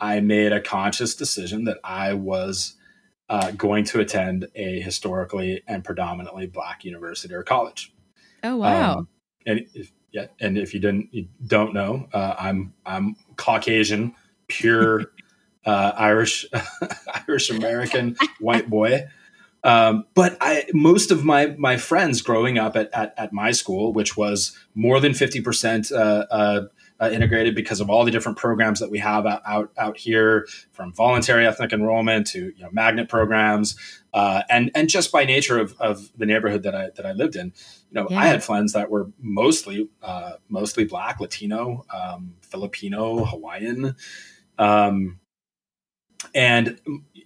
I 0.01 0.20
made 0.20 0.52
a 0.52 0.60
conscious 0.60 1.14
decision 1.14 1.64
that 1.64 1.78
I 1.85 2.14
was 2.14 2.74
uh, 3.28 3.51
going 3.53 3.85
to 3.85 4.01
attend 4.01 4.48
a 4.55 4.81
historically 4.81 5.62
and 5.66 5.85
predominantly 5.85 6.47
black 6.47 6.85
university 6.85 7.35
or 7.35 7.43
college. 7.43 7.93
Oh 8.43 8.57
wow! 8.57 8.98
Um, 8.98 9.09
and 9.47 9.66
if, 9.74 9.93
yeah, 10.12 10.27
and 10.40 10.57
if 10.57 10.74
you 10.74 10.81
didn't 10.81 11.12
you 11.12 11.28
don't 11.47 11.74
know, 11.74 12.09
uh, 12.12 12.35
I'm 12.39 12.74
I'm 12.85 13.16
Caucasian, 13.36 14.15
pure 14.48 15.12
uh, 15.65 15.93
Irish 15.97 16.47
Irish 17.28 17.51
American 17.51 18.16
white 18.40 18.69
boy. 18.69 19.07
Um, 19.65 20.07
but 20.15 20.36
I, 20.40 20.66
most 20.73 21.11
of 21.11 21.24
my 21.24 21.47
my 21.59 21.77
friends 21.77 22.23
growing 22.23 22.57
up 22.57 22.77
at, 22.77 22.89
at, 22.93 23.15
at 23.16 23.32
my 23.32 23.51
school, 23.51 23.93
which 23.93 24.16
was 24.16 24.57
more 24.74 25.01
than 25.01 25.12
fifty 25.12 25.40
percent 25.40 25.90
uh, 25.90 26.62
uh, 27.01 27.10
integrated 27.12 27.55
because 27.55 27.81
of 27.81 27.90
all 27.90 28.05
the 28.05 28.10
different 28.10 28.39
programs 28.39 28.81
that 28.81 28.90
we 28.90 28.98
have 28.98 29.27
out 29.27 29.43
out, 29.47 29.73
out 29.77 29.97
here, 29.97 30.47
from 30.73 30.93
voluntary 30.93 31.47
ethnic 31.47 31.73
enrollment 31.73 32.27
to 32.28 32.52
you 32.56 32.62
know, 32.62 32.70
magnet 32.73 33.09
programs, 33.09 33.77
uh, 34.14 34.43
and 34.48 34.70
and 34.74 34.89
just 34.89 35.12
by 35.12 35.24
nature 35.24 35.59
of, 35.59 35.74
of 35.78 36.10
the 36.16 36.27
neighborhood 36.27 36.62
that 36.62 36.74
I 36.74 36.90
that 36.97 37.06
I 37.06 37.12
lived 37.12 37.36
in, 37.36 37.52
you 37.90 37.94
know, 37.94 38.06
yeah. 38.10 38.18
I 38.18 38.27
had 38.27 38.43
friends 38.43 38.73
that 38.73 38.90
were 38.90 39.10
mostly 39.20 39.89
uh, 40.02 40.32
mostly 40.48 40.85
Black, 40.85 41.20
Latino, 41.20 41.85
um, 41.94 42.35
Filipino, 42.43 43.24
Hawaiian. 43.24 43.97
Um, 44.59 45.20
and 46.35 46.78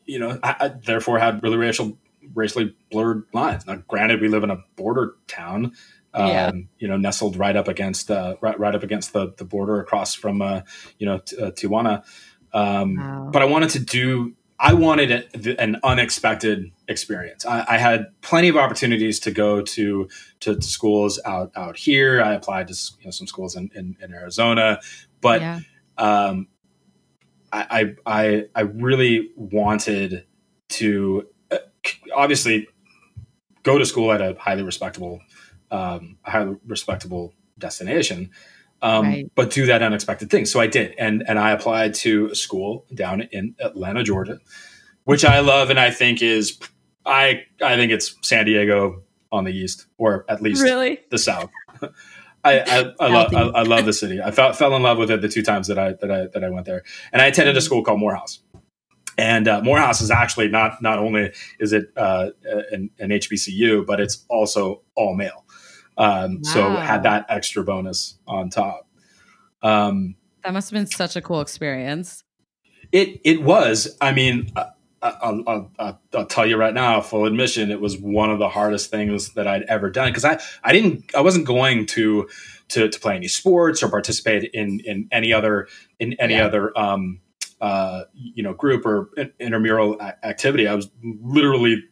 you 0.05 0.19
know, 0.19 0.39
I, 0.43 0.57
I, 0.61 0.69
therefore 0.69 1.19
had 1.19 1.43
really 1.43 1.57
racial 1.57 1.97
racially 2.35 2.75
blurred 2.91 3.25
lines. 3.33 3.67
Now, 3.67 3.77
granted, 3.89 4.21
we 4.21 4.29
live 4.29 4.45
in 4.45 4.51
a 4.51 4.63
border 4.77 5.15
town, 5.27 5.73
um, 6.15 6.28
yeah. 6.28 6.53
you 6.78 6.89
know, 6.89 6.97
nestled 6.97 7.37
right 7.37 7.57
up 7.57 7.69
against 7.69 8.11
uh, 8.11 8.37
right, 8.41 8.59
right 8.59 8.74
up 8.74 8.82
against 8.82 9.12
the, 9.12 9.32
the 9.37 9.45
border 9.45 9.81
across 9.81 10.15
from 10.15 10.43
uh, 10.43 10.62
you 10.99 11.07
know 11.07 11.19
t- 11.19 11.37
uh, 11.41 11.51
Tijuana. 11.51 12.05
Um, 12.53 12.97
wow. 12.97 13.31
But 13.32 13.43
I 13.43 13.45
wanted 13.45 13.70
to 13.70 13.81
do. 13.81 14.35
I 14.59 14.74
wanted 14.74 15.11
a, 15.11 15.61
an 15.61 15.78
unexpected 15.82 16.70
experience. 16.87 17.47
I, 17.47 17.65
I, 17.66 17.78
had 17.78 18.09
plenty 18.20 18.49
of 18.49 18.59
opportunities 18.59 19.19
to 19.20 19.31
go 19.31 19.62
to, 19.62 20.07
to, 20.41 20.55
to 20.55 20.62
schools 20.62 21.19
out 21.24 21.51
out 21.57 21.78
here. 21.78 22.20
I 22.20 22.35
applied 22.35 22.69
to 22.69 22.74
you 22.99 23.07
know, 23.07 23.11
some 23.11 23.27
schools 23.27 23.57
in, 23.57 23.70
in, 23.74 23.97
in 24.03 24.12
Arizona, 24.12 24.78
but 25.23 25.41
yeah. 25.41 25.61
um, 25.97 26.49
I, 27.53 27.95
I 28.05 28.45
I 28.55 28.61
really 28.61 29.31
wanted 29.35 30.27
to 30.70 31.27
obviously 32.15 32.69
go 33.62 33.78
to 33.78 33.85
school 33.85 34.12
at 34.12 34.20
a 34.20 34.37
highly 34.39 34.62
respectable, 34.62 35.20
um, 35.71 36.17
highly 36.23 36.57
respectable 36.67 37.35
destination, 37.59 38.31
um, 38.83 39.07
right. 39.07 39.31
but 39.35 39.51
do 39.51 39.67
that 39.67 39.83
unexpected 39.83 40.31
thing. 40.31 40.47
So 40.47 40.61
I 40.61 40.67
did, 40.67 40.95
and 40.99 41.23
and 41.27 41.39
I 41.39 41.53
applied 41.53 41.95
to 41.95 42.27
a 42.27 42.35
school 42.35 42.87
down 42.95 43.23
in 43.23 43.55
Atlanta, 43.61 44.03
Georgia, 44.03 44.39
which 45.05 45.25
I 45.25 45.41
love, 45.41 45.71
and 45.71 45.79
I 45.79 45.91
think 45.91 46.23
is 46.23 46.59
I 47.07 47.45
I 47.63 47.77
think 47.77 47.93
it's 47.93 48.17
San 48.23 48.47
Diego 48.47 49.03
on 49.33 49.45
the 49.45 49.53
east, 49.53 49.87
or 49.99 50.25
at 50.29 50.43
least 50.43 50.63
really 50.63 51.01
the 51.11 51.19
south. 51.19 51.51
I 52.43 52.61
I, 52.61 52.95
I, 53.01 53.09
love, 53.09 53.35
I, 53.35 53.41
I, 53.41 53.63
love 53.65 53.85
the 53.85 53.93
city. 53.93 54.21
I 54.23 54.31
fell, 54.31 54.55
fell 54.55 54.75
in 54.75 54.83
love 54.83 54.97
with 54.97 55.11
it 55.11 55.21
the 55.21 55.29
two 55.29 55.43
times 55.43 55.67
that 55.67 55.79
I 55.79 55.93
that 56.01 56.11
I 56.11 56.27
that 56.33 56.43
I 56.43 56.51
went 56.51 56.67
there, 56.67 56.83
and 57.13 57.21
I 57.21 57.27
attended 57.27 57.55
a 57.55 57.59
mm-hmm. 57.59 57.65
school 57.65 57.85
called 57.85 58.01
Morehouse. 58.01 58.41
And 59.19 59.49
uh, 59.49 59.61
Morehouse 59.61 60.01
is 60.01 60.11
actually 60.11 60.49
not 60.49 60.81
not 60.81 60.99
only 60.99 61.33
is 61.59 61.75
it 61.75 61.93
uh, 61.97 62.31
an, 62.73 62.89
an, 62.99 63.11
HBCU, 63.11 63.85
but 63.85 64.01
it's 64.01 64.25
also 64.31 64.81
all 64.95 65.15
male. 65.15 65.45
Um, 66.01 66.37
wow. 66.37 66.39
So 66.43 66.71
had 66.71 67.03
that 67.03 67.27
extra 67.29 67.63
bonus 67.63 68.19
on 68.27 68.49
top. 68.49 68.89
Um, 69.63 70.17
that 70.43 70.55
must 70.55 70.71
have 70.71 70.77
been 70.77 70.87
such 70.87 71.15
a 71.15 71.21
cool 71.21 71.43
experience. 71.43 72.25
It 72.91 73.21
it 73.23 73.43
was. 73.43 73.97
I 74.01 74.13
mean, 74.13 74.51
uh, 74.57 74.65
I'll, 75.03 75.43
I'll, 75.79 76.01
I'll, 76.15 76.27
tell 76.27 76.47
you 76.47 76.57
right 76.57 76.75
now, 76.75 77.01
full 77.01 77.25
admission, 77.25 77.71
it 77.71 77.81
was 77.81 77.99
one 77.99 78.31
of 78.31 78.39
the 78.39 78.49
hardest 78.49 78.91
things 78.91 79.33
that 79.35 79.47
I'd 79.47 79.63
ever 79.63 79.91
done 79.91 80.11
because 80.11 80.25
I, 80.25 80.41
I 80.65 80.73
didn't 80.73 81.15
I 81.15 81.21
wasn't 81.21 81.47
going 81.47 81.87
to, 81.87 82.29
to 82.69 82.89
to 82.89 83.01
play 83.01 83.17
any 83.17 83.29
sports 83.29 83.83
or 83.83 83.89
participate 83.89 84.51
in 84.55 84.81
in 84.81 85.09
any 85.13 85.33
other 85.33 85.69
in 85.99 86.15
any 86.15 86.35
yeah. 86.35 86.47
other 86.47 86.77
um, 86.79 87.21
uh, 87.61 88.05
you 88.15 88.43
know 88.43 88.55
group 88.55 88.87
or 88.87 89.11
intramural 89.39 90.01
activity. 90.01 90.67
I 90.67 90.75
was 90.75 90.91
literally 91.03 91.85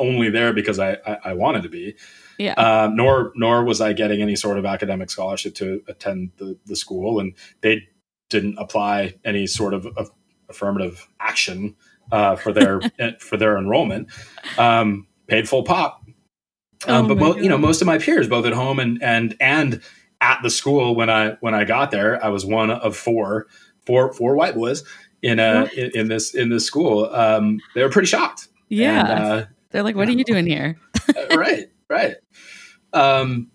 only 0.00 0.30
there 0.30 0.52
because 0.52 0.78
I, 0.78 0.94
I, 1.06 1.18
I 1.26 1.32
wanted 1.34 1.62
to 1.62 1.68
be. 1.68 1.94
Yeah. 2.38 2.54
Um, 2.54 2.96
nor 2.96 3.32
nor 3.36 3.64
was 3.64 3.80
I 3.80 3.92
getting 3.92 4.22
any 4.22 4.34
sort 4.34 4.58
of 4.58 4.64
academic 4.64 5.10
scholarship 5.10 5.54
to 5.56 5.82
attend 5.86 6.32
the, 6.38 6.58
the 6.66 6.74
school, 6.74 7.20
and 7.20 7.34
they 7.60 7.86
didn't 8.30 8.56
apply 8.58 9.14
any 9.24 9.46
sort 9.46 9.74
of, 9.74 9.86
of 9.96 10.10
affirmative 10.48 11.06
action 11.20 11.76
uh, 12.10 12.36
for 12.36 12.52
their 12.52 12.80
for 13.18 13.36
their 13.36 13.58
enrollment. 13.58 14.08
Um, 14.56 15.06
paid 15.26 15.48
full 15.48 15.64
pop. 15.64 16.02
Um, 16.86 17.04
oh 17.04 17.08
but 17.08 17.18
mo- 17.18 17.36
you 17.36 17.48
know, 17.48 17.58
most 17.58 17.82
of 17.82 17.86
my 17.86 17.98
peers, 17.98 18.26
both 18.26 18.46
at 18.46 18.54
home 18.54 18.78
and 18.78 19.02
and 19.02 19.36
and 19.38 19.82
at 20.22 20.40
the 20.42 20.50
school 20.50 20.94
when 20.94 21.10
I 21.10 21.36
when 21.40 21.54
I 21.54 21.64
got 21.64 21.90
there, 21.90 22.24
I 22.24 22.28
was 22.28 22.46
one 22.46 22.70
of 22.70 22.96
four 22.96 23.48
four 23.84 24.12
four 24.14 24.34
white 24.34 24.54
boys 24.54 24.82
in 25.22 25.38
a 25.38 25.68
in, 25.76 25.90
in 25.94 26.08
this 26.08 26.34
in 26.34 26.48
this 26.48 26.64
school. 26.64 27.06
Um, 27.14 27.60
they 27.74 27.82
were 27.82 27.90
pretty 27.90 28.08
shocked. 28.08 28.48
Yeah, 28.68 29.00
and, 29.00 29.24
uh, 29.24 29.46
they're 29.70 29.82
like, 29.82 29.96
"What 29.96 30.08
are 30.08 30.12
you 30.12 30.24
doing 30.24 30.46
here?" 30.46 30.76
Right, 31.34 31.68
right. 31.88 32.16
Um, 32.92 33.50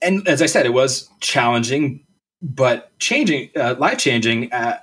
and 0.00 0.26
as 0.28 0.42
I 0.42 0.46
said, 0.46 0.66
it 0.66 0.72
was 0.72 1.08
challenging, 1.20 2.06
but 2.42 2.96
changing, 2.98 3.50
uh, 3.56 3.74
life 3.78 3.98
changing. 3.98 4.52
Uh, 4.52 4.78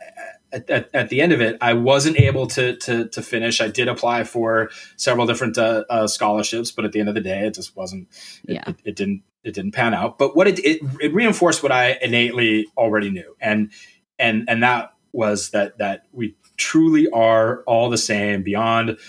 at, 0.52 0.69
at, 0.69 0.89
at, 0.93 1.10
the 1.10 1.22
end 1.22 1.31
of 1.31 1.39
it, 1.39 1.57
I 1.61 1.73
wasn't 1.73 2.19
able 2.19 2.48
to, 2.48 2.76
to, 2.76 3.07
to 3.07 3.22
finish. 3.22 3.61
I 3.61 3.69
did 3.69 3.88
apply 3.88 4.26
for 4.26 4.69
several 4.98 5.26
different 5.26 5.57
uh, 5.57 5.85
uh, 5.89 6.07
scholarships, 6.07 6.72
but 6.72 6.84
at 6.84 6.91
the 6.91 6.99
end 6.99 7.07
of 7.07 7.15
the 7.15 7.22
day, 7.22 7.45
it 7.48 7.53
just 7.53 7.76
wasn't. 7.76 8.10
It, 8.48 8.56
yeah. 8.56 8.64
it, 8.68 8.76
it 8.84 8.95
didn't. 8.95 9.23
It 9.43 9.53
didn't 9.53 9.72
pan 9.72 9.93
out. 9.93 10.18
But 10.19 10.35
what 10.35 10.48
it, 10.48 10.60
it 10.60 10.81
it 10.99 11.14
reinforced 11.14 11.64
what 11.64 11.72
I 11.72 11.98
innately 12.02 12.68
already 12.77 13.10
knew, 13.10 13.35
and 13.39 13.72
and 14.19 14.45
and 14.48 14.61
that 14.61 14.93
was 15.14 15.49
that 15.49 15.80
that 15.80 16.03
we 16.11 16.35
truly 16.57 17.10
are 17.10 17.64
all 17.64 17.89
the 17.89 17.98
same 17.98 18.43
beyond 18.43 18.99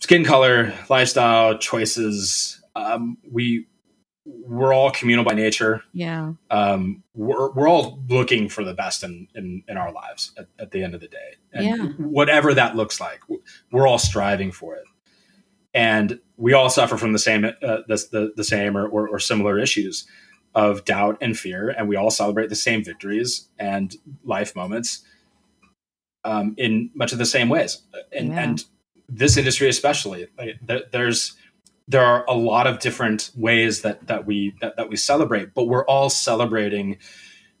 skin 0.00 0.24
color, 0.24 0.72
lifestyle 0.88 1.58
choices. 1.58 2.62
Um, 2.74 3.18
we 3.30 3.66
we're 4.28 4.74
all 4.74 4.90
communal 4.90 5.24
by 5.24 5.34
nature. 5.34 5.82
Yeah. 5.92 6.32
Um, 6.50 7.02
we're, 7.14 7.50
we're 7.52 7.68
all 7.68 8.02
looking 8.08 8.48
for 8.48 8.62
the 8.62 8.74
best 8.74 9.02
in, 9.02 9.28
in, 9.34 9.62
in 9.68 9.76
our 9.76 9.92
lives 9.92 10.32
at, 10.36 10.48
at, 10.58 10.70
the 10.70 10.82
end 10.82 10.94
of 10.94 11.00
the 11.00 11.08
day. 11.08 11.36
And 11.52 11.66
yeah. 11.66 11.84
whatever 11.96 12.52
that 12.54 12.76
looks 12.76 13.00
like, 13.00 13.20
we're 13.72 13.86
all 13.86 13.98
striving 13.98 14.52
for 14.52 14.74
it. 14.74 14.84
And 15.72 16.20
we 16.36 16.52
all 16.52 16.70
suffer 16.70 16.96
from 16.96 17.12
the 17.12 17.18
same, 17.18 17.44
uh, 17.44 17.50
the, 17.60 18.06
the, 18.10 18.32
the, 18.36 18.44
same 18.44 18.76
or, 18.76 18.86
or, 18.86 19.08
or 19.08 19.18
similar 19.18 19.58
issues 19.58 20.06
of 20.54 20.84
doubt 20.84 21.18
and 21.20 21.38
fear. 21.38 21.70
And 21.70 21.88
we 21.88 21.96
all 21.96 22.10
celebrate 22.10 22.48
the 22.48 22.54
same 22.54 22.84
victories 22.84 23.48
and 23.58 23.94
life 24.24 24.56
moments 24.56 25.02
um, 26.24 26.54
in 26.58 26.90
much 26.94 27.12
of 27.12 27.18
the 27.18 27.26
same 27.26 27.48
ways. 27.48 27.82
And, 28.12 28.28
yeah. 28.28 28.42
and 28.42 28.64
this 29.08 29.36
industry, 29.36 29.68
especially, 29.68 30.26
like, 30.36 30.56
there, 30.62 30.82
there's, 30.92 31.34
there 31.86 32.04
are 32.04 32.24
a 32.28 32.34
lot 32.34 32.66
of 32.66 32.80
different 32.80 33.30
ways 33.34 33.82
that 33.82 34.06
that 34.06 34.26
we 34.26 34.54
that, 34.60 34.76
that 34.76 34.88
we 34.90 34.96
celebrate, 34.96 35.54
but 35.54 35.64
we're 35.64 35.86
all 35.86 36.10
celebrating 36.10 36.98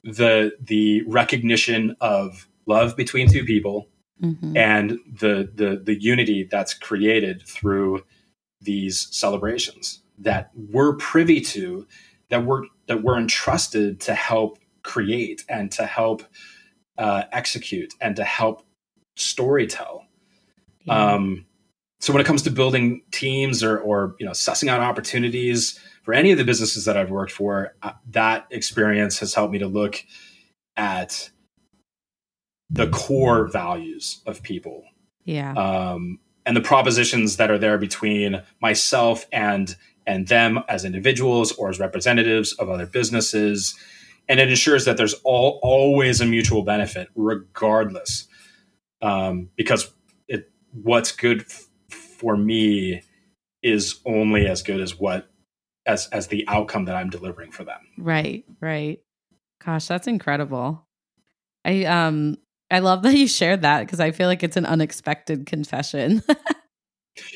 the 0.04 0.52
the 0.60 1.02
recognition 1.06 1.96
of 2.00 2.46
love 2.66 2.96
between 2.96 3.28
two 3.28 3.44
people 3.44 3.88
mm-hmm. 4.22 4.56
and 4.56 4.98
the 5.10 5.50
the 5.54 5.80
the 5.82 6.00
unity 6.00 6.44
that's 6.44 6.74
created 6.74 7.42
through 7.46 8.04
these 8.60 9.08
celebrations 9.10 10.02
that 10.18 10.50
we're 10.54 10.94
privy 10.96 11.40
to 11.40 11.86
that 12.28 12.44
we're 12.44 12.64
that 12.86 13.02
we're 13.02 13.18
entrusted 13.18 14.00
to 14.00 14.14
help 14.14 14.58
create 14.82 15.44
and 15.48 15.70
to 15.72 15.86
help 15.86 16.22
uh, 16.96 17.24
execute 17.32 17.94
and 18.00 18.16
to 18.16 18.24
help 18.24 18.64
storytell 19.16 20.02
yeah. 20.88 21.14
um, 21.14 21.46
so 22.00 22.12
when 22.12 22.20
it 22.20 22.26
comes 22.26 22.42
to 22.42 22.50
building 22.50 23.02
teams 23.10 23.62
or, 23.62 23.78
or 23.78 24.14
you 24.18 24.26
know 24.26 24.32
sussing 24.32 24.68
out 24.68 24.80
opportunities 24.80 25.78
for 26.02 26.14
any 26.14 26.30
of 26.32 26.38
the 26.38 26.44
businesses 26.44 26.84
that 26.84 26.96
I've 26.96 27.10
worked 27.10 27.32
for, 27.32 27.74
uh, 27.82 27.92
that 28.10 28.46
experience 28.50 29.18
has 29.18 29.34
helped 29.34 29.52
me 29.52 29.58
to 29.58 29.66
look 29.66 30.02
at 30.76 31.30
the 32.70 32.88
core 32.88 33.48
values 33.48 34.22
of 34.26 34.42
people. 34.42 34.84
Yeah. 35.24 35.52
Um, 35.52 36.20
and 36.46 36.56
the 36.56 36.60
propositions 36.60 37.36
that 37.36 37.50
are 37.50 37.58
there 37.58 37.78
between 37.78 38.42
myself 38.60 39.26
and 39.32 39.76
and 40.06 40.28
them 40.28 40.60
as 40.68 40.84
individuals 40.86 41.52
or 41.52 41.68
as 41.68 41.78
representatives 41.78 42.52
of 42.54 42.70
other 42.70 42.86
businesses 42.86 43.74
and 44.28 44.40
it 44.40 44.48
ensures 44.48 44.84
that 44.84 44.96
there's 44.96 45.14
all 45.24 45.58
always 45.62 46.20
a 46.20 46.26
mutual 46.26 46.62
benefit 46.62 47.08
regardless 47.14 48.26
um, 49.02 49.50
because 49.56 49.92
what's 50.82 51.12
good 51.12 51.46
for 51.90 52.36
me 52.36 53.02
is 53.62 54.00
only 54.04 54.46
as 54.46 54.62
good 54.62 54.80
as 54.80 54.98
what 54.98 55.28
as 55.86 56.06
as 56.08 56.28
the 56.28 56.44
outcome 56.48 56.84
that 56.84 56.96
I'm 56.96 57.10
delivering 57.10 57.50
for 57.50 57.64
them. 57.64 57.80
Right, 57.96 58.44
right. 58.60 59.00
Gosh, 59.64 59.86
that's 59.86 60.06
incredible. 60.06 60.86
I 61.64 61.84
um 61.84 62.38
I 62.70 62.80
love 62.80 63.02
that 63.02 63.14
you 63.14 63.26
shared 63.26 63.62
that 63.62 63.80
because 63.80 64.00
I 64.00 64.10
feel 64.10 64.28
like 64.28 64.42
it's 64.42 64.56
an 64.56 64.66
unexpected 64.66 65.46
confession. 65.46 66.22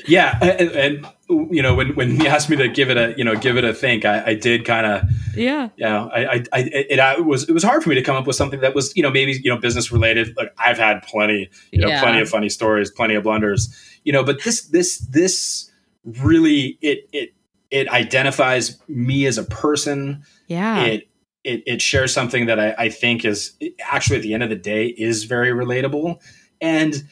yeah, 0.06 0.38
and, 0.42 0.70
and, 0.72 1.06
you 1.28 1.62
know 1.62 1.74
when 1.74 1.94
when 1.94 2.20
he 2.20 2.28
asked 2.28 2.50
me 2.50 2.56
to 2.56 2.68
give 2.68 2.90
it 2.90 2.98
a 2.98 3.14
you 3.16 3.24
know 3.24 3.34
give 3.34 3.56
it 3.56 3.64
a 3.64 3.72
think, 3.72 4.04
I, 4.04 4.22
I 4.26 4.34
did 4.34 4.66
kind 4.66 4.84
of 4.84 5.08
yeah 5.34 5.70
you 5.76 5.84
know 5.84 6.10
I, 6.12 6.24
I, 6.24 6.44
I 6.52 6.58
it, 6.60 6.98
it, 6.98 7.24
was 7.24 7.48
it 7.48 7.52
was 7.52 7.62
hard 7.62 7.82
for 7.82 7.88
me 7.88 7.94
to 7.94 8.02
come 8.02 8.16
up 8.16 8.26
with 8.26 8.36
something 8.36 8.60
that 8.60 8.74
was 8.74 8.94
you 8.96 9.02
know 9.02 9.10
maybe 9.10 9.32
you 9.32 9.50
know 9.50 9.56
business 9.56 9.90
related. 9.90 10.36
Like 10.36 10.52
I've 10.58 10.78
had 10.78 11.02
plenty 11.02 11.48
you 11.70 11.80
know 11.80 11.88
yeah. 11.88 12.02
plenty 12.02 12.20
of 12.20 12.28
funny 12.28 12.50
stories, 12.50 12.90
plenty 12.90 13.14
of 13.14 13.22
blunders 13.22 13.74
you 14.04 14.12
know 14.12 14.24
but 14.24 14.42
this 14.42 14.62
this 14.68 14.98
this 14.98 15.70
really 16.04 16.78
it 16.80 17.08
it 17.12 17.34
it 17.70 17.88
identifies 17.88 18.80
me 18.88 19.26
as 19.26 19.38
a 19.38 19.44
person 19.44 20.22
yeah 20.48 20.84
it 20.84 21.08
it, 21.44 21.62
it 21.66 21.82
shares 21.82 22.12
something 22.12 22.46
that 22.46 22.60
I, 22.60 22.74
I 22.78 22.88
think 22.88 23.24
is 23.24 23.52
actually 23.90 24.16
at 24.16 24.22
the 24.22 24.34
end 24.34 24.44
of 24.44 24.48
the 24.48 24.56
day 24.56 24.86
is 24.86 25.24
very 25.24 25.50
relatable 25.50 26.20
and 26.60 27.02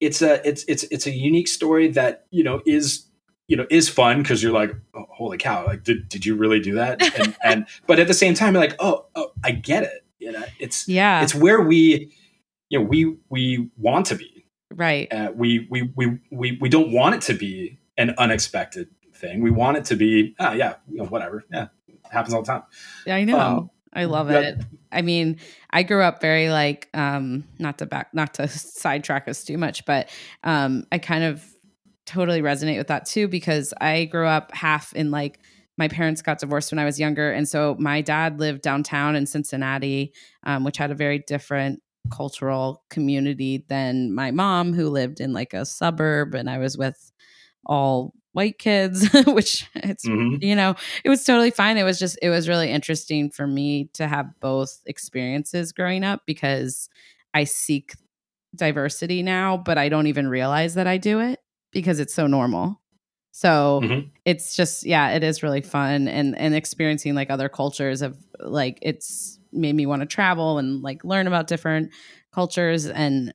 it's 0.00 0.22
a 0.22 0.46
it's 0.46 0.64
it's 0.68 0.84
it's 0.84 1.06
a 1.06 1.10
unique 1.10 1.48
story 1.48 1.88
that 1.88 2.26
you 2.30 2.44
know 2.44 2.60
is 2.66 3.06
you 3.48 3.56
know 3.56 3.66
is 3.70 3.88
fun 3.88 4.22
because 4.22 4.42
you're 4.42 4.52
like 4.52 4.72
oh, 4.94 5.06
holy 5.10 5.38
cow 5.38 5.64
like 5.66 5.82
did, 5.82 6.08
did 6.08 6.26
you 6.26 6.36
really 6.36 6.60
do 6.60 6.74
that 6.74 7.00
and, 7.18 7.36
and 7.42 7.66
but 7.86 7.98
at 7.98 8.06
the 8.06 8.14
same 8.14 8.34
time 8.34 8.54
you're 8.54 8.62
like 8.62 8.76
oh, 8.78 9.06
oh 9.14 9.30
i 9.44 9.50
get 9.50 9.84
it 9.84 10.04
you 10.18 10.32
know 10.32 10.44
it's 10.58 10.86
yeah 10.88 11.22
it's 11.22 11.34
where 11.34 11.60
we 11.60 12.12
you 12.68 12.78
know 12.78 12.84
we 12.84 13.16
we 13.30 13.70
want 13.78 14.06
to 14.06 14.14
be 14.14 14.36
Right. 14.76 15.10
Uh, 15.12 15.32
we, 15.34 15.66
we, 15.70 15.90
we, 15.94 16.18
we, 16.30 16.58
we 16.60 16.68
don't 16.68 16.92
want 16.92 17.14
it 17.14 17.22
to 17.22 17.34
be 17.34 17.78
an 17.96 18.14
unexpected 18.18 18.88
thing. 19.14 19.40
We 19.40 19.50
want 19.50 19.78
it 19.78 19.84
to 19.86 19.96
be, 19.96 20.34
ah, 20.38 20.52
yeah, 20.52 20.74
you 20.88 20.98
know, 20.98 21.06
whatever. 21.06 21.44
Yeah. 21.50 21.68
happens 22.10 22.34
all 22.34 22.42
the 22.42 22.46
time. 22.46 22.62
Yeah, 23.06 23.16
I 23.16 23.24
know. 23.24 23.38
Um, 23.38 23.70
I 23.96 24.04
love 24.04 24.30
it. 24.30 24.62
I 24.92 25.02
mean, 25.02 25.38
I 25.70 25.82
grew 25.82 26.02
up 26.02 26.20
very 26.20 26.50
like, 26.50 26.88
um, 26.94 27.44
not 27.58 27.78
to 27.78 27.86
back, 27.86 28.12
not 28.12 28.34
to 28.34 28.46
sidetrack 28.48 29.26
us 29.26 29.42
too 29.42 29.58
much, 29.58 29.84
but 29.86 30.10
um, 30.44 30.84
I 30.92 30.98
kind 30.98 31.24
of 31.24 31.44
totally 32.04 32.42
resonate 32.42 32.78
with 32.78 32.88
that 32.88 33.06
too 33.06 33.26
because 33.26 33.74
I 33.80 34.04
grew 34.04 34.26
up 34.26 34.54
half 34.54 34.92
in 34.92 35.10
like 35.10 35.40
my 35.78 35.88
parents 35.88 36.22
got 36.22 36.38
divorced 36.38 36.72
when 36.72 36.78
I 36.78 36.84
was 36.84 36.98
younger, 36.98 37.32
and 37.32 37.46
so 37.46 37.76
my 37.78 38.00
dad 38.00 38.38
lived 38.38 38.62
downtown 38.62 39.14
in 39.14 39.26
Cincinnati, 39.26 40.12
um, 40.44 40.64
which 40.64 40.78
had 40.78 40.90
a 40.90 40.94
very 40.94 41.22
different 41.26 41.82
cultural 42.10 42.82
community 42.88 43.64
than 43.68 44.14
my 44.14 44.30
mom 44.30 44.72
who 44.72 44.88
lived 44.88 45.20
in 45.20 45.32
like 45.32 45.52
a 45.52 45.66
suburb. 45.66 46.34
And 46.34 46.48
I 46.48 46.58
was 46.58 46.78
with 46.78 47.12
all 47.64 48.12
white 48.36 48.58
kids 48.58 49.08
which 49.28 49.66
it's 49.76 50.06
mm-hmm. 50.06 50.36
you 50.42 50.54
know 50.54 50.74
it 51.04 51.08
was 51.08 51.24
totally 51.24 51.50
fine 51.50 51.78
it 51.78 51.84
was 51.84 51.98
just 51.98 52.18
it 52.20 52.28
was 52.28 52.50
really 52.50 52.70
interesting 52.70 53.30
for 53.30 53.46
me 53.46 53.88
to 53.94 54.06
have 54.06 54.26
both 54.40 54.82
experiences 54.84 55.72
growing 55.72 56.04
up 56.04 56.20
because 56.26 56.90
I 57.32 57.44
seek 57.44 57.94
diversity 58.54 59.22
now 59.22 59.56
but 59.56 59.78
I 59.78 59.88
don't 59.88 60.06
even 60.06 60.28
realize 60.28 60.74
that 60.74 60.86
I 60.86 60.98
do 60.98 61.18
it 61.18 61.40
because 61.72 61.98
it's 61.98 62.12
so 62.12 62.26
normal 62.26 62.78
so 63.32 63.80
mm-hmm. 63.82 64.08
it's 64.26 64.54
just 64.54 64.84
yeah 64.84 65.12
it 65.12 65.24
is 65.24 65.42
really 65.42 65.62
fun 65.62 66.06
and 66.06 66.36
and 66.36 66.54
experiencing 66.54 67.14
like 67.14 67.30
other 67.30 67.48
cultures 67.48 68.02
of 68.02 68.18
like 68.38 68.78
it's 68.82 69.38
made 69.50 69.74
me 69.74 69.86
want 69.86 70.00
to 70.00 70.06
travel 70.06 70.58
and 70.58 70.82
like 70.82 71.02
learn 71.04 71.26
about 71.26 71.46
different 71.46 71.90
cultures 72.34 72.86
and 72.86 73.32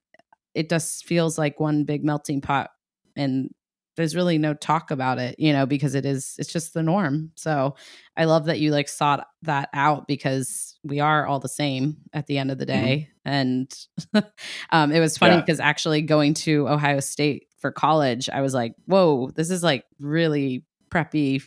it 0.53 0.69
just 0.69 1.07
feels 1.07 1.40
like 1.40 1.60
one 1.60 1.86
big 1.86 2.03
melting 2.03 2.40
pot 2.40 2.69
and 3.15 3.49
there's 3.97 4.15
really 4.15 4.38
no 4.38 4.53
talk 4.53 4.91
about 4.91 5.19
it 5.19 5.35
you 5.38 5.53
know 5.53 5.65
because 5.65 5.95
it 5.95 6.05
is 6.05 6.35
it's 6.38 6.51
just 6.51 6.73
the 6.73 6.84
norm 6.84 7.31
so 7.35 7.76
i 8.18 8.26
love 8.26 8.45
that 8.45 8.59
you 8.59 8.72
like 8.72 8.88
sought 8.88 9.27
that 9.41 9.69
out 9.73 10.07
because 10.07 10.77
we 10.84 10.99
are 10.99 11.26
all 11.26 11.39
the 11.39 11.49
same 11.49 11.97
at 12.13 12.27
the 12.27 12.38
end 12.38 12.51
of 12.51 12.57
the 12.57 12.65
mm-hmm. 12.65 12.85
day 12.85 13.09
mm-hmm. 13.26 13.30
and 13.30 13.88
um, 14.72 14.91
it 14.91 14.99
was 14.99 15.18
funny 15.18 15.39
because 15.39 15.59
yeah. 15.59 15.68
actually 15.68 16.01
going 16.01 16.34
to 16.34 16.68
ohio 16.68 16.99
state 16.99 17.47
for 17.59 17.72
college 17.72 18.30
i 18.30 18.41
was 18.41 18.53
like 18.53 18.73
whoa 18.85 19.30
this 19.35 19.49
is 19.49 19.63
like 19.63 19.85
really 19.99 20.65
preppy 20.89 21.43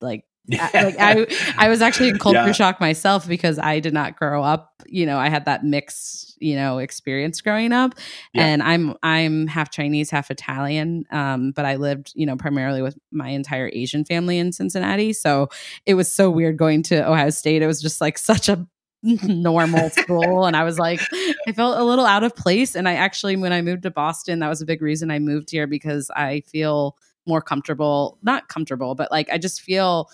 like 0.00 0.24
like 0.48 0.96
I, 0.98 1.26
I 1.56 1.68
was 1.68 1.80
actually 1.80 2.10
in 2.10 2.18
culture 2.18 2.46
yeah. 2.46 2.52
shock 2.52 2.78
myself 2.78 3.26
because 3.26 3.58
I 3.58 3.80
did 3.80 3.94
not 3.94 4.16
grow 4.16 4.42
up. 4.42 4.74
You 4.86 5.06
know, 5.06 5.16
I 5.16 5.30
had 5.30 5.46
that 5.46 5.64
mixed, 5.64 6.36
you 6.38 6.54
know, 6.54 6.78
experience 6.78 7.40
growing 7.40 7.72
up, 7.72 7.94
yeah. 8.34 8.44
and 8.44 8.62
I'm 8.62 8.94
I'm 9.02 9.46
half 9.46 9.70
Chinese, 9.70 10.10
half 10.10 10.30
Italian. 10.30 11.06
Um, 11.10 11.52
but 11.52 11.64
I 11.64 11.76
lived, 11.76 12.12
you 12.14 12.26
know, 12.26 12.36
primarily 12.36 12.82
with 12.82 12.98
my 13.10 13.28
entire 13.28 13.70
Asian 13.72 14.04
family 14.04 14.36
in 14.36 14.52
Cincinnati. 14.52 15.14
So 15.14 15.48
it 15.86 15.94
was 15.94 16.12
so 16.12 16.30
weird 16.30 16.58
going 16.58 16.82
to 16.84 17.08
Ohio 17.08 17.30
State. 17.30 17.62
It 17.62 17.66
was 17.66 17.80
just 17.80 18.02
like 18.02 18.18
such 18.18 18.50
a 18.50 18.66
normal 19.24 19.90
school 19.90 20.46
and 20.46 20.56
i 20.56 20.64
was 20.64 20.78
like 20.78 20.98
i 21.46 21.52
felt 21.52 21.78
a 21.78 21.84
little 21.84 22.06
out 22.06 22.24
of 22.24 22.34
place 22.34 22.74
and 22.74 22.88
i 22.88 22.94
actually 22.94 23.36
when 23.36 23.52
i 23.52 23.60
moved 23.60 23.82
to 23.82 23.90
boston 23.90 24.38
that 24.38 24.48
was 24.48 24.62
a 24.62 24.64
big 24.64 24.80
reason 24.80 25.10
i 25.10 25.18
moved 25.18 25.50
here 25.50 25.66
because 25.66 26.10
i 26.16 26.40
feel 26.46 26.96
more 27.26 27.42
comfortable 27.42 28.18
not 28.22 28.48
comfortable 28.48 28.94
but 28.94 29.10
like 29.12 29.28
i 29.30 29.36
just 29.36 29.60
feel 29.60 30.08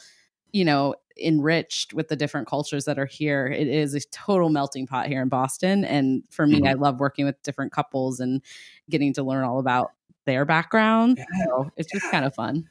you 0.52 0.64
know, 0.64 0.94
enriched 1.20 1.92
with 1.92 2.08
the 2.08 2.16
different 2.16 2.48
cultures 2.48 2.84
that 2.86 2.98
are 2.98 3.06
here. 3.06 3.46
It 3.46 3.68
is 3.68 3.94
a 3.94 4.00
total 4.10 4.48
melting 4.48 4.86
pot 4.86 5.06
here 5.06 5.22
in 5.22 5.28
Boston. 5.28 5.84
And 5.84 6.22
for 6.30 6.46
me, 6.46 6.56
mm-hmm. 6.56 6.68
I 6.68 6.72
love 6.74 7.00
working 7.00 7.24
with 7.26 7.42
different 7.42 7.72
couples 7.72 8.20
and 8.20 8.42
getting 8.88 9.12
to 9.14 9.22
learn 9.22 9.44
all 9.44 9.58
about 9.58 9.92
their 10.24 10.44
background. 10.44 11.18
Yeah. 11.18 11.44
So 11.46 11.70
it's 11.76 11.92
just 11.92 12.10
kind 12.10 12.24
of 12.24 12.34
fun. 12.34 12.68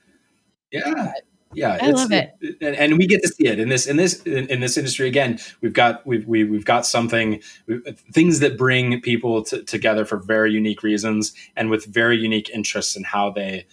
Yeah. 0.72 1.14
Yeah, 1.54 1.80
I 1.82 1.90
love 1.90 2.12
it, 2.12 2.36
and, 2.62 2.76
and, 2.76 2.98
we 3.00 3.08
get 3.08 3.24
to 3.24 3.28
see 3.28 3.48
it 3.48 3.60
in 3.60 3.70
this 3.70 3.88
in 3.88 3.98
this 3.98 4.22
in, 4.22 4.46
in 4.52 4.60
this 4.60 4.78
industry. 4.78 5.08
Again, 5.08 5.40
we've 5.62 5.74
got 5.74 6.06
we've 6.06 6.28
we, 6.28 6.42
have 6.42 6.50
we 6.50 6.58
have 6.58 6.66
got 6.66 6.86
something 6.86 7.42
things 8.12 8.40
that 8.42 8.56
bring 8.56 9.02
people 9.02 9.42
to, 9.46 9.64
together 9.64 10.06
for 10.06 10.18
very 10.18 10.52
unique 10.52 10.84
reasons 10.84 11.34
and 11.56 11.72
with 11.72 11.86
very 11.86 12.18
unique 12.18 12.52
interests 12.52 12.96
in 12.96 13.04
how 13.04 13.32
they 13.32 13.66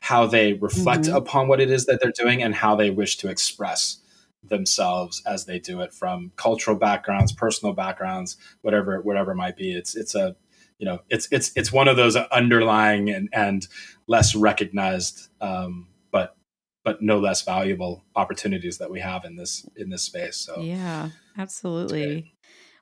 how 0.00 0.26
they 0.26 0.54
reflect 0.54 1.04
mm-hmm. 1.04 1.16
upon 1.16 1.48
what 1.48 1.60
it 1.60 1.70
is 1.70 1.86
that 1.86 2.00
they're 2.00 2.12
doing 2.12 2.42
and 2.42 2.54
how 2.54 2.74
they 2.74 2.90
wish 2.90 3.16
to 3.18 3.28
express 3.28 3.98
themselves 4.42 5.22
as 5.26 5.44
they 5.44 5.58
do 5.58 5.80
it 5.80 5.92
from 5.92 6.32
cultural 6.36 6.76
backgrounds, 6.76 7.32
personal 7.32 7.74
backgrounds, 7.74 8.36
whatever 8.62 9.00
whatever 9.02 9.32
it 9.32 9.36
might 9.36 9.56
be. 9.56 9.72
It's 9.72 9.94
it's 9.94 10.14
a 10.14 10.34
you 10.78 10.86
know 10.86 11.00
it's 11.08 11.28
it's 11.30 11.52
it's 11.56 11.70
one 11.70 11.88
of 11.88 11.96
those 11.96 12.16
underlying 12.16 13.10
and 13.10 13.28
and 13.32 13.66
less 14.06 14.34
recognized 14.34 15.28
um, 15.40 15.88
but 16.10 16.36
but 16.84 17.02
no 17.02 17.18
less 17.18 17.42
valuable 17.42 18.04
opportunities 18.16 18.78
that 18.78 18.90
we 18.90 19.00
have 19.00 19.24
in 19.24 19.36
this 19.36 19.68
in 19.76 19.90
this 19.90 20.02
space. 20.02 20.36
So 20.36 20.60
yeah, 20.60 21.10
absolutely. 21.36 22.34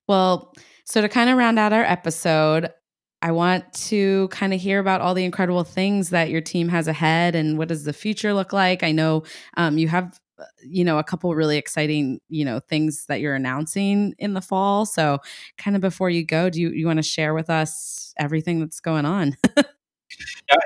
Well, 0.06 0.54
so 0.84 1.02
to 1.02 1.08
kind 1.08 1.28
of 1.28 1.36
round 1.36 1.58
out 1.58 1.72
our 1.72 1.84
episode, 1.84 2.72
I 3.20 3.32
want 3.32 3.72
to 3.74 4.28
kind 4.28 4.54
of 4.54 4.60
hear 4.60 4.78
about 4.78 5.00
all 5.00 5.14
the 5.14 5.24
incredible 5.24 5.64
things 5.64 6.10
that 6.10 6.30
your 6.30 6.40
team 6.40 6.68
has 6.68 6.86
ahead 6.86 7.34
and 7.34 7.58
what 7.58 7.68
does 7.68 7.84
the 7.84 7.92
future 7.92 8.32
look 8.32 8.52
like. 8.52 8.82
I 8.82 8.92
know 8.92 9.24
um, 9.56 9.76
you 9.76 9.88
have, 9.88 10.20
uh, 10.38 10.44
you 10.64 10.84
know, 10.84 10.98
a 10.98 11.04
couple 11.04 11.34
really 11.34 11.56
exciting, 11.56 12.20
you 12.28 12.44
know, 12.44 12.60
things 12.60 13.06
that 13.06 13.20
you're 13.20 13.34
announcing 13.34 14.14
in 14.18 14.34
the 14.34 14.40
fall. 14.40 14.86
So, 14.86 15.18
kind 15.56 15.74
of 15.74 15.82
before 15.82 16.10
you 16.10 16.24
go, 16.24 16.48
do 16.48 16.60
you, 16.60 16.70
you 16.70 16.86
want 16.86 16.98
to 16.98 17.02
share 17.02 17.34
with 17.34 17.50
us 17.50 18.14
everything 18.18 18.60
that's 18.60 18.78
going 18.78 19.04
on? 19.04 19.36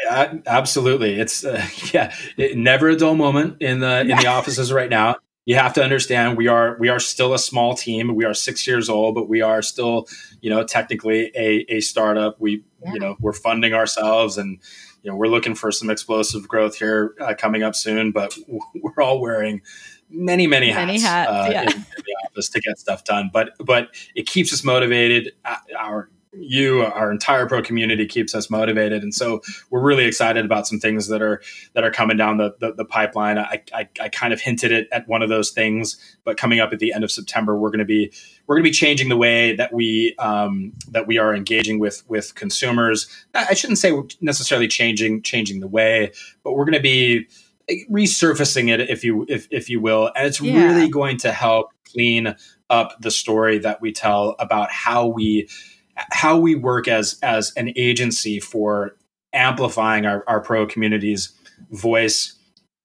yeah, 0.04 0.34
absolutely. 0.46 1.18
It's 1.18 1.44
uh, 1.44 1.66
yeah, 1.94 2.14
it, 2.36 2.58
never 2.58 2.90
a 2.90 2.96
dull 2.96 3.14
moment 3.14 3.62
in 3.62 3.80
the 3.80 4.00
in 4.02 4.08
the 4.08 4.26
offices 4.26 4.72
right 4.72 4.90
now 4.90 5.16
you 5.44 5.56
have 5.56 5.73
to 5.74 5.82
understand 5.82 6.36
we 6.36 6.47
are 6.47 6.77
we 6.78 6.89
are 6.89 7.01
still 7.01 7.35
a 7.35 7.39
small 7.39 7.74
team. 7.74 8.14
We 8.14 8.24
are 8.24 8.35
six 8.35 8.66
years 8.66 8.89
old, 8.89 9.14
but 9.14 9.28
we 9.28 9.40
are 9.43 9.60
still, 9.62 10.06
you 10.40 10.51
know, 10.51 10.64
technically 10.64 11.32
a, 11.35 11.64
a 11.69 11.81
startup. 11.81 12.40
We 12.40 12.64
yeah. 12.82 12.93
you 12.94 13.01
know 13.01 13.16
we're 13.20 13.32
funding 13.32 13.74
ourselves, 13.74 14.39
and 14.39 14.59
you 15.02 15.10
know 15.10 15.16
we're 15.16 15.28
looking 15.28 15.55
for 15.55 15.73
some 15.73 15.90
explosive 15.90 16.47
growth 16.47 16.77
here 16.77 17.14
uh, 17.20 17.35
coming 17.36 17.62
up 17.62 17.74
soon. 17.74 18.12
But 18.12 18.36
we're 18.74 19.02
all 19.02 19.20
wearing 19.20 19.62
many 20.09 20.47
many 20.47 20.70
hats, 20.70 20.86
many 20.86 21.01
hats 21.01 21.31
uh, 21.31 21.48
yeah. 21.51 21.62
in, 21.62 21.69
in, 21.73 21.85
the 21.97 22.16
office 22.27 22.48
to 22.51 22.60
get 22.60 22.78
stuff 22.78 23.02
done. 23.02 23.31
But 23.32 23.51
but 23.59 23.89
it 24.14 24.27
keeps 24.27 24.52
us 24.52 24.62
motivated. 24.62 25.32
Uh, 25.44 25.56
our 25.77 26.09
you 26.32 26.82
our 26.82 27.10
entire 27.10 27.46
pro 27.46 27.62
community 27.62 28.06
keeps 28.06 28.34
us 28.34 28.48
motivated. 28.48 29.02
And 29.02 29.14
so 29.14 29.42
we're 29.70 29.82
really 29.82 30.04
excited 30.04 30.44
about 30.44 30.66
some 30.66 30.80
things 30.80 31.09
that 31.09 31.20
are 31.20 31.42
that 31.74 31.84
are 31.84 31.90
coming 31.90 32.16
down 32.16 32.38
the 32.38 32.54
the, 32.59 32.72
the 32.72 32.84
pipeline. 32.84 33.38
I, 33.38 33.62
I, 33.74 33.88
I 34.00 34.09
kind 34.09 34.32
of 34.32 34.40
hinted 34.40 34.72
it 34.72 34.88
at 34.92 35.06
one 35.09 35.22
of 35.22 35.28
those 35.28 35.50
things 35.50 35.98
but 36.24 36.36
coming 36.36 36.60
up 36.60 36.72
at 36.72 36.78
the 36.78 36.92
end 36.92 37.04
of 37.04 37.10
september 37.10 37.59
we're 37.59 37.70
going 37.70 37.80
to 37.80 37.84
be 37.84 38.12
we're 38.46 38.56
going 38.56 38.64
to 38.64 38.68
be 38.68 38.74
changing 38.74 39.09
the 39.09 39.16
way 39.16 39.54
that 39.56 39.72
we 39.72 40.14
um, 40.18 40.72
that 40.90 41.06
we 41.06 41.18
are 41.18 41.34
engaging 41.34 41.78
with 41.78 42.02
with 42.09 42.34
consumers. 42.34 43.09
I 43.34 43.54
shouldn't 43.54 43.78
say 43.78 43.92
necessarily 44.20 44.68
changing 44.68 45.22
changing 45.22 45.60
the 45.60 45.68
way 45.68 46.12
but 46.42 46.52
we're 46.54 46.64
going 46.64 46.74
to 46.74 46.80
be 46.80 47.26
resurfacing 47.90 48.68
it 48.68 48.80
if 48.90 49.04
you 49.04 49.26
if, 49.28 49.46
if 49.50 49.68
you 49.68 49.80
will. 49.80 50.10
And 50.16 50.26
it's 50.26 50.40
yeah. 50.40 50.64
really 50.64 50.88
going 50.88 51.18
to 51.18 51.32
help 51.32 51.70
clean 51.90 52.34
up 52.70 53.00
the 53.00 53.10
story 53.10 53.59
that 53.59 53.80
we 53.80 53.92
tell 53.92 54.34
about 54.38 54.70
how 54.70 55.06
we 55.06 55.48
how 56.10 56.36
we 56.36 56.54
work 56.54 56.88
as 56.88 57.18
as 57.22 57.52
an 57.56 57.72
agency 57.76 58.40
for 58.40 58.96
amplifying 59.32 60.04
our, 60.06 60.24
our 60.26 60.40
pro 60.40 60.66
community's 60.66 61.32
voice 61.70 62.34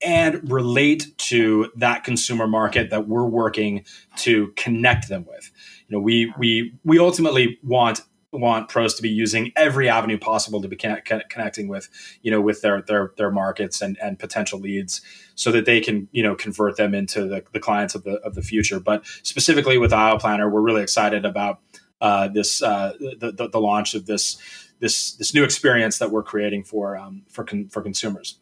and 0.01 0.49
relate 0.51 1.17
to 1.17 1.71
that 1.75 2.03
consumer 2.03 2.47
market 2.47 2.89
that 2.91 3.07
we're 3.07 3.25
working 3.25 3.83
to 4.17 4.53
connect 4.55 5.09
them 5.09 5.25
with. 5.27 5.51
You 5.87 5.97
know, 5.97 6.01
we 6.01 6.33
we 6.37 6.73
we 6.83 6.99
ultimately 6.99 7.57
want 7.63 8.01
want 8.33 8.67
pros 8.67 8.93
to 8.93 9.01
be 9.01 9.09
using 9.09 9.51
every 9.55 9.89
avenue 9.89 10.17
possible 10.17 10.61
to 10.61 10.67
be 10.67 10.75
connect, 10.75 11.29
connecting 11.29 11.67
with 11.67 11.89
you 12.21 12.29
know 12.29 12.41
with 12.41 12.61
their 12.61 12.81
their 12.81 13.13
their 13.17 13.31
markets 13.31 13.81
and 13.81 13.97
and 14.01 14.19
potential 14.19 14.59
leads 14.59 15.01
so 15.35 15.51
that 15.51 15.65
they 15.65 15.79
can 15.79 16.07
you 16.11 16.21
know 16.21 16.35
convert 16.35 16.75
them 16.75 16.93
into 16.93 17.25
the, 17.25 17.43
the 17.53 17.59
clients 17.59 17.95
of 17.95 18.03
the 18.03 18.15
of 18.25 18.35
the 18.35 18.41
future 18.41 18.81
but 18.81 19.05
specifically 19.23 19.77
with 19.77 19.93
aisle 19.93 20.19
planner 20.19 20.49
we're 20.49 20.61
really 20.61 20.83
excited 20.83 21.25
about 21.25 21.59
uh, 22.01 22.27
this 22.27 22.61
uh, 22.61 22.93
the, 22.99 23.31
the, 23.31 23.49
the 23.49 23.59
launch 23.59 23.93
of 23.93 24.05
this 24.05 24.37
this 24.79 25.13
this 25.13 25.33
new 25.33 25.43
experience 25.43 25.99
that 25.99 26.11
we're 26.11 26.23
creating 26.23 26.63
for 26.63 26.97
um, 26.97 27.23
for 27.29 27.43
con- 27.43 27.69
for 27.69 27.81
consumers. 27.81 28.39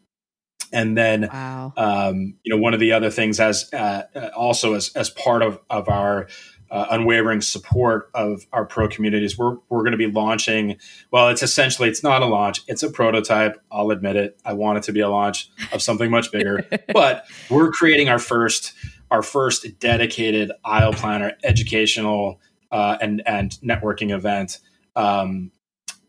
And 0.72 0.98
then, 0.98 1.28
wow. 1.32 1.72
um, 1.76 2.34
you 2.42 2.52
know, 2.52 2.60
one 2.60 2.74
of 2.74 2.80
the 2.80 2.90
other 2.90 3.08
things 3.08 3.38
as 3.38 3.72
uh, 3.72 4.02
uh 4.14 4.30
also 4.36 4.74
as 4.74 4.90
as 4.96 5.10
part 5.10 5.42
of 5.42 5.60
of 5.70 5.88
our 5.88 6.26
uh, 6.70 6.86
unwavering 6.90 7.40
support 7.40 8.10
of 8.14 8.46
our 8.52 8.64
pro 8.64 8.88
communities. 8.88 9.38
We're, 9.38 9.56
we're 9.68 9.80
going 9.80 9.92
to 9.92 9.98
be 9.98 10.08
launching. 10.10 10.76
Well, 11.10 11.28
it's 11.28 11.42
essentially 11.42 11.88
it's 11.88 12.02
not 12.02 12.22
a 12.22 12.26
launch; 12.26 12.62
it's 12.66 12.82
a 12.82 12.90
prototype. 12.90 13.60
I'll 13.70 13.90
admit 13.90 14.16
it. 14.16 14.40
I 14.44 14.54
want 14.54 14.78
it 14.78 14.84
to 14.84 14.92
be 14.92 15.00
a 15.00 15.08
launch 15.08 15.50
of 15.72 15.82
something 15.82 16.10
much 16.10 16.32
bigger, 16.32 16.66
but 16.92 17.26
we're 17.50 17.70
creating 17.70 18.08
our 18.08 18.18
first 18.18 18.72
our 19.10 19.22
first 19.22 19.78
dedicated 19.78 20.50
aisle 20.64 20.92
planner 20.92 21.32
educational 21.44 22.40
uh, 22.70 22.96
and 23.00 23.22
and 23.26 23.52
networking 23.62 24.14
event 24.14 24.58
um, 24.94 25.50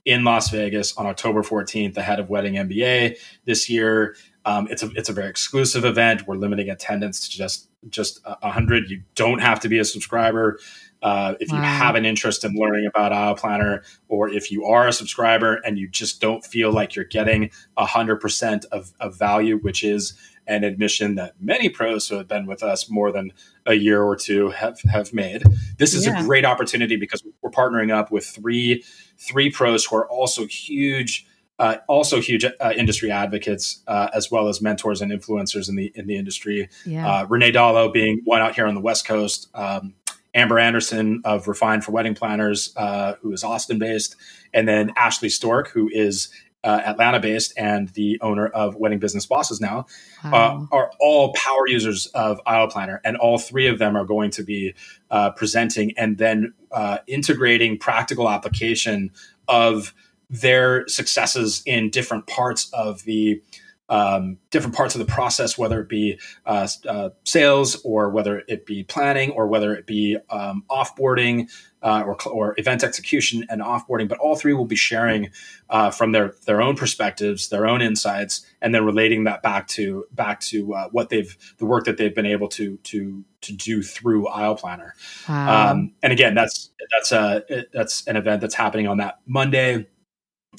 in 0.05 0.23
Las 0.23 0.49
Vegas 0.49 0.95
on 0.97 1.05
October 1.05 1.43
14th, 1.43 1.97
ahead 1.97 2.19
of 2.19 2.29
Wedding 2.29 2.53
MBA 2.53 3.17
this 3.45 3.69
year. 3.69 4.15
Um, 4.45 4.67
it's 4.71 4.81
a 4.81 4.89
it's 4.95 5.09
a 5.09 5.13
very 5.13 5.29
exclusive 5.29 5.83
event. 5.83 6.25
We're 6.25 6.37
limiting 6.37 6.69
attendance 6.69 7.27
to 7.27 7.37
just 7.37 7.69
just 7.89 8.21
a 8.25 8.49
hundred. 8.49 8.89
You 8.89 9.03
don't 9.15 9.39
have 9.39 9.59
to 9.61 9.69
be 9.69 9.79
a 9.79 9.85
subscriber. 9.85 10.59
Uh, 11.03 11.35
if 11.39 11.51
wow. 11.51 11.57
you 11.57 11.63
have 11.63 11.95
an 11.95 12.05
interest 12.05 12.43
in 12.43 12.53
learning 12.53 12.87
about 12.87 13.13
Aisle 13.13 13.35
Planner, 13.35 13.83
or 14.07 14.29
if 14.29 14.51
you 14.51 14.65
are 14.65 14.87
a 14.87 14.93
subscriber 14.93 15.55
and 15.65 15.77
you 15.77 15.87
just 15.87 16.21
don't 16.21 16.43
feel 16.43 16.71
like 16.71 16.95
you're 16.95 17.05
getting 17.05 17.51
hundred 17.77 18.17
percent 18.17 18.65
of, 18.71 18.93
of 18.99 19.17
value, 19.17 19.57
which 19.59 19.83
is 19.83 20.13
an 20.47 20.63
admission 20.63 21.15
that 21.15 21.33
many 21.39 21.69
pros 21.69 22.07
who 22.07 22.15
have 22.15 22.27
been 22.27 22.45
with 22.45 22.63
us 22.63 22.89
more 22.89 23.11
than 23.11 23.31
a 23.65 23.73
year 23.73 24.01
or 24.01 24.15
two 24.15 24.49
have 24.49 24.79
have 24.91 25.13
made. 25.13 25.43
This 25.77 25.93
is 25.93 26.05
yeah. 26.05 26.19
a 26.19 26.23
great 26.23 26.45
opportunity 26.45 26.95
because 26.95 27.23
we're 27.41 27.51
partnering 27.51 27.91
up 27.91 28.11
with 28.11 28.25
three 28.25 28.83
three 29.17 29.51
pros 29.51 29.85
who 29.85 29.97
are 29.97 30.09
also 30.09 30.45
huge. 30.45 31.27
Uh, 31.59 31.77
also 31.87 32.21
huge 32.21 32.45
uh, 32.45 32.71
industry 32.77 33.09
advocates 33.09 33.81
uh, 33.87 34.09
as 34.13 34.29
well 34.29 34.47
as 34.47 34.61
mentors 34.61 35.01
and 35.01 35.11
influencers 35.11 35.67
in 35.67 35.75
the 35.75 35.91
in 35.95 36.05
the 36.05 36.15
industry. 36.15 36.69
Yeah. 36.85 37.11
Uh, 37.11 37.25
Renee 37.25 37.51
Dallo 37.51 37.91
being 37.91 38.21
one 38.25 38.41
out 38.41 38.53
here 38.53 38.67
on 38.67 38.75
the 38.75 38.79
West 38.79 39.07
Coast, 39.07 39.49
um, 39.55 39.95
Amber 40.35 40.59
Anderson 40.59 41.19
of 41.25 41.47
Refined 41.47 41.83
for 41.83 41.91
Wedding 41.93 42.13
Planners, 42.13 42.73
uh, 42.77 43.13
who 43.21 43.33
is 43.33 43.43
Austin 43.43 43.79
based, 43.79 44.15
and 44.53 44.67
then 44.67 44.93
Ashley 44.95 45.29
Stork, 45.29 45.69
who 45.69 45.89
is 45.91 46.29
uh, 46.67 46.81
Atlanta 46.85 47.17
based 47.17 47.53
and 47.55 47.87
the 47.89 48.19
owner 48.21 48.47
of 48.47 48.75
Wedding 48.75 48.99
Business 48.99 49.25
Bosses 49.25 49.61
now, 49.61 49.85
uh, 50.25 50.29
wow. 50.31 50.67
uh, 50.69 50.75
are 50.75 50.91
all 50.99 51.31
power 51.31 51.65
users 51.65 52.07
of 52.07 52.41
Aisle 52.45 52.67
Planner. 52.67 52.99
And 53.05 53.15
all 53.15 53.37
three 53.37 53.67
of 53.67 53.79
them 53.79 53.95
are 53.95 54.03
going 54.03 54.31
to 54.31 54.43
be 54.43 54.75
uh, 55.09 55.31
presenting 55.31 55.97
and 55.97 56.17
then 56.17 56.53
uh, 56.73 56.97
integrating 57.07 57.77
practical 57.77 58.29
application 58.29 59.11
of 59.47 59.93
their 60.29 60.85
successes 60.89 61.63
in 61.65 61.89
different 61.89 62.27
parts 62.27 62.69
of 62.73 63.03
the 63.05 63.41
um, 63.89 64.37
different 64.49 64.75
parts 64.75 64.95
of 64.95 64.99
the 64.99 65.11
process, 65.11 65.57
whether 65.57 65.79
it 65.81 65.89
be 65.89 66.19
uh, 66.45 66.67
uh, 66.87 67.09
sales 67.23 67.81
or 67.83 68.09
whether 68.09 68.43
it 68.47 68.65
be 68.65 68.83
planning 68.83 69.31
or 69.31 69.47
whether 69.47 69.73
it 69.73 69.85
be 69.85 70.17
um, 70.29 70.63
offboarding 70.69 71.49
uh, 71.81 72.03
or, 72.05 72.17
or 72.27 72.55
event 72.57 72.83
execution 72.83 73.45
and 73.49 73.61
offboarding. 73.61 74.07
But 74.09 74.17
all 74.17 74.35
three 74.35 74.53
will 74.53 74.65
be 74.65 74.75
sharing 74.75 75.29
uh, 75.69 75.91
from 75.91 76.11
their 76.11 76.33
their 76.45 76.61
own 76.61 76.75
perspectives, 76.75 77.49
their 77.49 77.67
own 77.67 77.81
insights, 77.81 78.45
and 78.61 78.73
then 78.73 78.83
relating 78.85 79.23
that 79.25 79.41
back 79.41 79.67
to 79.69 80.05
back 80.11 80.39
to 80.41 80.73
uh, 80.73 80.89
what 80.89 81.09
they've 81.09 81.37
the 81.57 81.65
work 81.65 81.85
that 81.85 81.97
they've 81.97 82.15
been 82.15 82.25
able 82.25 82.49
to 82.49 82.77
to 82.77 83.23
to 83.41 83.53
do 83.53 83.81
through 83.81 84.27
Aisle 84.27 84.55
Planner. 84.55 84.95
Wow. 85.29 85.71
Um, 85.71 85.93
and 86.03 86.11
again, 86.11 86.33
that's 86.35 86.71
that's 86.91 87.11
a 87.11 87.43
that's 87.71 88.05
an 88.07 88.17
event 88.17 88.41
that's 88.41 88.55
happening 88.55 88.87
on 88.87 88.97
that 88.97 89.19
Monday. 89.25 89.87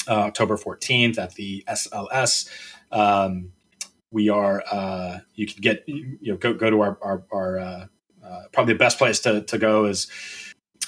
Uh, 0.07 0.27
October 0.29 0.57
14th 0.57 1.19
at 1.19 1.35
the 1.35 1.65
SLS. 1.69 2.49
Um, 2.91 3.53
we 4.11 4.29
are 4.29 4.63
uh, 4.71 5.19
you 5.35 5.47
can 5.47 5.61
get 5.61 5.85
you 5.87 6.19
know 6.23 6.37
go 6.37 6.55
go 6.55 6.71
to 6.71 6.81
our 6.81 6.99
our, 7.03 7.25
our 7.31 7.59
uh, 7.59 7.87
uh, 8.25 8.43
probably 8.53 8.75
the 8.75 8.79
best 8.79 8.99
place 8.99 9.21
to 9.21 9.43
to 9.43 9.59
go 9.59 9.85
is 9.85 10.11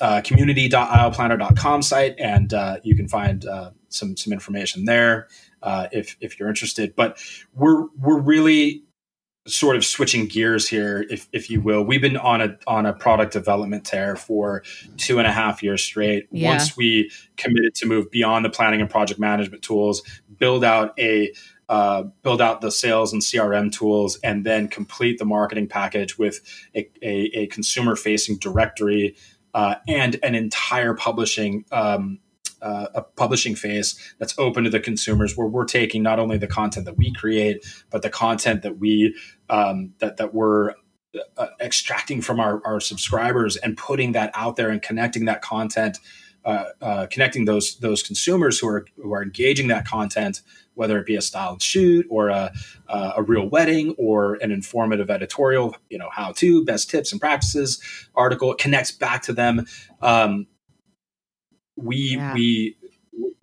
uh, 0.00 0.20
community.aisleplanner.com 0.22 1.82
site, 1.82 2.14
and 2.18 2.54
uh, 2.54 2.78
you 2.82 2.96
can 2.96 3.08
find 3.08 3.44
uh, 3.44 3.70
some 3.88 4.16
some 4.16 4.32
information 4.32 4.84
there 4.84 5.28
uh, 5.62 5.88
if 5.92 6.16
if 6.20 6.38
you're 6.38 6.48
interested. 6.48 6.94
But 6.96 7.22
we're 7.54 7.86
we're 7.98 8.20
really 8.20 8.84
sort 9.46 9.76
of 9.76 9.84
switching 9.84 10.26
gears 10.26 10.68
here, 10.68 11.04
if 11.10 11.28
if 11.32 11.50
you 11.50 11.60
will. 11.60 11.82
We've 11.82 12.00
been 12.00 12.16
on 12.16 12.40
a 12.40 12.58
on 12.66 12.86
a 12.86 12.92
product 12.92 13.32
development 13.32 13.84
tear 13.84 14.16
for 14.16 14.62
two 14.96 15.18
and 15.18 15.26
a 15.26 15.32
half 15.32 15.62
years 15.62 15.82
straight. 15.82 16.28
Yeah. 16.30 16.50
Once 16.50 16.76
we 16.76 17.10
committed 17.36 17.74
to 17.76 17.86
move 17.86 18.10
beyond 18.10 18.44
the 18.44 18.50
planning 18.50 18.80
and 18.80 18.88
project 18.88 19.20
management 19.20 19.62
tools, 19.62 20.02
build 20.38 20.64
out 20.64 20.98
a 20.98 21.32
uh, 21.70 22.02
build 22.24 22.42
out 22.42 22.60
the 22.60 22.70
sales 22.70 23.12
and 23.12 23.22
CRM 23.22 23.70
tools, 23.70 24.18
and 24.24 24.44
then 24.44 24.66
complete 24.66 25.20
the 25.20 25.24
marketing 25.24 25.68
package 25.68 26.18
with 26.18 26.40
a, 26.74 26.80
a, 27.00 27.30
a 27.38 27.46
consumer 27.46 27.94
facing 27.94 28.36
directory 28.38 29.16
uh, 29.54 29.76
and 29.86 30.18
an 30.24 30.34
entire 30.34 30.94
publishing. 30.94 31.64
Um, 31.72 32.18
uh, 32.62 32.88
a 32.94 33.00
publishing 33.00 33.54
phase 33.54 33.98
that's 34.18 34.38
open 34.38 34.64
to 34.64 34.68
the 34.68 34.80
consumers 34.80 35.34
where 35.34 35.46
we're 35.46 35.64
taking 35.64 36.02
not 36.02 36.18
only 36.18 36.36
the 36.36 36.46
content 36.46 36.84
that 36.84 36.98
we 36.98 37.10
create 37.10 37.64
but 37.88 38.02
the 38.02 38.10
content 38.10 38.60
that 38.60 38.76
we 38.76 39.16
um, 39.48 39.94
that 39.98 40.18
that 40.18 40.34
we're 40.34 40.74
uh, 41.38 41.46
extracting 41.58 42.20
from 42.20 42.38
our, 42.38 42.60
our 42.66 42.78
subscribers 42.78 43.56
and 43.56 43.78
putting 43.78 44.12
that 44.12 44.30
out 44.34 44.56
there 44.56 44.68
and 44.68 44.82
connecting 44.82 45.24
that 45.24 45.40
content 45.40 45.96
uh, 46.44 46.64
uh, 46.80 47.06
connecting 47.10 47.44
those 47.44 47.76
those 47.80 48.02
consumers 48.02 48.58
who 48.58 48.68
are 48.68 48.86
who 48.96 49.12
are 49.12 49.22
engaging 49.22 49.68
that 49.68 49.86
content, 49.86 50.40
whether 50.80 50.98
it 50.98 51.04
be 51.04 51.14
a 51.14 51.20
styled 51.20 51.60
shoot 51.60 52.06
or 52.08 52.30
a 52.30 52.50
uh, 52.88 53.12
a 53.18 53.22
real 53.22 53.46
wedding 53.46 53.94
or 53.98 54.36
an 54.36 54.50
informative 54.50 55.10
editorial, 55.10 55.76
you 55.90 55.98
know, 55.98 56.08
how 56.10 56.32
to 56.32 56.64
best 56.64 56.88
tips 56.88 57.12
and 57.12 57.20
practices 57.20 57.82
article. 58.14 58.50
It 58.50 58.56
connects 58.56 58.90
back 58.90 59.20
to 59.24 59.34
them. 59.34 59.66
Um, 60.00 60.46
we 61.76 62.16
yeah. 62.16 62.32
we 62.32 62.78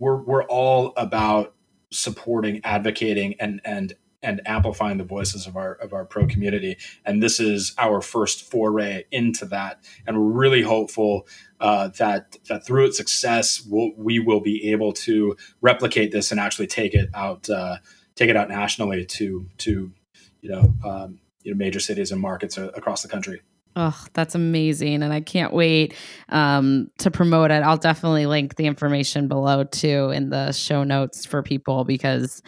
we're 0.00 0.16
we're 0.16 0.42
all 0.46 0.92
about 0.96 1.54
supporting, 1.92 2.60
advocating, 2.64 3.36
and 3.38 3.60
and 3.64 3.94
and 4.22 4.40
amplifying 4.46 4.98
the 4.98 5.04
voices 5.04 5.46
of 5.46 5.56
our 5.56 5.74
of 5.74 5.92
our 5.92 6.04
pro 6.04 6.26
community. 6.26 6.76
And 7.04 7.22
this 7.22 7.38
is 7.38 7.74
our 7.78 8.00
first 8.00 8.50
foray 8.50 9.04
into 9.10 9.44
that. 9.46 9.82
And 10.06 10.16
we're 10.16 10.40
really 10.40 10.62
hopeful 10.62 11.26
uh, 11.60 11.88
that 11.98 12.36
that 12.48 12.66
through 12.66 12.86
its 12.86 12.96
success, 12.96 13.64
we'll, 13.66 13.92
we 13.96 14.18
will 14.18 14.40
be 14.40 14.70
able 14.70 14.92
to 14.94 15.36
replicate 15.60 16.12
this 16.12 16.30
and 16.30 16.40
actually 16.40 16.66
take 16.66 16.94
it 16.94 17.08
out 17.14 17.48
uh, 17.48 17.76
take 18.14 18.30
it 18.30 18.36
out 18.36 18.48
nationally 18.48 19.04
to 19.04 19.46
to 19.58 19.92
you 20.40 20.50
know 20.50 20.74
um, 20.84 21.20
you 21.42 21.52
know 21.52 21.56
major 21.56 21.80
cities 21.80 22.10
and 22.10 22.20
markets 22.20 22.58
across 22.58 23.02
the 23.02 23.08
country. 23.08 23.40
Oh, 23.76 24.04
that's 24.12 24.34
amazing. 24.34 25.04
And 25.04 25.12
I 25.12 25.20
can't 25.20 25.52
wait 25.52 25.94
um, 26.30 26.90
to 26.98 27.12
promote 27.12 27.52
it. 27.52 27.62
I'll 27.62 27.76
definitely 27.76 28.26
link 28.26 28.56
the 28.56 28.66
information 28.66 29.28
below 29.28 29.62
too 29.62 30.10
in 30.10 30.30
the 30.30 30.50
show 30.50 30.82
notes 30.82 31.24
for 31.24 31.44
people 31.44 31.84
because 31.84 32.42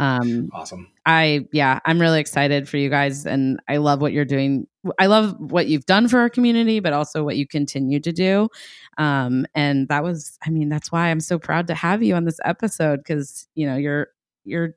um, 0.00 0.48
awesome. 0.54 0.90
I, 1.04 1.46
yeah, 1.52 1.78
I'm 1.84 2.00
really 2.00 2.20
excited 2.20 2.68
for 2.68 2.78
you 2.78 2.88
guys. 2.88 3.26
And 3.26 3.60
I 3.68 3.76
love 3.76 4.00
what 4.00 4.12
you're 4.12 4.24
doing. 4.24 4.66
I 4.98 5.06
love 5.06 5.38
what 5.38 5.66
you've 5.66 5.84
done 5.84 6.08
for 6.08 6.20
our 6.20 6.30
community, 6.30 6.80
but 6.80 6.94
also 6.94 7.22
what 7.22 7.36
you 7.36 7.46
continue 7.46 8.00
to 8.00 8.10
do. 8.10 8.48
Um, 8.96 9.44
and 9.54 9.88
that 9.88 10.02
was, 10.02 10.38
I 10.44 10.48
mean, 10.48 10.70
that's 10.70 10.90
why 10.90 11.08
I'm 11.08 11.20
so 11.20 11.38
proud 11.38 11.66
to 11.66 11.74
have 11.74 12.02
you 12.02 12.14
on 12.14 12.24
this 12.24 12.40
episode 12.46 13.00
because, 13.00 13.46
you 13.54 13.66
know, 13.66 13.76
you're, 13.76 14.08
you're, 14.44 14.74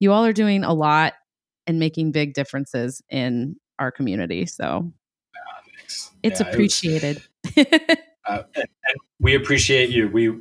you 0.00 0.12
all 0.12 0.24
are 0.24 0.32
doing 0.32 0.64
a 0.64 0.72
lot 0.72 1.12
and 1.66 1.78
making 1.78 2.12
big 2.12 2.32
differences 2.32 3.02
in 3.10 3.56
our 3.78 3.92
community. 3.92 4.46
So 4.46 4.92
it's 6.22 6.40
yeah, 6.40 6.48
appreciated. 6.48 7.22
It 7.54 7.68
was, 7.70 7.98
uh, 8.26 8.42
and, 8.54 8.64
and 8.64 8.96
we 9.20 9.34
appreciate 9.34 9.90
you. 9.90 10.08
We 10.08 10.40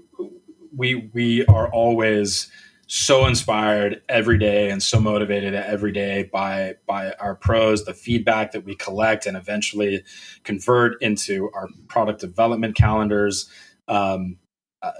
we 0.75 1.09
we 1.13 1.45
are 1.45 1.67
always 1.67 2.49
so 2.95 3.25
inspired 3.25 4.03
every 4.07 4.37
day 4.37 4.69
and 4.69 4.83
so 4.83 4.99
motivated 4.99 5.55
every 5.55 5.91
day 5.91 6.29
by 6.31 6.75
by 6.85 7.11
our 7.13 7.33
pros 7.33 7.85
the 7.85 7.93
feedback 7.93 8.51
that 8.51 8.65
we 8.65 8.75
collect 8.75 9.25
and 9.25 9.35
eventually 9.35 10.03
convert 10.43 11.01
into 11.01 11.49
our 11.55 11.67
product 11.87 12.21
development 12.21 12.75
calendars. 12.75 13.49
Um, 13.87 14.37
uh, 14.83 14.91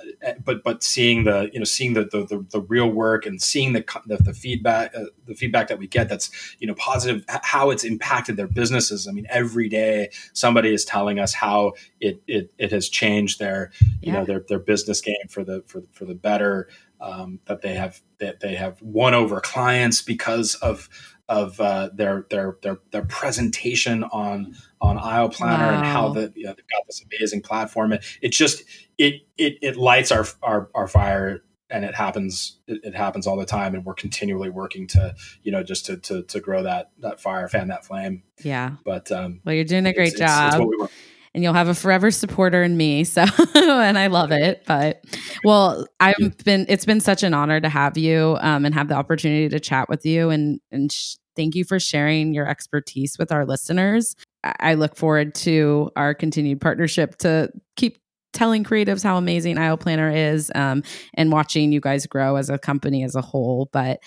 but 0.46 0.64
but 0.64 0.82
seeing 0.82 1.26
the 1.26 1.50
you 1.52 1.60
know 1.60 1.66
seeing 1.66 1.94
the 1.94 2.06
the, 2.06 2.26
the, 2.26 2.46
the 2.52 2.62
real 2.62 2.90
work 2.90 3.26
and 3.26 3.42
seeing 3.42 3.74
the 3.74 3.84
the, 4.08 4.16
the 4.16 4.34
feedback 4.34 4.96
uh, 4.96 5.06
the 5.26 5.36
feedback 5.36 5.68
that 5.68 5.78
we 5.78 5.88
get 5.88 6.08
that's 6.08 6.56
you 6.60 6.66
know 6.66 6.74
positive 6.76 7.26
how 7.28 7.70
it's 7.70 7.84
impacted 7.84 8.38
their 8.38 8.48
businesses. 8.48 9.10
I 9.10 9.12
mean, 9.12 9.28
every 9.30 9.68
day 9.68 10.10
somebody 10.32 10.74
is 10.74 10.86
telling 10.86 11.20
us 11.20 11.34
how 11.34 11.74
it 12.00 12.24
it, 12.28 12.54
it 12.58 12.72
has 12.72 12.88
changed 12.88 13.40
their 13.40 13.72
you 13.82 13.92
yeah. 14.02 14.14
know 14.14 14.26
their 14.26 14.46
their 14.48 14.60
business 14.60 15.02
game 15.02 15.28
for 15.30 15.44
the 15.44 15.64
for 15.68 15.84
for 15.92 16.06
the 16.06 16.16
better. 16.16 16.70
Um, 17.02 17.42
that 17.48 17.62
they 17.62 17.74
have 17.74 18.02
that 18.20 18.40
they 18.40 18.56
have 18.56 18.82
won 18.82 19.14
over 19.14 19.42
clients 19.42 20.02
because 20.02 20.56
of 20.56 20.88
of 21.30 21.60
uh, 21.60 21.90
their 21.94 22.26
their 22.30 22.58
their 22.62 22.80
their 22.92 23.06
presentation 23.06 24.04
on 24.06 24.56
on 24.82 24.98
Aisle 24.98 25.30
Planner 25.30 25.72
wow. 25.72 25.78
and 25.78 25.86
how 25.86 26.10
the 26.10 26.34
you 26.36 26.46
know, 26.46 26.54
they've 26.54 26.68
got 26.68 26.86
this 26.86 27.04
amazing 27.04 27.42
platform. 27.42 27.94
It, 27.94 28.06
it 28.22 28.30
just 28.30 28.64
it 28.98 29.22
it 29.38 29.58
it 29.62 29.78
lights 29.78 30.12
our 30.12 30.26
our, 30.42 30.70
our 30.76 30.88
fire 30.88 31.44
and 31.70 31.84
it 31.84 31.96
happens 31.96 32.60
it, 32.68 32.82
it, 32.84 32.96
happens 32.96 33.26
all 33.26 33.36
the 33.36 33.46
time 33.46 33.74
and 33.74 33.84
we're 33.84 33.94
continually 33.94 34.50
working 34.50 34.86
to 34.88 35.16
you 35.42 35.52
know 35.52 35.64
just 35.64 35.86
to 35.88 35.98
to, 35.98 36.22
to 36.24 36.40
grow 36.40 36.64
that 36.64 36.92
that 37.00 37.20
fire 37.20 37.48
fan 37.48 37.70
that 37.70 37.84
flame 37.84 38.22
yeah 38.44 38.74
but 38.86 39.12
um 39.12 39.42
well 39.44 39.56
you're 39.56 39.64
doing 39.64 39.86
a 39.86 39.94
great 39.94 40.10
it's, 40.10 40.20
job 40.20 40.62
it's, 40.62 40.84
it's 40.84 40.94
and 41.34 41.44
you'll 41.44 41.54
have 41.54 41.68
a 41.68 41.74
forever 41.74 42.12
supporter 42.12 42.64
in 42.64 42.78
me 42.78 43.04
so 43.04 43.24
and 43.56 43.98
i 43.98 44.08
love 44.08 44.32
it 44.32 44.64
but 44.66 45.04
well 45.44 45.86
i've 46.00 46.38
been 46.44 46.66
it's 46.70 46.86
been 46.86 47.00
such 47.00 47.24
an 47.24 47.34
honor 47.34 47.60
to 47.60 47.70
have 47.70 47.98
you 47.98 48.38
um, 48.42 48.66
and 48.66 48.74
have 48.74 48.88
the 48.88 48.96
opportunity 48.96 49.50
to 49.50 49.60
chat 49.60 49.90
with 49.90 50.06
you 50.06 50.30
and 50.30 50.60
and 50.72 50.92
sh- 50.92 51.16
thank 51.36 51.56
you 51.56 51.64
for 51.64 51.80
sharing 51.80 52.34
your 52.34 52.48
expertise 52.48 53.18
with 53.18 53.32
our 53.32 53.46
listeners 53.46 54.16
i 54.60 54.74
look 54.74 54.96
forward 54.96 55.34
to 55.34 55.90
our 55.96 56.14
continued 56.14 56.62
partnership 56.62 57.16
to 57.18 57.50
keep 57.76 57.98
telling 58.34 58.64
creatives 58.64 59.04
how 59.04 59.16
amazing 59.16 59.58
Aisle 59.58 59.78
Planner 59.78 60.10
is 60.10 60.52
um, 60.56 60.84
and 61.14 61.32
watching 61.32 61.72
you 61.72 61.80
guys 61.80 62.06
grow 62.08 62.36
as 62.36 62.50
a 62.50 62.58
company 62.58 63.04
as 63.04 63.16
a 63.16 63.22
whole. 63.22 63.70
But 63.72 64.02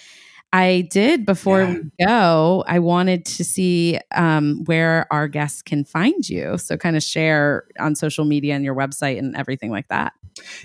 I 0.57 0.89
did 0.91 1.27
before 1.27 1.63
yeah. 1.63 1.75
we 1.75 2.07
go, 2.07 2.65
I 2.67 2.79
wanted 2.79 3.27
to 3.27 3.45
see 3.45 3.99
um, 4.15 4.65
where 4.65 5.07
our 5.11 5.29
guests 5.29 5.61
can 5.61 5.85
find 5.85 6.27
you. 6.27 6.57
So, 6.57 6.79
kind 6.79 6.97
of 6.97 7.03
share 7.03 7.67
on 7.79 7.95
social 7.95 8.25
media 8.25 8.55
and 8.55 8.65
your 8.65 8.75
website 8.75 9.19
and 9.19 9.37
everything 9.37 9.71
like 9.71 9.89
that. 9.89 10.15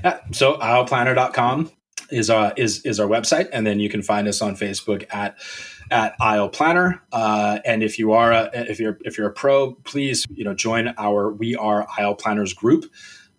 Yeah. 0.01 0.22
So, 0.31 0.55
aisleplanner.com 0.59 1.72
is 2.09 2.30
uh, 2.30 2.53
is 2.55 2.85
is 2.85 3.01
our 3.01 3.07
website, 3.07 3.49
and 3.51 3.68
then 3.68 3.81
you 3.81 3.89
can 3.89 4.01
find 4.01 4.30
us 4.30 4.41
on 4.41 4.55
Facebook 4.55 5.05
at 5.13 5.38
at 5.89 6.15
Aisle 6.22 6.47
Planner. 6.47 7.03
Uh, 7.11 7.59
and 7.65 7.84
if 7.84 7.99
you 7.99 8.13
are 8.13 8.31
a, 8.31 8.49
if 8.53 8.80
you're 8.80 8.97
if 9.01 9.18
you're 9.18 9.27
a 9.27 9.34
pro, 9.34 9.73
please 9.73 10.26
you 10.34 10.45
know 10.45 10.53
join 10.53 10.93
our 10.97 11.34
We 11.34 11.57
Are 11.57 11.85
Aisle 11.97 12.15
Planners 12.15 12.53
group. 12.53 12.85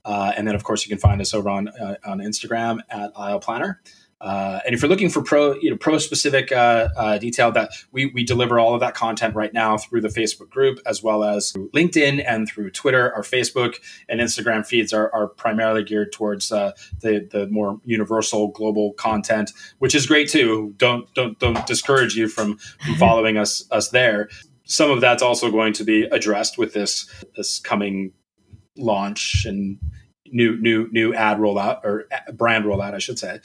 Uh, 0.05 0.33
and 0.37 0.47
then, 0.47 0.55
of 0.55 0.65
course, 0.65 0.85
you 0.85 0.91
can 0.91 0.99
find 0.99 1.21
us 1.21 1.33
over 1.33 1.49
on 1.49 1.69
uh, 1.69 1.97
on 2.05 2.19
Instagram 2.19 2.81
at 2.91 3.13
Aisle 3.17 3.41
Planner. 3.41 3.81
Uh, 4.23 4.61
and 4.65 4.73
if 4.73 4.81
you're 4.81 4.89
looking 4.89 5.11
for 5.11 5.21
pro, 5.21 5.55
you 5.57 5.69
know, 5.69 5.77
pro 5.77 5.99
specific 5.99 6.53
uh, 6.53 6.89
uh, 6.97 7.19
detail, 7.19 7.51
that 7.51 7.73
we 7.91 8.07
we 8.07 8.23
deliver 8.23 8.61
all 8.61 8.73
of 8.73 8.81
that 8.81 8.95
content 8.95 9.35
right 9.35 9.53
now 9.53 9.77
through 9.77 10.01
the 10.01 10.09
Facebook 10.09 10.49
group 10.49 10.79
as 10.87 11.03
well 11.03 11.25
as 11.25 11.53
LinkedIn 11.75 12.25
and 12.25 12.49
through 12.49 12.71
Twitter. 12.71 13.13
Our 13.15 13.23
Facebook 13.23 13.75
and 14.09 14.21
Instagram 14.21 14.65
feeds 14.65 14.93
are, 14.93 15.13
are 15.13 15.27
primarily 15.27 15.83
geared 15.83 16.13
towards 16.13 16.53
uh, 16.53 16.71
the 17.01 17.29
the 17.33 17.49
more 17.49 17.81
universal 17.85 18.49
global 18.49 18.93
content, 18.93 19.51
which 19.81 19.95
is 19.95 20.07
great 20.07 20.29
too. 20.29 20.73
Don't 20.77 21.13
don't 21.15 21.37
don't 21.41 21.67
discourage 21.67 22.15
you 22.15 22.29
from, 22.29 22.59
from 22.59 22.95
following 22.95 23.37
us 23.39 23.67
us 23.73 23.89
there. 23.89 24.29
Some 24.65 24.93
of 24.93 25.01
that's 25.01 25.23
also 25.23 25.51
going 25.51 25.73
to 25.75 25.85
be 25.85 26.05
addressed 26.05 26.59
with 26.59 26.75
this 26.75 27.11
this 27.37 27.59
coming 27.59 28.13
launch 28.77 29.45
and 29.45 29.79
new 30.33 30.61
new 30.61 30.89
new 30.91 31.15
ad 31.15 31.39
rollout 31.39 31.85
or 31.85 32.09
brand 32.33 32.65
rollout, 32.65 32.95
I 32.95 32.99
should 32.99 33.19
say. 33.19 33.41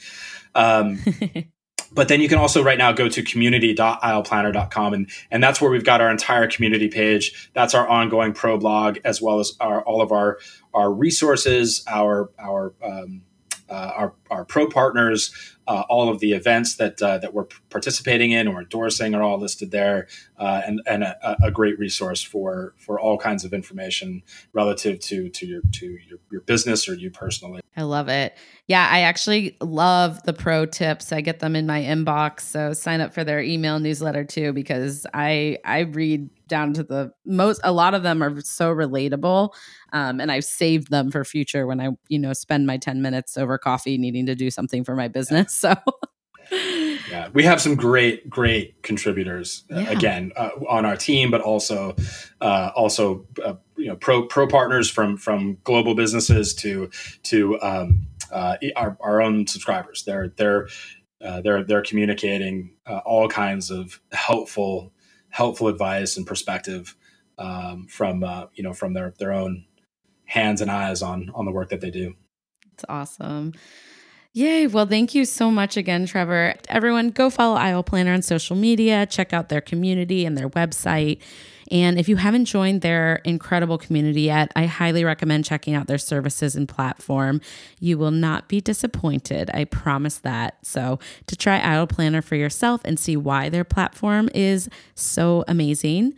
Um, 0.54 0.98
but 1.92 2.08
then 2.08 2.20
you 2.20 2.28
can 2.28 2.38
also 2.38 2.62
right 2.62 2.78
now 2.78 2.92
go 2.92 3.08
to 3.08 3.22
community.aisleplanner.com 3.22 4.94
and 4.94 5.10
and 5.30 5.42
that's 5.42 5.60
where 5.60 5.70
we've 5.70 5.84
got 5.84 6.00
our 6.00 6.10
entire 6.10 6.48
community 6.48 6.88
page. 6.88 7.50
That's 7.54 7.74
our 7.74 7.88
ongoing 7.88 8.32
pro 8.32 8.58
blog 8.58 8.98
as 9.04 9.22
well 9.22 9.40
as 9.40 9.54
our 9.60 9.82
all 9.82 10.02
of 10.02 10.12
our 10.12 10.38
our 10.74 10.92
resources, 10.92 11.84
our 11.86 12.30
our 12.38 12.74
um, 12.82 13.22
uh, 13.68 13.92
our, 13.94 14.14
our 14.30 14.44
pro 14.44 14.68
partners, 14.68 15.32
uh, 15.66 15.82
all 15.88 16.08
of 16.08 16.20
the 16.20 16.32
events 16.32 16.76
that 16.76 17.00
uh, 17.02 17.18
that 17.18 17.34
we're 17.34 17.46
participating 17.68 18.32
in 18.32 18.48
or 18.48 18.60
endorsing 18.60 19.14
are 19.14 19.22
all 19.22 19.38
listed 19.38 19.70
there, 19.70 20.08
uh, 20.38 20.62
and 20.66 20.80
and 20.86 21.02
a, 21.02 21.36
a, 21.42 21.50
great 21.50 21.78
resource 21.78 22.22
for 22.22 22.74
for 22.78 22.98
all 22.98 23.18
kinds 23.18 23.44
of 23.44 23.52
information 23.52 24.22
relative 24.54 24.98
to 24.98 25.28
to 25.28 25.46
your 25.46 25.60
to 25.72 25.86
your, 26.08 26.18
your 26.32 26.40
business 26.40 26.88
or 26.88 26.94
you 26.94 27.10
personally. 27.10 27.60
I 27.76 27.82
love 27.82 28.08
it. 28.08 28.36
Yeah, 28.66 28.88
I 28.90 29.00
actually 29.00 29.56
love 29.60 30.22
the 30.22 30.32
pro 30.32 30.64
tips. 30.64 31.12
I 31.12 31.20
get 31.20 31.40
them 31.40 31.54
in 31.54 31.66
my 31.66 31.82
inbox, 31.82 32.40
so 32.40 32.72
sign 32.72 33.02
up 33.02 33.12
for 33.12 33.22
their 33.22 33.40
email 33.40 33.78
newsletter 33.78 34.24
too 34.24 34.54
because 34.54 35.06
I 35.12 35.58
I 35.64 35.80
read 35.80 36.30
down 36.48 36.72
to 36.72 36.82
the 36.82 37.12
most 37.24 37.60
a 37.64 37.72
lot 37.72 37.94
of 37.94 38.02
them 38.02 38.22
are 38.22 38.40
so 38.40 38.74
relatable 38.74 39.50
um, 39.92 40.20
and 40.20 40.32
i've 40.32 40.44
saved 40.44 40.90
them 40.90 41.10
for 41.10 41.24
future 41.24 41.66
when 41.66 41.80
i 41.80 41.88
you 42.08 42.18
know 42.18 42.32
spend 42.32 42.66
my 42.66 42.76
10 42.76 43.02
minutes 43.02 43.36
over 43.36 43.58
coffee 43.58 43.98
needing 43.98 44.26
to 44.26 44.34
do 44.34 44.50
something 44.50 44.84
for 44.84 44.96
my 44.96 45.08
business 45.08 45.54
so. 45.54 45.74
Yeah 46.50 47.28
we 47.32 47.42
have 47.44 47.60
some 47.60 47.74
great 47.74 48.28
great 48.28 48.82
contributors 48.82 49.64
uh, 49.74 49.80
yeah. 49.80 49.90
again 49.90 50.32
uh, 50.36 50.50
on 50.68 50.84
our 50.84 50.96
team 50.96 51.30
but 51.30 51.40
also 51.40 51.94
uh, 52.40 52.70
also 52.74 53.26
uh, 53.44 53.54
you 53.76 53.86
know 53.86 53.96
pro 53.96 54.26
pro 54.26 54.46
partners 54.46 54.90
from 54.90 55.16
from 55.16 55.58
global 55.64 55.94
businesses 55.94 56.54
to 56.54 56.90
to 57.24 57.60
um, 57.60 58.06
uh, 58.32 58.56
our, 58.76 58.96
our 59.00 59.22
own 59.22 59.46
subscribers. 59.46 60.04
They're 60.04 60.32
they're 60.36 60.68
uh, 61.20 61.40
they're 61.40 61.64
they're 61.64 61.82
communicating 61.82 62.74
all 63.04 63.28
kinds 63.28 63.70
of 63.70 64.00
helpful 64.12 64.92
helpful 65.30 65.68
advice 65.68 66.16
and 66.16 66.26
perspective 66.26 66.94
um, 67.38 67.86
from 67.88 68.22
you 68.54 68.62
know 68.62 68.72
from 68.72 68.94
their 68.94 69.14
their 69.18 69.32
own 69.32 69.64
hands 70.24 70.60
and 70.60 70.70
eyes 70.70 71.02
on 71.02 71.30
on 71.34 71.44
the 71.44 71.52
work 71.52 71.70
that 71.70 71.80
they 71.80 71.90
do. 71.90 72.14
It's 72.74 72.84
awesome. 72.88 73.54
Yay. 74.34 74.66
Well, 74.66 74.86
thank 74.86 75.14
you 75.14 75.24
so 75.24 75.50
much 75.50 75.76
again, 75.76 76.06
Trevor. 76.06 76.54
Everyone, 76.68 77.10
go 77.10 77.30
follow 77.30 77.56
Aisle 77.56 77.82
Planner 77.82 78.12
on 78.12 78.22
social 78.22 78.54
media, 78.54 79.06
check 79.06 79.32
out 79.32 79.48
their 79.48 79.60
community 79.60 80.24
and 80.24 80.36
their 80.36 80.50
website. 80.50 81.20
And 81.70 81.98
if 81.98 82.08
you 82.08 82.16
haven't 82.16 82.46
joined 82.46 82.80
their 82.80 83.16
incredible 83.24 83.78
community 83.78 84.22
yet, 84.22 84.52
I 84.56 84.66
highly 84.66 85.04
recommend 85.04 85.44
checking 85.44 85.74
out 85.74 85.86
their 85.86 85.98
services 85.98 86.56
and 86.56 86.68
platform. 86.68 87.40
You 87.80 87.98
will 87.98 88.10
not 88.10 88.48
be 88.48 88.60
disappointed. 88.60 89.50
I 89.52 89.64
promise 89.64 90.18
that. 90.18 90.58
So, 90.66 90.98
to 91.26 91.36
try 91.36 91.58
Aisle 91.58 91.86
Planner 91.86 92.22
for 92.22 92.36
yourself 92.36 92.80
and 92.84 92.98
see 92.98 93.16
why 93.16 93.48
their 93.48 93.64
platform 93.64 94.28
is 94.34 94.68
so 94.94 95.44
amazing, 95.48 96.14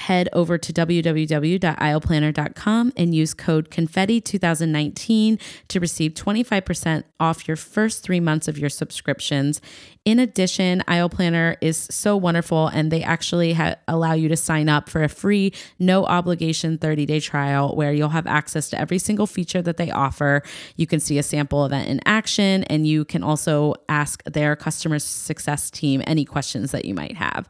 head 0.00 0.28
over 0.32 0.58
to 0.58 0.72
www.aisleplanner.com 0.72 2.92
and 2.96 3.14
use 3.14 3.34
code 3.34 3.70
confetti2019 3.70 5.40
to 5.68 5.80
receive 5.80 6.14
25% 6.14 7.04
off 7.20 7.46
your 7.46 7.56
first 7.56 8.02
three 8.02 8.18
months 8.20 8.48
of 8.48 8.58
your 8.58 8.70
subscriptions. 8.70 9.60
In 10.06 10.18
addition, 10.18 10.82
Aisle 10.88 11.10
Planner 11.10 11.58
is 11.60 11.86
so 11.90 12.16
wonderful 12.16 12.68
and 12.68 12.90
they 12.90 13.02
actually 13.02 13.52
ha- 13.52 13.74
allow 13.86 14.14
you 14.14 14.30
to 14.30 14.36
sign 14.36 14.70
up 14.70 14.88
for 14.88 15.04
a 15.04 15.08
free, 15.08 15.52
no 15.78 16.06
obligation 16.06 16.78
30 16.78 17.06
day 17.06 17.20
trial 17.20 17.76
where 17.76 17.92
you'll 17.92 18.08
have 18.08 18.26
access 18.26 18.70
to 18.70 18.80
every 18.80 18.98
single 18.98 19.26
feature 19.26 19.60
that 19.60 19.76
they 19.76 19.90
offer. 19.90 20.42
You 20.76 20.86
can 20.86 21.00
see 21.00 21.18
a 21.18 21.22
sample 21.22 21.66
event 21.66 21.88
in 21.88 22.00
action 22.06 22.64
and 22.64 22.86
you 22.86 23.04
can 23.04 23.22
also 23.22 23.74
ask 23.88 24.22
their 24.24 24.56
customer 24.56 24.98
success 24.98 25.70
team 25.70 26.02
any 26.06 26.24
questions 26.24 26.70
that 26.70 26.86
you 26.86 26.94
might 26.94 27.16
have. 27.16 27.46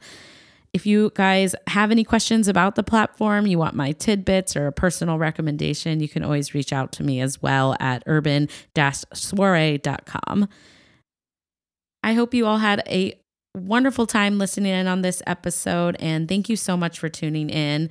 If 0.73 0.87
you 0.87 1.11
guys 1.15 1.57
have 1.67 1.91
any 1.91 2.05
questions 2.05 2.47
about 2.47 2.77
the 2.77 2.85
platform, 2.85 3.47
you 3.47 3.59
want 3.59 3.75
my 3.75 3.93
tidbits 3.93 4.55
or 4.55 4.69
a 4.69 4.73
personal 4.73 5.19
recommendation, 5.19 6.01
you 6.01 6.09
can 6.09 6.23
always 6.23 6.55
reach 6.55 6.73
out 6.73 6.93
to 6.93 7.03
me 7.03 7.21
as 7.21 7.43
well 7.43 7.77
at 7.81 8.05
urban 8.07 8.49
soiree.com. 9.13 10.49
I 12.03 12.13
hope 12.15 12.35
you 12.35 12.47
all 12.47 12.59
had 12.59 12.83
a 12.87 13.21
wonderful 13.57 14.07
time 14.07 14.39
listening 14.39 14.73
in 14.73 14.87
on 14.87 15.03
this 15.03 15.23
episode, 15.27 15.97
and 15.99 16.29
thank 16.29 16.49
you 16.49 16.57
so 16.57 16.77
much 16.77 16.99
for 16.99 17.09
tuning 17.09 17.51
in. 17.51 17.91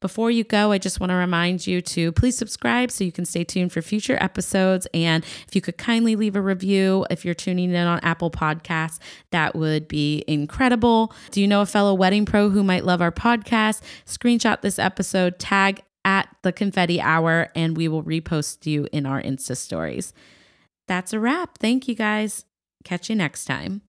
Before 0.00 0.30
you 0.30 0.44
go, 0.44 0.70
I 0.70 0.78
just 0.78 1.00
want 1.00 1.10
to 1.10 1.16
remind 1.16 1.66
you 1.66 1.80
to 1.82 2.12
please 2.12 2.38
subscribe 2.38 2.90
so 2.90 3.02
you 3.02 3.10
can 3.10 3.24
stay 3.24 3.42
tuned 3.42 3.72
for 3.72 3.82
future 3.82 4.16
episodes. 4.20 4.86
And 4.94 5.24
if 5.46 5.54
you 5.54 5.60
could 5.60 5.76
kindly 5.76 6.14
leave 6.14 6.36
a 6.36 6.40
review 6.40 7.04
if 7.10 7.24
you're 7.24 7.34
tuning 7.34 7.70
in 7.70 7.86
on 7.86 7.98
Apple 8.00 8.30
Podcasts, 8.30 8.98
that 9.30 9.56
would 9.56 9.88
be 9.88 10.24
incredible. 10.28 11.12
Do 11.32 11.40
you 11.40 11.48
know 11.48 11.62
a 11.62 11.66
fellow 11.66 11.94
wedding 11.94 12.24
pro 12.24 12.48
who 12.50 12.62
might 12.62 12.84
love 12.84 13.02
our 13.02 13.12
podcast? 13.12 13.82
Screenshot 14.06 14.60
this 14.60 14.78
episode, 14.78 15.38
tag 15.38 15.82
at 16.04 16.28
the 16.42 16.52
confetti 16.52 17.00
hour, 17.00 17.50
and 17.54 17.76
we 17.76 17.88
will 17.88 18.04
repost 18.04 18.66
you 18.66 18.86
in 18.92 19.04
our 19.04 19.20
Insta 19.20 19.56
stories. 19.56 20.12
That's 20.86 21.12
a 21.12 21.20
wrap. 21.20 21.58
Thank 21.58 21.88
you 21.88 21.94
guys. 21.94 22.44
Catch 22.84 23.10
you 23.10 23.16
next 23.16 23.44
time. 23.44 23.82